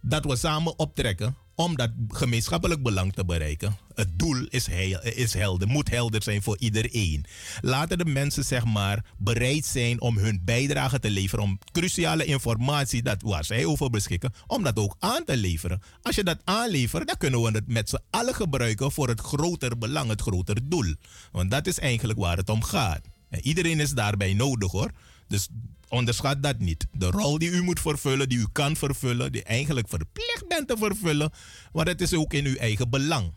dat 0.00 0.24
we 0.24 0.36
samen 0.36 0.78
optrekken 0.78 1.36
om 1.54 1.76
dat 1.76 1.90
gemeenschappelijk 2.08 2.82
belang 2.82 3.12
te 3.12 3.24
bereiken. 3.24 3.76
Het 3.94 4.18
doel 4.18 4.46
is, 4.48 4.68
is 5.02 5.34
helder, 5.34 5.68
moet 5.68 5.90
helder 5.90 6.22
zijn 6.22 6.42
voor 6.42 6.58
iedereen. 6.58 7.24
Laten 7.60 7.98
de 7.98 8.04
mensen 8.04 8.44
zeg 8.44 8.64
maar 8.64 9.04
bereid 9.18 9.64
zijn 9.64 10.00
om 10.00 10.18
hun 10.18 10.40
bijdrage 10.44 10.98
te 10.98 11.10
leveren, 11.10 11.44
om 11.44 11.58
cruciale 11.72 12.24
informatie 12.24 13.02
dat, 13.02 13.22
waar 13.22 13.44
zij 13.44 13.64
over 13.64 13.90
beschikken, 13.90 14.32
om 14.46 14.62
dat 14.62 14.76
ook 14.76 14.96
aan 14.98 15.24
te 15.24 15.36
leveren. 15.36 15.82
Als 16.02 16.14
je 16.14 16.24
dat 16.24 16.40
aanlevert, 16.44 17.06
dan 17.06 17.16
kunnen 17.16 17.42
we 17.42 17.50
het 17.50 17.68
met 17.68 17.88
z'n 17.88 18.02
allen 18.10 18.34
gebruiken 18.34 18.92
voor 18.92 19.08
het 19.08 19.20
groter 19.20 19.78
belang, 19.78 20.10
het 20.10 20.20
groter 20.20 20.68
doel. 20.68 20.94
Want 21.32 21.50
dat 21.50 21.66
is 21.66 21.78
eigenlijk 21.78 22.18
waar 22.18 22.36
het 22.36 22.48
om 22.48 22.62
gaat. 22.62 23.00
En 23.28 23.40
iedereen 23.46 23.80
is 23.80 23.90
daarbij 23.90 24.34
nodig 24.34 24.70
hoor. 24.70 24.90
Dus 25.28 25.48
onderschat 25.92 26.42
dat 26.42 26.58
niet. 26.58 26.86
De 26.92 27.10
rol 27.10 27.38
die 27.38 27.50
u 27.50 27.62
moet 27.62 27.80
vervullen, 27.80 28.28
die 28.28 28.38
u 28.38 28.46
kan 28.52 28.76
vervullen, 28.76 29.32
die 29.32 29.42
eigenlijk 29.42 29.88
verplicht 29.88 30.48
bent 30.48 30.68
te 30.68 30.76
vervullen, 30.76 31.32
want 31.72 31.88
het 31.88 32.00
is 32.00 32.14
ook 32.14 32.32
in 32.32 32.46
uw 32.46 32.56
eigen 32.56 32.90
belang. 32.90 33.32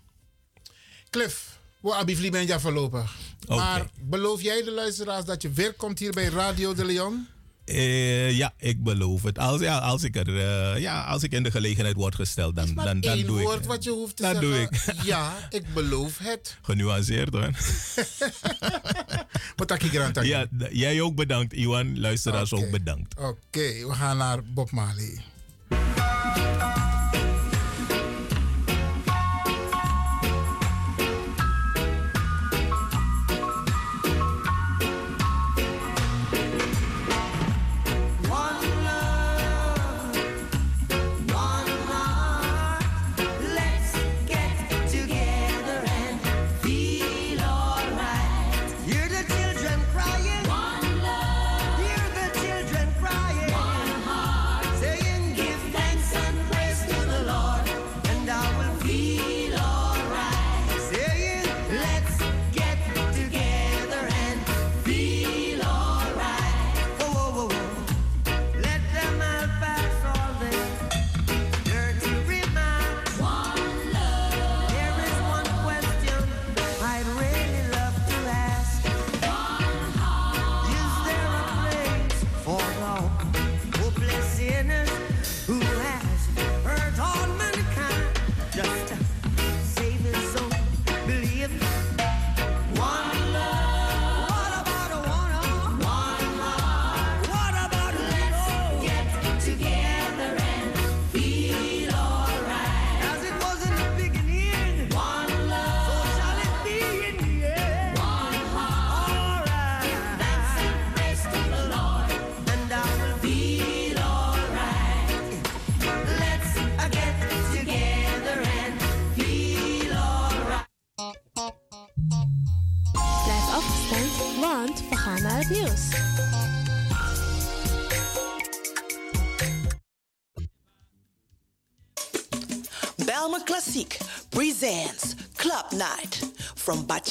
Cliff, 1.10 1.60
We 1.80 1.94
abivli 1.94 2.30
ben 2.30 2.48
ja 2.48 2.60
voorlopig. 2.60 3.15
Maar 3.48 3.90
beloof 4.02 4.41
jij 4.41 4.64
de 4.64 4.72
luisteraars 4.72 5.26
dat 5.26 5.41
je 5.41 5.52
weer 5.52 5.73
komt 5.73 5.99
hier 5.99 6.11
bij 6.11 6.26
Radio 6.26 6.73
de 6.73 6.86
Leon? 6.86 7.27
Eh, 7.66 8.38
ja, 8.38 8.54
ik 8.58 8.84
beloof 8.84 9.24
het. 9.24 9.40
Als, 9.40 9.62
ja, 9.62 9.78
als, 9.78 10.04
ik 10.04 10.16
er, 10.16 10.40
eh, 10.40 10.82
ja, 10.82 11.04
als 11.04 11.24
ik 11.24 11.32
in 11.32 11.44
de 11.44 11.52
gelegenheid 11.52 11.96
word 11.96 12.16
gesteld, 12.16 12.56
dan, 12.56 12.74
dan, 12.76 13.00
dan 13.00 13.22
doe 13.22 13.42
woord 13.42 13.60
ik 13.60 13.66
wat 13.66 13.84
je 13.84 13.90
hoeft 13.90 14.16
te 14.16 14.24
Dan 14.24 14.32
zeggen. 14.32 14.52
doe 14.52 14.62
ik. 14.62 15.04
Ja, 15.04 15.34
ik 15.50 15.74
beloof 15.74 16.18
het. 16.18 16.58
Genuanceerd 16.62 17.34
hoor. 17.34 17.44
Het 17.44 17.56
Ja, 20.26 20.46
jij 20.72 21.02
ook 21.02 21.16
bedankt, 21.16 21.54
Iwan. 21.54 22.00
Luisteraars 22.00 22.54
ook 22.54 22.70
bedankt. 22.70 23.16
Oké, 23.20 23.88
we 23.88 23.94
gaan 23.94 24.18
naar 24.18 24.44
Bob 24.44 24.72
Marley. 24.72 25.22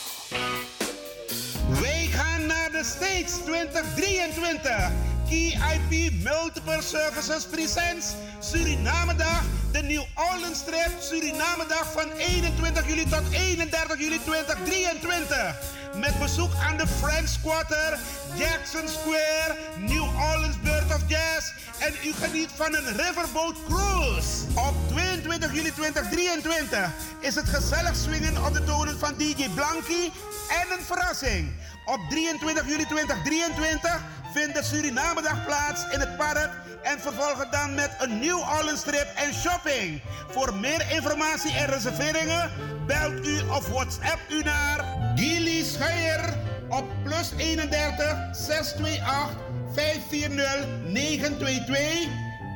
Wij 1.82 2.06
gaan 2.06 2.46
naar 2.46 2.72
de 2.72 2.84
States 2.84 3.32
2023. 3.46 5.17
Key 5.30 5.52
IP 5.52 6.24
Multiple 6.24 6.82
Services 6.82 7.46
Presents 7.46 8.16
Surinamedag. 8.40 9.44
De 9.72 9.82
New 9.84 10.04
Orleans 10.16 10.64
Trip 10.64 10.92
Surinamedag 11.00 11.92
van 11.92 12.12
21 12.12 12.88
juli 12.88 13.06
tot 13.10 13.32
31 13.32 14.00
juli 14.00 14.20
2023. 14.24 15.56
Met 15.96 16.20
bezoek 16.20 16.54
aan 16.56 16.78
de 16.78 16.88
French 16.88 17.32
Quarter, 17.42 18.00
Jackson 18.36 18.88
Square, 18.88 19.56
New 19.78 20.04
Orleans 20.04 20.62
Bird 20.62 20.96
of 20.96 21.02
Jazz. 21.08 21.52
En 21.80 21.94
u 22.04 22.14
geniet 22.14 22.50
van 22.56 22.76
een 22.76 22.98
Riverboat 22.98 23.56
Cruise. 23.68 24.46
Op 24.56 24.76
22 24.90 25.54
juli 25.54 25.72
2023 25.72 26.90
is 27.20 27.36
het 27.36 27.50
gezellig 27.50 27.96
swingen 27.96 28.46
op 28.46 28.54
de 28.54 28.64
tonen 28.64 29.00
van 29.00 29.14
DJ 29.18 29.50
Blanky 29.56 30.04
en 30.50 30.78
een 30.78 30.86
verrassing. 30.86 31.52
Op 31.88 32.00
23 32.10 32.68
juli 32.68 32.86
2023 32.86 34.02
vindt 34.34 34.56
de 34.56 34.64
Surinamedag 34.64 35.46
plaats 35.46 35.84
in 35.92 36.00
het 36.00 36.18
park 36.18 36.50
en 36.82 37.00
vervolgen 37.00 37.52
dan 37.52 37.76
met 37.76 37.96
een 38.00 38.20
New 38.20 38.40
Orleans 38.40 38.82
trip 38.82 39.08
en 39.16 39.34
shopping. 39.34 40.02
Voor 40.28 40.56
meer 40.56 40.86
informatie 40.92 41.52
en 41.52 41.66
reserveringen 41.66 42.52
belt 42.88 43.28
u 43.28 43.40
of 43.40 43.68
WhatsApp 43.68 44.20
u 44.30 44.44
naar 44.44 44.86
Gilly 45.16 45.64
Scheier 45.64 46.34
op 46.70 46.86
plus 47.04 47.32
31 47.38 48.18
628 48.32 49.38
540 49.74 50.66
922. 50.88 52.08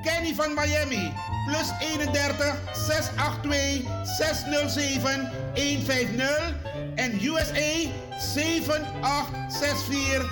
Kenny 0.03 0.33
van 0.35 0.53
Miami 0.53 1.13
plus 1.45 1.71
31 1.79 2.55
682 2.73 3.83
607 4.17 5.31
150 5.55 6.80
en 6.97 7.17
USA 7.21 7.89
7864 8.19 10.25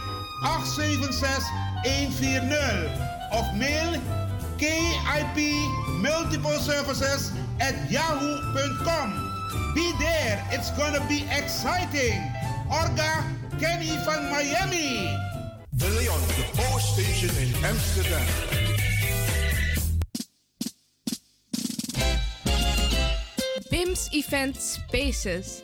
876 0.44 1.44
140 1.84 2.90
of 3.32 3.46
mail 3.56 4.00
KIP 4.58 5.38
Multiple 6.02 6.60
Services 6.60 7.32
at 7.62 7.90
yahoo.com. 7.90 9.14
Be 9.74 9.94
there, 10.00 10.44
it's 10.52 10.72
gonna 10.72 11.00
be 11.08 11.24
exciting. 11.32 12.22
Orga 12.70 13.24
Kenny 13.60 13.98
van 14.06 14.30
Miami. 14.30 15.18
De 15.76 15.90
Leon, 15.90 16.20
the 16.28 16.44
Power 16.56 16.80
Station 16.80 17.30
in 17.42 17.52
Amsterdam. 17.64 18.28
BIMS 23.70 24.10
Event 24.14 24.56
Spaces. 24.58 25.64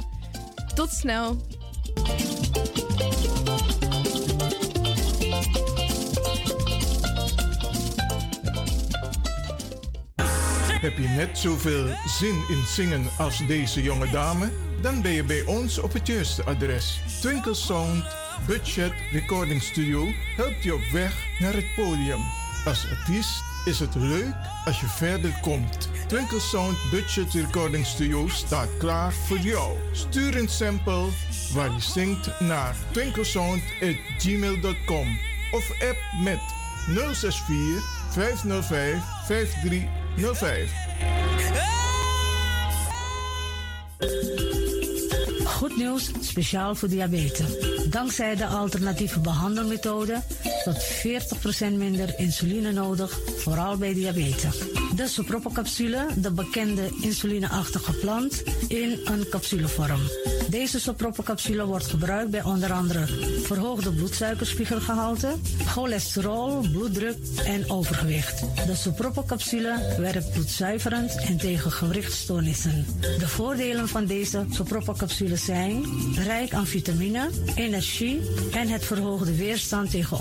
Tot 0.75 0.91
snel. 0.91 1.37
Heb 10.81 10.97
je 10.97 11.07
net 11.07 11.37
zoveel 11.37 11.87
zin 12.05 12.43
in 12.49 12.63
zingen 12.65 13.05
als 13.17 13.47
deze 13.47 13.81
jonge 13.81 14.09
dame? 14.09 14.51
Dan 14.81 15.01
ben 15.01 15.11
je 15.11 15.23
bij 15.23 15.43
ons 15.45 15.79
op 15.79 15.93
het 15.93 16.07
juiste 16.07 16.43
adres. 16.43 17.01
Twinkle 17.21 17.53
Sound 17.53 18.03
Budget 18.47 18.93
Recording 19.11 19.61
Studio 19.61 20.05
helpt 20.35 20.63
je 20.63 20.73
op 20.73 20.83
weg 20.91 21.25
naar 21.39 21.53
het 21.53 21.75
podium. 21.75 22.21
Als 22.65 22.85
artiest 22.89 23.50
is 23.65 23.79
het 23.79 23.95
leuk 23.95 24.33
als 24.65 24.79
je 24.79 24.87
verder 24.87 25.37
komt. 25.41 25.89
Twinkle 26.07 26.39
Sound 26.39 26.77
Budget 26.91 27.33
Recording 27.33 27.85
Studio 27.85 28.27
staat 28.27 28.67
klaar 28.77 29.13
voor 29.13 29.37
jou. 29.37 29.77
Stuur 29.91 30.37
een 30.37 30.49
sample 30.49 31.05
waar 31.53 31.71
je 31.71 31.79
zingt 31.79 32.39
naar 32.39 32.75
twinklesound.gmail.com 32.91 35.19
of 35.51 35.71
app 35.71 35.97
met 36.23 36.39
064 36.87 37.83
505 38.09 39.03
5305. 39.25 40.71
Goed 45.45 45.77
nieuws, 45.77 46.11
speciaal 46.21 46.75
voor 46.75 46.89
diabetes. 46.89 47.55
Dankzij 47.89 48.35
de 48.35 48.45
alternatieve 48.45 49.19
behandelmethode 49.19 50.21
tot 50.63 50.83
40% 50.83 51.77
minder 51.77 52.13
insuline 52.17 52.71
nodig, 52.71 53.19
vooral 53.37 53.77
bij 53.77 53.93
diabetes. 53.93 54.57
De 54.95 55.07
soproppencapsule, 55.07 56.05
de 56.17 56.31
bekende 56.31 56.89
insulineachtige 57.01 57.93
plant, 57.93 58.43
in 58.67 58.99
een 59.05 59.25
capsulevorm. 59.29 60.01
Deze 60.49 60.79
soproppencapsule 60.79 61.65
wordt 61.65 61.87
gebruikt 61.87 62.31
bij 62.31 62.43
onder 62.43 62.71
andere 62.71 63.05
verhoogde 63.43 63.91
bloedsuikerspiegelgehalte, 63.91 65.35
cholesterol, 65.65 66.59
bloeddruk 66.71 67.17
en 67.45 67.69
overgewicht. 67.69 68.39
De 68.65 68.75
soproppencapsule 68.75 69.95
werkt 69.97 70.31
bloedzuiverend 70.31 71.15
en 71.15 71.37
tegen 71.37 71.71
gewrichtstoornissen. 71.71 72.85
De 73.19 73.27
voordelen 73.27 73.87
van 73.87 74.05
deze 74.05 74.45
soproppencapsules 74.49 75.45
zijn 75.45 75.83
rijk 76.15 76.53
aan 76.53 76.67
vitamine, 76.67 77.29
energie 77.55 78.21
en 78.51 78.67
het 78.67 78.85
verhoogde 78.85 79.35
weerstand 79.35 79.91
tegen 79.91 80.17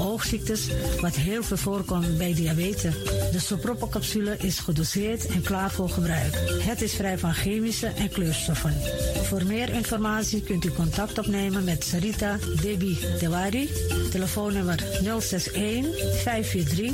wat 1.00 1.14
heel 1.14 1.42
veel 1.42 1.56
voorkomt 1.56 2.18
bij 2.18 2.34
diabetes. 2.34 2.94
De 3.32 3.38
soproppencapsule 3.38 4.36
is 4.36 4.58
gedoseerd 4.58 5.26
en 5.26 5.42
klaar 5.42 5.70
voor 5.70 5.88
gebruik. 5.88 6.34
Het 6.62 6.82
is 6.82 6.92
vrij 6.92 7.18
van 7.18 7.34
chemische 7.34 7.86
en 7.86 8.08
kleurstoffen. 8.08 8.74
Voor 9.22 9.44
meer 9.46 9.72
informatie 9.72 10.42
kunt 10.42 10.64
u 10.64 10.70
contact 10.70 11.18
opnemen 11.18 11.64
met 11.64 11.84
Sarita 11.84 12.38
Debi 12.62 12.98
Dewari, 13.18 13.68
telefoonnummer 14.10 14.84
061 15.02 15.86
543 16.22 16.92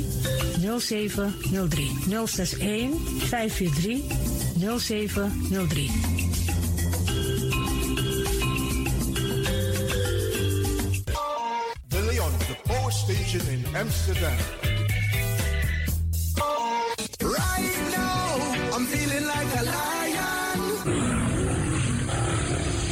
0703. 0.79 1.91
061 2.07 2.89
543 3.27 4.01
0703. 4.79 6.26
Station 13.27 13.53
in 13.53 13.75
Amsterdam. 13.75 14.37
Right 17.19 17.77
now, 17.91 18.25
I'm 18.73 18.85
feeling 18.87 19.25
like 19.27 19.51
a 19.59 19.63
lion. 19.67 20.59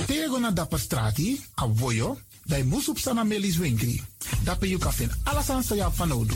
Tego 0.07 0.39
na 0.39 0.51
dapper 0.51 0.79
strati, 0.79 1.39
a 1.55 1.67
voyo, 1.67 2.17
bij 2.43 2.63
Moesop 2.63 2.97
Sana 2.97 3.23
Melis 3.23 3.57
Winkri. 3.57 4.01
Dapper 4.43 4.67
you 4.67 4.79
kafin 4.79 5.11
alasan 5.23 5.63
sa 5.63 5.75
ya 5.75 5.91
fanodu. 5.91 6.35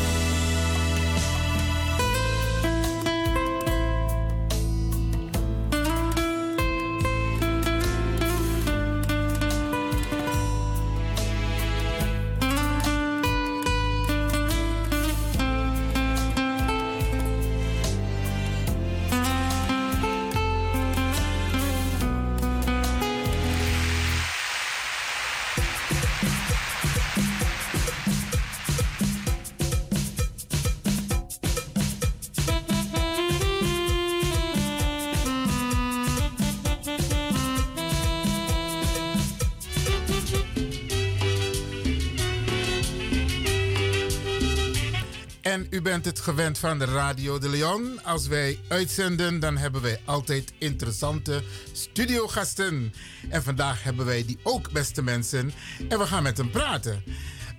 U 45.76 45.82
bent 45.82 46.04
het 46.04 46.20
gewend 46.20 46.58
van 46.58 46.78
de 46.78 46.84
Radio 46.84 47.38
de 47.38 47.48
Leon. 47.48 48.04
Als 48.04 48.26
wij 48.26 48.58
uitzenden, 48.68 49.40
dan 49.40 49.56
hebben 49.56 49.82
wij 49.82 50.00
altijd 50.04 50.52
interessante 50.58 51.42
studiogasten. 51.72 52.92
En 53.28 53.42
vandaag 53.42 53.82
hebben 53.82 54.06
wij 54.06 54.24
die 54.24 54.38
ook, 54.42 54.70
beste 54.70 55.02
mensen. 55.02 55.52
En 55.88 55.98
we 55.98 56.06
gaan 56.06 56.22
met 56.22 56.36
hem 56.36 56.50
praten. 56.50 57.02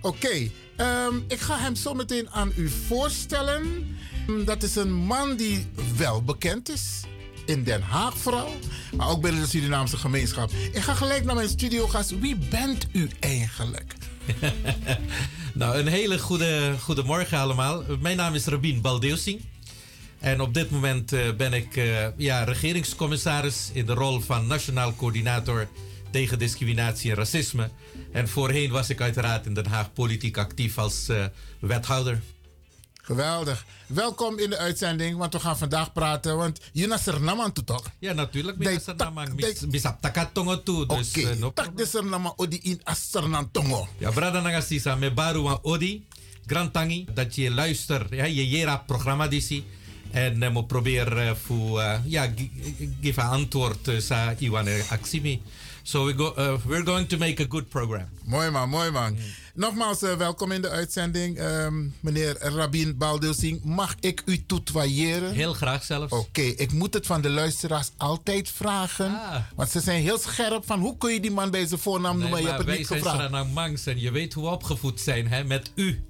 Oké, 0.00 0.50
ehm, 0.76 1.16
ik 1.28 1.40
ga 1.40 1.58
hem 1.58 1.74
zo 1.74 1.94
meteen 1.94 2.30
aan 2.30 2.52
u 2.56 2.68
voorstellen. 2.86 3.96
Dat 4.44 4.62
is 4.62 4.76
een 4.76 4.92
man 4.92 5.36
die 5.36 5.66
wel 5.96 6.22
bekend 6.22 6.70
is. 6.70 7.00
In 7.46 7.64
Den 7.64 7.82
Haag 7.82 8.18
vooral. 8.18 8.52
Maar 8.96 9.08
ook 9.08 9.22
binnen 9.22 9.42
de 9.42 9.48
Surinaamse 9.48 9.96
gemeenschap. 9.96 10.50
Ik 10.72 10.82
ga 10.82 10.94
gelijk 10.94 11.24
naar 11.24 11.34
mijn 11.34 11.48
studiogast. 11.48 12.18
Wie 12.18 12.36
bent 12.36 12.86
u 12.92 13.10
eigenlijk? 13.20 13.94
Nou, 15.54 15.78
een 15.78 15.86
hele 15.86 16.18
goede, 16.18 16.74
goede 16.80 17.02
morgen 17.02 17.38
allemaal. 17.38 17.82
Mijn 18.00 18.16
naam 18.16 18.34
is 18.34 18.46
Rabin 18.46 18.80
Baldeusing. 18.80 19.40
En 20.18 20.40
op 20.40 20.54
dit 20.54 20.70
moment 20.70 21.12
eh, 21.12 21.32
ben 21.36 21.52
ik 21.52 21.76
eh, 21.76 22.06
ja, 22.16 22.44
regeringscommissaris 22.44 23.70
in 23.72 23.86
de 23.86 23.94
rol 23.94 24.20
van 24.20 24.46
Nationaal 24.46 24.94
Coördinator 24.96 25.68
tegen 26.10 26.38
Discriminatie 26.38 27.10
en 27.10 27.16
Racisme. 27.16 27.70
En 28.12 28.28
voorheen 28.28 28.70
was 28.70 28.90
ik 28.90 29.00
uiteraard 29.00 29.46
in 29.46 29.54
Den 29.54 29.66
Haag 29.66 29.92
politiek 29.92 30.36
actief 30.36 30.78
als 30.78 31.08
eh, 31.08 31.24
wethouder. 31.60 32.20
Geweldig. 33.08 33.64
Welkom 33.86 34.38
in 34.38 34.50
de 34.50 34.56
uitzending, 34.58 35.16
want 35.16 35.32
we 35.32 35.40
gaan 35.40 35.58
vandaag 35.58 35.92
praten. 35.92 36.36
Want 36.36 36.60
Jonas 36.72 37.02
Sernaman 37.02 37.52
toe 37.52 37.64
toch? 37.64 37.90
Ja, 37.98 38.12
natuurlijk. 38.12 38.58
Mina 38.58 38.78
Sernaman. 38.78 39.40
Misap 39.70 40.00
takatongo 40.00 40.62
toe. 40.62 40.86
Dus, 40.86 41.08
Oké, 41.08 41.28
eh, 41.28 41.46
tak 41.54 41.76
de 41.76 41.86
Sernaman 41.86 42.32
odi 42.36 42.58
in 42.62 42.80
Assernan 42.84 43.50
tongo. 43.50 43.88
Ja, 43.98 44.10
brada 44.10 44.40
Nagasisa, 44.40 44.94
me 44.94 45.12
baru 45.12 45.40
wan 45.40 45.58
odi. 45.62 46.06
Grantangi, 46.46 47.06
dat 47.14 47.34
je 47.34 47.50
luistert, 47.50 48.10
ja, 48.10 48.24
je 48.24 48.48
jera 48.48 48.76
programma 48.76 49.28
disi. 49.28 49.64
En 50.10 50.52
mo 50.52 50.62
probeer 50.62 51.16
uh, 51.16 51.30
voor, 51.34 51.80
uh, 51.80 51.94
ja, 52.04 52.32
gi- 52.36 52.50
geven 53.00 53.22
antwoord 53.22 53.90
sa 53.98 54.34
iwan 54.38 54.68
aksimi. 54.88 55.42
So 55.82 56.04
we 56.04 56.14
go, 56.16 56.34
uh, 56.38 56.54
we're 56.66 56.84
going 56.84 57.08
to 57.08 57.16
make 57.18 57.42
a 57.42 57.46
good 57.48 57.68
program. 57.68 58.08
Mooi 58.24 58.50
man, 58.50 58.68
mooi 58.68 58.90
man. 58.90 59.16
Nogmaals, 59.58 60.02
eh, 60.02 60.16
welkom 60.16 60.52
in 60.52 60.62
de 60.62 60.68
uitzending. 60.68 61.38
Ehm, 61.38 61.86
meneer 62.00 62.36
Rabin 62.38 62.96
Baldelsing, 62.96 63.64
mag 63.64 63.94
ik 64.00 64.22
u 64.24 64.44
tutoyeren? 64.46 65.32
Heel 65.32 65.52
graag 65.52 65.84
zelfs. 65.84 66.12
Oké, 66.12 66.40
ik 66.40 66.72
moet 66.72 66.94
het 66.94 67.06
van 67.06 67.20
de 67.20 67.30
luisteraars 67.30 67.90
altijd 67.96 68.50
vragen. 68.50 69.20
Want 69.56 69.70
ze 69.70 69.80
zijn 69.80 70.02
heel 70.02 70.18
scherp 70.18 70.66
van 70.66 70.80
hoe 70.80 70.96
kun 70.96 71.12
je 71.12 71.20
die 71.20 71.30
man 71.30 71.50
bij 71.50 71.66
zijn 71.66 71.80
voornaam 71.80 72.18
noemen? 72.18 72.40
Je 72.40 72.46
hebt 72.46 72.58
het 72.58 72.66
wij 72.66 72.76
niet 72.76 72.86
zijn 72.86 72.98
gevraagd. 72.98 73.20
Suriname 73.20 73.52
Mangs 73.52 73.86
en 73.86 74.00
je 74.00 74.10
weet 74.10 74.32
hoe 74.32 74.44
we 74.44 74.50
opgevoed 74.50 75.00
zijn 75.00 75.28
hè, 75.28 75.44
met 75.44 75.72
u. 75.74 76.07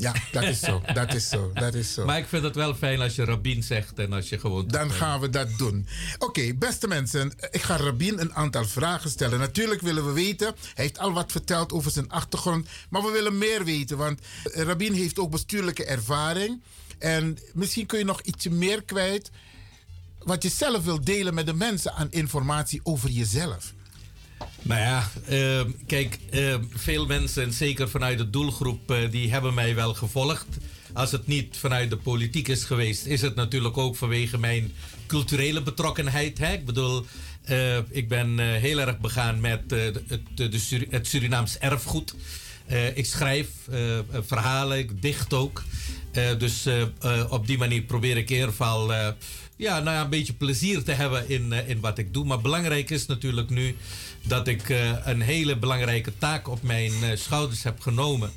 Ja, 0.00 0.14
dat 0.32 0.42
is 0.42 0.60
zo. 0.60 0.82
Dat 0.94 1.14
is 1.14 1.28
zo. 1.28 1.50
Dat 1.54 1.74
is 1.74 1.94
zo. 1.94 2.04
Maar 2.04 2.18
ik 2.18 2.26
vind 2.26 2.42
het 2.42 2.54
wel 2.54 2.74
fijn 2.74 3.00
als 3.00 3.14
je 3.14 3.24
Rabin 3.24 3.62
zegt 3.62 3.98
en 3.98 4.12
als 4.12 4.28
je 4.28 4.38
gewoon... 4.38 4.68
Dan 4.68 4.90
gaan 4.90 5.20
we 5.20 5.30
dat 5.30 5.58
doen. 5.58 5.86
Oké, 6.18 6.54
beste 6.54 6.88
mensen. 6.88 7.32
Ik 7.50 7.62
ga 7.62 7.76
Rabin 7.76 8.18
een 8.18 8.34
aantal 8.34 8.64
vragen 8.64 9.10
stellen. 9.10 9.38
Natuurlijk 9.38 9.80
willen 9.80 10.06
we 10.06 10.12
weten. 10.12 10.46
Hij 10.46 10.84
heeft 10.84 10.98
al 10.98 11.12
wat 11.12 11.32
verteld 11.32 11.72
over 11.72 11.90
zijn 11.90 12.10
achtergrond. 12.10 12.68
Maar 12.90 13.02
we 13.02 13.10
willen 13.10 13.38
meer 13.38 13.64
weten. 13.64 13.96
Want 13.96 14.20
Rabin 14.44 14.92
heeft 14.92 15.18
ook 15.18 15.30
bestuurlijke 15.30 15.84
ervaring. 15.84 16.62
En 16.98 17.38
misschien 17.52 17.86
kun 17.86 17.98
je 17.98 18.04
nog 18.04 18.20
ietsje 18.20 18.50
meer 18.50 18.82
kwijt. 18.82 19.30
Wat 20.18 20.42
je 20.42 20.48
zelf 20.48 20.84
wilt 20.84 21.06
delen 21.06 21.34
met 21.34 21.46
de 21.46 21.54
mensen 21.54 21.92
aan 21.92 22.10
informatie 22.10 22.80
over 22.82 23.08
jezelf. 23.08 23.72
Nou 24.62 24.80
ja, 24.80 25.10
ehm, 25.26 25.70
kijk, 25.86 26.18
ehm, 26.30 26.62
veel 26.70 27.06
mensen, 27.06 27.42
en 27.42 27.52
zeker 27.52 27.88
vanuit 27.88 28.18
de 28.18 28.30
doelgroep, 28.30 28.90
eh, 28.90 29.10
die 29.10 29.30
hebben 29.30 29.54
mij 29.54 29.74
wel 29.74 29.94
gevolgd. 29.94 30.46
Als 30.92 31.12
het 31.12 31.26
niet 31.26 31.56
vanuit 31.56 31.90
de 31.90 31.96
politiek 31.96 32.48
is 32.48 32.64
geweest, 32.64 33.06
is 33.06 33.20
het 33.20 33.34
natuurlijk 33.34 33.78
ook 33.78 33.96
vanwege 33.96 34.38
mijn 34.38 34.72
culturele 35.06 35.62
betrokkenheid. 35.62 36.38
Hè? 36.38 36.52
Ik 36.52 36.64
bedoel, 36.64 37.06
eh, 37.42 37.76
ik 37.90 38.08
ben 38.08 38.38
eh, 38.38 38.46
heel 38.46 38.80
erg 38.80 38.98
begaan 38.98 39.40
met 39.40 39.60
het, 39.70 40.02
het 40.90 41.06
Surinaams 41.06 41.58
erfgoed. 41.58 42.14
Ik 42.94 43.06
schrijf 43.06 43.48
verhalen, 44.26 44.78
ik 44.78 45.02
dicht 45.02 45.32
ook. 45.34 45.62
Dus 46.38 46.66
op 47.28 47.46
die 47.46 47.58
manier 47.58 47.82
probeer 47.82 48.16
ik 48.16 48.28
in 48.30 48.34
ieder 48.34 48.50
geval 48.50 48.92
ja, 49.56 49.80
nou 49.80 49.96
ja, 49.96 50.02
een 50.02 50.10
beetje 50.10 50.32
plezier 50.32 50.82
te 50.82 50.92
hebben 50.92 51.28
in, 51.28 51.52
in 51.52 51.80
wat 51.80 51.98
ik 51.98 52.14
doe. 52.14 52.24
Maar 52.24 52.40
belangrijk 52.40 52.90
is 52.90 53.06
natuurlijk 53.06 53.50
nu 53.50 53.76
dat 54.22 54.48
ik 54.48 54.68
eh, 54.68 54.90
een 55.04 55.20
hele 55.20 55.56
belangrijke 55.58 56.12
taak 56.18 56.48
op 56.48 56.62
mijn 56.62 56.92
eh, 57.02 57.16
schouders 57.16 57.62
heb 57.62 57.80
genomen. 57.80 58.30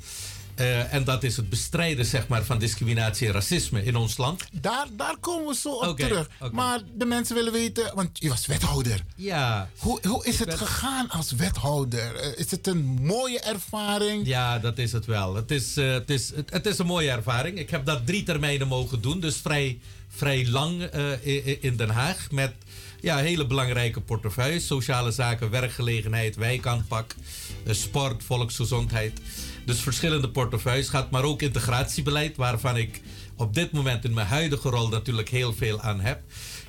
Eh, 0.54 0.92
en 0.94 1.04
dat 1.04 1.22
is 1.22 1.36
het 1.36 1.48
bestrijden 1.48 2.04
zeg 2.06 2.28
maar, 2.28 2.44
van 2.44 2.58
discriminatie 2.58 3.26
en 3.26 3.32
racisme 3.32 3.84
in 3.84 3.96
ons 3.96 4.16
land. 4.16 4.44
Daar, 4.52 4.86
daar 4.96 5.16
komen 5.20 5.46
we 5.48 5.54
zo 5.54 5.72
op 5.72 5.98
terug. 5.98 6.28
Maar 6.52 6.80
de 6.94 7.04
mensen 7.04 7.34
willen 7.34 7.52
weten, 7.52 7.94
want 7.94 8.08
je 8.12 8.28
was 8.28 8.46
wethouder. 8.46 9.00
Ja. 9.16 9.68
Hoe, 9.78 9.98
hoe 10.08 10.26
is 10.26 10.38
het 10.38 10.48
ben- 10.48 10.58
gegaan 10.58 11.10
als 11.10 11.32
wethouder? 11.32 12.38
Is 12.38 12.50
het 12.50 12.66
een 12.66 12.84
mooie 12.84 13.40
ervaring? 13.40 14.26
Ja, 14.26 14.58
dat 14.58 14.78
is 14.78 14.92
het 14.92 15.04
wel. 15.06 15.34
Het 15.34 15.50
is, 15.50 15.74
het, 15.76 16.10
is, 16.10 16.30
het, 16.34 16.50
het 16.52 16.66
is 16.66 16.78
een 16.78 16.86
mooie 16.86 17.10
ervaring. 17.10 17.58
Ik 17.58 17.70
heb 17.70 17.86
dat 17.86 18.06
drie 18.06 18.22
termijnen 18.22 18.68
mogen 18.68 19.00
doen, 19.00 19.20
dus 19.20 19.36
vrij, 19.36 19.78
vrij 20.08 20.46
lang 20.48 20.82
i- 21.26 21.58
in 21.60 21.76
Den 21.76 21.90
Haag. 21.90 22.30
Met 22.30 22.52
ja, 23.04 23.16
hele 23.16 23.46
belangrijke 23.46 24.00
portefeuilles: 24.00 24.66
sociale 24.66 25.10
zaken, 25.10 25.50
werkgelegenheid, 25.50 26.36
wijkaanpak, 26.36 27.14
eh, 27.64 27.74
sport, 27.74 28.24
volksgezondheid. 28.24 29.20
Dus 29.64 29.80
verschillende 29.80 30.30
portefeuilles 30.30 30.88
gaat, 30.88 31.10
maar 31.10 31.24
ook 31.24 31.42
integratiebeleid, 31.42 32.36
waarvan 32.36 32.76
ik 32.76 33.00
op 33.36 33.54
dit 33.54 33.72
moment 33.72 34.04
in 34.04 34.14
mijn 34.14 34.26
huidige 34.26 34.68
rol 34.68 34.88
natuurlijk 34.88 35.28
heel 35.28 35.54
veel 35.54 35.80
aan 35.80 36.00
heb. 36.00 36.20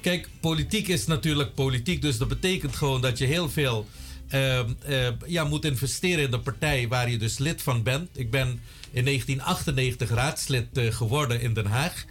Kijk, 0.02 0.30
politiek 0.40 0.88
is 0.88 1.06
natuurlijk 1.06 1.54
politiek, 1.54 2.02
dus 2.02 2.18
dat 2.18 2.28
betekent 2.28 2.76
gewoon 2.76 3.02
dat 3.02 3.18
je 3.18 3.26
heel 3.26 3.50
veel 3.50 3.88
ehm, 4.30 4.70
eh, 4.86 5.08
ja, 5.26 5.44
moet 5.44 5.66
investeren 5.66 6.24
in 6.24 6.32
de 6.32 6.40
partij 6.40 6.88
waar 6.88 7.10
je 7.10 7.18
dus 7.18 7.38
lid 7.38 7.62
van 7.62 7.84
bent. 7.84 8.10
Ik 8.14 8.32
ben 8.32 8.48
in 8.92 9.04
1998 9.04 10.10
raadslid 10.10 10.78
eh, 10.78 10.94
geworden 10.94 11.42
in 11.42 11.54
Den 11.54 11.66
Haag. 11.66 12.06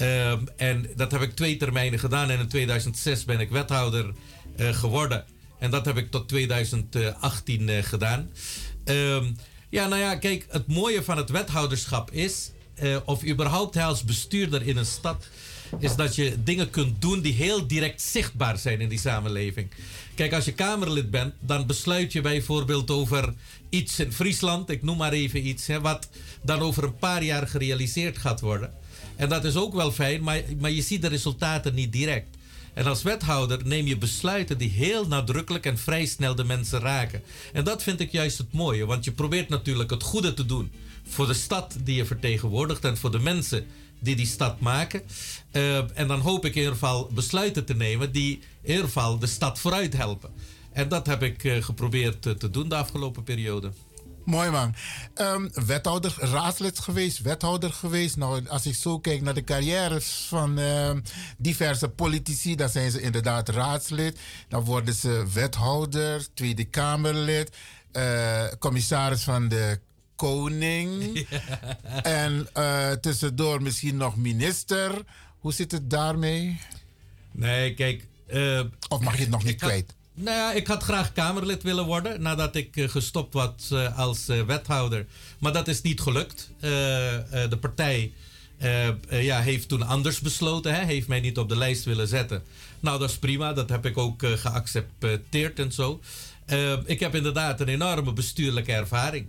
Ehm, 0.00 0.38
en 0.56 0.86
dat 0.96 1.10
heb 1.12 1.22
ik 1.22 1.34
twee 1.36 1.56
termijnen 1.56 1.98
gedaan. 1.98 2.30
En 2.30 2.38
in 2.38 2.48
2006 2.48 3.24
ben 3.24 3.40
ik 3.40 3.50
wethouder 3.50 4.12
eh, 4.56 4.74
geworden. 4.74 5.24
En 5.58 5.70
dat 5.70 5.84
heb 5.84 5.96
ik 5.96 6.10
tot 6.10 6.28
2018 6.28 7.68
eh, 7.68 7.82
gedaan. 7.82 8.30
Ehm, 8.84 9.24
ja, 9.68 9.88
nou 9.88 10.00
ja, 10.00 10.16
kijk, 10.16 10.46
het 10.48 10.66
mooie 10.66 11.02
van 11.02 11.16
het 11.16 11.30
wethouderschap 11.30 12.10
is. 12.10 12.50
eh, 12.74 12.96
of 13.04 13.24
überhaupt 13.24 13.76
als 13.76 14.04
bestuurder 14.04 14.66
in 14.66 14.76
een 14.76 14.86
stad, 14.86 15.28
is 15.78 15.96
dat 15.96 16.14
je 16.14 16.42
dingen 16.42 16.70
kunt 16.70 17.00
doen 17.00 17.20
die 17.20 17.32
heel 17.32 17.66
direct 17.66 18.02
zichtbaar 18.02 18.58
zijn 18.58 18.80
in 18.80 18.88
die 18.88 18.98
samenleving. 18.98 19.70
Kijk, 20.14 20.32
als 20.32 20.44
je 20.44 20.52
Kamerlid 20.52 21.10
bent, 21.10 21.34
dan 21.40 21.66
besluit 21.66 22.12
je 22.12 22.20
bijvoorbeeld 22.20 22.90
over 22.90 23.34
iets 23.68 23.98
in 23.98 24.12
Friesland, 24.12 24.70
ik 24.70 24.82
noem 24.82 24.96
maar 24.96 25.12
even 25.12 25.46
iets, 25.46 25.66
hè, 25.66 25.80
wat 25.80 26.08
dan 26.42 26.60
over 26.60 26.84
een 26.84 26.96
paar 26.96 27.22
jaar 27.22 27.48
gerealiseerd 27.48 28.18
gaat 28.18 28.40
worden. 28.40 28.72
En 29.20 29.28
dat 29.28 29.44
is 29.44 29.56
ook 29.56 29.74
wel 29.74 29.92
fijn, 29.92 30.22
maar, 30.22 30.42
maar 30.58 30.70
je 30.70 30.82
ziet 30.82 31.02
de 31.02 31.08
resultaten 31.08 31.74
niet 31.74 31.92
direct. 31.92 32.36
En 32.74 32.86
als 32.86 33.02
wethouder 33.02 33.66
neem 33.66 33.86
je 33.86 33.96
besluiten 33.96 34.58
die 34.58 34.70
heel 34.70 35.06
nadrukkelijk 35.06 35.66
en 35.66 35.78
vrij 35.78 36.06
snel 36.06 36.34
de 36.34 36.44
mensen 36.44 36.80
raken. 36.80 37.22
En 37.52 37.64
dat 37.64 37.82
vind 37.82 38.00
ik 38.00 38.12
juist 38.12 38.38
het 38.38 38.52
mooie, 38.52 38.86
want 38.86 39.04
je 39.04 39.12
probeert 39.12 39.48
natuurlijk 39.48 39.90
het 39.90 40.02
goede 40.02 40.34
te 40.34 40.46
doen 40.46 40.70
voor 41.08 41.26
de 41.26 41.34
stad 41.34 41.76
die 41.84 41.96
je 41.96 42.04
vertegenwoordigt 42.04 42.84
en 42.84 42.96
voor 42.96 43.10
de 43.10 43.18
mensen 43.18 43.66
die 43.98 44.16
die 44.16 44.26
stad 44.26 44.60
maken. 44.60 45.02
Eh, 45.50 45.98
en 45.98 46.08
dan 46.08 46.20
hoop 46.20 46.44
ik 46.44 46.52
in 46.52 46.58
ieder 46.58 46.72
geval 46.72 47.10
besluiten 47.14 47.64
te 47.64 47.74
nemen 47.74 48.12
die 48.12 48.40
in 48.62 48.70
ieder 48.70 48.84
geval 48.84 49.18
de 49.18 49.26
stad 49.26 49.58
vooruit 49.58 49.96
helpen. 49.96 50.30
En 50.72 50.88
dat 50.88 51.06
heb 51.06 51.22
ik 51.22 51.44
eh, 51.44 51.62
geprobeerd 51.62 52.26
eh, 52.26 52.32
te 52.32 52.50
doen 52.50 52.68
de 52.68 52.74
afgelopen 52.74 53.22
periode. 53.22 53.70
Mooi 54.24 54.50
man. 54.50 54.74
Ehm, 55.14 55.48
wethouder, 55.66 56.14
raadslid 56.18 56.78
geweest, 56.78 57.18
wethouder 57.20 57.72
geweest. 57.72 58.16
Nou, 58.16 58.48
als 58.48 58.66
ik 58.66 58.74
zo 58.74 58.98
kijk 58.98 59.22
naar 59.22 59.34
de 59.34 59.44
carrières 59.44 60.24
van 60.28 60.58
ehm, 60.58 61.00
diverse 61.38 61.88
politici, 61.88 62.54
dan 62.56 62.68
zijn 62.68 62.90
ze 62.90 63.00
inderdaad 63.00 63.48
raadslid. 63.48 64.18
Dan 64.48 64.64
worden 64.64 64.94
ze 64.94 65.26
wethouder, 65.32 66.26
Tweede 66.34 66.64
Kamerlid, 66.64 67.56
eh, 67.92 68.44
commissaris 68.58 69.22
van 69.22 69.48
de 69.48 69.80
Koning. 70.16 71.26
En 72.02 72.48
eh, 72.52 72.90
tussendoor 72.90 73.62
misschien 73.62 73.96
nog 73.96 74.16
minister. 74.16 75.02
Hoe 75.38 75.52
zit 75.52 75.72
het 75.72 75.90
daarmee? 75.90 76.60
Nee, 77.32 77.74
kijk. 77.74 78.06
eh, 78.26 78.60
of 78.88 79.00
mag 79.00 79.14
je 79.14 79.20
het 79.20 79.30
nog 79.30 79.44
niet 79.44 79.56
kwijt? 79.60 79.94
Nou 80.20 80.36
ja, 80.36 80.52
ik 80.52 80.66
had 80.66 80.82
graag 80.82 81.12
Kamerlid 81.12 81.62
willen 81.62 81.84
worden 81.84 82.22
nadat 82.22 82.56
ik 82.56 82.76
eh, 82.76 82.88
gestopt 82.88 83.34
was 83.34 83.70
eh, 83.70 83.98
als 83.98 84.28
eh, 84.28 84.42
wethouder. 84.42 85.06
Maar 85.38 85.52
dat 85.52 85.68
is 85.68 85.82
niet 85.82 86.00
gelukt. 86.00 86.50
De 86.60 87.58
partij 87.60 88.12
ja, 89.08 89.40
heeft 89.40 89.68
toen 89.68 89.82
anders 89.82 90.20
besloten, 90.20 90.86
heeft 90.86 91.08
mij 91.08 91.20
niet 91.20 91.38
op 91.38 91.48
de 91.48 91.56
lijst 91.56 91.84
willen 91.84 92.08
zetten. 92.08 92.42
Nou, 92.80 92.98
dat 92.98 93.10
is 93.10 93.18
prima, 93.18 93.52
dat 93.52 93.68
heb 93.68 93.86
ik 93.86 93.98
ook 93.98 94.22
geaccepteerd 94.26 95.58
en 95.58 95.72
zo. 95.72 96.00
Ik 96.84 97.00
heb 97.00 97.14
inderdaad 97.14 97.60
een 97.60 97.68
enorme 97.68 98.12
bestuurlijke 98.12 98.72
ervaring. 98.72 99.26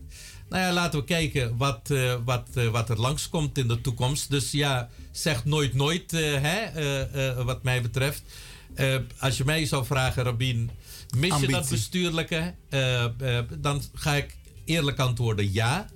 Nou 0.49 0.63
ja, 0.63 0.73
laten 0.73 0.99
we 0.99 1.05
kijken 1.05 1.57
wat, 1.57 1.93
wat, 2.25 2.49
wat 2.71 2.89
er 2.89 2.99
langskomt 2.99 3.57
in 3.57 3.67
de 3.67 3.81
toekomst. 3.81 4.29
Dus 4.29 4.51
ja, 4.51 4.89
zeg 5.11 5.45
nooit 5.45 5.73
nooit, 5.73 6.11
hè, 6.11 7.43
wat 7.43 7.63
mij 7.63 7.81
betreft. 7.81 8.23
Eh, 8.75 8.95
als 9.19 9.37
je 9.37 9.45
mij 9.45 9.65
zou 9.65 9.85
vragen, 9.85 10.23
Rabin, 10.23 10.69
mis 11.17 11.39
je 11.39 11.47
dat 11.47 11.69
bestuurlijke? 11.69 12.53
Eh, 12.69 13.03
eh, 13.03 13.45
dan 13.57 13.81
ga 13.93 14.15
ik 14.15 14.37
eerlijk 14.65 14.99
antwoorden 14.99 15.53
ja. 15.53 15.89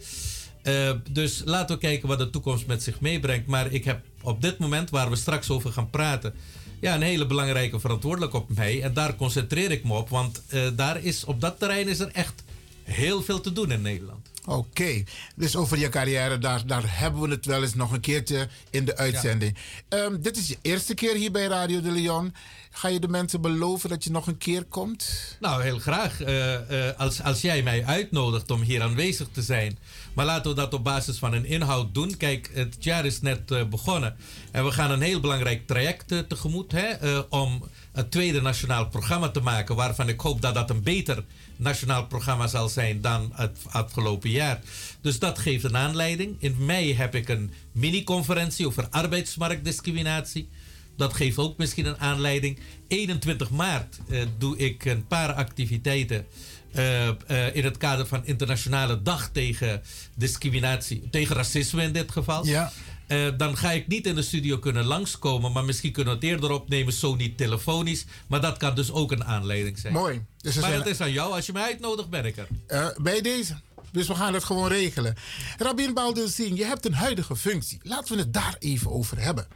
Dus 1.12 1.42
laten 1.46 1.76
we 1.76 1.82
kijken 1.82 2.08
wat 2.08 2.18
de 2.18 2.30
toekomst 2.30 2.66
met 2.68 2.84
zich 2.84 3.00
meebrengt. 3.00 3.48
Maar 3.48 3.72
ik 3.72 3.86
heb 3.86 4.02
op 4.22 4.42
dit 4.42 4.58
moment, 4.58 4.90
waar 4.90 5.10
we 5.10 5.16
straks 5.16 5.50
over 5.50 5.72
gaan 5.72 5.90
praten, 5.90 6.34
ja, 6.82 6.96
een 6.96 7.02
hele 7.02 7.26
belangrijke 7.26 7.80
verantwoordelijk 7.80 8.34
op 8.34 8.56
mij. 8.56 8.82
En 8.82 8.94
daar 8.94 9.16
concentreer 9.16 9.72
ik 9.72 9.84
me 9.84 9.94
op, 9.94 10.10
want 10.10 10.44
daar 10.76 11.04
is, 11.04 11.24
op 11.24 11.42
dat 11.42 11.60
terrein 11.60 11.88
is 11.88 12.00
er 12.00 12.12
echt 12.12 12.44
heel 12.84 13.22
veel 13.22 13.42
te 13.42 13.54
doen 13.54 13.72
in 13.72 13.82
Nederland. 13.82 14.30
Oké, 14.46 15.04
dus 15.36 15.56
over 15.56 15.78
je 15.78 15.90
carrière, 15.90 16.38
daar, 16.38 16.68
daar 16.68 17.00
hebben 17.00 17.22
we 17.22 17.30
het 17.30 17.46
wel 17.46 17.62
eens 17.62 17.74
nog 17.74 17.92
een 17.92 18.00
keertje 18.00 18.48
in 18.70 18.86
de 18.86 18.98
uitzending. 18.98 19.58
Ehm, 19.90 20.22
dit 20.22 20.38
is 20.38 20.48
je 20.48 20.58
eerste 20.62 20.94
keer 20.94 21.16
hier 21.16 21.32
bij 21.32 21.46
Radio 21.46 21.82
de 21.82 21.92
Leon. 21.92 22.34
Ga 22.78 22.88
je 22.88 23.00
de 23.00 23.08
mensen 23.08 23.42
beloven 23.42 23.90
dat 23.90 24.04
je 24.04 24.12
nog 24.12 24.28
een 24.28 24.38
keer 24.38 24.64
komt? 24.64 25.36
Nou, 25.40 25.64
heel 25.64 25.80
graag. 25.80 26.22
Eh, 26.22 26.88
eh, 26.90 27.00
als, 27.00 27.22
als 27.22 27.42
jij 27.42 27.64
mij 27.64 27.86
uitnodigt 27.86 28.52
om 28.52 28.62
hier 28.62 28.82
aanwezig 28.82 29.28
te 29.32 29.42
zijn. 29.42 29.78
Maar 30.14 30.26
laten 30.26 30.50
we 30.50 30.56
dat 30.56 30.74
op 30.74 30.84
basis 30.84 31.18
van 31.18 31.34
een 31.34 31.46
inhoud 31.46 31.94
doen. 31.94 32.18
Kijk, 32.18 32.50
het 32.54 32.76
jaar 32.80 33.06
is 33.06 33.22
net 33.22 33.52
eh, 33.52 33.64
begonnen. 33.64 34.16
En 34.52 34.66
we 34.66 34.72
gaan 34.72 34.92
een 34.92 35.02
heel 35.02 35.20
belangrijk 35.20 35.68
traject 35.68 36.08
tegemoet. 36.30 36.72
Hè, 36.72 37.20
om 37.30 37.64
het 37.92 38.12
tweede 38.12 38.42
nationaal 38.42 38.88
programma 38.88 39.30
te 39.30 39.42
maken. 39.42 39.76
Waarvan 39.76 40.10
ik 40.10 40.20
hoop 40.20 40.42
dat 40.42 40.54
dat 40.54 40.70
een 40.70 40.84
beter 40.84 41.24
nationaal 41.56 42.06
programma 42.06 42.48
zal 42.48 42.70
zijn 42.70 43.02
dan 43.02 43.32
het 43.34 43.58
afgelopen 43.70 44.30
jaar. 44.30 44.60
Dus 45.02 45.20
dat 45.20 45.40
geeft 45.40 45.64
een 45.64 45.78
aanleiding. 45.78 46.36
In 46.40 46.56
mei 46.60 46.96
heb 46.96 47.16
ik 47.16 47.30
een 47.30 47.52
mini-conferentie 47.72 48.68
over 48.68 48.88
arbeidsmarktdiscriminatie. 48.90 50.50
Dat 50.98 51.14
geeft 51.14 51.38
ook 51.38 51.58
misschien 51.58 51.86
een 51.86 51.98
aanleiding. 51.98 52.60
21 52.88 53.50
maart 53.50 53.98
eh, 54.10 54.22
doe 54.38 54.58
ik 54.58 54.86
een 54.86 55.08
paar 55.08 55.34
activiteiten. 55.34 56.26
eh, 56.72 57.08
eh, 57.08 57.56
in 57.56 57.64
het 57.64 57.78
kader 57.78 58.08
van 58.08 58.26
Internationale 58.26 59.02
Dag 59.02 59.30
tegen 59.30 59.82
discriminatie, 60.16 61.10
tegen 61.12 61.36
racisme 61.36 61.84
in 61.84 61.94
dit 61.94 62.12
geval. 62.12 62.46
Ja. 62.46 62.72
Eh, 63.08 63.28
dan 63.38 63.58
ga 63.58 63.72
ik 63.72 63.88
niet 63.88 64.06
in 64.06 64.16
de 64.16 64.22
studio 64.22 64.58
kunnen 64.58 64.86
langskomen, 64.86 65.52
maar 65.52 65.66
misschien 65.66 65.92
kunnen 65.92 66.14
we 66.14 66.20
het 66.20 66.30
eerder 66.30 66.52
opnemen, 66.52 66.94
zo 66.94 67.16
niet 67.16 67.38
telefonisch. 67.38 68.06
Maar 68.28 68.42
dat 68.42 68.58
kan 68.58 68.76
dus 68.76 68.92
ook 68.92 69.12
een 69.12 69.24
aanleiding 69.24 69.80
zijn. 69.80 69.94
Mooi. 69.94 70.26
Dus 70.38 70.56
maar 70.56 70.74
het 70.74 70.86
is 70.86 71.02
aan 71.02 71.12
jou, 71.12 71.34
als 71.34 71.46
je 71.46 71.52
mij 71.52 71.64
uitnodigt, 71.64 72.10
ben 72.10 72.26
ik 72.26 72.38
er. 72.38 72.48
Eh, 72.68 72.88
bij 72.98 73.22
deze. 73.22 73.56
Dus 73.92 74.08
we 74.08 74.16
gaan 74.16 74.34
het 74.34 74.44
gewoon 74.44 74.68
regelen. 74.68 75.16
Rabin 75.58 75.94
Baldur 75.94 76.30
Singh, 76.30 76.58
je 76.58 76.66
hebt 76.66 76.86
een 76.86 76.94
huidige 76.94 77.36
functie. 77.36 77.80
Laten 77.84 78.16
we 78.16 78.22
het 78.22 78.34
daar 78.34 78.56
even 78.60 78.92
over 78.92 79.20
hebben. 79.20 79.48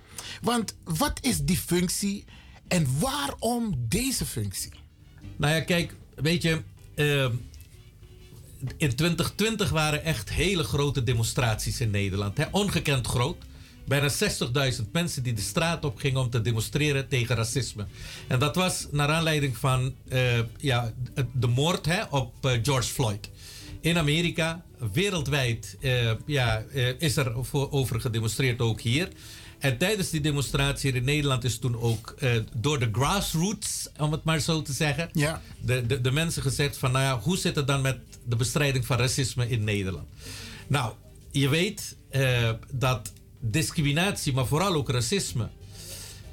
Want 0.41 0.75
wat 0.83 1.19
is 1.21 1.37
die 1.37 1.57
functie 1.57 2.25
en 2.67 2.87
waarom 2.99 3.75
deze 3.77 4.25
functie? 4.25 4.71
Nou 5.35 5.53
ja, 5.53 5.61
kijk, 5.61 5.95
weet 6.15 6.41
je, 6.41 6.61
ehm, 6.95 7.31
in 8.77 8.95
2020 8.95 9.69
waren 9.69 10.03
echt 10.03 10.29
hele 10.29 10.63
grote 10.63 11.03
demonstraties 11.03 11.81
in 11.81 11.91
Nederland. 11.91 12.37
Hè? 12.37 12.45
Ongekend 12.51 13.07
groot. 13.07 13.37
Bijna 13.85 14.09
60.000 14.09 14.91
mensen 14.91 15.23
die 15.23 15.33
de 15.33 15.41
straat 15.41 15.85
op 15.85 15.97
gingen 15.97 16.21
om 16.21 16.29
te 16.29 16.41
demonstreren 16.41 17.07
tegen 17.07 17.35
racisme. 17.35 17.85
En 18.27 18.39
dat 18.39 18.55
was 18.55 18.87
naar 18.91 19.09
aanleiding 19.09 19.57
van 19.57 19.95
eh, 20.07 20.39
ja, 20.57 20.93
de 21.33 21.47
moord 21.47 21.85
hè, 21.85 22.03
op 22.03 22.33
eh, 22.45 22.51
George 22.63 22.89
Floyd. 22.89 23.29
In 23.81 23.97
Amerika, 23.97 24.63
wereldwijd, 24.93 25.77
eh, 25.81 26.11
ja, 26.25 26.63
is 26.97 27.17
er 27.17 27.33
over 27.51 28.01
gedemonstreerd, 28.01 28.61
ook 28.61 28.81
hier. 28.81 29.09
En 29.59 29.77
tijdens 29.77 30.09
die 30.09 30.21
demonstratie 30.21 30.93
in 30.93 31.03
Nederland 31.03 31.43
is 31.43 31.59
toen 31.59 31.79
ook 31.79 32.15
eh, 32.19 32.31
door 32.55 32.79
de 32.79 32.89
grassroots, 32.91 33.89
om 33.97 34.11
het 34.11 34.23
maar 34.23 34.39
zo 34.39 34.61
te 34.61 34.73
zeggen, 34.73 35.09
Ja. 35.13 35.41
de, 35.61 35.85
de, 35.85 36.01
de 36.01 36.11
mensen 36.11 36.41
gezegd 36.41 36.77
van, 36.77 36.91
nou 36.91 37.03
ja, 37.03 37.19
hoe 37.19 37.37
zit 37.37 37.55
het 37.55 37.67
dan 37.67 37.81
met 37.81 37.97
de 38.27 38.35
bestrijding 38.35 38.85
van 38.85 38.97
racisme 38.97 39.49
in 39.49 39.63
Nederland? 39.63 40.07
Nou, 40.67 40.93
je 41.31 41.49
weet 41.49 41.95
eh, 42.09 42.51
dat 42.71 43.11
discriminatie, 43.39 44.33
maar 44.33 44.45
vooral 44.47 44.73
ook 44.73 44.89
racisme, 44.89 45.49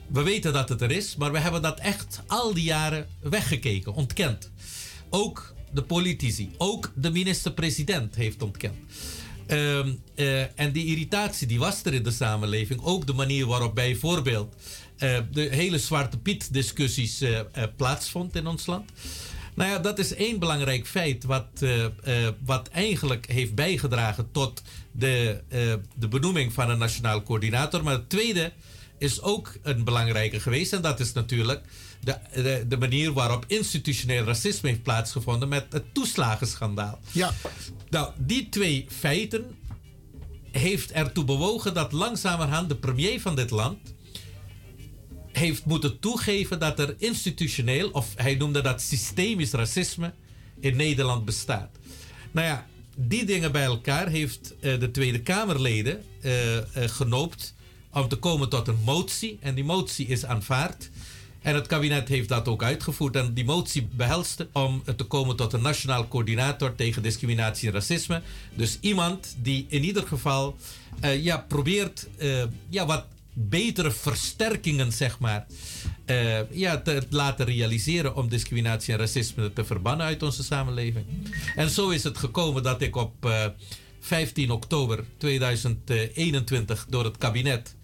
we 0.07 0.23
weten 0.23 0.53
dat 0.53 0.69
het 0.69 0.81
er 0.81 0.91
is, 0.91 1.17
maar 1.17 1.33
we 1.33 1.39
hebben 1.39 1.63
dat 1.63 1.79
echt 1.79 2.21
al 2.27 2.55
die 2.55 2.65
jaren 2.65 3.07
weggekeken, 3.21 3.95
ontkend. 3.95 4.51
Ook 5.11 5.55
de 5.73 5.83
politici, 5.83 6.51
ook 6.57 6.93
de 6.95 7.11
minister-president 7.11 8.15
heeft 8.15 8.43
ontkend. 8.43 8.75
Ehm, 9.47 9.93
eh, 10.15 10.61
en 10.61 10.73
die 10.73 10.87
irritatie 10.87 11.47
die 11.47 11.59
was 11.59 11.85
er 11.85 11.95
in 11.95 12.03
de 12.03 12.11
samenleving. 12.11 12.81
Ook 12.83 13.07
de 13.07 13.13
manier 13.13 13.47
waarop 13.47 13.75
bijvoorbeeld 13.75 14.55
eh, 14.97 15.19
de 15.33 15.41
hele 15.41 15.79
Zwarte 15.79 16.19
Piet 16.19 16.53
discussies 16.53 17.21
eh, 17.21 17.41
plaatsvond 17.77 18.37
in 18.37 18.47
ons 18.47 18.67
land. 18.67 18.91
Nou 19.55 19.71
ja, 19.71 19.79
dat 19.79 19.99
is 19.99 20.15
één 20.15 20.39
belangrijk 20.39 20.87
feit 20.87 21.25
wat, 21.25 21.65
wat 22.45 22.69
eigenlijk 22.69 23.27
heeft 23.27 23.55
bijgedragen 23.55 24.29
tot 24.33 24.63
de, 24.93 25.41
de 25.95 26.09
benoeming 26.09 26.53
van 26.53 26.71
een 26.71 26.79
nationaal 26.79 27.23
coördinator. 27.23 27.83
Maar 27.83 27.93
het 27.93 28.09
tweede 28.09 28.53
is 28.99 29.23
ook 29.23 29.57
een 29.63 29.85
belangrijke 29.85 30.41
geweest. 30.41 30.73
En 30.73 30.83
dat 30.83 31.01
is 31.01 31.13
natuurlijk 31.13 31.63
de, 32.07 32.43
de, 32.43 32.65
de 32.69 32.77
manier 32.77 33.13
waarop 33.13 33.45
institutioneel 33.47 34.25
racisme 34.25 34.69
heeft 34.69 34.83
plaatsgevonden 34.83 35.49
met 35.49 35.67
het 35.71 35.95
toeslagenschandaal. 35.95 36.99
Ja. 37.13 37.35
Nou, 37.91 38.13
die 38.19 38.49
twee 38.49 38.87
feiten 38.89 39.57
heeft 40.51 40.93
ertoe 40.93 41.25
bewogen 41.25 41.75
dat 41.75 41.93
langzamerhand 41.93 42.69
de 42.69 42.77
premier 42.77 43.21
van 43.21 43.37
dit 43.37 43.51
land 43.51 43.95
heeft 45.33 45.65
moeten 45.65 45.99
toegeven 45.99 46.59
dat 46.59 46.79
er 46.79 46.95
institutioneel, 46.99 47.91
of 47.91 48.13
hij 48.17 48.35
noemde 48.35 48.61
dat 48.61 48.83
systemisch 48.83 49.53
racisme, 49.53 50.13
in 50.61 50.77
Nederland 50.77 51.25
bestaat. 51.25 51.71
Nou 52.31 52.47
ja, 52.47 52.67
die 52.97 53.25
dingen 53.25 53.53
bij 53.53 53.65
elkaar 53.65 54.09
heeft 54.09 54.55
eh, 54.61 54.81
de 54.81 54.91
Tweede 54.91 55.21
Kamerleden 55.23 56.05
eh, 56.21 56.33
genoopt 56.73 57.55
om 57.93 58.09
te 58.09 58.17
komen 58.17 58.49
tot 58.49 58.69
een 58.69 58.79
motie. 58.85 59.39
En 59.41 59.55
die 59.55 59.65
motie 59.65 60.07
is 60.07 60.25
aanvaard. 60.25 60.91
En 61.47 61.55
het 61.55 61.67
kabinet 61.67 62.09
heeft 62.09 62.29
dat 62.29 62.49
ook 62.49 62.63
uitgevoerd. 62.63 63.17
En 63.17 63.35
die 63.35 63.45
motie 63.45 63.89
behelste 63.93 64.49
om 64.53 64.83
te 64.97 65.05
komen 65.05 65.37
tot 65.37 65.53
een 65.53 65.63
nationaal 65.63 66.09
coördinator 66.09 66.75
tegen 66.75 67.03
discriminatie 67.03 67.69
en 67.69 67.75
racisme. 67.75 68.23
Dus 68.55 68.79
iemand 68.81 69.37
die 69.43 69.67
in 69.69 69.85
ieder 69.85 70.07
geval 70.07 70.57
eh, 71.01 71.25
ja, 71.25 71.39
probeert 71.49 72.09
eh, 72.17 72.45
ja, 72.69 72.87
wat 72.87 73.05
betere 73.33 73.91
versterkingen, 73.91 74.93
zeg 74.93 75.19
maar, 75.19 75.47
eh, 76.05 76.51
ja, 76.51 76.81
te 76.81 77.07
laten 77.11 77.47
realiseren 77.47 78.17
om 78.17 78.29
discriminatie 78.29 78.93
en 78.93 78.99
racisme 78.99 79.53
te 79.53 79.65
verbannen 79.65 80.07
uit 80.07 80.23
onze 80.23 80.43
samenleving. 80.43 81.05
En 81.57 81.71
zo 81.71 81.89
is 81.89 82.05
het 82.05 82.19
gekomen 82.19 82.63
dat 82.63 82.83
ik 82.83 82.97
op 82.97 83.27
eh, 83.27 83.45
15 84.01 84.51
oktober 84.51 85.05
2021 85.19 86.87
door 86.89 87.05
het 87.05 87.19
kabinet 87.19 87.75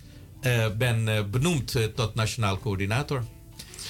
ben 0.79 1.31
benoemd 1.31 1.77
tot 1.95 2.15
nationaal 2.15 2.59
coördinator. 2.59 3.25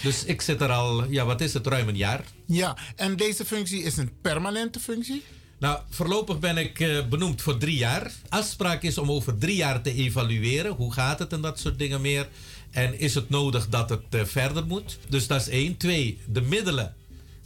Dus 0.02 0.24
ik 0.24 0.40
zit 0.40 0.60
er 0.60 0.70
al, 0.70 1.10
ja, 1.10 1.24
wat 1.24 1.40
is 1.40 1.54
het, 1.54 1.66
ruim 1.66 1.88
een 1.88 1.96
jaar. 1.96 2.24
Ja, 2.46 2.76
en 2.96 3.16
deze 3.16 3.44
functie 3.44 3.82
is 3.82 3.96
een 3.96 4.10
permanente 4.20 4.80
functie? 4.80 5.22
Nou, 5.58 5.80
voorlopig 5.90 6.38
ben 6.38 6.56
ik 6.56 6.80
eh, 6.80 7.08
benoemd 7.08 7.42
voor 7.42 7.58
drie 7.58 7.76
jaar. 7.76 8.12
Afspraak 8.28 8.82
is 8.82 8.98
om 8.98 9.10
over 9.10 9.38
drie 9.38 9.56
jaar 9.56 9.82
te 9.82 9.94
evalueren. 9.94 10.72
Hoe 10.72 10.92
gaat 10.92 11.18
het 11.18 11.32
en 11.32 11.40
dat 11.40 11.58
soort 11.58 11.78
dingen 11.78 12.00
meer. 12.00 12.28
En 12.70 12.98
is 12.98 13.14
het 13.14 13.28
nodig 13.28 13.68
dat 13.68 13.90
het 13.90 14.02
eh, 14.10 14.24
verder 14.24 14.66
moet? 14.66 14.98
Dus 15.08 15.26
dat 15.26 15.40
is 15.40 15.48
één. 15.48 15.76
Twee, 15.76 16.18
de 16.26 16.40
middelen. 16.40 16.94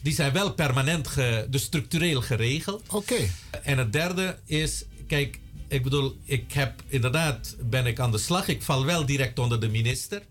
Die 0.02 0.14
zijn 0.14 0.32
wel 0.32 0.52
permanent, 0.52 1.08
ge, 1.08 1.46
dus 1.50 1.62
structureel 1.62 2.20
geregeld. 2.20 2.82
Oké. 2.90 3.30
En 3.62 3.78
het 3.78 3.92
derde 3.92 4.38
is, 4.44 4.84
kijk, 5.06 5.38
ik 5.68 5.82
bedoel, 5.82 6.16
ik 6.24 6.52
heb 6.52 6.82
inderdaad, 6.86 7.56
ben 7.60 7.86
ik 7.86 8.00
aan 8.00 8.10
de 8.10 8.18
slag. 8.18 8.48
Ik 8.48 8.62
val 8.62 8.84
wel 8.84 9.06
direct 9.06 9.38
onder 9.38 9.60
de 9.60 9.68
minister. 9.68 10.22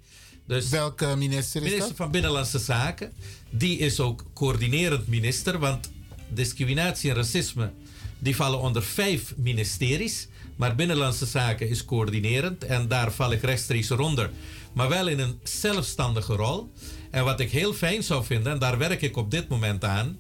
Dus 0.47 0.69
Welke 0.69 1.15
minister 1.17 1.61
is 1.61 1.67
minister 1.67 1.88
dat? 1.88 1.97
van 1.97 2.11
Binnenlandse 2.11 2.59
Zaken. 2.59 3.11
Die 3.49 3.77
is 3.77 3.99
ook 3.99 4.23
coördinerend 4.34 5.07
minister, 5.07 5.59
want 5.59 5.91
discriminatie 6.30 7.09
en 7.09 7.15
racisme 7.15 7.72
die 8.19 8.35
vallen 8.35 8.59
onder 8.59 8.84
vijf 8.84 9.34
ministeries. 9.38 10.27
Maar 10.55 10.76
Binnenlandse 10.76 11.26
Zaken 11.26 11.69
is 11.69 11.85
coördinerend 11.85 12.63
en 12.63 12.88
daar 12.88 13.11
val 13.11 13.31
ik 13.31 13.41
rechtstreeks 13.41 13.91
onder. 13.91 14.30
Maar 14.73 14.89
wel 14.89 15.07
in 15.07 15.19
een 15.19 15.39
zelfstandige 15.43 16.34
rol. 16.34 16.72
En 17.11 17.23
wat 17.23 17.39
ik 17.39 17.51
heel 17.51 17.73
fijn 17.73 18.03
zou 18.03 18.26
vinden, 18.26 18.51
en 18.51 18.59
daar 18.59 18.77
werk 18.77 19.01
ik 19.01 19.17
op 19.17 19.31
dit 19.31 19.47
moment 19.47 19.84
aan, 19.84 20.19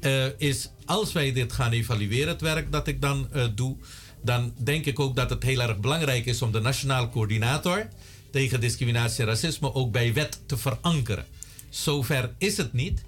eh, 0.00 0.26
is 0.38 0.70
als 0.84 1.12
wij 1.12 1.32
dit 1.32 1.52
gaan 1.52 1.72
evalueren, 1.72 2.28
het 2.28 2.40
werk 2.40 2.72
dat 2.72 2.86
ik 2.86 3.00
dan 3.00 3.28
eh, 3.32 3.44
doe, 3.54 3.76
dan 4.22 4.52
denk 4.56 4.86
ik 4.86 4.98
ook 4.98 5.16
dat 5.16 5.30
het 5.30 5.42
heel 5.42 5.60
erg 5.60 5.78
belangrijk 5.78 6.26
is 6.26 6.42
om 6.42 6.52
de 6.52 6.60
nationaal 6.60 7.10
coördinator 7.10 7.88
tegen 8.30 8.60
discriminatie 8.60 9.20
en 9.20 9.28
racisme 9.28 9.74
ook 9.74 9.92
bij 9.92 10.12
wet 10.12 10.40
te 10.46 10.56
verankeren. 10.56 11.26
Zover 11.68 12.34
is 12.38 12.56
het 12.56 12.72
niet. 12.72 13.02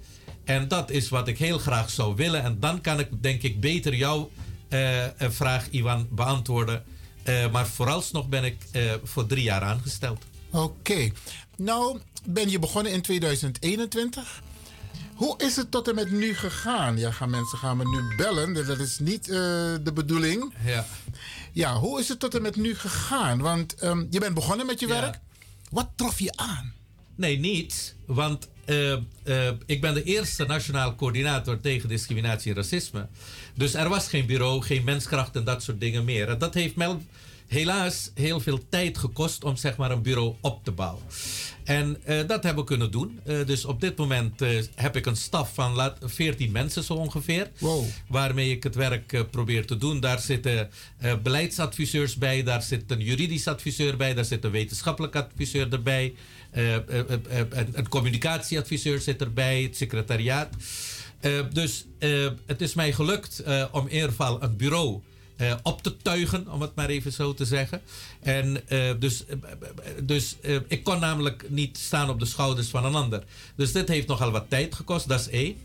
En 0.45 0.69
dat 0.69 0.91
is 0.91 1.09
wat 1.09 1.29
ik 1.29 1.39
heel 1.39 1.59
graag 1.59 1.91
zou 1.91 2.15
willen. 2.15 2.43
En 2.43 2.57
dan 2.61 2.81
kan 2.81 3.01
ik 3.01 3.09
denk 3.21 3.43
ik 3.43 3.61
beter 3.61 3.95
jouw 3.95 4.31
eh, 4.69 5.05
vraag, 5.19 5.71
Iwan, 5.71 6.07
beantwoorden. 6.11 6.85
Eh, 7.23 7.51
maar 7.53 7.67
vooralsnog 7.67 8.29
ben 8.29 8.45
ik 8.45 8.57
eh, 8.71 8.83
voor 9.05 9.27
drie 9.27 9.43
jaar 9.43 9.63
aangesteld. 9.63 10.23
Oké. 10.51 11.11
Nou, 11.57 11.99
ben 12.25 12.51
je 12.51 12.59
begonnen 12.59 12.93
in 12.93 13.03
2021? 13.03 14.43
Hoe 15.23 15.35
is 15.39 15.57
het 15.57 15.71
tot 15.71 15.89
en 15.89 15.95
met 15.95 16.11
nu 16.11 16.35
gegaan? 16.35 16.99
Ja, 16.99 17.11
gaan 17.11 17.31
mensen 17.31 17.59
gaan 17.59 17.77
me 17.77 17.85
nu 17.85 18.17
bellen. 18.17 18.67
Dat 18.67 18.79
is 18.79 18.99
niet 18.99 19.29
eh, 19.29 19.37
de 19.83 19.91
bedoeling. 19.95 20.55
Ja. 20.65 20.87
Ja, 21.53 21.75
hoe 21.75 22.01
is 22.01 22.09
het 22.09 22.19
tot 22.19 22.35
en 22.35 22.43
met 22.43 22.57
nu 22.57 22.75
gegaan? 22.75 23.41
Want 23.41 23.75
ehm, 23.75 24.07
je 24.11 24.21
bent 24.21 24.35
begonnen 24.35 24.67
met 24.67 24.81
je 24.81 24.87
werk. 24.87 25.19
Wat 25.71 25.89
trof 25.97 26.19
je 26.19 26.33
aan? 26.37 26.73
Nee, 27.15 27.39
niet. 27.39 27.97
Want 28.07 28.49
eh, 28.65 28.93
eh, 28.93 29.01
ik 29.67 29.81
ben 29.81 29.95
de 29.95 30.03
eerste 30.03 30.45
nationaal 30.45 30.95
coördinator 30.95 31.61
tegen 31.61 31.89
discriminatie 31.89 32.51
en 32.51 32.57
racisme. 32.57 33.09
Dus 33.55 33.75
er 33.75 33.89
was 33.89 34.09
geen 34.09 34.27
bureau, 34.27 34.63
geen 34.63 34.85
menskracht 34.85 35.37
en 35.37 35.45
dat 35.45 35.63
soort 35.63 35.81
dingen 35.81 36.05
meer. 36.05 36.29
En 36.29 36.39
dat 36.39 36.55
heeft 36.55 36.77
mij 36.77 36.99
helaas 37.53 38.11
heel 38.15 38.41
veel 38.41 38.61
tijd 38.69 38.99
gekost 38.99 39.45
om 39.45 39.57
zeg 39.57 39.77
maar 39.77 39.91
een 39.91 40.03
bureau 40.03 40.35
op 40.41 40.65
te 40.65 40.71
bouwen. 40.71 41.03
En 41.65 41.97
eh, 42.05 42.17
dat 42.27 42.43
hebben 42.43 42.63
we 42.63 42.65
kunnen 42.71 42.91
doen. 42.91 43.21
Eh, 43.25 43.47
dus 43.47 43.65
op 43.65 43.81
dit 43.81 43.97
moment 43.97 44.43
eh, 44.43 44.63
heb 44.75 44.97
ik 44.97 45.07
een 45.07 45.17
staf 45.17 45.55
van 45.55 45.73
laat- 45.75 45.99
14 46.03 46.53
mensen 46.53 46.83
zo 46.85 46.95
ongeveer. 46.95 47.51
Waarmee 48.09 48.51
ik 48.51 48.63
het 48.63 48.75
werk 48.75 49.31
probeer 49.31 49.67
te 49.67 49.77
doen. 49.79 50.01
Daar 50.01 50.19
zitten 50.19 50.71
beleidsadviseurs 51.23 52.17
bij, 52.17 52.43
daar 52.43 52.63
zit 52.63 52.91
een 52.91 53.01
juridisch 53.01 53.47
adviseur 53.47 53.97
bij, 53.97 54.15
daar 54.15 54.25
zit 54.25 54.45
een 54.45 54.51
wetenschappelijk 54.51 55.17
adviseur 55.17 55.73
erbij. 55.73 56.15
een, 56.53 57.89
communicatieadviseur 57.89 59.01
zit 59.01 59.21
erbij, 59.21 59.63
het 59.63 59.77
secretariaat. 59.77 60.49
Dus 61.53 61.87
het 62.47 62.61
is 62.61 62.75
mij 62.75 62.93
gelukt 62.93 63.43
om 63.71 63.87
in 63.87 63.95
ieder 63.95 64.09
geval 64.09 64.43
een 64.43 64.57
bureau 64.57 65.01
eh, 65.37 65.55
op 65.63 65.83
te 65.83 65.97
tuigen, 65.97 66.53
om 66.53 66.61
het 66.61 66.75
maar 66.75 66.89
even 66.89 67.13
zo 67.13 67.35
te 67.35 67.45
zeggen. 67.45 67.81
En 68.21 68.69
eh, 68.69 68.93
dus, 68.99 69.27
eh, 69.27 69.37
dus 70.03 70.37
ik 70.69 70.85
kon 70.85 71.01
namelijk 71.01 71.45
niet 71.49 71.79
staan 71.79 72.11
op 72.11 72.19
de 72.19 72.25
schouders 72.25 72.69
van 72.69 72.85
een 72.85 72.95
ander. 72.95 73.25
Dus 73.57 73.73
dit 73.73 73.89
heeft 73.89 74.07
nogal 74.07 74.31
wat 74.31 74.51
tijd 74.51 74.75
gekost, 74.75 75.09
dat 75.09 75.21
is 75.21 75.29
één. 75.29 75.57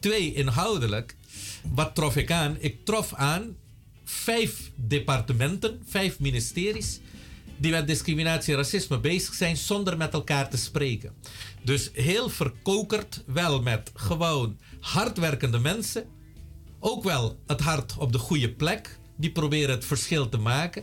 Twee, 0.00 0.32
inhoudelijk, 0.32 1.16
wat 1.74 1.94
trof 1.94 2.16
ik 2.16 2.30
aan? 2.30 2.56
Ik 2.58 2.84
trof 2.84 3.14
aan 3.14 3.56
vijf 4.04 4.70
departementen, 4.74 5.82
vijf 5.86 6.18
ministeries 6.18 7.00
die 7.56 7.70
met 7.70 7.86
discriminatie 7.86 8.52
en 8.52 8.58
racisme 8.58 8.98
bezig 8.98 9.34
zijn 9.34 9.56
zonder 9.56 9.96
met 9.96 10.12
elkaar 10.12 10.50
te 10.50 10.56
spreken. 10.56 11.12
Dus 11.62 11.90
heel 11.92 12.28
verkokerd, 12.28 13.22
wel 13.26 13.62
met 13.62 13.90
gewoon 13.94 14.58
hardwerkende 14.80 15.58
mensen. 15.58 16.04
Ook 16.80 17.04
wel 17.04 17.38
het 17.46 17.60
hart 17.60 17.96
op 17.98 18.12
de 18.12 18.18
goede 18.18 18.50
plek. 18.50 18.97
Die 19.18 19.30
proberen 19.30 19.74
het 19.74 19.84
verschil 19.84 20.28
te 20.28 20.36
maken. 20.36 20.82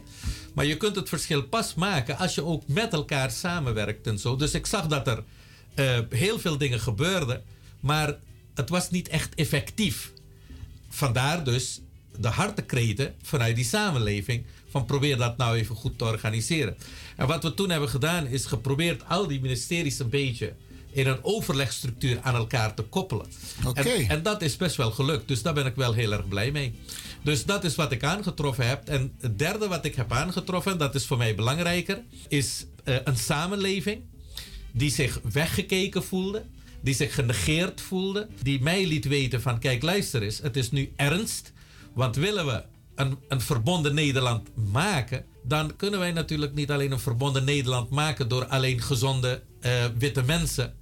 Maar 0.54 0.66
je 0.66 0.78
kunt 0.78 0.96
het 0.96 1.10
verschil 1.10 1.44
pas 1.44 1.74
maken 1.74 2.18
als 2.18 2.36
je 2.36 2.44
ook 2.44 2.68
met 2.68 2.94
elkaar 2.94 3.32
samenwerkt 3.32 4.08
en 4.08 4.20
zo. 4.20 4.36
Dus 4.36 4.54
ik 4.54 4.66
zag 4.66 4.88
dat 4.88 5.08
er 5.08 5.24
eh, 5.74 6.00
heel 6.10 6.40
veel 6.40 6.58
dingen 6.58 6.80
gebeurden, 6.80 7.44
maar 7.80 8.16
het 8.54 8.70
was 8.70 8.90
niet 8.90 9.08
echt 9.08 9.36
effectief. 9.36 10.12
Vandaar 10.90 11.44
dus 11.44 11.82
de 12.18 12.28
hartekreten 12.28 13.16
vanuit 13.22 13.56
die 13.56 13.66
samenleving 13.66 14.46
van 14.70 14.86
probeer 14.86 15.18
dat 15.18 15.38
nou 15.38 15.58
even 15.58 15.76
goed 15.76 15.98
te 15.98 16.04
organiseren. 16.04 16.78
En 17.16 17.28
wat 17.28 17.44
we 17.44 17.54
toen 17.54 17.70
hebben 17.70 17.90
gedaan 17.90 18.28
is 18.28 18.46
geprobeerd 18.46 19.04
al 19.08 19.28
die 19.28 19.42
ministeries 19.42 20.00
een 20.00 20.10
beetje 20.10 20.54
in 20.92 21.08
een 21.08 21.24
overlegstructuur 21.24 22.20
aan 22.22 22.36
elkaar 22.36 22.74
te 22.74 22.82
koppelen. 22.82 23.26
Oké. 23.66 23.82
En, 23.82 24.08
en 24.08 24.24
dat 24.24 24.42
is 24.42 24.56
best 24.58 24.76
wel 24.76 24.92
gelukt, 24.92 25.28
dus 25.28 25.42
daar 25.42 25.54
ben 25.54 25.66
ik 25.66 25.76
wel 25.76 25.94
heel 25.94 26.12
erg 26.12 26.28
blij 26.28 26.52
mee. 26.52 26.74
Dus 27.26 27.46
dat 27.46 27.64
is 27.64 27.76
wat 27.76 27.92
ik 27.92 28.04
aangetroffen 28.04 28.68
heb. 28.68 28.88
En 28.88 29.14
het 29.20 29.40
derde 29.40 29.68
wat 29.68 29.86
ik 29.86 29.96
heb 29.96 30.12
aangetroffen, 30.12 30.78
dat 30.78 30.96
is 30.96 31.06
voor 31.06 31.18
mij 31.18 31.36
belangrijker, 31.36 32.02
is 32.28 32.66
eh, 32.84 32.96
een 33.04 33.18
samenleving 33.18 34.02
die 34.72 34.90
zich 34.90 35.20
weggekeken 35.32 36.04
voelde, 36.04 36.44
die 36.82 36.94
zich 36.94 37.16
genegeerd 37.16 37.82
voelde, 37.82 38.28
die 38.42 38.62
mij 38.62 38.88
liet 38.88 39.06
weten 39.06 39.42
van 39.42 39.60
kijk 39.60 39.84
luister 39.84 40.22
eens, 40.22 40.40
het 40.40 40.58
is 40.58 40.72
nu 40.72 40.94
ernst, 40.96 41.54
want 41.94 42.16
willen 42.16 42.46
we 42.46 42.64
een, 42.96 43.18
een 43.28 43.42
verbonden 43.42 43.94
Nederland 43.94 44.50
maken, 44.72 45.26
dan 45.44 45.76
kunnen 45.76 46.00
wij 46.00 46.12
natuurlijk 46.12 46.54
niet 46.54 46.72
alleen 46.72 46.92
een 46.92 47.00
verbonden 47.00 47.44
Nederland 47.44 47.90
maken 47.90 48.28
door 48.28 48.46
alleen 48.46 48.82
gezonde 48.82 49.42
eh, 49.60 49.86
witte 49.98 50.24
mensen 50.24 50.74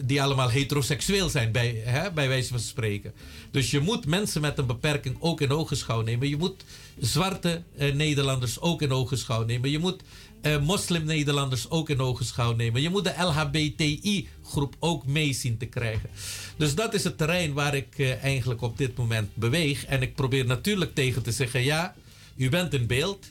die 0.00 0.22
allemaal 0.22 0.48
heteroseksueel 0.48 1.28
zijn, 1.28 1.52
bij, 1.52 1.82
hè, 1.84 2.12
bij 2.12 2.28
wijze 2.28 2.48
van 2.48 2.60
spreken. 2.60 3.12
Dus 3.50 3.70
je 3.70 3.80
moet 3.80 4.06
mensen 4.06 4.40
met 4.40 4.58
een 4.58 4.66
beperking 4.66 5.16
ook 5.20 5.40
in 5.40 5.50
ogenschouw 5.50 6.00
nemen. 6.00 6.28
Je 6.28 6.36
moet 6.36 6.64
zwarte 6.98 7.62
eh, 7.76 7.94
Nederlanders 7.94 8.60
ook 8.60 8.82
in 8.82 8.92
ogenschouw 8.92 9.44
nemen. 9.44 9.70
Je 9.70 9.78
moet 9.78 10.02
eh, 10.40 10.60
moslim-Nederlanders 10.60 11.70
ook 11.70 11.90
in 11.90 12.00
ogenschouw 12.00 12.54
nemen. 12.54 12.82
Je 12.82 12.90
moet 12.90 13.04
de 13.04 13.14
LHBTI-groep 13.18 14.76
ook 14.78 15.06
mee 15.06 15.32
zien 15.32 15.56
te 15.56 15.66
krijgen. 15.66 16.10
Dus 16.56 16.74
dat 16.74 16.94
is 16.94 17.04
het 17.04 17.18
terrein 17.18 17.52
waar 17.52 17.74
ik 17.74 17.98
eh, 17.98 18.22
eigenlijk 18.22 18.62
op 18.62 18.78
dit 18.78 18.96
moment 18.96 19.28
beweeg. 19.34 19.84
En 19.84 20.02
ik 20.02 20.14
probeer 20.14 20.46
natuurlijk 20.46 20.94
tegen 20.94 21.22
te 21.22 21.32
zeggen: 21.32 21.62
ja, 21.62 21.94
u 22.36 22.48
bent 22.48 22.74
in 22.74 22.86
beeld. 22.86 23.30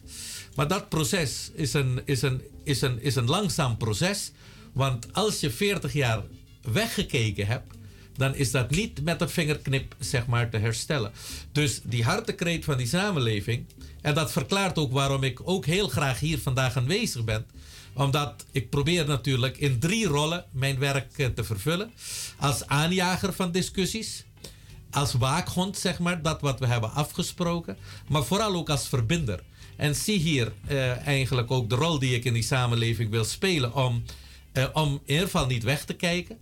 Maar 0.55 0.67
dat 0.67 0.89
proces 0.89 1.51
is 1.53 1.73
een, 1.73 2.01
is 2.05 2.21
een, 2.21 2.41
is 2.63 2.81
een, 2.81 3.01
is 3.01 3.15
een 3.15 3.29
langzaam 3.29 3.77
proces. 3.77 4.31
Want 4.73 5.13
als 5.13 5.39
je 5.39 5.49
40 5.49 5.93
jaar 5.93 6.21
weggekeken 6.63 7.47
hebt, 7.47 7.73
dan 8.17 8.35
is 8.35 8.51
dat 8.51 8.69
niet 8.69 9.03
met 9.03 9.21
een 9.21 9.29
vingerknip 9.29 9.95
zeg 9.99 10.27
maar 10.27 10.49
te 10.49 10.57
herstellen. 10.57 11.11
Dus 11.51 11.81
die 11.83 12.03
hartekreet 12.03 12.65
van 12.65 12.77
die 12.77 12.87
samenleving, 12.87 13.65
en 14.01 14.13
dat 14.13 14.31
verklaart 14.31 14.77
ook 14.77 14.91
waarom 14.91 15.23
ik 15.23 15.39
ook 15.43 15.65
heel 15.65 15.87
graag 15.87 16.19
hier 16.19 16.39
vandaag 16.39 16.77
aanwezig 16.77 17.23
ben, 17.23 17.45
omdat 17.93 18.45
ik 18.51 18.69
probeer 18.69 19.05
natuurlijk 19.05 19.57
in 19.57 19.79
drie 19.79 20.07
rollen 20.07 20.45
mijn 20.51 20.79
werk 20.79 21.17
eh, 21.17 21.27
te 21.27 21.43
vervullen. 21.43 21.91
Als 22.37 22.67
aanjager 22.67 23.33
van 23.33 23.51
discussies, 23.51 24.23
als 24.91 25.13
waakhond 25.13 25.77
zeg 25.77 25.99
maar, 25.99 26.21
dat 26.21 26.41
wat 26.41 26.59
we 26.59 26.67
hebben 26.67 26.91
afgesproken, 26.91 27.77
maar 28.07 28.23
vooral 28.23 28.55
ook 28.55 28.69
als 28.69 28.87
verbinder. 28.87 29.43
En 29.75 29.95
zie 29.95 30.19
hier 30.19 30.53
eh, 30.67 31.07
eigenlijk 31.07 31.51
ook 31.51 31.69
de 31.69 31.75
rol 31.75 31.99
die 31.99 32.15
ik 32.15 32.25
in 32.25 32.33
die 32.33 32.43
samenleving 32.43 33.09
wil 33.09 33.23
spelen 33.23 33.73
om 33.75 34.03
eh, 34.53 34.65
om 34.73 34.93
in 34.93 35.13
ieder 35.13 35.25
geval 35.25 35.45
niet 35.45 35.63
weg 35.63 35.85
te 35.85 35.93
kijken. 35.93 36.37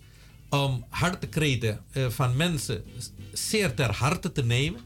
Om 0.52 0.86
harde 0.90 1.28
kreten 1.28 1.84
eh, 1.92 2.10
van 2.10 2.36
mensen 2.36 2.84
zeer 3.34 3.74
ter 3.74 3.96
harte 3.96 4.32
te 4.32 4.44
nemen. 4.44 4.82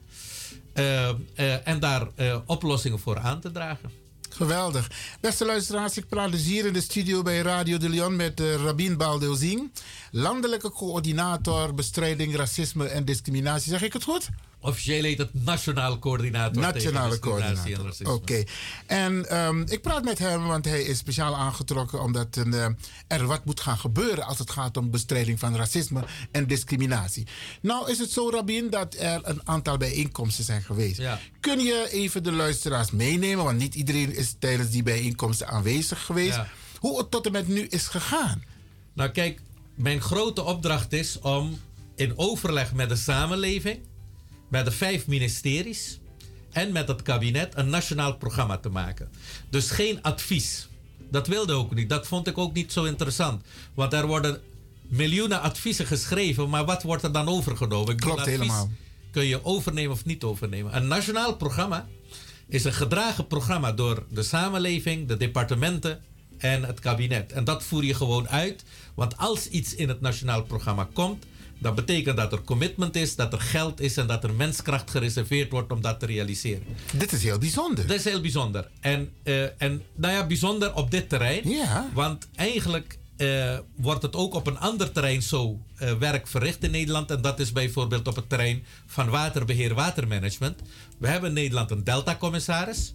eh, 0.74 1.10
eh, 1.10 1.68
en 1.68 1.80
daar 1.80 2.08
oplossingen 2.46 3.00
voor 3.00 3.20
aan 3.20 3.40
te 3.42 3.52
dragen. 3.52 3.90
Geweldig. 4.30 4.92
Beste 5.22 5.46
luisteraars, 5.46 5.98
ik 5.98 6.08
praat 6.08 6.32
dus 6.32 6.44
hier 6.46 6.66
in 6.66 6.74
de 6.74 6.82
studio 6.82 7.22
bij 7.22 7.40
Radio 7.40 7.78
de 7.78 7.90
Leon 7.90 8.16
met 8.16 8.40
uh, 8.40 8.56
Rabin 8.56 8.98
Baldeuzing, 8.98 9.72
landelijke 10.16 10.72
coördinator 10.72 11.74
bestrijding 11.74 12.36
racisme 12.36 12.88
en 12.88 13.06
discriminatie. 13.06 13.72
Zeg 13.72 13.82
ik 13.82 13.94
het 13.94 14.04
goed? 14.04 14.30
Officieel 14.60 15.04
heet 15.04 15.18
het 15.18 15.44
Nationaal 15.44 16.00
Coördinator. 16.00 16.62
Nationale 16.62 17.20
coördinator. 17.20 18.14
Oké. 18.14 18.44
En 18.86 19.38
um, 19.38 19.64
ik 19.68 19.82
praat 19.82 20.04
met 20.04 20.20
hem, 20.20 20.48
want 20.48 20.66
hij 20.66 20.82
is 20.82 20.98
speciaal 20.98 21.36
aangetrokken 21.36 22.02
omdat 22.02 22.36
een, 22.36 22.54
uh, 22.54 22.66
er 23.08 23.26
wat 23.26 23.46
moet 23.46 23.60
gaan 23.60 23.78
gebeuren 23.78 24.26
als 24.26 24.40
het 24.40 24.52
gaat 24.52 24.78
om 24.78 24.92
bestrijding 24.92 25.40
van 25.40 25.56
racisme 25.56 26.04
en 26.32 26.48
discriminatie. 26.48 27.28
Nou 27.62 27.92
is 27.92 28.00
het 28.00 28.12
zo, 28.12 28.30
Rabin, 28.30 28.70
dat 28.70 28.96
er 29.00 29.20
een 29.24 29.42
aantal 29.44 29.78
bijeenkomsten 29.78 30.44
zijn 30.44 30.62
geweest. 30.62 30.98
Ja. 30.98 31.20
Kun 31.40 31.60
je 31.60 31.88
even 31.92 32.24
de 32.24 32.32
luisteraars 32.32 32.92
meenemen, 32.92 33.46
want 33.46 33.58
niet 33.58 33.76
iedereen 33.76 34.16
is 34.16 34.36
tijdens 34.40 34.70
die 34.70 34.84
bijeenkomsten 34.84 35.48
aanwezig 35.48 36.06
geweest, 36.06 36.36
Ja. 36.36 36.48
hoe 36.80 36.98
het 36.98 37.12
tot 37.12 37.26
en 37.26 37.32
met 37.32 37.48
nu 37.48 37.62
is 37.62 37.88
gegaan? 37.88 38.44
Nou 38.94 39.10
kijk, 39.10 39.40
mijn 39.76 40.02
grote 40.02 40.44
opdracht 40.44 40.94
is 40.94 41.20
om 41.20 41.60
in 41.96 42.18
overleg 42.18 42.74
met 42.74 42.90
de 42.90 42.96
samenleving, 42.96 43.80
met 44.50 44.66
de 44.66 44.72
vijf 44.72 45.08
ministeries 45.08 46.00
en 46.52 46.72
met 46.72 46.88
het 46.88 47.02
kabinet 47.02 47.54
een 47.56 47.70
nationaal 47.70 48.16
programma 48.18 48.58
te 48.58 48.70
maken. 48.70 49.10
Dus 49.50 49.72
geen 49.72 50.02
advies. 50.02 50.68
Dat 51.12 51.28
wilde 51.28 51.54
ook 51.54 51.76
niet. 51.76 51.90
Dat 51.90 52.08
vond 52.08 52.28
ik 52.28 52.38
ook 52.38 52.54
niet 52.54 52.72
zo 52.72 52.84
interessant. 52.84 53.44
Want 53.74 53.94
er 53.94 54.08
worden 54.08 54.42
miljoenen 54.82 55.42
adviezen 55.42 55.86
geschreven, 55.86 56.50
maar 56.50 56.66
wat 56.66 56.84
wordt 56.84 57.04
er 57.04 57.12
dan 57.12 57.28
overgenomen? 57.28 57.96
Klopt 57.96 58.26
helemaal. 58.26 58.72
Kun 59.12 59.26
je 59.26 59.46
overnemen 59.46 59.92
of 59.92 60.06
niet 60.06 60.24
overnemen? 60.24 60.76
Een 60.76 60.88
nationaal 60.88 61.36
programma 61.36 61.88
is 62.48 62.64
een 62.64 62.74
gedragen 62.74 63.28
programma 63.28 63.72
door 63.72 64.06
de 64.10 64.24
samenleving, 64.24 65.08
de 65.08 65.18
departementen 65.18 66.02
en 66.38 66.64
het 66.64 66.80
kabinet. 66.80 67.32
En 67.32 67.44
dat 67.44 67.64
voer 67.64 67.84
je 67.84 67.94
gewoon 67.94 68.30
uit. 68.30 68.64
Want 68.94 69.18
als 69.18 69.48
iets 69.50 69.76
in 69.76 69.88
het 69.88 70.02
nationaal 70.02 70.44
programma 70.44 70.88
komt, 70.94 71.26
dan 71.60 71.76
betekent 71.76 72.18
dat 72.18 72.32
er 72.32 72.42
commitment 72.42 72.96
is, 72.96 73.16
dat 73.16 73.34
er 73.34 73.40
geld 73.40 73.82
is 73.82 73.98
en 73.98 74.08
dat 74.08 74.24
er 74.24 74.34
menskracht 74.34 74.92
gereserveerd 74.92 75.52
wordt 75.52 75.72
om 75.72 75.82
dat 75.82 76.00
te 76.00 76.06
realiseren. 76.06 76.64
Dit 76.94 77.12
is 77.12 77.24
heel 77.24 77.38
bijzonder. 77.38 77.88
Dat 77.88 77.98
is 77.98 78.04
heel 78.04 78.22
bijzonder. 78.22 78.70
En, 78.80 79.10
eh, 79.24 79.62
en 79.62 79.84
nou 79.96 80.14
ja, 80.14 80.26
bijzonder 80.26 80.74
op 80.74 80.92
dit 80.92 81.10
terrein. 81.10 81.50
Ja. 81.50 81.90
Want 81.94 82.28
eigenlijk 82.36 82.98
eh, 83.18 83.58
wordt 83.76 84.02
het 84.02 84.16
ook 84.16 84.34
op 84.34 84.48
een 84.48 84.60
ander 84.60 84.92
terrein 84.92 85.22
zo 85.22 85.60
eh, 85.76 85.94
werk 85.94 86.28
verricht 86.28 86.64
in 86.64 86.72
Nederland. 86.72 87.12
En 87.12 87.22
dat 87.22 87.40
is 87.40 87.52
bijvoorbeeld 87.52 88.08
op 88.08 88.16
het 88.16 88.30
terrein 88.30 88.64
van 88.86 89.10
waterbeheer, 89.10 89.74
watermanagement. 89.74 90.62
We 90.98 91.08
hebben 91.08 91.30
in 91.30 91.36
Nederland 91.36 91.72
een 91.72 91.84
deltacommissaris. 91.84 92.94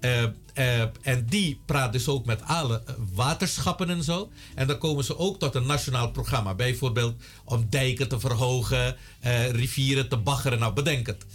Eh, 0.00 0.22
eh, 0.54 0.88
en 1.02 1.26
die 1.28 1.60
praat 1.64 1.92
dus 1.92 2.08
ook 2.08 2.26
met 2.26 2.42
alle 2.42 2.82
eh, 2.86 2.94
waterschappen 3.14 3.90
en 3.90 4.04
zo. 4.04 4.30
En 4.54 4.66
dan 4.66 4.78
komen 4.78 5.04
ze 5.04 5.18
ook 5.18 5.38
tot 5.38 5.54
een 5.54 5.66
nationaal 5.66 6.10
programma. 6.10 6.54
Bijvoorbeeld 6.54 7.14
om 7.44 7.66
dijken 7.70 8.08
te 8.08 8.20
verhogen, 8.20 8.96
rivieren 9.50 10.08
te 10.08 10.16
baggeren. 10.16 10.58
Nou, 10.58 10.72
bedenk 10.72 11.06
het. 11.06 11.26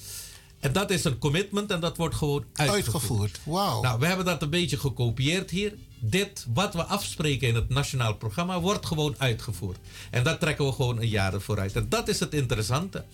En 0.59 0.73
dat 0.73 0.89
is 0.89 1.03
een 1.03 1.17
commitment 1.17 1.71
en 1.71 1.79
dat 1.79 1.97
wordt 1.97 2.15
gewoon 2.15 2.45
uitgevoerd. 2.53 2.93
Uitgevoerd. 2.93 3.39
Wauw. 3.43 3.81
Nou, 3.81 3.99
we 3.99 4.05
hebben 4.05 4.25
dat 4.25 4.41
een 4.41 4.49
beetje 4.49 4.77
gekopieerd 4.77 5.49
hier. 5.49 5.73
Dit, 5.99 6.45
wat 6.53 6.73
we 6.73 6.83
afspreken 6.83 7.47
in 7.47 7.55
het 7.55 7.69
nationaal 7.69 8.15
programma, 8.15 8.59
wordt 8.59 8.85
gewoon 8.85 9.15
uitgevoerd. 9.17 9.77
En 10.11 10.23
dat 10.23 10.39
trekken 10.39 10.65
we 10.65 10.71
gewoon 10.71 10.97
een 10.97 11.07
jaar 11.07 11.41
vooruit. 11.41 11.75
En 11.75 11.89
dat 11.89 12.07
is 12.07 12.19
het 12.19 12.33
interessante. 12.33 13.05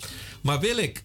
Maar 0.41 0.59
wil 0.59 0.77
ik 0.77 1.03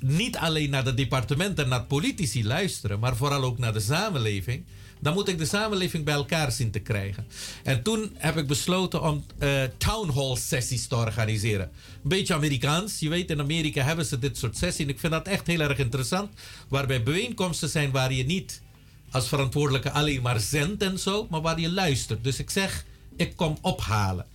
niet 0.00 0.36
alleen 0.36 0.70
naar 0.70 0.84
de 0.84 0.94
departementen 0.94 1.64
en 1.64 1.70
naar 1.70 1.84
politici 1.84 2.46
luisteren, 2.46 2.98
maar 2.98 3.16
vooral 3.16 3.42
ook 3.42 3.58
naar 3.58 3.72
de 3.72 3.80
samenleving, 3.80 4.64
dan 5.00 5.14
moet 5.14 5.28
ik 5.28 5.38
de 5.38 5.44
samenleving 5.44 6.04
bij 6.04 6.14
elkaar 6.14 6.52
zien 6.52 6.70
te 6.70 6.78
krijgen. 6.78 7.26
En 7.62 7.82
toen 7.82 8.10
heb 8.14 8.36
ik 8.36 8.46
besloten 8.46 9.02
om 9.02 9.24
eh 9.38 9.62
town 9.76 10.10
hall 10.14 10.36
sessies 10.36 10.86
te 10.86 10.96
organiseren. 10.96 11.70
Een 12.02 12.08
beetje 12.08 12.34
Amerikaans. 12.34 12.98
Je 12.98 13.08
weet, 13.08 13.30
in 13.30 13.40
Amerika 13.40 13.82
hebben 13.82 14.04
ze 14.04 14.18
dit 14.18 14.38
soort 14.38 14.56
sessies. 14.56 14.84
En 14.84 14.88
ik 14.88 14.98
vind 14.98 15.12
dat 15.12 15.26
echt 15.26 15.46
heel 15.46 15.60
erg 15.60 15.78
interessant. 15.78 16.30
Waarbij 16.68 17.02
bijeenkomsten 17.02 17.68
zijn 17.68 17.90
waar 17.90 18.12
je 18.12 18.24
niet 18.24 18.62
als 19.10 19.28
verantwoordelijke 19.28 19.90
alleen 19.90 20.22
maar 20.22 20.40
zendt 20.40 20.82
en 20.82 20.98
zo, 20.98 21.26
maar 21.30 21.40
waar 21.40 21.60
je 21.60 21.70
luistert. 21.70 22.24
Dus 22.24 22.38
ik 22.38 22.50
zeg, 22.50 22.84
ik 23.16 23.36
kom 23.36 23.58
ophalen. 23.60 24.26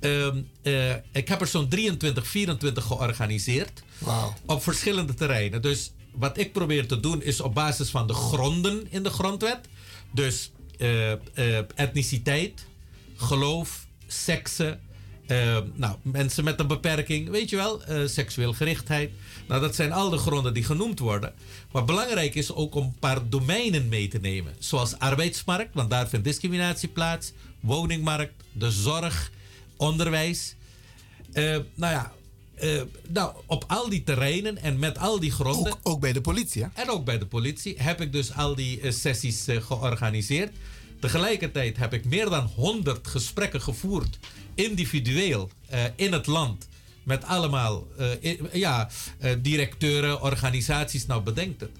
Ehm, 0.00 0.38
eh, 0.62 0.94
ik 1.12 1.28
heb 1.28 1.40
er 1.40 1.46
zo'n 1.46 1.68
23, 1.68 2.26
24 2.26 2.84
georganiseerd. 2.84 3.82
Op 4.46 4.62
verschillende 4.62 5.14
terreinen. 5.14 5.62
Dus 5.62 5.92
wat 6.12 6.38
ik 6.38 6.52
probeer 6.52 6.86
te 6.86 7.00
doen 7.00 7.22
is 7.22 7.40
op 7.40 7.54
basis 7.54 7.90
van 7.90 8.06
de 8.06 8.14
gronden 8.14 8.86
in 8.90 9.02
de 9.02 9.10
grondwet. 9.10 9.58
Dus 10.10 10.50
eh, 10.78 11.12
eh, 11.12 11.18
etniciteit, 11.74 12.66
geloof, 13.16 13.86
seksen. 14.06 14.80
eh, 15.26 15.58
nou, 15.74 15.96
mensen 16.02 16.44
met 16.44 16.60
een 16.60 16.66
beperking, 16.66 17.28
weet 17.28 17.50
je 17.50 17.56
wel, 17.56 17.80
seksueel 18.06 18.52
gerichtheid. 18.52 19.10
Nou, 19.48 19.60
dat 19.60 19.74
zijn 19.74 19.92
al 19.92 20.10
de 20.10 20.18
gronden 20.18 20.54
die 20.54 20.64
genoemd 20.64 20.98
worden. 20.98 21.32
Maar 21.72 21.84
belangrijk 21.84 22.34
is 22.34 22.52
ook 22.52 22.74
om 22.74 22.84
een 22.84 22.98
paar 22.98 23.28
domeinen 23.28 23.88
mee 23.88 24.08
te 24.08 24.18
nemen. 24.18 24.54
Zoals 24.58 24.98
arbeidsmarkt, 24.98 25.74
want 25.74 25.90
daar 25.90 26.08
vindt 26.08 26.24
discriminatie 26.24 26.88
plaats. 26.88 27.32
Woningmarkt, 27.60 28.42
de 28.52 28.70
zorg, 28.70 29.30
onderwijs. 29.76 30.54
Nou 31.32 31.64
ja, 31.92 32.12
eh, 32.60 32.82
nou, 33.08 33.34
op 33.46 33.64
al 33.66 33.88
die 33.88 34.02
terreinen 34.02 34.62
en 34.62 34.78
met 34.78 34.98
al 34.98 35.20
die 35.20 35.30
gronden. 35.30 35.72
Ook, 35.72 35.78
ook 35.82 36.00
bij 36.00 36.12
de 36.12 36.20
politie, 36.20 36.62
hè? 36.62 36.68
En 36.74 36.90
ook 36.90 37.04
bij 37.04 37.18
de 37.18 37.26
politie 37.26 37.74
heb 37.78 38.00
ik 38.00 38.12
dus 38.12 38.34
al 38.34 38.54
die 38.54 38.80
eh, 38.80 38.92
sessies 38.92 39.46
eh, 39.46 39.62
georganiseerd. 39.62 40.52
Tegelijkertijd 41.00 41.76
heb 41.76 41.92
ik 41.92 42.04
meer 42.04 42.30
dan 42.30 42.50
100 42.54 43.08
gesprekken 43.08 43.60
gevoerd, 43.60 44.18
individueel, 44.54 45.50
in 45.96 46.12
het 46.12 46.26
land. 46.26 46.68
Met 47.02 47.24
allemaal 47.24 47.86
ja, 48.52 48.90
directeuren, 49.38 50.22
organisaties, 50.22 51.06
nou 51.06 51.22
bedenk 51.22 51.60
het. 51.60 51.70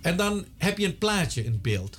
En 0.00 0.16
dan 0.16 0.44
heb 0.56 0.78
je 0.78 0.86
een 0.86 0.98
plaatje 0.98 1.44
in 1.44 1.58
beeld. 1.62 1.98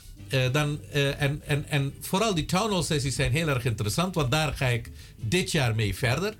Dan, 0.51 0.79
en, 0.91 1.41
en, 1.45 1.69
en 1.69 1.93
vooral 1.99 2.33
die 2.33 2.45
town 2.45 2.71
hall 2.71 2.83
sessies 2.83 3.15
zijn 3.15 3.31
heel 3.31 3.47
erg 3.47 3.65
interessant, 3.65 4.15
want 4.15 4.31
daar 4.31 4.53
ga 4.53 4.67
ik 4.67 4.91
dit 5.15 5.51
jaar 5.51 5.75
mee 5.75 5.95
verder. 5.95 6.33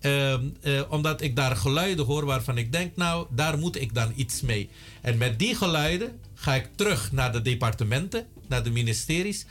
Ehm, 0.00 0.44
eh, 0.60 0.80
omdat 0.88 1.20
ik 1.20 1.36
daar 1.36 1.56
geluiden 1.56 2.04
hoor 2.04 2.24
waarvan 2.24 2.58
ik 2.58 2.72
denk, 2.72 2.96
nou, 2.96 3.26
daar 3.30 3.58
moet 3.58 3.80
ik 3.80 3.94
dan 3.94 4.12
iets 4.16 4.40
mee. 4.40 4.70
En 5.00 5.18
met 5.18 5.38
die 5.38 5.54
geluiden 5.54 6.20
ga 6.34 6.54
ik 6.54 6.68
terug 6.74 7.12
naar 7.12 7.32
de 7.32 7.42
departementen, 7.42 8.26
naar 8.48 8.62
de 8.62 8.70
ministeries. 8.70 9.46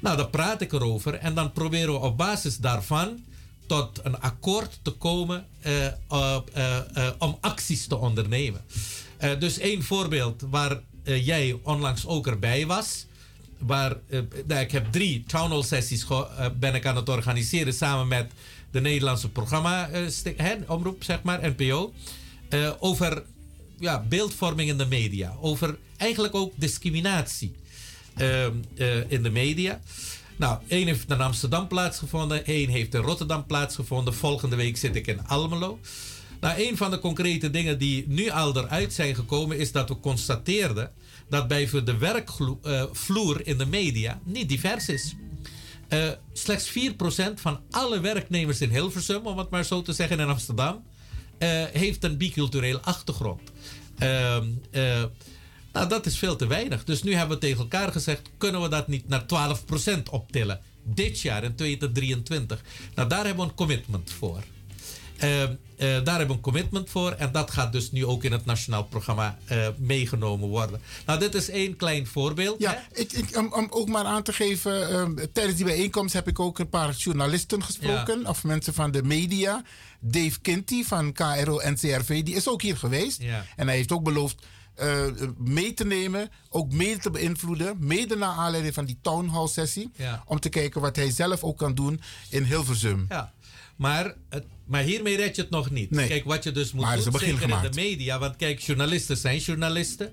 Nou, 0.00 0.16
daar 0.16 0.28
praat 0.28 0.60
ik 0.60 0.72
erover 0.72 1.14
en 1.14 1.34
dan 1.34 1.52
proberen 1.52 1.92
we 1.92 1.98
op 1.98 2.16
basis 2.16 2.56
daarvan 2.56 3.24
tot 3.66 4.00
een 4.02 4.20
akkoord 4.20 4.78
te 4.82 4.90
komen 4.90 5.46
eh, 5.60 5.86
eh, 5.86 6.82
om 7.18 7.38
acties 7.40 7.86
te 7.86 7.96
ondernemen. 7.96 8.60
Dus 9.38 9.58
één 9.58 9.82
voorbeeld 9.82 10.42
waar 10.50 10.80
jij 11.04 11.58
onlangs 11.62 12.06
ook 12.06 12.26
erbij 12.26 12.66
was. 12.66 13.06
Waar, 13.58 13.96
nou, 14.46 14.60
ik 14.60 14.70
heb 14.70 14.92
drie 14.92 15.24
town 15.26 15.50
hall 15.50 15.62
sessies 15.62 16.06
ben 16.58 16.74
ik 16.74 16.86
aan 16.86 16.96
het 16.96 17.08
organiseren 17.08 17.74
samen 17.74 18.08
met 18.08 18.32
de 18.70 18.80
Nederlandse 18.80 19.28
programma 19.28 19.88
eh, 19.88 20.56
omroep, 20.66 21.04
zeg 21.04 21.22
maar, 21.22 21.40
NPO. 21.56 21.92
eh, 22.48 22.70
over 22.78 23.22
ja, 23.78 24.04
beeldvorming 24.08 24.68
in 24.68 24.78
de 24.78 24.86
media. 24.86 25.36
Over 25.40 25.78
eigenlijk 25.96 26.34
ook 26.34 26.52
discriminatie 26.56 27.54
ehm, 28.16 28.52
eh, 28.76 29.10
in 29.10 29.22
de 29.22 29.30
media. 29.30 29.80
Nou, 30.36 30.58
één 30.68 30.86
heeft 30.86 31.10
in 31.10 31.20
Amsterdam 31.20 31.68
plaatsgevonden, 31.68 32.46
één 32.46 32.68
heeft 32.68 32.94
in 32.94 33.00
Rotterdam 33.00 33.46
plaatsgevonden. 33.46 34.14
Volgende 34.14 34.56
week 34.56 34.76
zit 34.76 34.96
ik 34.96 35.06
in 35.06 35.26
Almelo. 35.26 35.78
Nou, 36.40 36.62
een 36.68 36.76
van 36.76 36.90
de 36.90 36.98
concrete 36.98 37.50
dingen 37.50 37.78
die 37.78 38.04
nu 38.08 38.30
al 38.30 38.56
eruit 38.56 38.92
zijn 38.92 39.14
gekomen 39.14 39.58
is 39.58 39.72
dat 39.72 39.88
we 39.88 40.00
constateerden 40.00 40.92
dat 41.28 41.48
bij 41.48 41.68
de 41.84 41.96
werkvloer 41.96 43.46
in 43.46 43.58
de 43.58 43.66
media 43.66 44.20
niet 44.24 44.48
divers 44.48 44.88
is. 44.88 45.14
Eh, 45.88 46.08
slechts 46.32 46.68
4% 46.68 47.40
van 47.40 47.60
alle 47.70 48.00
werknemers 48.00 48.60
in 48.60 48.70
Hilversum, 48.70 49.26
om 49.26 49.38
het 49.38 49.50
maar 49.50 49.64
zo 49.64 49.82
te 49.82 49.92
zeggen, 49.92 50.20
in 50.20 50.28
Amsterdam, 50.28 50.82
eh, 51.38 51.64
heeft 51.64 52.04
een 52.04 52.16
biculturele 52.16 52.80
achtergrond. 52.80 53.40
Ehm, 53.98 54.46
eh, 54.70 55.04
nou, 55.72 55.88
dat 55.88 56.06
is 56.06 56.18
veel 56.18 56.36
te 56.36 56.46
weinig. 56.46 56.84
Dus 56.84 57.02
nu 57.02 57.14
hebben 57.14 57.36
we 57.36 57.46
tegen 57.46 57.60
elkaar 57.60 57.92
gezegd: 57.92 58.30
kunnen 58.38 58.62
we 58.62 58.68
dat 58.68 58.88
niet 58.88 59.08
naar 59.08 59.26
12% 59.26 60.08
optillen? 60.08 60.60
Dit 60.82 61.20
jaar 61.20 61.44
in 61.44 61.54
2023. 61.54 62.62
Nou, 62.94 63.08
daar 63.08 63.24
hebben 63.24 63.44
we 63.44 63.50
een 63.50 63.56
commitment 63.56 64.12
voor. 64.12 64.42
Eh, 65.18 65.42
eh, 65.42 65.48
daar 65.78 65.88
hebben 66.18 66.26
we 66.26 66.32
een 66.32 66.40
commitment 66.40 66.90
voor. 66.90 67.10
En 67.12 67.32
dat 67.32 67.50
gaat 67.50 67.72
dus 67.72 67.92
nu 67.92 68.06
ook 68.06 68.24
in 68.24 68.32
het 68.32 68.44
nationaal 68.44 68.84
programma 68.84 69.38
eh, 69.44 69.68
meegenomen 69.76 70.48
worden. 70.48 70.80
Nou, 71.06 71.18
dit 71.18 71.34
is 71.34 71.48
één 71.50 71.76
klein 71.76 72.06
voorbeeld. 72.06 72.60
Ja, 72.60 72.84
ik, 72.92 73.12
ik, 73.12 73.36
om, 73.36 73.52
om 73.52 73.66
ook 73.70 73.88
maar 73.88 74.04
aan 74.04 74.22
te 74.22 74.32
geven, 74.32 74.88
ehm, 74.90 75.14
tijdens 75.32 75.56
die 75.56 75.64
bijeenkomst 75.64 76.14
heb 76.14 76.28
ik 76.28 76.40
ook 76.40 76.58
een 76.58 76.68
paar 76.68 76.90
journalisten 76.90 77.62
gesproken, 77.62 78.26
of 78.26 78.44
mensen 78.44 78.74
van 78.74 78.90
de 78.90 79.02
media. 79.02 79.62
Dave 80.00 80.40
Kinty 80.40 80.84
van 80.84 81.12
KRO 81.12 81.60
NCRV, 81.64 82.22
die 82.22 82.34
is 82.34 82.48
ook 82.48 82.62
hier 82.62 82.76
geweest. 82.76 83.22
Ja. 83.22 83.44
En 83.56 83.66
hij 83.66 83.76
heeft 83.76 83.92
ook 83.92 84.02
beloofd 84.02 84.46
mee 85.38 85.74
te 85.74 85.84
nemen, 85.84 86.30
ook 86.48 86.72
mede 86.72 86.98
te 87.00 87.10
beïnvloeden, 87.10 87.76
mede 87.80 88.16
naar 88.16 88.34
aanleiding 88.36 88.74
van 88.74 88.84
die 88.84 88.98
town 89.02 89.28
hall 89.28 89.46
sessie, 89.46 89.90
Ja. 89.96 90.22
om 90.26 90.40
te 90.40 90.48
kijken 90.48 90.80
wat 90.80 90.96
hij 90.96 91.10
zelf 91.10 91.42
ook 91.42 91.58
kan 91.58 91.74
doen 91.74 92.00
in 92.30 92.42
Hilversum. 92.42 93.06
Ja, 93.08 93.32
maar, 93.76 94.14
het, 94.28 94.44
maar 94.66 94.82
hiermee 94.82 95.16
red 95.16 95.36
je 95.36 95.42
het 95.42 95.50
nog 95.50 95.70
niet. 95.70 95.90
Nee. 95.90 96.08
Kijk, 96.08 96.24
wat 96.24 96.44
je 96.44 96.52
dus 96.52 96.72
moet 96.72 96.84
Maar 96.84 97.02
doen, 97.02 97.18
zeker 97.18 97.50
in 97.50 97.70
de 97.70 97.74
media. 97.74 98.18
Want 98.18 98.36
kijk, 98.36 98.60
journalisten 98.60 99.16
zijn 99.16 99.38
journalisten. 99.38 100.12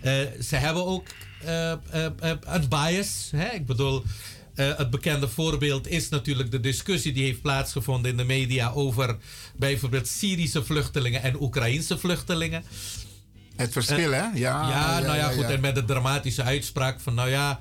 Eh, 0.00 0.12
ze 0.40 0.56
hebben 0.56 0.86
ook 0.86 1.06
eh, 1.44 1.72
eh, 1.72 1.78
een 2.40 2.68
bias. 2.68 3.28
Hè? 3.36 3.48
Ik 3.48 3.66
bedoel, 3.66 4.02
het 4.54 4.90
bekende 4.90 5.28
voorbeeld 5.28 5.88
is 5.88 6.08
natuurlijk 6.08 6.50
de 6.50 6.60
discussie 6.60 7.12
die 7.12 7.24
heeft 7.24 7.42
plaatsgevonden 7.42 8.10
in 8.10 8.16
de 8.16 8.24
media 8.24 8.70
over 8.70 9.16
bijvoorbeeld 9.56 10.08
Syrische 10.08 10.64
vluchtelingen 10.64 11.22
en 11.22 11.40
Oekraïnse 11.40 11.98
vluchtelingen. 11.98 12.64
Het 13.56 13.72
verschil, 13.72 14.10
hè? 14.10 14.22
Ja, 14.22 14.32
ja, 14.34 14.98
nou 14.98 15.04
ja, 15.04 15.14
ja, 15.14 15.28
goed. 15.28 15.42
ja. 15.42 15.48
En 15.48 15.60
met 15.60 15.74
de 15.74 15.84
dramatische 15.84 16.42
uitspraak 16.42 17.00
van, 17.00 17.14
nou 17.14 17.30
ja, 17.30 17.60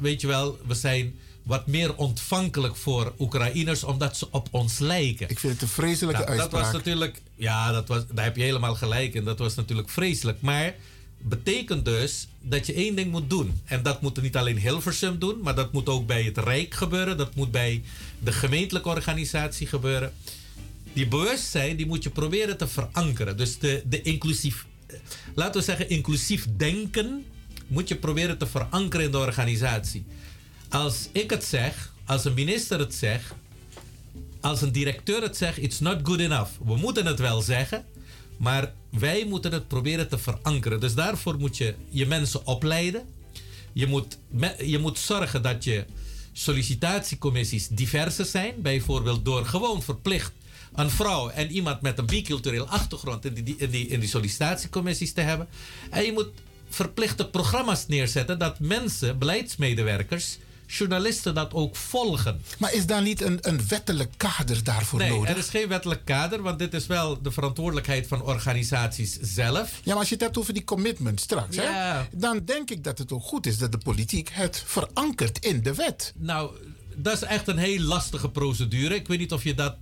weet 0.00 0.20
je 0.20 0.26
wel, 0.26 0.58
we 0.66 0.74
zijn 0.74 1.14
wat 1.48 1.66
meer 1.66 1.96
ontvankelijk 1.96 2.76
voor 2.76 3.12
Oekraïners 3.18 3.84
omdat 3.84 4.16
ze 4.16 4.28
op 4.30 4.48
ons 4.50 4.78
lijken. 4.78 5.28
Ik 5.28 5.38
vind 5.38 5.52
het 5.52 5.62
een 5.62 5.68
vreselijke 5.68 6.20
Nou, 6.20 6.30
dat 6.30 6.40
uitspraak. 6.40 6.64
was 6.64 6.72
natuurlijk, 6.72 7.22
ja, 7.34 7.72
dat 7.72 7.88
was, 7.88 8.02
daar 8.12 8.24
heb 8.24 8.36
je 8.36 8.42
helemaal 8.42 8.74
gelijk 8.74 9.14
in. 9.14 9.24
Dat 9.24 9.38
was 9.38 9.54
natuurlijk 9.54 9.88
vreselijk. 9.88 10.40
Maar 10.40 10.74
betekent 11.18 11.84
dus 11.84 12.28
dat 12.40 12.66
je 12.66 12.72
één 12.72 12.94
ding 12.94 13.10
moet 13.10 13.30
doen. 13.30 13.60
En 13.64 13.82
dat 13.82 14.00
moet 14.00 14.22
niet 14.22 14.36
alleen 14.36 14.58
Hilversum 14.58 15.18
doen, 15.18 15.40
maar 15.42 15.54
dat 15.54 15.72
moet 15.72 15.88
ook 15.88 16.06
bij 16.06 16.22
het 16.22 16.38
Rijk 16.38 16.74
gebeuren. 16.74 17.16
Dat 17.16 17.34
moet 17.34 17.50
bij 17.50 17.82
de 18.18 18.32
gemeentelijke 18.32 18.88
organisatie 18.88 19.66
gebeuren. 19.66 20.12
Die 20.92 21.08
bewustzijn, 21.08 21.76
die 21.76 21.86
moet 21.86 22.02
je 22.02 22.10
proberen 22.10 22.56
te 22.56 22.68
verankeren. 22.68 23.36
Dus 23.36 23.58
de, 23.58 23.82
de 23.86 24.02
inclusief, 24.02 24.66
laten 25.34 25.60
we 25.60 25.66
zeggen, 25.66 25.88
inclusief 25.88 26.46
denken 26.56 27.24
moet 27.66 27.88
je 27.88 27.96
proberen 27.96 28.38
te 28.38 28.46
verankeren 28.46 29.06
in 29.06 29.12
de 29.12 29.18
organisatie. 29.18 30.04
Als 30.70 31.08
ik 31.12 31.30
het 31.30 31.44
zeg, 31.44 31.94
als 32.04 32.24
een 32.24 32.34
minister 32.34 32.78
het 32.78 32.94
zegt, 32.94 33.32
als 34.40 34.60
een 34.62 34.72
directeur 34.72 35.22
het 35.22 35.36
zegt, 35.36 35.58
it's 35.58 35.78
not 35.78 35.98
good 36.02 36.20
enough. 36.20 36.50
We 36.64 36.76
moeten 36.76 37.06
het 37.06 37.18
wel 37.18 37.40
zeggen, 37.40 37.84
maar 38.36 38.72
wij 38.90 39.24
moeten 39.24 39.52
het 39.52 39.68
proberen 39.68 40.08
te 40.08 40.18
verankeren. 40.18 40.80
Dus 40.80 40.94
daarvoor 40.94 41.38
moet 41.38 41.56
je 41.56 41.74
je 41.88 42.06
mensen 42.06 42.46
opleiden. 42.46 43.02
Je 43.72 43.86
moet, 43.86 44.18
je 44.64 44.78
moet 44.78 44.98
zorgen 44.98 45.42
dat 45.42 45.64
je 45.64 45.84
sollicitatiecommissies 46.32 47.68
diverser 47.68 48.24
zijn. 48.24 48.62
Bijvoorbeeld 48.62 49.24
door 49.24 49.46
gewoon 49.46 49.82
verplicht 49.82 50.32
een 50.74 50.90
vrouw 50.90 51.28
en 51.28 51.50
iemand 51.50 51.80
met 51.80 51.98
een 51.98 52.06
bicultureel 52.06 52.68
achtergrond 52.68 53.24
in 53.24 53.44
die, 53.44 53.86
in 53.86 54.00
die 54.00 54.08
sollicitatiecommissies 54.08 55.12
te 55.12 55.20
hebben. 55.20 55.48
En 55.90 56.04
je 56.04 56.12
moet 56.12 56.28
verplichte 56.68 57.28
programma's 57.28 57.86
neerzetten 57.86 58.38
dat 58.38 58.60
mensen, 58.60 59.18
beleidsmedewerkers, 59.18 60.38
journalisten 60.68 61.34
dat 61.34 61.52
ook 61.54 61.76
volgen. 61.76 62.42
Maar 62.58 62.72
is 62.74 62.86
daar 62.86 63.02
niet 63.02 63.22
een, 63.22 63.38
een 63.40 63.60
wettelijk 63.68 64.12
kader 64.16 64.64
daarvoor 64.64 64.98
Nee, 64.98 65.10
nodig? 65.10 65.30
er 65.30 65.36
is 65.36 65.48
geen 65.48 65.68
wettelijk 65.68 66.04
kader, 66.04 66.42
want 66.42 66.58
dit 66.58 66.74
is 66.74 66.86
wel 66.86 67.22
de 67.22 67.30
verantwoordelijkheid 67.30 68.06
van 68.06 68.22
organisaties 68.22 69.18
zelf. 69.20 69.70
Ja, 69.70 69.80
maar 69.84 69.96
als 69.96 70.08
je 70.08 70.14
het 70.14 70.22
hebt 70.24 70.38
over 70.38 70.52
die 70.54 70.64
commitment 70.64 71.20
straks, 71.20 71.56
Ja. 71.56 71.62
hè, 72.10 72.18
dan 72.18 72.40
denk 72.44 72.70
ik 72.70 72.84
dat 72.84 72.98
het 72.98 73.12
ook 73.12 73.22
goed 73.22 73.46
is 73.46 73.58
dat 73.58 73.72
de 73.72 73.78
politiek 73.78 74.28
het 74.32 74.62
verankert 74.66 75.38
in 75.44 75.62
de 75.62 75.74
wet. 75.74 76.12
Nou, 76.16 76.50
dat 76.96 77.12
is 77.14 77.22
echt 77.22 77.48
een 77.48 77.58
heel 77.58 77.80
lastige 77.80 78.28
procedure. 78.28 78.94
Ik 78.94 79.08
weet 79.08 79.18
niet 79.18 79.32
of 79.32 79.44
je 79.44 79.54
dat 79.54 79.76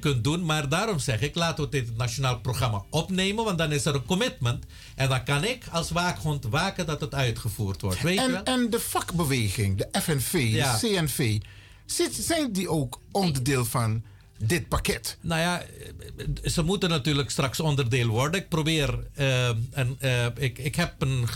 kunt 0.00 0.24
doen, 0.24 0.44
maar 0.44 0.68
daarom 0.68 0.98
zeg 0.98 1.20
ik, 1.20 1.34
laten 1.34 1.56
we 1.56 1.62
het 1.62 1.74
in 1.74 1.84
het 1.88 1.96
nationaal 1.96 2.38
programma 2.40 2.82
opnemen, 2.90 3.44
want 3.44 3.58
dan 3.58 3.72
is 3.72 3.84
er 3.84 3.94
een 3.94 4.04
commitment. 4.04 4.64
En 4.94 5.08
dan 5.08 5.24
kan 5.24 5.44
ik 5.44 5.64
als 5.70 5.90
waakhond 5.90 6.44
waken 6.44 6.86
dat 6.86 7.00
het 7.00 7.14
uitgevoerd 7.14 7.80
wordt. 7.80 8.02
Weet 8.02 8.20
je 8.20 8.26
wel? 8.30 8.36
En, 8.36 8.44
en 8.44 8.70
de 8.70 8.80
vakbeweging, 8.80 9.76
de 9.78 10.00
FNV, 10.00 10.32
Ja. 10.48 10.78
de 10.78 10.88
CNV, 10.88 11.38
zit, 11.86 12.14
zijn 12.14 12.52
die 12.52 12.68
ook 12.68 13.00
onderdeel 13.10 13.64
van 13.64 14.02
dit 14.38 14.68
pakket? 14.68 15.18
Nou 15.20 15.40
ja, 15.40 15.62
eh, 15.62 16.50
ze 16.50 16.62
moeten 16.62 16.88
natuurlijk 16.88 17.30
straks 17.30 17.60
onderdeel 17.60 18.06
worden. 18.08 18.40
Ik 18.40 18.48
probeer, 18.48 18.98
eh, 19.14 19.48
een, 19.70 19.96
eh, 19.98 20.26
ik, 20.36 20.58
ik 20.58 20.74
heb 20.74 20.94
een, 20.98 21.26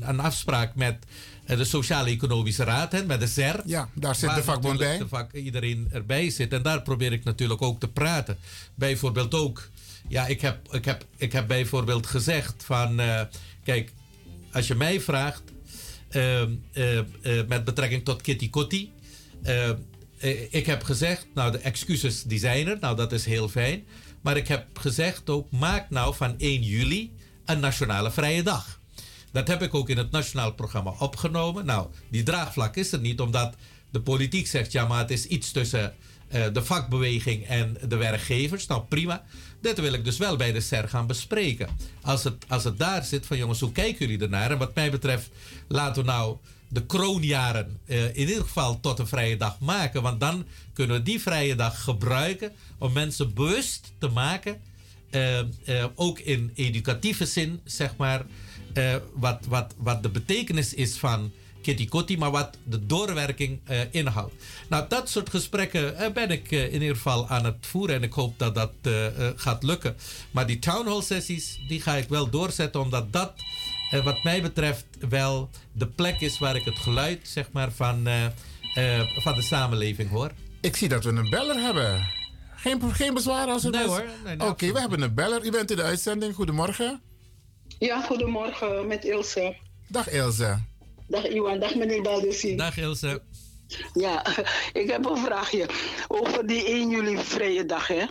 een 0.00 0.20
afspraak 0.20 0.74
met 0.74 0.96
eh, 1.44 1.56
de 1.56 1.64
Sociaal-Economische 1.64 2.64
Raad, 2.64 2.92
hè, 2.92 3.04
met 3.04 3.20
de 3.20 3.26
SER. 3.26 3.60
Ja, 3.64 3.88
daar 3.94 4.14
zit 4.14 4.34
de 4.34 4.42
vakbond 4.42 4.78
bij. 4.78 4.98
De 4.98 5.08
vak, 5.08 5.32
iedereen 5.32 5.88
erbij 5.92 6.30
zit. 6.30 6.52
En 6.52 6.62
daar 6.62 6.82
probeer 6.82 7.12
ik 7.12 7.24
natuurlijk 7.24 7.62
ook 7.62 7.80
te 7.80 7.88
praten. 7.88 8.38
Bijvoorbeeld 8.74 9.34
ook, 9.34 9.68
ja, 10.08 10.26
ik 10.26 10.40
heb, 10.40 10.74
ik 10.74 10.84
heb, 10.84 11.04
ik 11.16 11.32
heb 11.32 11.46
bijvoorbeeld 11.46 12.06
gezegd 12.06 12.64
van, 12.64 13.00
eh, 13.00 13.20
kijk, 13.64 13.92
als 14.52 14.66
je 14.66 14.74
mij 14.74 15.00
vraagt 15.00 15.42
eh, 16.08 16.42
eh, 16.42 16.48
met 17.48 17.64
betrekking 17.64 18.04
tot 18.04 18.22
Kitty 18.22 18.50
Kotti. 18.50 18.92
ik 20.50 20.66
heb 20.66 20.82
gezegd, 20.82 21.26
nou 21.34 21.52
de 21.52 21.58
excuses 21.58 22.22
die 22.22 22.38
zijn 22.38 22.68
er, 22.68 22.78
nou 22.80 22.96
dat 22.96 23.12
is 23.12 23.24
heel 23.24 23.48
fijn. 23.48 23.84
Maar 24.20 24.36
ik 24.36 24.48
heb 24.48 24.78
gezegd 24.78 25.30
ook, 25.30 25.50
maak 25.50 25.90
nou 25.90 26.14
van 26.14 26.34
1 26.38 26.62
juli 26.62 27.12
een 27.44 27.60
nationale 27.60 28.10
vrije 28.10 28.42
dag. 28.42 28.80
Dat 29.32 29.48
heb 29.48 29.62
ik 29.62 29.74
ook 29.74 29.88
in 29.88 29.96
het 29.96 30.10
nationaal 30.10 30.52
programma 30.52 30.94
opgenomen. 30.98 31.64
Nou, 31.64 31.88
die 32.08 32.22
draagvlak 32.22 32.76
is 32.76 32.92
er 32.92 33.00
niet, 33.00 33.20
omdat 33.20 33.54
de 33.90 34.00
politiek 34.00 34.46
zegt, 34.46 34.72
ja 34.72 34.86
maar 34.86 34.98
het 34.98 35.10
is 35.10 35.26
iets 35.26 35.50
tussen 35.50 35.94
eh, 36.28 36.44
de 36.52 36.64
vakbeweging 36.64 37.46
en 37.46 37.76
de 37.88 37.96
werkgevers. 37.96 38.66
Nou 38.66 38.82
prima. 38.82 39.24
Dit 39.60 39.80
wil 39.80 39.92
ik 39.92 40.04
dus 40.04 40.18
wel 40.18 40.36
bij 40.36 40.52
de 40.52 40.60
SER 40.60 40.88
gaan 40.88 41.06
bespreken. 41.06 41.68
Als 42.02 42.24
het, 42.24 42.44
als 42.48 42.64
het 42.64 42.78
daar 42.78 43.04
zit 43.04 43.26
van 43.26 43.36
jongens, 43.36 43.60
hoe 43.60 43.72
kijken 43.72 44.06
jullie 44.06 44.22
ernaar? 44.22 44.50
En 44.50 44.58
wat 44.58 44.74
mij 44.74 44.90
betreft, 44.90 45.30
laten 45.68 46.02
we 46.04 46.10
nou 46.10 46.36
de 46.68 46.86
kroonjaren 46.86 47.78
eh, 47.86 48.04
in 48.04 48.28
ieder 48.28 48.42
geval 48.42 48.80
tot 48.80 48.98
een 48.98 49.06
vrije 49.06 49.36
dag 49.36 49.60
maken. 49.60 50.02
Want 50.02 50.20
dan 50.20 50.46
kunnen 50.72 50.96
we 50.96 51.02
die 51.02 51.20
vrije 51.20 51.54
dag 51.54 51.82
gebruiken 51.82 52.52
om 52.78 52.92
mensen 52.92 53.34
bewust 53.34 53.92
te 53.98 54.08
maken. 54.08 54.60
eh, 55.10 55.84
ook 55.94 56.18
in 56.18 56.50
educatieve 56.54 57.26
zin, 57.26 57.60
zeg 57.64 57.96
maar. 57.96 58.24
Eh, 58.72 58.94
wat, 59.12 59.46
wat, 59.48 59.74
wat 59.76 60.02
de 60.02 60.08
betekenis 60.08 60.74
is 60.74 60.96
van 60.96 61.32
Kitty 61.62 61.88
Kotti, 61.88 62.18
maar 62.18 62.30
wat 62.30 62.56
de 62.64 62.86
doorwerking 62.86 63.60
eh, 63.64 63.80
inhoudt. 63.90 64.34
Nou, 64.68 64.84
dat 64.88 65.08
soort 65.08 65.30
gesprekken 65.30 65.96
eh, 65.96 66.12
ben 66.12 66.30
ik 66.30 66.50
in 66.50 66.72
ieder 66.72 66.96
geval 66.96 67.28
aan 67.28 67.44
het 67.44 67.56
voeren 67.60 67.96
en 67.96 68.02
ik 68.02 68.12
hoop 68.12 68.38
dat 68.38 68.54
dat 68.54 68.72
gaat 69.36 69.62
lukken. 69.62 69.96
Maar 70.30 70.46
die 70.46 70.58
town 70.58 70.88
hall 70.88 71.02
sessies, 71.02 71.58
die 71.68 71.80
ga 71.80 71.94
ik 71.94 72.08
wel 72.08 72.30
doorzetten, 72.30 72.80
omdat 72.80 73.12
dat, 73.12 73.32
wat 74.04 74.22
mij 74.22 74.42
betreft, 74.42 74.84
wel 75.08 75.50
de 75.72 75.86
plek 75.86 76.20
is 76.20 76.38
waar 76.38 76.56
ik 76.56 76.64
het 76.64 76.78
geluid, 76.78 77.20
zeg 77.22 77.52
maar, 77.52 77.72
van, 77.72 78.08
van 79.16 79.34
de 79.34 79.42
samenleving 79.42 80.10
hoor. 80.10 80.30
Ik 80.60 80.76
zie 80.76 80.88
dat 80.88 81.04
we 81.04 81.10
een 81.10 81.30
beller 81.30 81.56
hebben. 81.56 82.08
Geen, 82.56 82.94
geen 82.94 83.14
bezwaar 83.14 83.46
als 83.46 83.64
er 83.64 83.70
Nee 83.70 83.86
hoor, 83.86 84.04
nee, 84.24 84.36
nee, 84.36 84.48
Oké, 84.48 84.72
we 84.72 84.80
hebben 84.80 85.02
een 85.02 85.14
beller. 85.14 85.44
U 85.44 85.50
bent 85.50 85.70
in 85.70 85.76
de 85.76 85.82
uitzending. 85.82 86.34
Goedemorgen. 86.34 87.00
Ja, 87.82 88.00
goedemorgen 88.02 88.86
met 88.86 89.04
Ilse. 89.04 89.56
Dag 89.88 90.10
Ilse. 90.10 90.58
Dag 91.06 91.24
Iwan, 91.24 91.58
dag 91.58 91.74
meneer 91.74 92.02
Baldussi. 92.02 92.56
Dag 92.56 92.76
Ilse. 92.76 93.22
Ja, 93.92 94.26
ik 94.82 94.90
heb 94.90 95.06
een 95.06 95.16
vraagje 95.16 95.66
over 96.08 96.46
die 96.46 96.64
1 96.64 96.90
juli 96.90 97.16
vrije 97.18 97.66
dag. 97.66 97.86
Hè. 97.86 98.04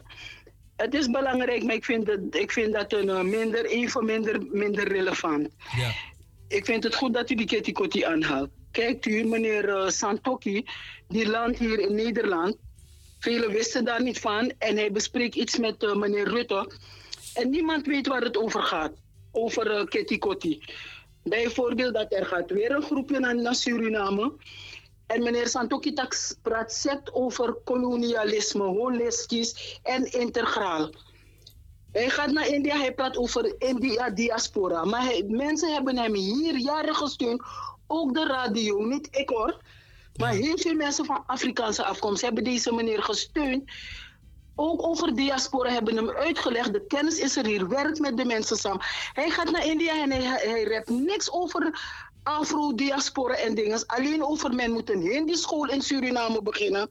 Het 0.75 0.93
is 0.93 1.09
belangrijk, 1.09 1.63
maar 1.63 1.75
ik 1.75 1.85
vind, 1.85 2.07
het, 2.07 2.35
ik 2.35 2.51
vind 2.51 2.73
dat 2.73 2.93
een, 2.93 3.09
eh, 3.09 3.21
minder, 3.21 3.65
even 3.65 4.05
minder, 4.05 4.41
minder 4.51 4.87
relevant. 4.87 5.49
Ja. 5.77 5.91
Ik 6.47 6.65
vind 6.65 6.83
het 6.83 6.95
goed 6.95 7.13
dat 7.13 7.29
u 7.29 7.35
die 7.35 7.45
Kitty 7.45 7.71
Kotti 7.71 8.03
aanhaalt. 8.03 8.49
Kijkt 8.71 9.05
u, 9.05 9.23
meneer 9.23 9.69
eh, 9.69 9.89
Santokki, 9.89 10.65
die 11.07 11.29
landt 11.29 11.59
hier 11.59 11.79
in 11.79 11.95
Nederland. 11.95 12.55
Velen 13.19 13.51
wisten 13.51 13.85
daar 13.85 14.03
niet 14.03 14.19
van. 14.19 14.53
En 14.57 14.75
hij 14.77 14.91
bespreekt 14.91 15.35
iets 15.35 15.57
met 15.57 15.83
eh, 15.83 15.95
meneer 15.95 16.27
Rutte. 16.27 16.71
En 17.33 17.49
niemand 17.49 17.85
weet 17.85 18.07
waar 18.07 18.21
het 18.21 18.37
over 18.37 18.63
gaat. 18.63 18.91
Over 19.31 19.71
eh, 19.71 19.85
Kitty 19.85 20.17
Kotti. 20.17 20.61
Bijvoorbeeld 21.23 21.93
dat 21.93 22.13
er 22.13 22.25
gaat 22.25 22.49
weer 22.51 22.71
een 22.71 22.81
groepje 22.81 23.19
naar, 23.19 23.35
naar 23.35 23.55
Suriname. 23.55 24.33
En 25.07 25.23
meneer 25.23 25.47
Santokki 25.47 25.93
Tax 25.93 26.35
praat 26.41 26.73
zet 26.73 27.13
over 27.13 27.53
kolonialisme, 27.63 28.63
holistisch 28.63 29.79
en 29.83 30.11
integraal. 30.11 30.89
Hij 31.91 32.09
gaat 32.09 32.31
naar 32.31 32.47
India, 32.47 32.77
hij 32.77 32.93
praat 32.93 33.17
over 33.17 33.55
India 33.57 34.09
diaspora. 34.09 34.85
Maar 34.85 35.03
hij- 35.03 35.23
mensen 35.27 35.73
hebben 35.73 35.97
hem 35.97 36.13
hier 36.13 36.57
jaren 36.57 36.95
gesteund. 36.95 37.41
Ook 37.87 38.13
de 38.13 38.25
radio, 38.25 38.85
niet 38.85 39.07
ik 39.11 39.29
hoor. 39.29 39.57
Maar 40.15 40.33
heel 40.33 40.57
veel 40.57 40.73
mensen 40.73 41.05
van 41.05 41.23
Afrikaanse 41.27 41.83
afkomst 41.83 42.21
hebben 42.21 42.43
deze 42.43 42.73
meneer 42.73 43.03
gesteund. 43.03 43.71
Ook 44.63 44.87
over 44.87 45.15
diaspora 45.15 45.69
hebben 45.69 45.95
hem 45.95 46.09
uitgelegd. 46.09 46.73
De 46.73 46.85
kennis 46.85 47.19
is 47.19 47.37
er 47.37 47.45
hier, 47.45 47.67
werkt 47.67 47.99
met 47.99 48.17
de 48.17 48.25
mensen 48.25 48.57
samen. 48.57 48.85
Hij 49.13 49.29
gaat 49.29 49.51
naar 49.51 49.65
India 49.65 50.01
en 50.01 50.11
hij, 50.11 50.21
hij 50.21 50.63
rept 50.63 50.89
niks 50.89 51.31
over 51.31 51.79
afro-diaspora 52.23 53.33
en 53.35 53.55
dingen. 53.55 53.85
Alleen 53.85 54.23
over 54.23 54.53
men 54.53 54.71
moet 54.71 54.89
een 54.89 55.01
Hindi-school 55.01 55.69
in 55.69 55.81
Suriname 55.81 56.41
beginnen. 56.41 56.89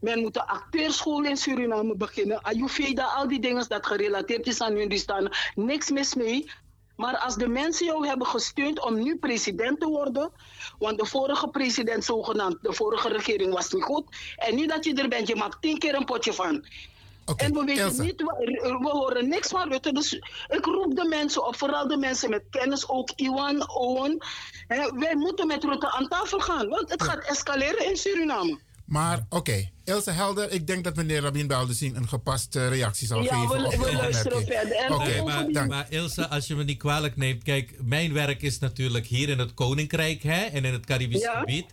Men 0.00 0.20
moet 0.20 0.36
een 0.36 0.46
acteurschool 0.46 1.24
in 1.24 1.36
Suriname 1.36 1.96
beginnen. 1.96 2.42
Ayurveda, 2.42 3.04
al 3.04 3.28
die 3.28 3.40
dingen 3.40 3.68
dat 3.68 3.86
gerelateerd 3.86 4.46
is 4.46 4.60
aan 4.60 4.74
hun, 4.74 4.88
die 4.88 4.98
staan 4.98 5.28
niks 5.54 5.90
mis 5.90 6.14
mee. 6.14 6.50
Maar 6.96 7.16
als 7.16 7.36
de 7.36 7.48
mensen 7.48 7.86
jou 7.86 8.06
hebben 8.06 8.26
gesteund 8.26 8.84
om 8.84 9.02
nu 9.02 9.16
president 9.16 9.80
te 9.80 9.86
worden, 9.86 10.32
want 10.78 10.98
de 10.98 11.06
vorige 11.06 11.48
president 11.48 12.04
zogenaamd, 12.04 12.58
de 12.62 12.72
vorige 12.72 13.08
regering 13.08 13.52
was 13.52 13.72
niet 13.72 13.82
goed. 13.82 14.04
En 14.36 14.54
nu 14.54 14.66
dat 14.66 14.84
je 14.84 14.94
er 14.94 15.08
bent, 15.08 15.28
je 15.28 15.36
maakt 15.36 15.62
tien 15.62 15.78
keer 15.78 15.94
een 15.94 16.04
potje 16.04 16.32
van. 16.32 16.64
En 17.36 17.52
we 17.52 17.64
weten 17.64 17.84
Elsa. 17.84 18.02
niet, 18.02 18.20
we, 18.20 18.78
horen 18.92 19.28
niks 19.28 19.48
van 19.48 19.68
Rutte. 19.70 19.92
Dus 19.92 20.12
ik 20.48 20.64
roep 20.64 20.96
de 20.96 21.06
mensen 21.08 21.46
op, 21.46 21.56
vooral 21.56 21.88
de 21.88 21.96
mensen 21.96 22.30
met 22.30 22.42
kennis, 22.50 22.88
ook 22.88 23.10
Iwan, 23.16 23.68
Owen. 23.74 24.24
Hè, 24.66 24.92
wij 24.98 25.16
moeten 25.16 25.46
met 25.46 25.64
Rutte 25.64 25.90
aan 25.92 26.08
tafel 26.08 26.38
gaan, 26.40 26.68
want 26.68 26.90
het 26.90 27.02
gaat 27.02 27.24
escaleren 27.28 27.86
in 27.90 27.96
Suriname. 27.96 28.58
Maar 28.84 29.26
oké, 29.28 29.70
Ilse 29.84 30.10
Helder, 30.10 30.50
ik 30.52 30.66
denk 30.66 30.84
dat 30.84 30.96
meneer 30.96 31.20
Rabin 31.20 31.46
Baldessing 31.46 31.96
een 31.96 32.08
gepaste 32.08 32.68
reactie 32.68 33.06
zal 33.06 33.22
Ja, 33.22 33.34
geven. 33.40 33.60
we- 33.62 33.66
op 33.66 33.72
we 33.74 33.90
de 33.90 33.96
luisteren 33.96 34.46
verder. 34.46 34.76
En 34.76 34.92
Oké, 34.92 35.04
Nee, 35.04 35.22
maar, 35.22 35.46
dank. 35.52 35.70
maar 35.70 35.86
Ilse, 35.90 36.28
als 36.28 36.46
je 36.46 36.54
me 36.54 36.64
niet 36.64 36.78
kwalijk 36.78 37.16
neemt, 37.16 37.42
kijk, 37.42 37.74
mijn 37.82 38.12
werk 38.12 38.42
is 38.42 38.58
natuurlijk 38.58 39.06
hier 39.06 39.28
in 39.28 39.38
het 39.38 39.54
Koninkrijk 39.54 40.22
hè, 40.22 40.40
en 40.44 40.64
in 40.64 40.72
het 40.72 40.86
Caribisch 40.86 41.20
Ja. 41.20 41.38
gebied. 41.38 41.66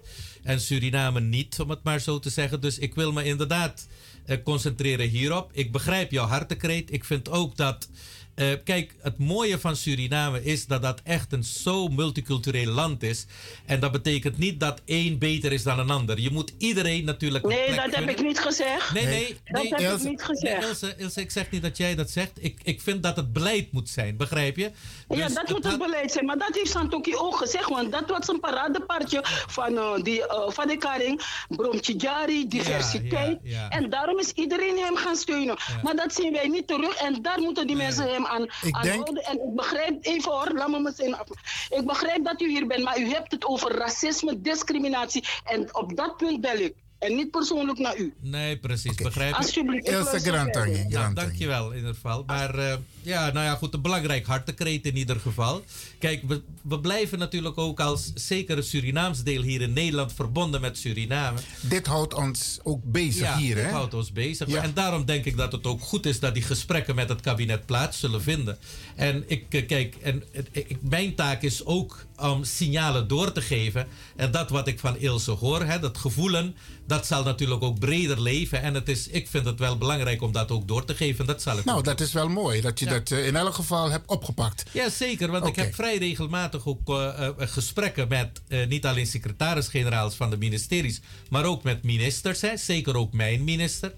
En 0.44 0.60
Suriname 0.60 1.20
niet, 1.20 1.60
om 1.60 1.70
het 1.70 1.84
maar 1.84 2.00
zo 2.00 2.20
te 2.20 2.30
zeggen. 2.30 2.62
Dus 2.62 2.78
ik 2.78 2.96
wil 2.96 3.12
me 3.12 3.24
inderdaad 3.24 3.88
eh, 3.88 3.96
concentreren 4.44 5.08
hierop. 5.08 5.50
Ik 5.54 5.72
begrijp 5.72 6.12
jouw 6.12 6.26
hartekreet. 6.26 6.94
Ik 6.94 7.04
vind 7.04 7.30
ook 7.30 7.58
dat. 7.58 7.90
Eh, 8.38 8.48
kijk, 8.64 8.96
het 9.02 9.18
mooie 9.18 9.60
van 9.60 9.76
Suriname 9.76 10.44
is 10.44 10.66
dat 10.66 10.82
dat 10.82 11.02
echt 11.04 11.34
een 11.34 11.44
zo 11.44 11.88
multicultureel 11.88 12.72
land 12.72 13.04
is. 13.04 13.26
En 13.66 13.80
dat 13.80 13.92
betekent 13.92 14.38
niet 14.38 14.60
dat 14.60 14.82
één 14.86 15.18
beter 15.18 15.52
is 15.52 15.64
dan 15.64 15.80
een 15.80 15.90
ander. 15.90 16.20
Je 16.20 16.32
moet 16.32 16.54
iedereen 16.58 17.06
natuurlijk. 17.06 17.44
een 17.44 17.50
Nee, 17.50 17.66
plek 17.66 17.76
dat 17.76 17.96
heb 17.96 18.10
ik 18.10 18.22
niet 18.22 18.40
gezegd. 18.40 18.94
Nee, 18.94 19.06
nee, 19.06 19.38
Dat 19.46 19.64
nee. 19.64 19.74
heb 19.74 19.98
ik 19.98 20.04
niet 20.04 20.24
gezegd. 20.24 20.60
nee, 20.60 20.70
Ilse, 20.70 20.94
Ilse, 20.98 21.22
ik 21.22 21.32
zeg 21.32 21.50
niet 21.52 21.62
dat 21.62 21.78
jij 21.78 21.96
dat 21.96 22.10
zegt. 22.10 22.32
Ik, 22.40 22.60
ik 22.64 22.82
vind 22.82 23.04
dat 23.04 23.16
het 23.16 23.34
beleid 23.34 23.72
moet 23.72 23.90
zijn, 23.90 24.18
begrijp 24.18 24.56
je? 24.58 24.72
ja, 25.10 25.26
Dus 25.26 25.34
dat 25.34 25.50
moet 25.50 25.64
het 25.64 25.78
beleid 25.78 26.12
zijn. 26.12 26.26
Maar 26.26 26.38
dat 26.38 26.56
heeft 26.56 26.72
Santoki 26.72 27.16
ook 27.16 27.36
gezegd. 27.36 27.70
Want 27.70 27.92
dat 27.92 28.10
was 28.10 28.28
een 28.28 28.40
paradepaardje 28.40 29.20
van, 29.48 29.78
eh, 29.78 30.04
die, 30.04 30.28
eh, 30.28 30.50
van 30.50 30.68
de 30.68 30.78
Karing. 30.78 31.22
Bromtjari, 31.50 32.48
diversiteit. 32.48 33.40
ja, 33.44 33.60
ja. 33.60 33.70
En 33.70 33.90
daarom 33.90 34.20
is 34.20 34.32
iedereen 34.32 34.78
hem 34.78 34.96
gaan 34.96 35.16
steunen. 35.16 35.58
Maar 35.84 35.96
dat 35.96 36.14
zien 36.14 36.32
wij 36.34 36.48
niet 36.48 36.68
terug. 36.68 36.96
En 36.96 37.22
daar 37.22 37.40
moeten 37.40 37.68
die 37.68 37.76
mensen 37.76 38.10
hem 38.14 38.26
aan, 38.28 38.44
Ik 38.44 38.76
aan 38.76 38.82
denk- 38.82 38.94
houden. 39.04 39.24
En 39.24 39.34
ik 39.50 39.56
begrijp, 39.56 39.98
even 40.02 40.32
hoor, 40.32 40.52
laat 40.54 40.68
me 40.70 40.80
mijn 40.80 40.96
zin 40.96 41.16
af. 41.18 41.28
Ik 41.70 41.86
begrijp 41.86 42.26
dat 42.26 42.42
u 42.42 42.50
hier 42.50 42.68
bent. 42.68 42.84
Maar 42.84 43.00
u 43.00 43.10
hebt 43.10 43.32
het 43.32 43.46
over 43.46 43.72
racisme, 43.76 44.42
discriminatie. 44.42 45.24
En 45.44 45.76
op 45.76 45.96
dat 45.96 46.18
punt 46.18 46.42
bel 46.42 46.58
ik. 46.58 46.74
En 47.00 47.16
niet 47.16 47.32
persoonlijk 47.32 47.80
naar 47.80 47.98
u. 47.98 48.14
Nee, 48.20 48.58
precies, 48.60 48.96
begrijp 48.96 49.30
je? 49.32 49.38
Alsjeblieft, 49.38 49.88
Ilse 49.88 50.20
Grantangi, 50.20 50.74
verder. 50.74 50.90
Nou, 50.90 50.90
Grantangi. 50.90 51.14
dankjewel 51.28 51.72
in 51.72 51.78
ieder 51.78 51.94
geval. 51.94 52.24
Maar 52.26 52.56
eh, 52.58 52.76
ja, 53.08 53.32
nou 53.32 53.46
ja, 53.46 53.56
goed, 53.56 53.74
een 53.74 53.82
belangrijk 53.82 54.26
hartekreet 54.26 54.86
in 54.86 54.98
ieder 54.98 55.20
geval. 55.20 55.64
Kijk, 56.00 56.24
we, 56.28 56.42
we 56.62 56.80
blijven 56.80 57.20
natuurlijk 57.20 57.58
ook 57.58 57.80
als 57.80 58.12
zeker 58.14 58.58
een 58.58 58.64
Surinaams 58.64 59.24
deel 59.24 59.42
hier 59.42 59.62
in 59.62 59.74
Nederland 59.74 60.14
verbonden 60.14 60.62
met 60.62 60.78
Suriname. 60.78 61.40
Dit 61.62 61.88
houdt 61.88 62.14
ons 62.14 62.60
ook 62.64 62.82
bezig 62.84 63.22
ja, 63.22 63.38
hier, 63.38 63.56
dit 63.56 63.64
hè? 63.64 63.72
houdt 63.72 63.94
ons 63.94 64.12
bezig. 64.12 64.48
Ja. 64.48 64.62
En 64.64 64.74
daarom 64.74 65.06
denk 65.06 65.26
ik 65.26 65.38
dat 65.38 65.52
het 65.52 65.66
ook 65.66 65.82
goed 65.82 66.06
is 66.06 66.20
dat 66.20 66.34
die 66.34 66.44
gesprekken 66.44 66.96
met 66.96 67.10
het 67.10 67.22
kabinet 67.22 67.66
plaats 67.66 68.00
zullen 68.00 68.22
vinden. 68.22 68.58
En 68.96 69.24
ik, 69.28 69.46
eh, 69.50 69.68
kijk, 69.68 69.96
en 69.96 70.24
ik, 70.52 70.78
mijn 70.82 71.16
taak 71.16 71.42
is 71.42 71.66
ook 71.66 72.06
om 72.18 72.44
signalen 72.44 73.08
door 73.08 73.32
te 73.32 73.42
geven. 73.42 73.88
En 74.16 74.32
dat 74.32 74.50
wat 74.50 74.68
ik 74.68 74.80
van 74.80 74.98
Ilse 74.98 75.32
hoor, 75.32 75.64
hè, 75.64 75.80
dat 75.80 75.98
gevoelen, 75.98 76.56
dat 76.88 77.06
zal 77.06 77.24
natuurlijk 77.24 77.64
ook 77.64 77.80
breder 77.80 78.22
leven. 78.22 78.62
En 78.62 78.74
het 78.74 78.90
is, 78.90 79.08
ik 79.08 79.28
vind 79.28 79.46
het 79.46 79.60
wel 79.60 79.78
belangrijk 79.78 80.22
om 80.22 80.32
dat 80.32 80.52
ook 80.52 80.68
door 80.68 80.86
te 80.86 80.96
geven. 80.96 81.26
Dat 81.26 81.42
zal 81.42 81.58
ik 81.58 81.66
Nou, 81.66 81.84
dat 81.84 82.00
is 82.00 82.14
wel 82.14 82.30
mooi 82.30 82.62
dat 82.62 82.80
je 82.80 82.86
Ja. 82.86 82.92
dat 82.92 82.97
eh, 83.06 83.28
in 83.28 83.36
elk 83.36 83.54
geval 83.54 83.90
hebt 83.90 84.10
opgepakt. 84.10 84.64
ja, 84.72 84.90
zeker. 84.90 85.32
Want 85.32 85.48
ik 85.48 85.56
heb 85.56 85.76
vrij 85.76 85.98
regelmatig 85.98 86.66
ook 86.66 86.90
eh, 86.90 87.28
eh, 87.28 87.34
gesprekken 87.38 88.08
met 88.08 88.42
niet 88.68 88.86
alleen 88.86 89.08
secretaris-generaals 89.08 90.16
van 90.16 90.30
de 90.30 90.38
ministeries, 90.38 91.02
maar 91.30 91.46
ook 91.46 91.64
met 91.64 91.84
ministers. 91.84 92.42
Hè. 92.42 92.58
Zeker 92.58 92.96
ook 92.96 93.14
mijn 93.14 93.44
minister. 93.44 93.94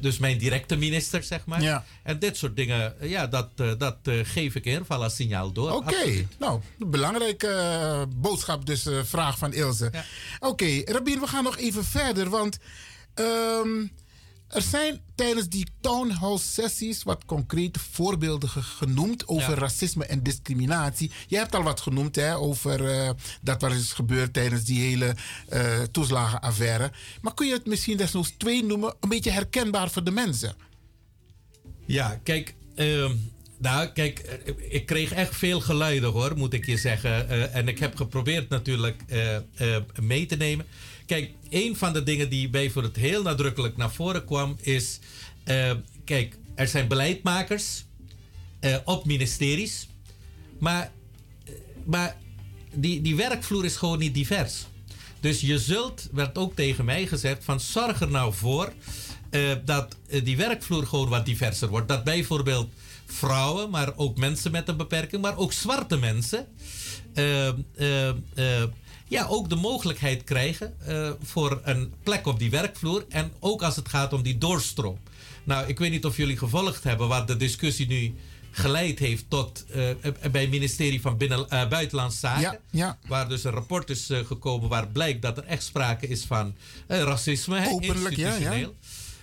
Dus 0.00 0.18
mijn 0.18 0.38
directe 0.38 0.76
minister, 0.76 1.22
zeg 1.22 1.44
maar. 1.46 1.62
Ja. 1.62 1.84
En 2.02 2.18
dit 2.18 2.36
soort 2.36 2.56
dingen, 2.56 2.94
ja, 3.00 3.26
dat, 3.26 3.56
dat 3.56 3.98
geef 4.04 4.54
ik 4.54 4.64
in 4.64 4.70
ieder 4.70 4.86
geval 4.86 5.02
als 5.02 5.14
signaal 5.14 5.52
door. 5.52 5.70
Oké, 5.72 5.86
Absoluut. 5.86 6.38
nou, 6.38 6.60
belangrijke 6.78 8.06
boodschap, 8.16 8.66
dus 8.66 8.86
vraag 9.02 9.38
van 9.38 9.52
Ilse. 9.52 9.90
Oké, 10.40 10.82
Rabin, 10.84 11.20
we 11.20 11.26
gaan 11.26 11.44
nog 11.44 11.56
even 11.56 11.84
verder, 11.84 12.30
want 12.30 12.58
ehm, 13.14 13.86
er 14.54 14.62
zijn 14.62 15.00
tijdens 15.14 15.48
die 15.48 15.66
town 15.80 16.10
hall 16.10 16.38
sessies 16.38 17.02
wat 17.02 17.24
concrete 17.24 17.78
voorbeelden 17.92 18.48
ge- 18.48 18.62
genoemd 18.62 19.28
over 19.28 19.50
Ja. 19.50 19.54
racisme 19.58 20.04
en 20.06 20.22
discriminatie. 20.22 21.10
Je 21.26 21.36
hebt 21.36 21.54
al 21.54 21.62
wat 21.62 21.80
genoemd 21.80 22.16
hè, 22.16 22.36
over 22.36 22.88
eh, 22.90 23.10
dat 23.42 23.60
wat 23.60 23.72
is 23.72 23.92
gebeurd 23.92 24.32
tijdens 24.32 24.64
die 24.64 24.80
hele 24.80 25.14
eh 25.48 25.82
toeslagenaffaire. 25.82 26.92
Maar 27.20 27.34
kun 27.34 27.46
je 27.46 27.52
het 27.52 27.66
misschien 27.66 27.96
desnoods 27.96 28.34
twee 28.38 28.64
noemen, 28.64 28.94
een 29.00 29.08
beetje 29.08 29.30
herkenbaar 29.30 29.90
voor 29.90 30.04
de 30.04 30.10
mensen? 30.10 30.54
Ja, 31.86 32.20
kijk. 32.22 32.54
ehm, 32.74 33.12
nou, 33.58 33.86
kijk, 33.88 34.18
eh, 34.18 34.54
ik 34.68 34.86
kreeg 34.86 35.12
echt 35.12 35.36
veel 35.36 35.60
geluiden 35.60 36.10
hoor, 36.10 36.36
moet 36.36 36.52
ik 36.52 36.66
je 36.66 36.76
zeggen. 36.76 37.28
En 37.52 37.68
ik 37.68 37.78
heb 37.78 37.96
geprobeerd 37.96 38.48
natuurlijk 38.48 39.02
mee 40.00 40.26
te 40.26 40.36
nemen. 40.36 40.66
Kijk, 41.06 41.30
een 41.50 41.76
van 41.76 41.92
de 41.92 42.02
dingen 42.02 42.28
die 42.30 42.48
bijvoorbeeld 42.48 42.96
heel 42.96 43.22
nadrukkelijk 43.22 43.76
naar 43.76 43.92
voren 43.92 44.24
kwam 44.24 44.56
is... 44.60 44.98
eh, 45.44 45.72
kijk, 46.04 46.36
er 46.54 46.68
zijn 46.68 46.88
beleidmakers 46.88 47.84
eh, 48.60 48.76
op 48.84 49.06
ministeries. 49.06 49.88
Maar, 50.58 50.92
eh, 51.44 51.52
maar 51.84 52.16
die, 52.72 53.00
die 53.00 53.16
werkvloer 53.16 53.64
is 53.64 53.76
gewoon 53.76 53.98
niet 53.98 54.14
divers. 54.14 54.66
Dus 55.20 55.40
je 55.40 55.58
zult, 55.58 56.08
werd 56.12 56.38
ook 56.38 56.54
tegen 56.54 56.84
mij 56.84 57.06
gezegd, 57.06 57.44
van 57.44 57.60
zorg 57.60 58.00
er 58.00 58.10
nou 58.10 58.34
voor 58.34 58.72
dat 59.64 59.96
die 60.22 60.36
werkvloer 60.36 60.86
gewoon 60.86 61.08
wat 61.08 61.26
diverser 61.26 61.68
wordt. 61.68 61.88
Dat 61.88 62.04
bijvoorbeeld 62.04 62.68
vrouwen, 63.06 63.70
maar 63.70 63.96
ook 63.96 64.16
mensen 64.16 64.50
met 64.50 64.68
een 64.68 64.76
beperking, 64.76 65.22
maar 65.22 65.36
ook 65.36 65.52
zwarte 65.52 65.96
mensen, 65.96 66.46
ja, 69.14 69.26
ook 69.26 69.48
de 69.48 69.54
mogelijkheid 69.56 70.24
krijgen 70.24 70.74
eh, 70.86 71.10
voor 71.22 71.60
een 71.64 71.92
plek 72.02 72.26
op 72.26 72.38
die 72.38 72.50
werkvloer. 72.50 73.04
En 73.08 73.32
ook 73.40 73.62
als 73.62 73.76
het 73.76 73.88
gaat 73.88 74.12
om 74.12 74.22
die 74.22 74.38
doorstroom. 74.38 74.98
Nou, 75.44 75.66
ik 75.68 75.78
weet 75.78 75.90
niet 75.90 76.04
of 76.04 76.16
jullie 76.16 76.38
gevolgd 76.38 76.84
hebben 76.84 77.08
wat 77.08 77.26
de 77.26 77.36
discussie 77.36 77.86
nu 77.86 78.14
geleid 78.50 78.98
heeft 78.98 79.24
tot 79.28 79.64
eh, 79.70 79.90
eh, 79.90 79.96
bij 80.32 80.40
het 80.40 80.50
ministerie 80.50 81.00
van 81.00 81.16
Binnen, 81.16 81.48
eh, 81.48 81.68
Buitenlandse 81.68 82.18
Zaken. 82.18 82.40
Ja, 82.42 82.58
ja. 82.70 82.98
Waar 83.06 83.28
dus 83.28 83.44
een 83.44 83.50
rapport 83.52 83.90
is 83.90 84.10
gekomen 84.24 84.68
waar 84.68 84.88
blijkt 84.88 85.22
dat 85.22 85.38
er 85.38 85.44
echt 85.44 85.62
sprake 85.64 86.06
is 86.08 86.24
van 86.24 86.54
racisme. 86.86 87.68
Openlijk, 87.70 88.16
ja. 88.16 88.68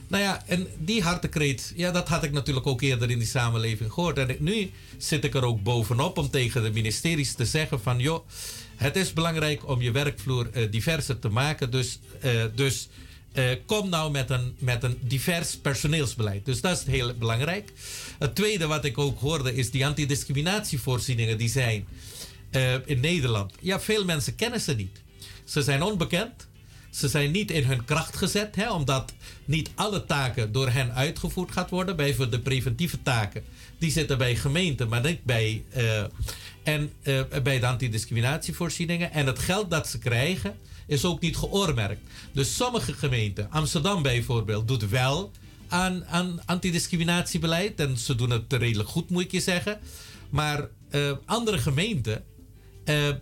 Nou 0.08 0.24
ja, 0.24 0.44
en 0.45 0.68
die 0.80 1.02
hartekreet, 1.03 1.74
ja, 1.76 1.92
dat 1.92 2.08
had 2.08 2.24
ik 2.24 2.32
natuurlijk 2.32 2.68
ook 2.68 2.82
eerder 2.82 3.10
in 3.10 3.18
die 3.18 3.28
samenleving 3.28 3.92
gehoord. 3.94 4.18
En 4.18 4.30
ik- 4.30 4.40
nu 4.40 4.72
zit 4.98 5.24
ik 5.24 5.34
er 5.36 5.44
ook 5.44 5.64
bovenop 5.64 6.18
om 6.18 6.30
tegen 6.30 6.64
de 6.64 6.72
ministeries 6.72 7.34
te 7.34 7.45
zeggen 7.45 7.82
van... 7.82 8.00
joh, 8.00 8.28
het 8.82 8.95
is 8.95 9.14
belangrijk 9.14 9.68
om 9.68 9.82
je 9.82 9.92
werkvloer 9.92 10.50
eh, 10.51 10.72
diverser 10.72 11.19
te 11.19 11.30
maken. 11.30 11.72
Dus, 11.72 12.00
eh, 12.22 12.43
dus 12.56 12.90
eh, 13.32 13.45
kom 13.66 13.90
nou 13.90 14.11
met 14.11 14.30
een, 14.30 14.56
met 14.60 14.84
een 14.84 14.98
divers 15.01 15.58
personeelsbeleid. 15.58 16.45
Dus 16.45 16.61
dat 16.61 16.77
is 16.77 16.85
heel 16.85 17.14
belangrijk. 17.14 17.72
Het 18.19 18.35
tweede 18.35 18.68
wat 18.68 18.85
ik 18.85 18.98
ook 18.98 19.19
hoorde 19.19 19.56
is 19.56 19.72
die 19.72 19.85
antidiscriminatievoorzieningen 19.85 21.38
die 21.38 21.50
zijn 21.50 21.88
in 22.85 23.00
Nederland. 23.00 23.53
Ja, 23.60 23.80
veel 23.80 24.06
mensen 24.06 24.35
kennen 24.35 24.61
ze 24.61 24.74
niet. 24.74 25.01
Ze 25.43 25.61
zijn 25.61 25.84
onbekend. 25.84 26.48
Ze 26.90 27.08
zijn 27.08 27.32
niet 27.32 27.51
in 27.51 27.64
hun 27.64 27.85
kracht 27.85 28.18
gezet, 28.18 28.56
hè, 28.56 28.72
omdat 28.72 29.14
niet 29.45 29.69
alle 29.76 30.06
taken 30.06 30.51
door 30.51 30.69
hen 30.69 30.93
uitgevoerd 30.93 31.51
gaat 31.51 31.69
worden. 31.69 31.95
Bijvoorbeeld 31.95 32.32
de 32.32 32.50
preventieve 32.50 33.01
taken, 33.01 33.43
die 33.82 33.92
zitten 33.92 34.18
bij 34.18 34.35
gemeenten, 34.35 34.90
maar 34.90 35.01
niet 35.01 35.24
bij, 35.24 35.64
eh, 35.69 36.03
en, 36.64 36.92
eh, 37.01 37.22
bij 37.43 37.60
de 37.60 37.68
antidiscriminatievoorzieningen. 37.68 39.11
En 39.11 39.26
het 39.26 39.40
geld 39.40 39.69
dat 39.69 39.88
ze 39.88 40.00
krijgen 40.00 40.56
is 40.88 41.06
ook 41.06 41.19
niet 41.19 41.38
geoormerkt. 41.38 42.01
Dus 42.32 42.56
sommige 42.56 42.93
gemeenten, 42.93 43.51
Amsterdam 43.51 44.01
bijvoorbeeld, 44.01 44.68
doet 44.68 44.90
wel 44.90 45.32
aan, 45.68 46.06
aan 46.06 46.40
antidiscriminatiebeleid. 46.45 47.80
En 47.80 47.98
ze 47.98 48.16
doen 48.16 48.30
het 48.30 48.53
redelijk 48.53 48.90
goed, 48.90 49.10
moet 49.10 49.24
ik 49.24 49.32
je 49.32 49.40
zeggen. 49.40 49.80
Maar 50.30 50.68
eh, 50.90 51.11
andere 51.26 51.58
gemeenten, 51.58 52.24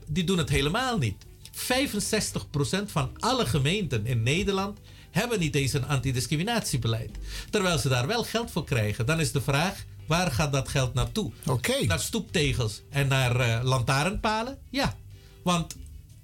die 0.07 0.23
doen 0.23 0.37
het 0.37 0.49
helemaal 0.49 0.97
niet. 0.97 1.25
65% 1.51 2.91
van 2.91 3.11
alle 3.19 3.45
gemeenten 3.45 4.05
in 4.05 4.23
Nederland 4.23 4.79
hebben 5.11 5.39
niet 5.39 5.55
eens 5.55 5.73
een 5.73 5.87
antidiscriminatiebeleid. 5.87 7.17
Terwijl 7.49 7.77
ze 7.77 7.89
daar 7.89 8.07
wel 8.07 8.23
geld 8.23 8.51
voor 8.51 8.65
krijgen. 8.65 9.05
Dan 9.05 9.19
is 9.19 9.31
de 9.31 9.41
vraag, 9.41 9.85
waar 10.09 10.31
gaat 10.31 10.51
dat 10.51 10.69
geld 10.69 10.93
naartoe? 10.93 11.31
Oké. 11.45 11.85
Naar 11.85 11.99
stoeptegels 11.99 12.81
en 12.89 13.07
naar 13.07 13.39
eh, 13.39 13.63
lantaarnpalen? 13.63 14.57
Ja, 14.69 14.95
want 15.43 15.75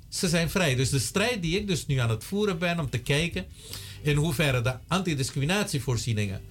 ze 0.10 0.30
zijn 0.30 0.50
vrij. 0.50 0.76
Dus 0.76 0.90
de 0.90 1.00
strijd 1.00 1.42
die 1.42 1.60
ik 1.60 1.68
dus 1.68 1.86
nu 1.86 1.98
aan 1.98 2.10
het 2.10 2.24
voeren 2.24 2.60
ben 2.60 2.80
om 2.80 2.90
te 2.90 2.98
kijken 2.98 3.46
in 4.02 4.16
hoeverre 4.16 4.62
de 4.62 4.74
antidiscriminatievoorzieningen 4.88 6.42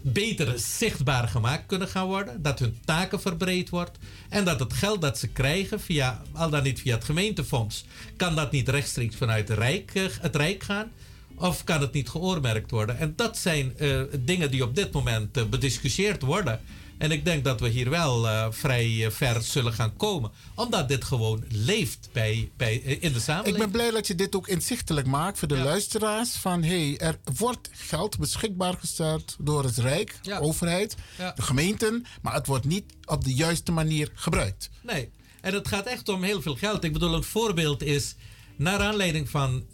beter 0.00 0.58
zichtbaar 0.58 1.28
gemaakt 1.28 1.66
kunnen 1.66 1.88
gaan 1.88 2.06
worden. 2.06 2.42
Dat 2.42 2.58
hun 2.58 2.78
taken 2.84 3.20
verbreed 3.20 3.68
wordt. 3.68 3.98
En 4.28 4.44
dat 4.44 4.60
het 4.60 4.72
geld 4.72 5.00
dat 5.00 5.18
ze 5.18 5.28
krijgen, 5.28 5.80
via, 5.80 6.22
al 6.32 6.50
dan 6.50 6.62
niet 6.62 6.80
via 6.80 6.94
het 6.94 7.04
gemeentefonds, 7.04 7.84
kan 8.16 8.34
dat 8.34 8.52
niet 8.52 8.68
rechtstreeks 8.68 9.16
vanuit 9.16 9.48
het 9.48 9.58
Rijk, 9.58 9.90
eh, 9.94 10.04
het 10.20 10.36
Rijk 10.36 10.62
gaan. 10.62 10.90
Of 11.38 11.64
kan 11.64 11.80
het 11.80 11.92
niet 11.92 12.08
geoormerkt 12.08 12.70
worden? 12.70 12.98
En 12.98 13.12
dat 13.16 13.38
zijn 13.38 13.78
eh, 13.78 14.00
dingen 14.18 14.50
die 14.50 14.62
op 14.64 14.74
dit 14.74 14.92
moment 14.92 15.36
eh, 15.36 15.44
bediscussieerd 15.44 16.22
worden. 16.22 16.60
En 16.98 17.10
ik 17.10 17.24
denk 17.24 17.44
dat 17.44 17.60
we 17.60 17.68
hier 17.68 17.90
wel 17.90 18.28
eh, 18.28 18.46
vrij 18.50 19.10
ver 19.10 19.42
zullen 19.42 19.72
gaan 19.72 19.96
komen. 19.96 20.30
Omdat 20.54 20.88
dit 20.88 21.04
gewoon 21.04 21.44
leeft 21.48 22.08
bij, 22.12 22.50
bij, 22.56 22.74
in 22.76 23.12
de 23.12 23.18
Ik 23.18 23.22
samenleving. 23.22 23.58
ben 23.62 23.70
blij 23.70 23.90
dat 23.90 24.06
je 24.06 24.14
dit 24.14 24.36
ook 24.36 24.48
inzichtelijk 24.48 25.06
maakt 25.06 25.38
voor 25.38 25.48
de 25.48 25.56
luisteraars. 25.58 26.30
Van 26.36 26.62
hé, 26.62 26.86
hey, 26.94 26.98
er 26.98 27.18
wordt 27.36 27.68
geld 27.72 28.18
beschikbaar 28.18 28.74
gesteld 28.78 29.36
door 29.38 29.64
het 29.64 29.76
Rijk, 29.78 30.18
Ja. 30.22 30.38
de 30.38 30.44
overheid, 30.44 30.94
Ja. 31.18 31.32
de 31.32 31.42
gemeenten. 31.42 32.04
Maar 32.22 32.34
het 32.34 32.46
wordt 32.46 32.64
niet 32.64 32.84
op 33.04 33.24
de 33.24 33.34
juiste 33.34 33.72
manier 33.72 34.10
gebruikt. 34.14 34.70
Nee, 34.82 35.10
en 35.40 35.54
het 35.54 35.68
gaat 35.68 35.86
echt 35.86 36.08
om 36.08 36.22
heel 36.22 36.42
veel 36.42 36.56
geld. 36.56 36.84
Ik 36.84 36.92
bedoel, 36.92 37.14
een 37.14 37.22
voorbeeld 37.24 37.82
is, 37.82 38.14
naar 38.56 38.78
aanleiding 38.80 39.30
van 39.30 39.64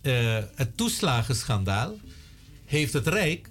eh, 0.00 0.38
het 0.54 0.76
toeslagenschandaal, 0.76 1.94
heeft 2.64 2.92
het 2.92 3.06
Rijk, 3.06 3.48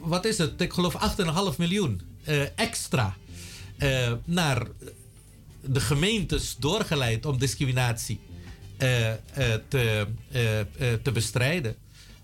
wat 0.00 0.24
is 0.24 0.38
het? 0.38 0.60
Ik 0.60 0.72
geloof 0.72 1.16
8,5 1.52 1.56
miljoen 1.58 2.00
eh, 2.24 2.58
extra 2.58 3.16
eh, 3.76 4.12
naar 4.24 4.66
de 5.60 5.80
gemeentes 5.80 6.56
doorgeleid 6.58 7.26
om 7.26 7.38
discriminatie 7.38 8.20
te, 9.68 10.06
te 11.02 11.12
bestrijden. 11.12 11.76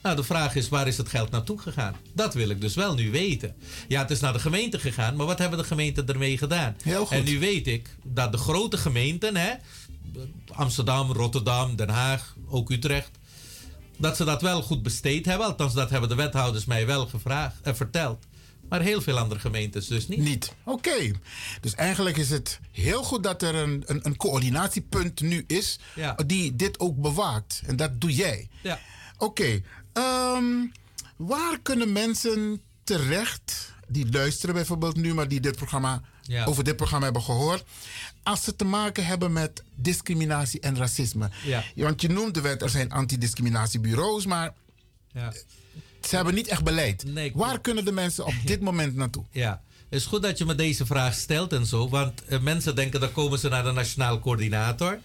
Nou, 0.03 0.17
de 0.17 0.23
vraag 0.23 0.55
is, 0.55 0.69
waar 0.69 0.87
is 0.87 0.97
het 0.97 1.09
geld 1.09 1.31
naartoe 1.31 1.59
gegaan? 1.59 1.97
Dat 2.13 2.35
wil 2.35 2.49
ik 2.49 2.61
dus 2.61 2.75
wel 2.75 2.95
nu 2.95 3.11
weten. 3.11 3.55
Ja, 3.89 4.01
het 4.01 4.11
is 4.11 4.21
naar 4.21 4.33
de 4.33 4.39
gemeente 4.39 4.79
gegaan, 4.79 5.17
maar 5.17 5.27
wat 5.27 5.39
hebben 5.39 5.59
de 5.59 5.65
gemeenten 5.65 6.07
ermee 6.07 6.39
gedaan? 6.39 6.77
Heel 6.83 7.07
goed. 7.07 7.17
En 7.17 7.25
nu 7.25 7.39
weet 7.39 7.67
ik 7.67 7.89
dat 8.03 8.33
de 8.33 8.39
grote 8.39 8.77
gemeenten, 8.77 9.37
hè, 9.37 9.53
Amsterdam, 10.53 11.13
Rotterdam, 11.13 11.77
Den 11.77 11.89
Haag, 11.89 12.37
ook 12.49 12.71
Utrecht, 12.71 13.11
dat 13.97 14.17
ze 14.17 14.25
dat 14.25 14.43
wel 14.43 14.63
goed 14.63 14.83
besteed 14.83 15.27
hebben. 15.27 15.47
Althans, 15.47 15.75
dat 15.75 15.91
hebben 15.91 16.09
de 16.09 16.15
wethouders 16.15 16.65
mij 16.65 16.87
wel 16.87 17.07
gevraagd, 17.07 17.61
eh, 17.63 17.75
verteld. 17.75 18.25
Maar 18.69 18.81
heel 18.81 19.01
veel 19.01 19.19
andere 19.19 19.41
gemeentes 19.41 19.87
dus 19.87 20.09
niet. 20.09 20.19
Niet. 20.19 20.55
Oké. 20.65 21.11
Dus 21.61 21.75
eigenlijk 21.75 22.17
is 22.17 22.31
het 22.31 22.61
heel 22.71 23.03
goed 23.03 23.23
dat 23.23 23.43
er 23.43 23.55
een, 23.55 23.83
een, 23.87 24.01
een 24.03 24.17
coördinatiepunt 24.17 25.21
nu 25.21 25.45
is 25.47 25.79
Ja. 25.95 26.15
die 26.27 26.57
dit 26.57 26.81
ook 26.81 26.97
bewaakt. 27.01 27.63
En 27.67 27.77
dat 27.77 28.01
doe 28.01 28.15
jij. 28.15 28.49
Ja. 28.63 28.79
Oké. 29.19 29.61
ehm, 29.93 30.45
waar 31.17 31.59
kunnen 31.63 31.93
mensen 31.93 32.61
terecht 32.85 33.73
die 33.89 34.13
luisteren 34.13 34.55
bijvoorbeeld 34.55 34.97
nu, 34.97 35.15
maar 35.15 35.29
die 35.29 35.41
dit 35.41 35.57
programma, 35.57 36.03
Ja. 36.33 36.45
over 36.45 36.65
dit 36.65 36.77
programma 36.77 37.05
hebben 37.05 37.23
gehoord, 37.23 37.65
als 38.23 38.45
ze 38.45 38.57
te 38.57 38.65
maken 38.65 39.07
hebben 39.07 39.33
met 39.33 39.63
discriminatie 39.75 40.61
en 40.61 40.77
racisme? 40.77 41.31
Ja. 41.45 41.65
Want 41.75 42.01
je 42.03 42.09
noemde 42.09 42.41
wet, 42.41 42.63
er 42.63 42.71
zijn 42.71 42.93
antidiscriminatiebureaus, 42.93 44.27
maar 44.27 44.55
Ja. 45.13 45.33
ze 46.09 46.17
hebben 46.17 46.35
niet 46.35 46.47
echt 46.49 46.65
beleid. 46.65 47.05
Nee, 47.05 47.33
waar 47.35 47.61
kunnen 47.61 47.85
de 47.85 47.93
mensen 47.93 48.27
op 48.27 48.35
dit 48.45 48.61
moment 48.61 48.95
naartoe? 48.95 49.25
Ja, 49.31 49.63
het 49.89 50.01
is 50.01 50.07
goed 50.07 50.23
dat 50.23 50.39
je 50.39 50.45
me 50.45 50.55
deze 50.55 50.87
vraag 50.87 51.15
stelt 51.15 51.53
en 51.53 51.67
zo. 51.67 51.89
Want 51.89 52.25
eh, 52.25 52.41
mensen 52.41 52.75
denken 52.77 53.01
dan 53.01 53.13
komen 53.13 53.39
ze 53.39 53.49
naar 53.49 53.65
de 53.65 53.73
nationaal 53.73 54.19
coördinator. 54.21 54.99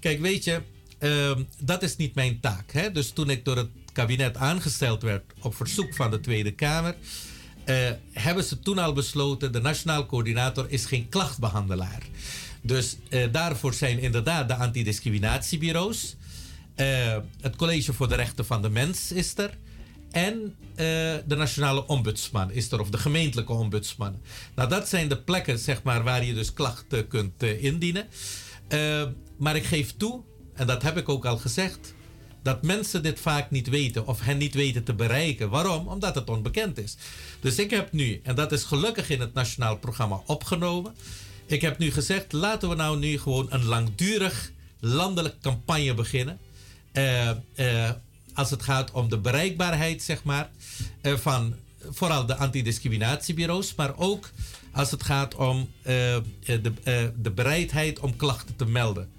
Kijk, 0.00 0.20
weet 0.20 0.44
je, 0.44 0.62
ehm, 0.98 1.42
dat 1.58 1.82
is 1.82 1.96
niet 1.96 2.14
mijn 2.14 2.40
taak. 2.40 2.72
Hè? 2.72 2.92
Dus 2.92 3.10
toen 3.10 3.30
ik 3.30 3.44
door 3.44 3.56
het 3.56 3.68
kabinet 3.92 4.36
aangesteld 4.36 5.02
werd 5.02 5.22
op 5.40 5.54
verzoek 5.54 5.94
van 5.94 6.10
de 6.10 6.20
Tweede 6.20 6.52
Kamer. 6.52 6.94
Eh, 7.64 7.90
hebben 8.12 8.44
ze 8.44 8.58
toen 8.58 8.78
al 8.78 8.92
besloten, 8.92 9.52
de 9.52 9.60
nationaal 9.60 10.06
coördinator 10.06 10.66
is 10.68 10.84
geen 10.84 11.08
klachtbehandelaar. 11.08 12.02
Dus 12.62 12.96
eh, 13.08 13.32
daarvoor 13.32 13.74
zijn 13.74 13.98
inderdaad 13.98 14.48
de 14.48 14.54
antidiscriminatiebureaus. 14.54 16.16
eh, 16.74 17.16
het 17.40 17.56
College 17.56 17.92
voor 17.92 18.08
de 18.08 18.14
Rechten 18.14 18.46
van 18.46 18.62
de 18.62 18.68
Mens 18.68 19.12
is 19.12 19.38
er. 19.38 19.58
En 20.10 20.54
de 21.26 21.36
nationale 21.36 21.86
ombudsman 21.86 22.50
is 22.50 22.72
er, 22.72 22.80
of 22.80 22.90
de 22.90 22.98
gemeentelijke 22.98 23.52
ombudsman. 23.52 24.20
Nou, 24.54 24.68
dat 24.68 24.88
zijn 24.88 25.08
de 25.08 25.18
plekken 25.18 25.58
zeg 25.58 25.82
maar, 25.82 26.02
waar 26.02 26.24
je 26.24 26.34
dus 26.34 26.52
klachten 26.52 27.08
kunt 27.08 27.42
indienen. 27.42 28.06
Maar 29.36 29.56
ik 29.56 29.64
geef 29.64 29.94
toe, 29.96 30.22
en 30.54 30.66
dat 30.66 30.82
heb 30.82 30.96
ik 30.96 31.08
ook 31.08 31.26
al 31.26 31.36
gezegd, 31.36 31.94
dat 32.42 32.62
mensen 32.62 33.02
dit 33.02 33.20
vaak 33.20 33.50
niet 33.50 33.68
weten 33.68 34.06
of 34.06 34.20
hen 34.20 34.38
niet 34.38 34.54
weten 34.54 34.84
te 34.84 34.94
bereiken. 34.94 35.50
Waarom? 35.50 35.88
Omdat 35.88 36.14
het 36.14 36.30
onbekend 36.30 36.78
is. 36.78 36.96
Dus 37.40 37.58
ik 37.58 37.70
heb 37.70 37.92
nu, 37.92 38.20
en 38.22 38.34
dat 38.34 38.52
is 38.52 38.64
gelukkig 38.64 39.10
in 39.10 39.20
het 39.20 39.34
nationaal 39.34 39.76
programma 39.76 40.22
opgenomen. 40.26 40.94
Ik 41.46 41.60
heb 41.60 41.78
nu 41.78 41.90
gezegd, 41.90 42.32
laten 42.32 42.68
we 42.68 42.74
nou 42.74 42.98
nu 42.98 43.18
gewoon 43.18 43.46
een 43.50 43.64
langdurig 43.64 44.52
landelijke 44.82 45.38
campagne 45.40 45.94
beginnen. 45.94 46.38
Eh, 46.92 47.28
eh, 47.30 47.90
als 48.34 48.50
het 48.50 48.62
gaat 48.62 48.90
om 48.90 49.08
de 49.08 49.18
bereikbaarheid, 49.18 50.02
zeg 50.02 50.24
maar, 50.24 50.50
eh, 51.00 51.14
van 51.14 51.54
vooral 51.90 52.26
de 52.26 52.36
antidiscriminatiebureaus, 52.36 53.74
maar 53.74 53.96
ook 53.96 54.30
als 54.72 54.90
het 54.90 55.02
gaat 55.02 55.34
om 55.34 55.70
de, 55.82 57.12
de 57.16 57.30
bereidheid 57.30 57.98
om 57.98 58.16
klachten 58.16 58.56
te 58.56 58.66
melden. 58.66 59.10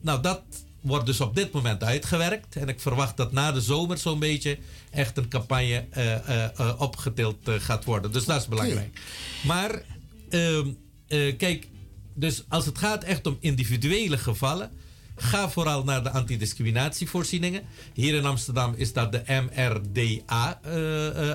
Nou, 0.00 0.22
dat 0.22 0.42
wordt 0.80 1.06
dus 1.06 1.20
op 1.20 1.34
dit 1.34 1.52
moment 1.52 1.84
uitgewerkt. 1.84 2.56
En 2.56 2.68
ik 2.68 2.80
verwacht 2.80 3.16
dat 3.16 3.32
na 3.32 3.52
de 3.52 3.60
zomer 3.60 3.98
zo'n 3.98 4.18
beetje 4.18 4.58
echt 4.90 5.16
een 5.16 5.28
campagne 5.28 5.86
eh, 5.90 6.14
eh, 6.14 6.44
eh, 6.58 6.80
opgetild 6.80 7.36
gaat 7.44 7.84
worden. 7.84 8.12
Dus 8.12 8.24
dat 8.24 8.40
is 8.40 8.48
belangrijk. 8.48 9.00
Maar 9.46 9.82
ehm, 10.28 10.68
eh, 11.06 11.36
kijk, 11.36 11.68
dus 12.14 12.44
als 12.48 12.66
het 12.66 12.78
gaat 12.78 13.04
echt 13.04 13.26
om 13.26 13.36
individuele 13.40 14.18
gevallen, 14.18 14.70
ga 15.16 15.50
vooral 15.50 15.84
naar 15.84 16.02
de 16.02 16.10
antidiscriminatievoorzieningen. 16.10 17.62
Hier 17.94 18.14
in 18.14 18.24
Amsterdam 18.24 18.74
is 18.76 18.92
dat 18.92 19.12
de 19.12 19.22
MRDA, 19.26 20.60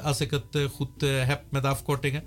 als 0.03 0.21
ik 0.21 0.31
het 0.31 0.69
goed 0.71 1.01
heb 1.01 1.43
met 1.49 1.63
afkortingen. 1.63 2.23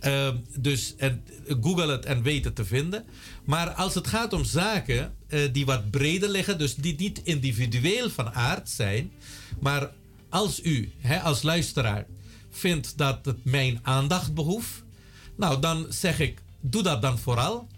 Ehm, 0.00 0.36
dus 0.58 0.94
en, 0.96 1.24
google 1.60 1.90
het 1.90 2.04
en 2.04 2.22
weet 2.22 2.44
het 2.44 2.54
te 2.54 2.64
vinden. 2.64 3.04
Maar 3.44 3.70
als 3.70 3.94
het 3.94 4.06
gaat 4.06 4.32
om 4.32 4.44
zaken 4.44 5.14
die 5.52 5.66
wat 5.66 5.90
breder 5.90 6.28
liggen, 6.28 6.58
dus 6.58 6.74
die 6.74 6.94
niet 6.98 7.20
individueel 7.24 8.10
van 8.10 8.32
aard 8.32 8.70
zijn, 8.70 9.12
maar 9.60 9.90
als 10.28 10.62
u 10.62 10.92
hè, 10.98 11.20
als 11.20 11.42
luisteraar 11.42 12.06
vindt 12.50 12.98
dat 12.98 13.24
het 13.24 13.44
mijn 13.44 13.78
aandacht 13.82 14.34
behoeft, 14.34 14.82
nou 15.36 15.60
dan 15.60 15.86
zeg 15.88 16.20
ik, 16.20 16.42
doe 16.60 16.82
dat 16.82 17.02
dan 17.02 17.18
vooral. 17.18 17.68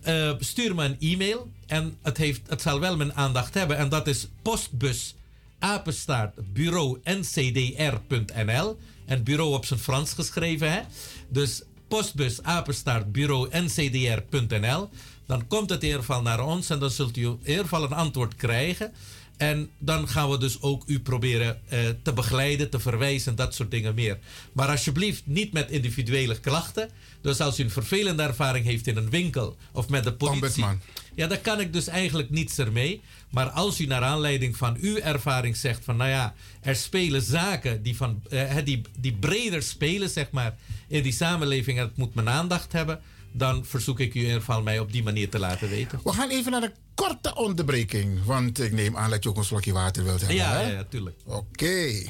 Eh, 0.00 0.32
stuur 0.38 0.74
me 0.74 0.84
een 0.84 0.96
e-mail 1.00 1.50
en 1.66 1.96
het, 2.02 2.16
heeft, 2.16 2.40
het 2.48 2.62
zal 2.62 2.80
wel 2.80 2.96
mijn 2.96 3.14
aandacht 3.14 3.54
hebben. 3.54 3.76
En 3.76 3.88
dat 3.88 4.06
is 4.06 4.28
postbus 4.42 5.14
apenstaart 5.58 6.52
bureau 6.52 6.98
ncdr.nl. 7.04 8.78
En 9.06 9.22
bureau 9.22 9.54
op 9.54 9.64
zijn 9.64 9.80
Frans 9.80 10.12
geschreven, 10.12 10.72
hè? 10.72 10.80
Dus 11.28 11.62
postbus 11.88 12.42
apenstaart 12.42 13.12
bureau 13.12 13.48
ncdr.nl. 13.60 14.90
Dan 15.28 15.46
komt 15.46 15.70
het 15.70 15.80
in 15.80 15.86
ieder 15.86 16.00
geval 16.00 16.22
naar 16.22 16.44
ons 16.44 16.70
en 16.70 16.78
dan 16.78 16.90
zult 16.90 17.16
u 17.16 17.24
in 17.24 17.38
ieder 17.44 17.62
geval 17.62 17.82
een 17.82 17.92
antwoord 17.92 18.36
krijgen. 18.36 18.92
En 19.36 19.70
dan 19.78 20.08
gaan 20.08 20.30
we 20.30 20.38
dus 20.38 20.62
ook 20.62 20.82
u 20.86 21.00
proberen 21.00 21.60
eh, 21.68 21.80
te 22.02 22.12
begeleiden, 22.12 22.70
te 22.70 22.78
verwijzen, 22.78 23.36
dat 23.36 23.54
soort 23.54 23.70
dingen 23.70 23.94
meer. 23.94 24.18
Maar 24.52 24.68
alsjeblieft 24.68 25.22
niet 25.24 25.52
met 25.52 25.70
individuele 25.70 26.40
klachten. 26.40 26.90
Dus 27.20 27.40
als 27.40 27.58
u 27.58 27.62
een 27.62 27.70
vervelende 27.70 28.22
ervaring 28.22 28.64
heeft 28.64 28.86
in 28.86 28.96
een 28.96 29.10
winkel 29.10 29.56
of 29.72 29.88
met 29.88 30.04
de 30.04 30.12
politie. 30.12 30.42
Ombudsman. 30.42 30.80
Ja, 31.14 31.26
daar 31.26 31.38
kan 31.38 31.60
ik 31.60 31.72
dus 31.72 31.86
eigenlijk 31.86 32.30
niets 32.30 32.58
ermee. 32.58 33.00
Maar 33.30 33.50
als 33.50 33.80
u 33.80 33.86
naar 33.86 34.02
aanleiding 34.02 34.56
van 34.56 34.76
uw 34.80 34.96
ervaring 34.96 35.56
zegt 35.56 35.84
van 35.84 35.96
nou 35.96 36.10
ja, 36.10 36.34
er 36.60 36.76
spelen 36.76 37.22
zaken 37.22 37.82
die, 37.82 37.96
van, 37.96 38.22
eh, 38.30 38.56
die, 38.64 38.82
die 38.98 39.12
breder 39.12 39.62
spelen, 39.62 40.10
zeg 40.10 40.30
maar, 40.30 40.56
in 40.88 41.02
die 41.02 41.12
samenleving 41.12 41.78
en 41.78 41.84
het 41.84 41.96
moet 41.96 42.14
mijn 42.14 42.28
aandacht 42.28 42.72
hebben, 42.72 43.00
dan 43.38 43.64
verzoek 43.64 44.00
ik 44.00 44.14
u 44.14 44.18
in 44.18 44.24
ieder 44.24 44.40
geval 44.40 44.62
mij 44.62 44.78
op 44.78 44.92
die 44.92 45.02
manier 45.02 45.28
te 45.28 45.38
laten 45.38 45.68
weten. 45.68 46.00
We 46.04 46.12
gaan 46.12 46.30
even 46.30 46.50
naar 46.50 46.62
een 46.62 46.74
korte 46.94 47.34
onderbreking. 47.34 48.24
Want 48.24 48.60
ik 48.60 48.72
neem 48.72 48.96
aan 48.96 49.10
dat 49.10 49.22
je 49.22 49.28
ook 49.28 49.36
een 49.36 49.44
slokje 49.44 49.72
water 49.72 50.04
wilt 50.04 50.18
hebben. 50.18 50.36
Ja, 50.36 50.50
hè? 50.50 50.60
ja, 50.60 50.68
ja, 50.68 50.84
tuurlijk. 50.84 51.16
Oké. 51.24 52.04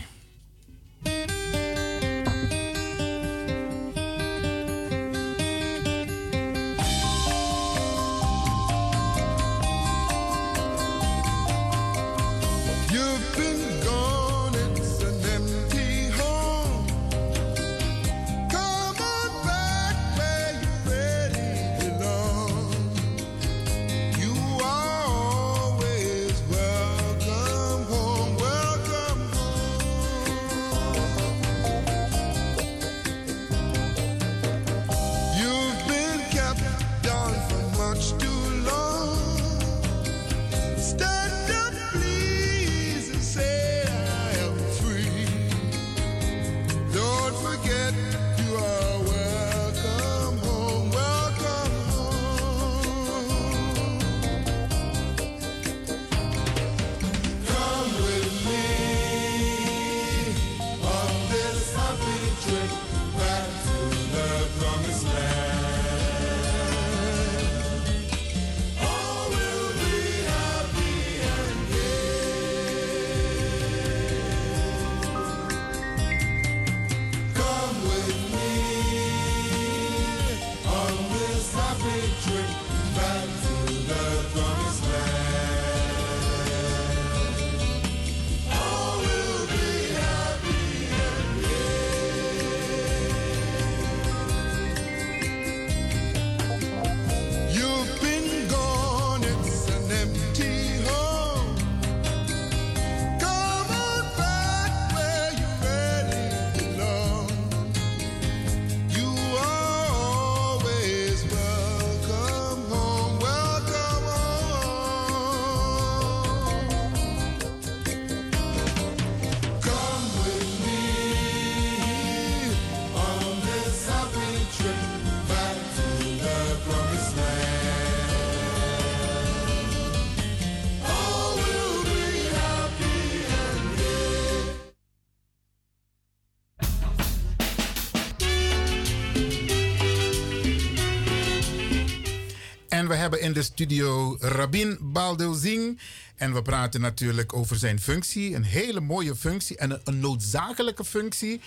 In 143.28 143.34
de 143.34 143.42
studio 143.42 144.16
Rabin 144.20 144.78
Baldeuzing. 144.80 145.80
En 146.16 146.34
we 146.34 146.42
praten 146.42 146.80
natuurlijk 146.80 147.32
over 147.32 147.56
zijn 147.56 147.80
functie. 147.80 148.34
Een 148.34 148.44
hele 148.44 148.80
mooie 148.80 149.16
functie 149.16 149.56
en 149.56 149.80
een, 149.84 150.00
noodzakelijke 150.00 150.84
functie. 150.84 151.40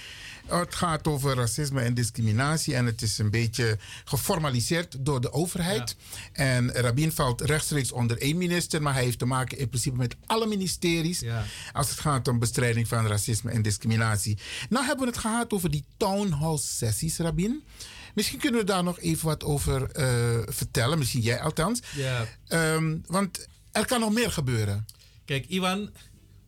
Het 0.45 0.75
gaat 0.75 1.07
over 1.07 1.35
racisme 1.35 1.81
en 1.81 1.93
discriminatie. 1.93 2.75
En 2.75 2.85
het 2.85 3.01
is 3.01 3.17
een 3.17 3.29
beetje 3.29 3.77
geformaliseerd 4.05 4.95
door 4.99 5.21
de 5.21 5.33
overheid. 5.33 5.95
En 6.33 6.71
Rabin 6.71 7.11
valt 7.11 7.41
rechtstreeks 7.41 7.91
onder 7.91 8.17
één 8.17 8.37
minister. 8.37 8.81
Maar 8.81 8.93
hij 8.93 9.03
heeft 9.03 9.19
te 9.19 9.25
maken 9.25 9.57
in 9.57 9.69
principe 9.69 9.97
met 9.97 10.15
alle 10.25 10.45
ministeries. 10.45 11.19
Ja. 11.19 11.43
Als 11.73 11.89
het 11.89 11.99
gaat 11.99 12.27
om 12.27 12.39
bestrijding 12.39 12.87
van 12.87 13.07
racisme 13.07 13.51
en 13.51 13.61
discriminatie. 13.61 14.37
Nou 14.69 14.85
hebben 14.85 15.05
we 15.05 15.11
het 15.11 15.21
gehad 15.21 15.53
over 15.53 15.71
die 15.71 15.85
town 15.97 16.31
hall 16.31 16.57
sessies, 16.57 17.17
Rabin. 17.17 17.63
Misschien 18.13 18.39
kunnen 18.39 18.59
we 18.59 18.65
daar 18.65 18.83
nog 18.83 18.99
even 18.99 19.25
wat 19.25 19.43
over 19.43 19.91
eh, 19.91 20.39
vertellen. 20.45 20.97
Misschien 20.97 21.21
jij 21.21 21.41
althans. 21.41 21.81
Ja. 21.95 22.25
Ehm, 22.47 22.97
want 23.05 23.47
er 23.71 23.85
kan 23.85 23.99
nog 23.99 24.13
meer 24.13 24.31
gebeuren. 24.31 24.85
Kijk, 25.25 25.45
Iwan, 25.47 25.89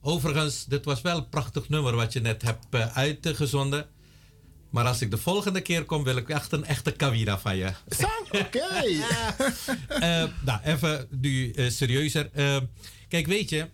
overigens, 0.01 0.65
dit 0.65 0.85
was 0.85 1.01
wel 1.01 1.17
een 1.17 1.29
prachtig 1.29 1.69
nummer 1.69 1.95
wat 1.95 2.13
je 2.13 2.19
net 2.19 2.41
hebt 2.41 2.65
eh, 2.69 2.97
uitgezonden. 2.97 3.87
Maar 4.69 4.85
als 4.85 5.01
ik 5.01 5.11
de 5.11 5.17
volgende 5.17 5.61
keer 5.61 5.83
kom, 5.83 6.03
wil 6.03 6.17
ik 6.17 6.29
echt 6.29 6.51
een 6.51 6.65
echte 6.65 6.91
kawira 6.91 7.39
van 7.39 7.57
je. 7.57 7.71
Oké. 8.31 8.63
Eh, 9.87 10.23
nou, 10.41 10.59
even 10.63 11.07
nu 11.09 11.53
serieuzer. 11.69 12.29
Eh, 12.33 12.57
kijk, 13.07 13.27
weet 13.27 13.49
je, 13.49 13.69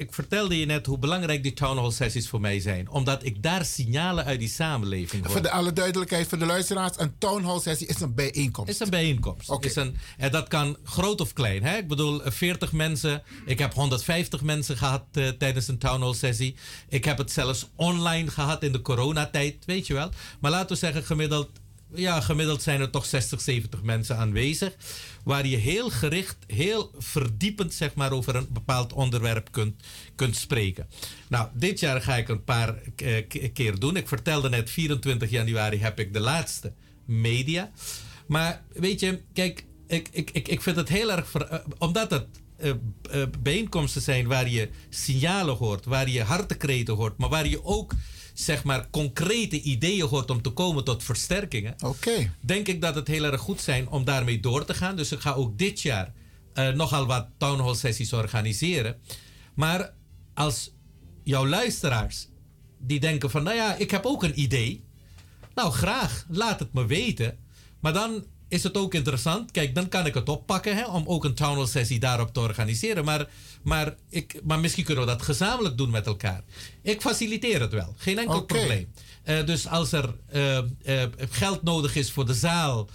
ik, 0.00 0.14
vertelde 0.14 0.58
je 0.58 0.66
net 0.66 0.86
hoe 0.86 0.98
belangrijk 0.98 1.42
die 1.42 1.52
town 1.52 1.78
hall 1.78 1.90
sessies 1.90 2.28
voor 2.28 2.40
mij 2.40 2.60
zijn. 2.60 2.90
Omdat 2.90 3.24
ik 3.24 3.42
daar 3.42 3.64
signalen 3.64 4.24
uit 4.24 4.38
die 4.38 4.48
samenleving 4.48 5.22
hoor. 5.22 5.32
Voor 5.32 5.42
de 5.42 5.50
alle 5.50 5.72
duidelijkheid 5.72 6.28
voor 6.28 6.38
de 6.38 6.46
luisteraars: 6.46 6.92
een 6.96 7.18
town 7.18 7.44
hall 7.44 7.60
sessie 7.60 7.86
is 7.86 8.00
een 8.00 8.14
bijeenkomst. 8.14 8.70
is 8.70 8.80
een 8.80 8.90
bijeenkomst. 8.90 9.56
Is 9.60 9.76
een, 9.76 9.96
en 10.16 10.30
dat 10.30 10.48
kan 10.48 10.76
groot 10.84 11.20
of 11.20 11.32
klein. 11.32 11.62
Hè? 11.62 11.76
Ik 11.76 11.88
bedoel, 11.88 12.22
eh, 12.22 12.32
40 12.32 12.72
mensen. 12.72 13.22
Ik 13.46 13.58
heb 13.58 13.74
150 13.74 14.42
mensen 14.42 14.76
gehad 14.76 15.04
eh, 15.12 15.28
tijdens 15.28 15.68
een 15.68 15.78
town 15.78 16.00
hall 16.02 16.14
sessie. 16.14 16.56
Ik 16.88 17.04
heb 17.04 17.18
het 17.18 17.32
zelfs 17.32 17.68
online 17.76 18.30
gehad 18.30 18.62
in 18.62 18.72
de 18.72 18.82
coronatijd, 18.82 19.64
weet 19.64 19.86
je 19.86 19.94
wel. 19.94 20.10
Maar 20.40 20.50
laten 20.50 20.68
we 20.68 20.76
zeggen, 20.76 21.04
gemiddeld, 21.04 21.50
ja, 21.94 22.20
gemiddeld 22.20 22.62
zijn 22.62 22.80
er 22.80 22.90
toch 22.90 23.06
60, 23.06 23.40
70 23.40 23.82
mensen 23.82 24.16
aanwezig. 24.16 24.74
Waar 25.24 25.46
je 25.46 25.56
heel 25.56 25.90
gericht, 25.90 26.36
heel 26.46 26.90
verdiepend 26.98 27.74
zeg 27.74 27.94
maar, 27.94 28.12
over 28.12 28.36
een 28.36 28.46
bepaald 28.52 28.92
onderwerp 28.92 29.48
kunt, 29.52 29.82
kunt 30.14 30.36
spreken. 30.36 30.86
Nou, 31.28 31.48
dit 31.54 31.80
jaar 31.80 32.02
ga 32.02 32.16
ik 32.16 32.28
een 32.28 32.44
paar 32.44 32.68
eh, 32.96 33.26
ke- 33.28 33.48
keer 33.52 33.78
doen. 33.78 33.96
Ik 33.96 34.08
vertelde 34.08 34.48
net, 34.48 34.70
24 34.70 35.30
januari 35.30 35.78
heb 35.78 35.98
ik 35.98 36.12
de 36.12 36.20
laatste 36.20 36.72
media. 37.04 37.70
Maar 38.26 38.62
weet 38.72 39.00
je, 39.00 39.20
kijk, 39.32 39.64
ik, 39.86 40.08
ik, 40.12 40.30
ik, 40.30 40.48
ik 40.48 40.60
vind 40.62 40.76
het 40.76 40.88
heel 40.88 41.10
erg. 41.12 41.34
eh, 41.34 41.58
omdat 41.78 42.10
het 42.10 42.26
eh, 42.56 42.72
bijeenkomsten 43.42 44.02
zijn 44.02 44.26
waar 44.26 44.48
je 44.48 44.68
signalen 44.88 45.56
hoort, 45.56 45.84
waar 45.84 46.08
je 46.08 46.22
hartekreten 46.22 46.94
hoort, 46.94 47.18
maar 47.18 47.28
waar 47.28 47.48
je 47.48 47.64
ook 47.64 47.92
zeg 48.44 48.64
maar 48.64 48.90
concrete 48.90 49.60
ideeën 49.60 50.06
hoort 50.06 50.30
om 50.30 50.42
te 50.42 50.50
komen 50.50 50.84
tot 50.84 51.02
versterkingen. 51.02 51.74
Oké. 51.84 52.32
Denk 52.40 52.68
ik 52.68 52.80
dat 52.80 52.94
het 52.94 53.08
heel 53.08 53.24
erg 53.24 53.40
goed 53.40 53.60
zijn 53.60 53.88
om 53.88 54.04
daarmee 54.04 54.40
door 54.40 54.64
te 54.64 54.74
gaan. 54.74 54.96
Dus 54.96 55.12
ik 55.12 55.20
ga 55.20 55.32
ook 55.32 55.58
dit 55.58 55.80
jaar 55.80 56.12
eh, 56.54 56.68
nogal 56.68 57.06
wat 57.06 57.26
town 57.36 57.62
hall 57.62 57.74
sessies 57.74 58.12
organiseren. 58.12 58.96
Maar 59.54 59.94
als 60.34 60.72
jouw 61.24 61.46
luisteraars 61.46 62.28
die 62.78 63.00
denken 63.00 63.30
van, 63.30 63.42
nou 63.42 63.56
ja, 63.56 63.74
ik 63.74 63.90
heb 63.90 64.04
ook 64.04 64.22
een 64.22 64.40
idee. 64.40 64.84
Nou, 65.54 65.72
graag, 65.72 66.26
laat 66.28 66.58
het 66.58 66.72
me 66.72 66.86
weten. 66.86 67.38
Maar 67.80 67.92
dan 67.92 68.24
is 68.50 68.62
het 68.62 68.76
ook 68.76 68.94
interessant. 68.94 69.50
Kijk, 69.50 69.74
dan 69.74 69.88
kan 69.88 70.06
ik 70.06 70.14
het 70.14 70.28
oppakken 70.28 70.76
hè, 70.76 70.84
om 70.84 71.02
ook 71.06 71.24
een 71.24 71.34
town 71.34 71.56
hall 71.56 71.66
sessie 71.66 71.98
daarop 71.98 72.34
te 72.34 72.40
organiseren. 72.40 73.04
Maar, 73.04 73.28
maar, 73.62 73.94
ik, 74.08 74.40
maar 74.42 74.60
misschien 74.60 74.84
kunnen 74.84 75.04
we 75.04 75.10
dat 75.10 75.22
gezamenlijk 75.22 75.76
doen 75.76 75.90
met 75.90 76.06
elkaar. 76.06 76.42
Ik 76.82 77.00
faciliteer 77.00 77.60
het 77.60 77.72
wel, 77.72 77.94
geen 77.96 78.18
enkel 78.18 78.44
probleem. 78.44 78.92
Eh, 79.22 79.46
dus 79.46 79.68
als 79.68 79.92
er 79.92 80.14
eh, 80.26 80.58
eh, 80.58 80.64
geld 81.30 81.62
nodig 81.62 81.96
is 81.96 82.10
voor 82.10 82.26
de 82.26 82.34
zaal, 82.34 82.88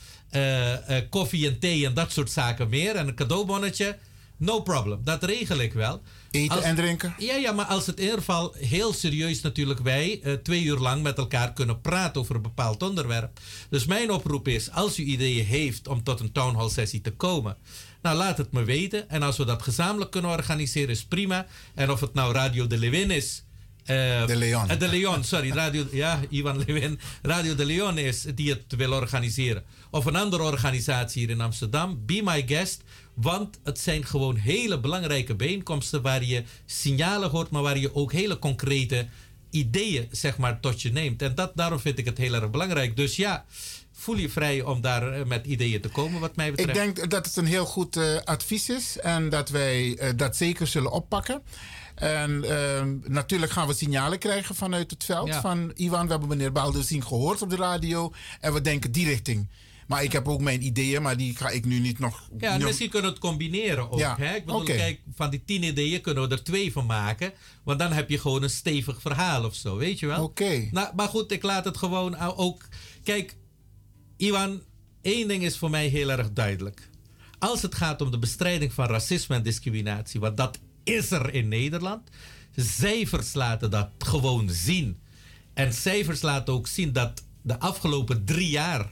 koffie 1.10 1.48
en 1.48 1.60
thee 1.60 1.86
en 1.86 1.94
dat 1.94 2.12
soort 2.12 2.32
zaken 2.32 2.70
meer 2.70 2.96
en 2.96 3.08
een 3.08 3.16
cadeaubonnetje, 3.16 3.98
no 4.38 4.62
problem. 4.62 5.00
Dat 5.04 5.24
regel 5.24 5.58
ik 5.60 5.74
wel. 5.74 6.02
Eten 6.32 6.64
en 6.64 6.76
drinken? 6.76 7.16
Ja, 7.18 7.36
ja, 7.36 7.52
maar 7.52 7.66
als 7.66 7.86
het 7.86 7.98
in 7.98 8.04
ieder 8.04 8.18
geval 8.20 8.54
heel 8.58 8.94
serieus 8.94 9.42
natuurlijk 9.42 9.80
wij 9.80 10.20
eh, 10.24 10.34
twee 10.34 10.64
uur 10.64 10.78
lang 10.78 11.04
met 11.04 11.18
elkaar 11.18 11.54
kunnen 11.54 11.82
praten 11.82 12.22
over 12.22 12.36
een 12.36 12.42
bepaald 12.42 12.84
onderwerp. 12.84 13.40
Dus 13.70 13.86
mijn 13.86 14.12
oproep 14.12 14.48
is, 14.48 14.72
als 14.72 15.00
u 15.00 15.04
ideeën 15.04 15.46
heeft 15.46 15.88
om 15.88 16.04
tot 16.04 16.20
een 16.20 16.32
town 16.32 16.56
hall 16.56 16.70
sessie 16.70 17.02
te 17.02 17.12
komen, 17.12 17.58
nou 18.02 18.18
laat 18.18 18.38
het 18.38 18.52
me 18.52 18.64
weten. 18.64 19.10
En 19.10 19.22
als 19.24 19.38
we 19.38 19.46
dat 19.46 19.62
gezamenlijk 19.62 20.12
kunnen 20.12 20.32
organiseren 20.32 20.90
is 20.90 21.04
prima. 21.06 21.46
En 21.76 21.92
of 21.92 22.00
het 22.00 22.14
nou 22.14 22.34
Radio 22.34 22.68
de 22.68 22.78
Lewin 22.78 23.12
is. 23.12 23.44
eh, 23.86 24.26
De 24.28 24.36
Leon. 24.36 24.70
eh, 24.70 24.80
de 24.80 24.88
Leon, 24.88 25.24
sorry. 25.24 25.52
Radio, 25.52 25.86
ja, 25.92 26.20
Ivan 26.30 26.58
Lewin. 26.66 27.00
Radio 27.22 27.56
de 27.56 27.66
Leon 27.66 27.98
is 27.98 28.22
die 28.36 28.50
het 28.50 28.64
wil 28.78 28.92
organiseren. 28.92 29.64
Of 29.92 30.06
een 30.06 30.16
andere 30.16 30.44
organisatie 30.44 31.22
hier 31.22 31.30
in 31.30 31.42
Amsterdam. 31.42 32.06
Be 32.06 32.22
my 32.24 32.44
guest. 32.48 32.82
Want 33.16 33.60
het 33.64 33.80
zijn 33.80 34.06
gewoon 34.06 34.36
hele 34.36 34.80
belangrijke 34.80 35.36
bijeenkomsten 35.36 36.02
waar 36.02 36.24
je 36.24 36.44
signalen 36.66 37.30
hoort, 37.30 37.50
maar 37.50 37.62
waar 37.62 37.78
je 37.78 37.96
ook 37.96 38.12
hele 38.12 38.40
concrete 38.40 39.08
ideeën 39.50 40.08
zeg 40.12 40.38
maar, 40.38 40.60
tot 40.60 40.82
je 40.82 40.92
neemt. 40.92 41.22
En 41.22 41.36
dat, 41.36 41.52
daarom 41.56 41.80
vind 41.80 41.98
ik 42.00 42.06
het 42.06 42.18
heel 42.18 42.34
erg 42.34 42.50
belangrijk. 42.50 42.96
Dus 42.96 43.16
ja, 43.16 43.46
voel 43.92 44.18
je 44.18 44.30
vrij 44.30 44.62
om 44.62 44.82
daar 44.82 45.14
eh, 45.14 45.26
met 45.26 45.46
ideeën 45.46 45.82
te 45.82 45.90
komen, 45.90 46.20
wat 46.20 46.36
mij 46.36 46.52
betreft. 46.52 46.78
Ik 46.78 46.96
denk 46.96 47.10
dat 47.10 47.26
het 47.26 47.36
een 47.36 47.46
heel 47.46 47.66
goed 47.66 47.98
eh, 47.98 48.16
advies 48.24 48.70
is 48.70 49.00
en 49.00 49.30
dat 49.30 49.50
wij 49.50 49.98
eh, 49.98 50.10
dat 50.16 50.36
zeker 50.36 50.68
zullen 50.68 50.92
oppakken. 50.92 51.42
En 51.96 52.44
ehm, 52.44 52.98
natuurlijk 53.04 53.52
gaan 53.52 53.68
we 53.68 53.74
signalen 53.74 54.20
krijgen 54.20 54.56
vanuit 54.56 54.92
het 54.92 55.04
veld 55.04 55.28
Ja. 55.28 55.42
van 55.42 55.72
Iwan. 55.76 56.06
We 56.06 56.12
hebben 56.12 56.30
meneer 56.30 56.52
Balduzin 56.52 57.04
gehoord 57.04 57.42
op 57.42 57.50
de 57.50 57.56
radio 57.56 58.14
en 58.40 58.54
we 58.54 58.62
denken 58.62 58.92
die 58.92 59.06
richting. 59.06 59.50
Maar 59.86 60.04
ik 60.04 60.12
heb 60.12 60.28
ook 60.28 60.42
mijn 60.42 60.66
ideeën, 60.66 61.02
maar 61.02 61.18
die 61.18 61.36
ga 61.36 61.50
ik 61.50 61.66
nu 61.66 61.80
niet 61.80 62.00
nog... 62.00 62.30
Ja, 62.38 62.58
nog- 62.58 62.68
misschien 62.68 62.90
kunnen 62.90 63.10
we 63.10 63.16
het 63.16 63.26
combineren 63.26 63.92
ook. 63.92 64.00
Ja, 64.00 64.16
Hè? 64.18 64.36
Ik 64.36 64.46
bedoel, 64.46 64.64
kijk, 64.64 65.00
van 65.16 65.30
die 65.30 65.44
tien 65.46 65.64
ideeën 65.64 66.02
kunnen 66.02 66.30
we 66.30 66.36
er 66.36 66.44
twee 66.44 66.72
van 66.72 66.86
maken. 66.86 67.34
Want 67.64 67.80
dan 67.80 67.92
heb 67.92 68.10
je 68.10 68.20
gewoon 68.20 68.44
een 68.44 68.50
stevig 68.50 69.02
verhaal 69.02 69.46
of 69.46 69.56
zo, 69.56 69.78
weet 69.78 70.00
je 70.00 70.06
wel? 70.06 70.24
Oké. 70.24 70.68
Nou, 70.72 70.96
maar 70.96 71.08
goed, 71.08 71.32
ik 71.32 71.44
laat 71.44 71.66
het 71.66 71.78
gewoon 71.78 72.18
ook... 72.20 72.68
Kijk, 73.04 73.36
Iwan, 74.18 74.62
één 75.02 75.28
ding 75.28 75.44
is 75.44 75.58
voor 75.58 75.70
mij 75.70 75.88
heel 75.88 76.10
erg 76.10 76.32
duidelijk. 76.34 76.90
Als 77.40 77.62
het 77.62 77.76
gaat 77.76 78.02
om 78.02 78.12
de 78.12 78.20
bestrijding 78.20 78.74
van 78.74 78.86
racisme 78.88 79.36
en 79.36 79.44
discriminatie, 79.44 80.20
want 80.20 80.38
dat 80.38 80.60
is 80.84 81.12
er 81.12 81.34
in 81.34 81.48
Nederland. 81.48 82.10
Cijfers 82.56 83.34
laten 83.34 83.72
dat 83.72 83.90
gewoon 83.98 84.50
zien. 84.50 85.00
En 85.54 85.74
cijfers 85.74 86.22
laten 86.22 86.54
ook 86.54 86.68
zien 86.68 86.94
dat 86.94 87.24
de 87.42 87.60
afgelopen 87.60 88.26
drie 88.26 88.50
jaar 88.50 88.90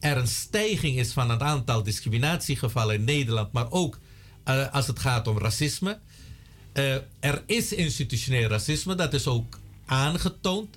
er 0.00 0.16
een 0.16 0.28
stijging 0.28 0.98
is 0.98 1.12
van 1.12 1.30
het 1.30 1.40
aantal 1.40 1.82
discriminatiegevallen 1.82 2.94
in 2.94 3.04
Nederland, 3.04 3.52
maar 3.52 3.70
ook 3.70 3.98
eh, 4.44 4.72
als 4.72 4.86
het 4.86 4.98
gaat 4.98 5.28
om 5.28 5.38
racisme. 5.38 5.98
Eh, 6.72 6.94
er 7.20 7.42
is 7.46 7.72
institutioneel 7.72 8.48
racisme, 8.48 8.94
dat 8.94 9.14
is 9.14 9.26
ook 9.26 9.58
aangetoond. 9.86 10.76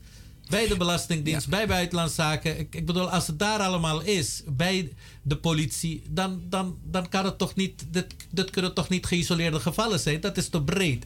Bij 0.50 0.68
de 0.68 0.78
Belastingdienst, 0.78 1.50
bij 1.50 1.68
Buitenlandszaken. 1.68 2.60
Ik, 2.60 2.76
ik 2.76 2.86
bedoel, 2.86 3.10
als 3.10 3.28
het 3.28 3.40
daar 3.40 3.60
allemaal 3.60 4.02
is, 4.02 4.44
bij 4.48 4.94
de 5.22 5.38
politie, 5.38 6.04
dan, 6.10 6.42
dan, 6.50 6.78
dan 6.84 7.10
kan 7.10 7.26
het 7.26 7.38
toch 7.38 7.56
niet. 7.56 7.86
Dit, 7.90 8.16
dit 8.30 8.50
kunnen 8.50 8.74
toch 8.74 8.90
niet 8.90 9.06
geïsoleerde 9.06 9.60
gevallen 9.60 10.00
zijn? 10.00 10.22
Dat 10.22 10.38
is 10.38 10.50
te 10.50 10.62
breed. 10.62 11.06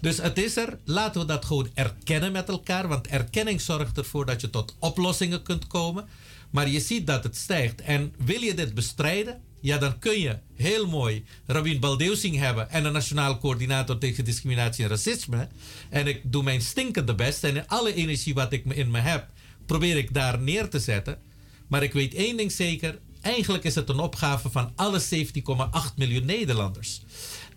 Dus 0.00 0.16
het 0.16 0.38
is 0.38 0.56
er. 0.56 0.78
Laten 0.84 1.20
we 1.20 1.26
dat 1.26 1.44
gewoon 1.44 1.70
erkennen 1.74 2.32
met 2.32 2.48
elkaar. 2.48 2.88
Want 2.88 3.06
erkenning 3.06 3.60
zorgt 3.60 3.98
ervoor 3.98 4.26
dat 4.26 4.40
je 4.40 4.50
tot 4.50 4.76
oplossingen 4.78 5.42
kunt 5.42 5.66
komen. 5.66 6.08
Maar 6.56 6.68
je 6.68 6.80
ziet 6.80 7.06
dat 7.06 7.24
het 7.24 7.36
stijgt. 7.36 7.80
En 7.80 8.14
wil 8.18 8.40
je 8.40 8.54
dit 8.54 8.74
bestrijden? 8.74 9.40
Ja, 9.60 9.78
dan 9.78 9.98
kun 9.98 10.20
je 10.20 10.38
heel 10.54 10.86
mooi 10.86 11.24
Rabin 11.46 11.80
Baldeusing 11.80 12.36
hebben 12.36 12.70
en 12.70 12.84
een 12.84 12.92
nationaal 12.92 13.38
coördinator 13.38 13.98
tegen 13.98 14.24
discriminatie 14.24 14.84
en 14.84 14.90
racisme. 14.90 15.48
En 15.90 16.06
ik 16.06 16.20
doe 16.24 16.42
mijn 16.42 16.60
stinkende 16.60 17.14
best 17.14 17.44
en 17.44 17.66
alle 17.66 17.94
energie 17.94 18.34
wat 18.34 18.52
ik 18.52 18.64
in 18.64 18.90
me 18.90 18.98
heb, 18.98 19.28
probeer 19.66 19.96
ik 19.96 20.14
daar 20.14 20.38
neer 20.38 20.68
te 20.68 20.78
zetten. 20.78 21.18
Maar 21.66 21.82
ik 21.82 21.92
weet 21.92 22.14
één 22.14 22.36
ding 22.36 22.52
zeker: 22.52 22.98
eigenlijk 23.20 23.64
is 23.64 23.74
het 23.74 23.88
een 23.88 23.98
opgave 23.98 24.50
van 24.50 24.72
alle 24.76 25.00
17,8 25.00 25.94
miljoen 25.96 26.26
Nederlanders. 26.26 27.00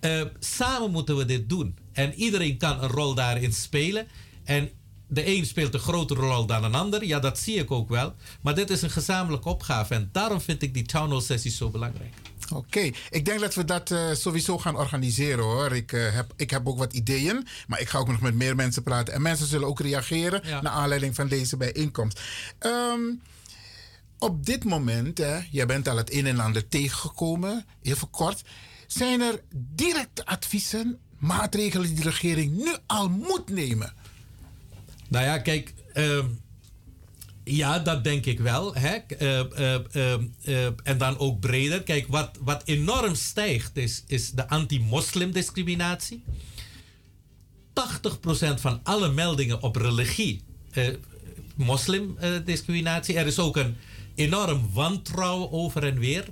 Eh, 0.00 0.22
samen 0.38 0.90
moeten 0.90 1.16
we 1.16 1.24
dit 1.24 1.48
doen. 1.48 1.76
En 1.92 2.14
iedereen 2.14 2.56
kan 2.56 2.82
een 2.82 2.90
rol 2.90 3.14
daarin 3.14 3.52
spelen. 3.52 4.06
En 4.44 4.70
de 5.10 5.26
een 5.26 5.46
speelt 5.46 5.74
een 5.74 5.80
grotere 5.80 6.20
rol 6.20 6.46
dan 6.46 6.64
een 6.64 6.74
ander. 6.74 7.04
Ja, 7.04 7.18
dat 7.18 7.38
zie 7.38 7.56
ik 7.56 7.70
ook 7.70 7.88
wel. 7.88 8.14
Maar 8.40 8.54
dit 8.54 8.70
is 8.70 8.82
een 8.82 8.90
gezamenlijke 8.90 9.48
opgave. 9.48 9.94
En 9.94 10.08
daarom 10.12 10.40
vind 10.40 10.62
ik 10.62 10.74
die 10.74 10.86
town 10.86 11.10
hall 11.10 11.20
sessies 11.20 11.56
zo 11.56 11.70
belangrijk. 11.70 12.14
Oké, 12.54 12.90
ik 13.10 13.24
denk 13.24 13.40
dat 13.40 13.54
we 13.54 13.64
dat 13.64 13.90
eh, 13.90 14.12
sowieso 14.12 14.58
gaan 14.58 14.76
organiseren 14.76 15.44
hoor. 15.44 15.72
Ik, 15.72 15.92
eh, 15.92 16.14
heb, 16.14 16.32
ik 16.36 16.50
heb 16.50 16.68
ook 16.68 16.78
wat 16.78 16.92
ideeën, 16.92 17.46
maar 17.66 17.80
ik 17.80 17.88
ga 17.88 17.98
ook 17.98 18.08
nog 18.08 18.20
met 18.20 18.34
meer 18.34 18.56
mensen 18.56 18.82
praten. 18.82 19.14
En 19.14 19.22
mensen 19.22 19.46
zullen 19.46 19.68
ook 19.68 19.80
reageren 19.80 20.42
naar 20.44 20.72
aanleiding 20.72 21.14
van 21.14 21.28
deze 21.28 21.56
bijeenkomst. 21.56 22.20
Ehm, 22.58 23.00
op 24.18 24.46
dit 24.46 24.64
moment, 24.64 25.18
hè, 25.18 25.38
jij 25.50 25.66
bent 25.66 25.88
al 25.88 25.96
het 25.96 26.12
een 26.12 26.26
en 26.26 26.40
ander 26.40 26.68
tegengekomen, 26.68 27.66
even 27.82 28.10
kort. 28.10 28.42
Zijn 28.86 29.20
er 29.20 29.40
directe 29.50 30.26
adviezen, 30.26 30.98
maatregelen 31.18 31.86
die 31.86 32.04
de 32.04 32.10
regering 32.10 32.56
nu 32.56 32.74
al 32.86 33.08
moet 33.08 33.50
nemen? 33.50 33.94
Nou 35.10 35.24
ja, 35.24 35.38
kijk. 35.38 35.74
ehm, 35.92 36.26
ja, 37.44 37.78
dat 37.78 38.04
denk 38.04 38.26
ik 38.26 38.40
wel. 38.40 38.74
Hè? 38.74 38.96
Eh, 38.96 39.40
eh, 39.40 40.14
eh, 40.44 40.72
en 40.82 40.98
dan 40.98 41.18
ook 41.18 41.40
breder. 41.40 41.82
Kijk, 41.82 42.06
wat, 42.08 42.30
wat 42.40 42.62
enorm 42.64 43.14
stijgt 43.14 43.76
is, 43.76 44.04
is 44.06 44.30
de 44.30 44.48
anti-moslim-discriminatie. 44.48 46.22
80% 47.72 48.60
van 48.60 48.80
alle 48.82 49.12
meldingen 49.12 49.62
op 49.62 49.76
religie, 49.76 50.42
moslim-discriminatie. 51.54 53.18
er 53.18 53.26
is 53.26 53.38
ook 53.38 53.56
een 53.56 53.76
enorm 54.14 54.70
wantrouwen 54.72 55.52
over 55.52 55.84
en 55.84 55.98
weer. 55.98 56.24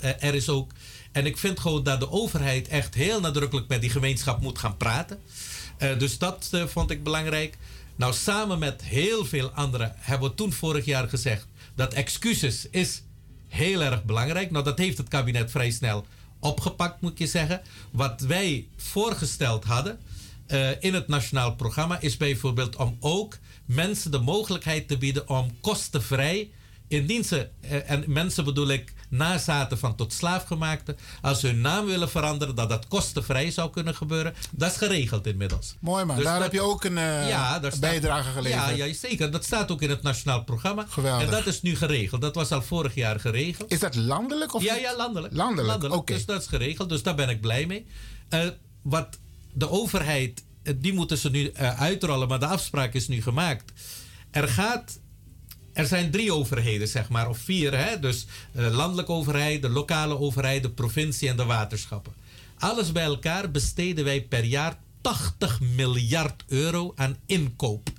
Er 0.00 0.34
is 0.34 0.48
ook, 0.48 0.72
en 1.12 1.26
ik 1.26 1.38
vind 1.38 1.60
gewoon 1.60 1.82
dat 1.82 2.00
de 2.00 2.10
overheid 2.10 2.68
echt 2.68 2.94
heel 2.94 3.20
nadrukkelijk 3.20 3.68
met 3.68 3.80
die 3.80 3.90
gemeenschap 3.90 4.40
moet 4.40 4.58
gaan 4.58 4.76
praten. 4.76 5.18
Dus 5.98 6.18
dat 6.18 6.50
vond 6.66 6.90
ik 6.90 7.02
belangrijk. 7.02 7.58
Nou, 7.98 8.12
samen 8.12 8.58
met 8.58 8.82
heel 8.82 9.24
veel 9.24 9.50
anderen 9.50 9.92
hebben 9.96 10.28
we 10.28 10.34
toen 10.34 10.52
vorig 10.52 10.84
jaar 10.84 11.08
gezegd 11.08 11.46
dat 11.74 11.94
excuses 11.94 12.68
is 12.70 13.02
heel 13.48 13.82
erg 13.82 14.04
belangrijk. 14.04 14.50
Nou, 14.50 14.64
dat 14.64 14.78
heeft 14.78 14.98
het 14.98 15.08
kabinet 15.08 15.50
vrij 15.50 15.70
snel 15.70 16.06
opgepakt, 16.40 17.00
moet 17.00 17.18
je 17.18 17.26
zeggen. 17.26 17.60
Wat 17.90 18.20
wij 18.20 18.68
voorgesteld 18.76 19.64
hadden 19.64 19.98
eh, 20.46 20.70
in 20.82 20.94
het 20.94 21.08
nationaal 21.08 21.54
programma 21.54 22.00
is 22.00 22.16
bijvoorbeeld 22.16 22.76
om 22.76 22.96
ook 23.00 23.38
mensen 23.64 24.10
de 24.10 24.18
mogelijkheid 24.18 24.88
te 24.88 24.98
bieden 24.98 25.28
om 25.28 25.60
kostenvrij, 25.60 26.50
indien 26.88 27.24
ze, 27.24 27.48
eh, 27.60 27.90
en 27.90 28.04
mensen 28.06 28.44
bedoel 28.44 28.68
ik 28.68 28.92
nazaten 29.08 29.78
van 29.78 29.94
tot 29.96 30.12
slaafgemaakte, 30.12 30.96
als 31.22 31.40
ze 31.40 31.46
hun 31.46 31.60
naam 31.60 31.86
willen 31.86 32.10
veranderen, 32.10 32.54
dat 32.54 32.68
dat 32.68 32.88
kostenvrij 32.88 33.50
zou 33.50 33.70
kunnen 33.70 33.94
gebeuren. 33.94 34.34
Dat 34.50 34.70
is 34.70 34.76
geregeld 34.76 35.26
inmiddels. 35.26 35.74
Mooi 35.80 36.04
man, 36.04 36.16
Dus 36.16 36.24
daar 36.24 36.34
dat- 36.34 36.42
heb 36.42 36.52
je 36.52 36.60
ook 36.60 36.84
een 36.84 36.98
eh, 36.98 37.28
ja, 37.28 37.60
bijdrage 37.80 38.30
geleverd. 38.30 38.76
Ja, 38.76 38.84
ja, 38.86 38.94
zeker. 38.94 39.30
Dat 39.30 39.44
staat 39.44 39.70
ook 39.70 39.82
in 39.82 39.90
het 39.90 40.02
nationaal 40.02 40.44
programma. 40.44 40.84
Geweldig. 40.88 41.24
En 41.26 41.30
dat 41.30 41.46
is 41.46 41.62
nu 41.62 41.76
geregeld. 41.76 42.20
Dat 42.20 42.34
was 42.34 42.50
al 42.52 42.62
vorig 42.62 42.94
jaar 42.94 43.20
geregeld. 43.20 43.70
Is 43.72 43.78
dat 43.80 43.94
landelijk? 43.94 44.54
Of 44.54 44.62
ja, 44.62 44.74
ja, 44.74 44.96
landelijk. 44.96 45.34
Landelijk, 45.34 45.92
oké. 45.94 46.12
Dus 46.14 46.26
dat 46.26 46.40
is 46.40 46.46
geregeld. 46.46 46.88
Dus 46.88 47.02
daar 47.02 47.14
ben 47.14 47.28
ik 47.28 47.40
blij 47.40 47.66
mee. 47.66 47.86
Eh, 48.28 48.46
wat 48.82 49.18
de 49.52 49.70
overheid, 49.70 50.44
eh, 50.62 50.74
die 50.76 50.92
moeten 50.92 51.18
ze 51.18 51.30
nu 51.30 51.54
uitrollen, 51.54 52.28
maar 52.28 52.40
de 52.40 52.46
afspraak 52.46 52.94
is 52.94 53.08
nu 53.08 53.22
gemaakt. 53.22 53.72
Er 54.30 54.48
gaat. 54.48 54.98
Er 55.78 55.86
zijn 55.86 56.10
drie 56.10 56.32
overheden, 56.32 56.88
zeg 56.88 57.08
maar, 57.08 57.28
of 57.28 57.38
vier. 57.38 57.78
Hè? 57.78 58.00
Dus 58.00 58.26
eh 58.52 58.70
landelijke 58.70 59.12
overheid, 59.12 59.62
de 59.62 59.68
lokale 59.68 60.18
overheid, 60.18 60.62
de 60.62 60.70
provincie 60.70 61.28
en 61.28 61.36
de 61.36 61.44
waterschappen. 61.44 62.12
Alles 62.58 62.92
bij 62.92 63.04
elkaar 63.04 63.50
besteden 63.50 64.04
wij 64.04 64.22
per 64.22 64.44
jaar 64.44 64.78
80 65.00 65.60
miljard 65.60 66.44
euro 66.48 66.92
aan 66.96 67.16
inkoop. 67.26 67.90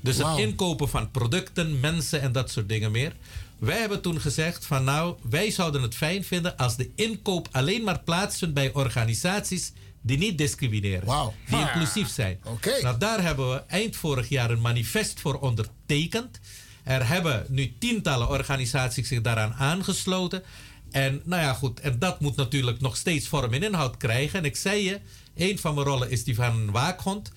Dus 0.00 0.16
het 0.16 0.38
inkopen 0.38 0.88
van 0.88 1.10
producten, 1.10 1.80
mensen 1.80 2.20
en 2.20 2.32
dat 2.32 2.50
soort 2.50 2.68
dingen 2.68 2.90
meer. 2.90 3.12
Wij 3.58 3.78
hebben 3.78 4.00
toen 4.00 4.20
gezegd 4.20 4.66
van 4.66 4.84
nou, 4.84 5.16
wij 5.28 5.50
zouden 5.50 5.82
het 5.82 5.94
fijn 5.94 6.24
vinden 6.24 6.56
als 6.56 6.76
de 6.76 6.90
inkoop 6.94 7.48
alleen 7.50 7.84
maar 7.84 8.00
plaatsvindt 8.00 8.54
bij 8.54 8.72
organisaties 8.72 9.72
die 10.00 10.18
niet 10.18 10.38
discrimineren. 10.38 11.06
Die 11.48 11.58
inclusief 11.58 12.08
zijn. 12.08 12.38
Nou, 12.82 12.98
daar 12.98 13.22
hebben 13.22 13.50
we 13.50 13.62
eind 13.66 13.96
vorig 13.96 14.28
jaar 14.28 14.50
een 14.50 14.60
manifest 14.60 15.20
voor 15.20 15.40
ondertekend. 15.40 16.40
Er 16.86 17.08
hebben 17.08 17.44
nu 17.48 17.74
tientallen 17.78 18.28
organisaties 18.28 19.08
zich 19.08 19.20
daaraan 19.20 19.54
aangesloten. 19.54 20.42
En 20.90 21.20
nou 21.24 21.42
ja, 21.42 21.52
goed. 21.52 21.80
En 21.80 21.98
dat 21.98 22.20
moet 22.20 22.36
natuurlijk 22.36 22.80
nog 22.80 22.96
steeds 22.96 23.28
vorm 23.28 23.52
en 23.52 23.62
inhoud 23.62 23.96
krijgen. 23.96 24.38
En 24.38 24.44
ik 24.44 24.56
zei 24.56 24.84
je, 24.84 25.00
een 25.36 25.58
van 25.58 25.74
mijn 25.74 25.86
rollen 25.86 26.10
is 26.10 26.24
die 26.24 26.34
van 26.34 26.44
een 26.44 26.70
waakhond. 26.70 27.32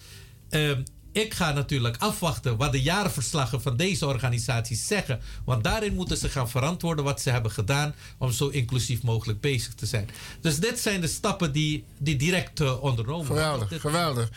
Ehm, 0.50 0.82
ik 1.12 1.34
ga 1.34 1.52
natuurlijk 1.52 1.98
afwachten 1.98 2.58
wat 2.58 2.72
de 2.72 2.82
jaarverslagen 2.82 3.62
van 3.62 3.78
deze 3.78 4.06
organisaties 4.06 4.88
zeggen. 4.88 5.20
Want 5.46 5.64
daarin 5.64 5.96
moeten 5.96 6.18
ze 6.18 6.30
gaan 6.30 6.50
verantwoorden 6.50 7.04
wat 7.04 7.22
ze 7.22 7.30
hebben 7.30 7.52
gedaan 7.52 7.96
om 8.18 8.32
zo 8.32 8.48
inclusief 8.48 9.02
mogelijk 9.04 9.42
bezig 9.42 9.74
te 9.74 9.86
zijn. 9.86 10.10
Dus 10.42 10.60
dit 10.60 10.80
zijn 10.80 11.02
de 11.02 11.08
stappen 11.08 11.52
die, 11.52 11.84
die 11.98 12.16
direct 12.16 12.60
eh, 12.60 12.84
ondernomen 12.84 13.28
worden. 13.28 13.44
Geweldig, 13.46 13.82
geweldig. 13.82 14.30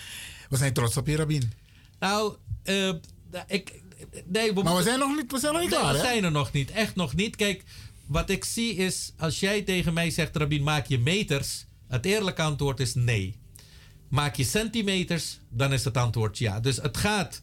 We 0.49 0.57
zijn 0.57 0.73
trots 0.73 0.97
op 0.97 1.07
je, 1.07 1.17
Rabin. 1.17 1.53
Nou, 1.99 2.37
eh, 2.63 2.93
ik. 3.47 3.82
Nee, 4.27 4.53
Maar 4.53 4.77
we 4.77 4.83
zijn 4.83 4.99
nog 4.99 5.17
niet, 5.17 5.33
we 5.33 5.39
zijn 5.39 5.53
nog 5.53 5.63
niet 5.63 5.71
Nee, 5.71 5.79
klaar, 5.81 5.93
we 5.93 5.99
hè? 5.99 6.05
zijn 6.05 6.25
er 6.25 6.31
nog 6.31 6.53
niet. 6.53 6.71
Echt 6.71 6.95
nog 6.95 7.15
niet. 7.15 7.37
Kijk, 7.37 7.65
wat 8.07 8.31
ik 8.31 8.45
zie 8.45 8.75
is, 8.75 9.13
als 9.19 9.41
jij 9.41 9.63
tegen 9.63 9.93
mij 9.93 10.11
zegt, 10.11 10.37
Rabin, 10.37 10.63
maak 10.63 10.87
je 10.87 10.99
meters. 10.99 11.65
Het 11.89 12.07
eerlijke 12.07 12.43
antwoord 12.43 12.81
is 12.81 12.95
nee. 12.95 13.37
Maak 14.09 14.37
je 14.37 14.45
centimeters, 14.45 15.39
dan 15.49 15.73
is 15.73 15.85
het 15.85 15.97
antwoord 15.97 16.39
ja. 16.39 16.61
Dus 16.61 16.77
het 16.77 16.97
gaat, 16.97 17.43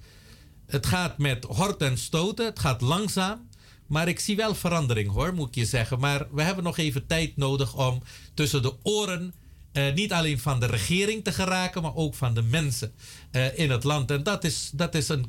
het 0.66 0.86
gaat 0.86 1.18
met 1.18 1.44
hort 1.46 1.82
en 1.82 1.98
stoten. 1.98 2.46
Het 2.46 2.60
gaat 2.60 2.82
langzaam. 2.82 3.48
Maar 3.88 4.08
ik 4.08 4.20
zie 4.20 4.36
wel 4.36 4.56
verandering 4.56 5.10
hoor, 5.12 5.34
moet 5.34 5.48
ik 5.48 5.56
je 5.56 5.66
zeggen. 5.66 6.00
Maar 6.00 6.28
we 6.32 6.42
hebben 6.42 6.64
nog 6.64 6.78
even 6.78 7.06
tijd 7.08 7.38
nodig 7.38 7.76
om 7.76 8.04
tussen 8.34 8.62
de 8.62 8.74
oren. 8.84 9.34
eh, 9.72 9.94
niet 9.94 10.12
alleen 10.14 10.40
van 10.40 10.60
de 10.60 10.66
regering 10.66 11.24
te 11.24 11.32
geraken, 11.32 11.82
maar 11.82 11.96
ook 11.96 12.16
van 12.16 12.34
de 12.34 12.42
mensen 12.42 12.94
eh, 13.32 13.60
in 13.60 13.72
het 13.72 13.84
land. 13.84 14.12
En 14.12 14.24
dat 14.24 14.44
is, 14.44 14.70
dat 14.74 14.96
is 14.96 15.10
een. 15.10 15.26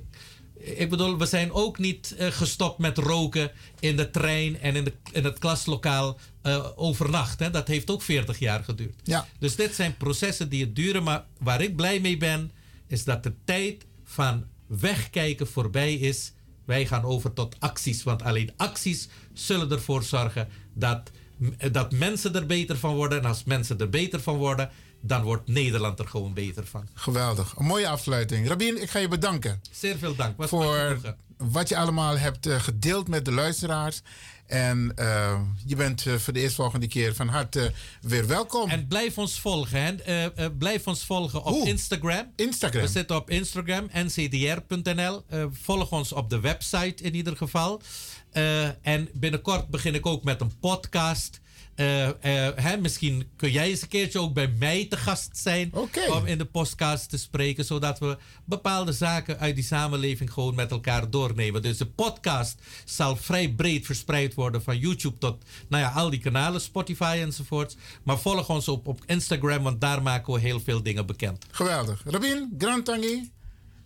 Ik 0.62 0.90
bedoel, 0.90 1.18
we 1.18 1.26
zijn 1.26 1.52
ook 1.52 1.78
niet 1.78 2.14
eh, 2.18 2.26
gestopt 2.26 2.78
met 2.78 2.98
roken 2.98 3.50
in 3.80 3.96
de 3.96 4.10
trein 4.10 4.60
en 4.60 4.76
in, 4.76 4.84
de, 4.84 4.92
in 5.12 5.24
het 5.24 5.38
klaslokaal 5.38 6.18
eh, 6.42 6.66
overnacht. 6.74 7.38
Hè. 7.38 7.50
Dat 7.50 7.68
heeft 7.68 7.90
ook 7.90 8.02
40 8.02 8.38
jaar 8.38 8.64
geduurd. 8.64 9.00
Ja. 9.04 9.26
Dus 9.38 9.56
dit 9.56 9.74
zijn 9.74 9.96
processen 9.96 10.48
die 10.48 10.64
het 10.64 10.76
duren. 10.76 11.02
Maar 11.02 11.24
waar 11.38 11.60
ik 11.60 11.76
blij 11.76 12.00
mee 12.00 12.16
ben, 12.16 12.50
is 12.86 13.04
dat 13.04 13.22
de 13.22 13.32
tijd 13.44 13.86
van 14.04 14.44
wegkijken 14.66 15.46
voorbij 15.46 15.94
is. 15.94 16.32
Wij 16.64 16.86
gaan 16.86 17.04
over 17.04 17.32
tot 17.32 17.56
acties. 17.58 18.02
Want 18.02 18.22
alleen 18.22 18.52
acties 18.56 19.08
zullen 19.32 19.70
ervoor 19.70 20.02
zorgen 20.02 20.48
dat, 20.74 21.10
dat 21.72 21.92
mensen 21.92 22.34
er 22.34 22.46
beter 22.46 22.76
van 22.76 22.94
worden. 22.94 23.18
En 23.18 23.24
als 23.24 23.44
mensen 23.44 23.78
er 23.78 23.90
beter 23.90 24.20
van 24.20 24.36
worden, 24.36 24.70
dan 25.00 25.22
wordt 25.22 25.48
Nederland 25.48 25.98
er 25.98 26.08
gewoon 26.08 26.34
beter 26.34 26.66
van. 26.66 26.88
Geweldig. 26.94 27.54
Een 27.56 27.64
mooie 27.64 27.88
afsluiting. 27.88 28.48
Rabin, 28.48 28.82
ik 28.82 28.90
ga 28.90 28.98
je 28.98 29.08
bedanken. 29.08 29.60
Zeer 29.70 29.98
veel 29.98 30.14
dank. 30.14 30.36
Was 30.36 30.48
voor 30.48 30.98
wat 31.40 31.68
je 31.68 31.76
allemaal 31.76 32.18
hebt 32.18 32.46
eh, 32.46 32.60
gedeeld 32.60 33.08
met 33.08 33.24
de 33.24 33.32
luisteraars. 33.32 34.02
En 34.46 34.92
eh, 34.96 35.40
je 35.66 35.76
bent 35.76 36.06
eh, 36.06 36.14
voor 36.14 36.32
de 36.32 36.40
eerstvolgende 36.40 36.86
keer 36.86 37.14
van 37.14 37.28
harte 37.28 37.72
weer 38.00 38.26
welkom. 38.26 38.70
En 38.70 38.86
blijf 38.86 39.18
ons 39.18 39.40
volgen. 39.40 40.00
Hè. 40.02 40.50
Blijf 40.50 40.86
ons 40.86 41.04
volgen 41.04 41.44
op 41.44 41.66
Instagram. 41.66 42.32
Instagram. 42.36 42.82
We 42.82 42.88
zitten 42.88 43.16
op 43.16 43.30
Instagram, 43.30 43.88
ncdr.nl. 43.92 45.24
Volg 45.50 45.92
ons 45.92 46.12
op 46.12 46.30
de 46.30 46.40
website 46.40 47.02
in 47.02 47.14
ieder 47.14 47.36
geval. 47.36 47.80
En 48.82 49.08
binnenkort 49.12 49.68
begin 49.68 49.94
ik 49.94 50.06
ook 50.06 50.24
met 50.24 50.40
een 50.40 50.58
podcast. 50.60 51.40
Eh, 51.80 52.48
hè, 52.54 52.76
misschien 52.76 53.30
kun 53.36 53.50
jij 53.50 53.68
eens 53.68 53.82
een 53.82 53.88
keertje 53.88 54.20
ook 54.20 54.34
bij 54.34 54.54
mij 54.58 54.86
te 54.88 54.96
gast 54.96 55.36
zijn. 55.36 55.72
Om 56.10 56.26
in 56.26 56.38
de 56.38 56.44
podcast 56.44 57.10
te 57.10 57.18
spreken. 57.18 57.64
Zodat 57.64 57.98
we 57.98 58.16
bepaalde 58.44 58.92
zaken 58.92 59.38
uit 59.38 59.54
die 59.54 59.64
samenleving 59.64 60.32
gewoon 60.32 60.54
met 60.54 60.70
elkaar 60.70 61.10
doornemen. 61.10 61.62
Dus 61.62 61.76
de 61.76 61.86
podcast 61.86 62.60
zal 62.84 63.16
vrij 63.16 63.48
breed 63.48 63.86
verspreid 63.86 64.34
worden. 64.34 64.62
Van 64.62 64.78
YouTube 64.78 65.18
tot 65.18 65.44
nou 65.68 65.82
ja, 65.82 65.90
al 65.90 66.10
die 66.10 66.20
kanalen. 66.20 66.60
Spotify 66.60 67.18
enzovoorts. 67.20 67.76
Maar 68.02 68.18
volg 68.18 68.48
ons 68.48 68.68
op, 68.68 68.86
op 68.86 69.00
Instagram. 69.06 69.62
Want 69.62 69.80
daar 69.80 70.02
maken 70.02 70.32
we 70.32 70.40
heel 70.40 70.60
veel 70.60 70.82
dingen 70.82 71.06
bekend. 71.06 71.46
Geweldig. 71.50 72.02
Rabin, 72.04 72.54
Grantangi. 72.58 73.30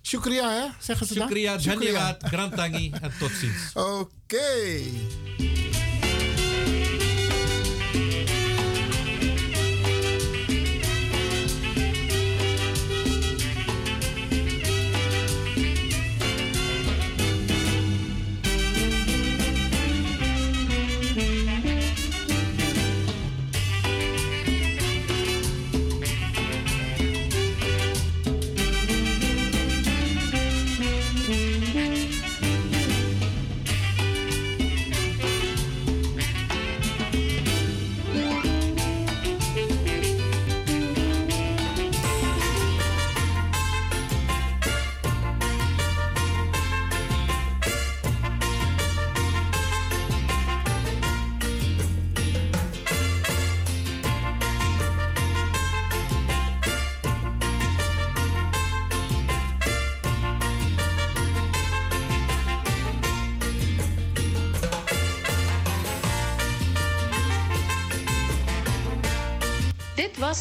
Shukriya, 0.03 0.51
hè? 0.51 0.67
Zeggen 0.81 1.07
ze? 1.07 1.15
Shukriya, 1.15 1.57
Dhanyawad, 1.57 2.23
Grantangi 2.23 2.91
en 3.01 3.13
tot 3.19 3.31
ziens. 3.31 3.73
Oké. 3.75 4.83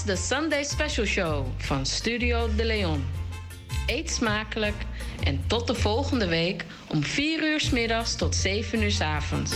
De 0.06 0.16
Sunday 0.16 0.64
Special 0.64 1.06
Show 1.06 1.46
van 1.58 1.86
Studio 1.86 2.56
De 2.56 2.66
Leon. 2.66 3.06
Eet 3.88 4.12
smakelijk 4.12 4.76
en 5.24 5.44
tot 5.48 5.68
de 5.68 5.76
volgende 5.76 6.28
week 6.28 6.66
om 6.88 7.04
4 7.04 7.44
uur 7.44 7.60
's 7.60 7.70
middags 7.70 8.16
tot 8.16 8.36
7 8.36 8.82
uur 8.82 8.92
's 8.92 9.02
avonds. 9.02 9.54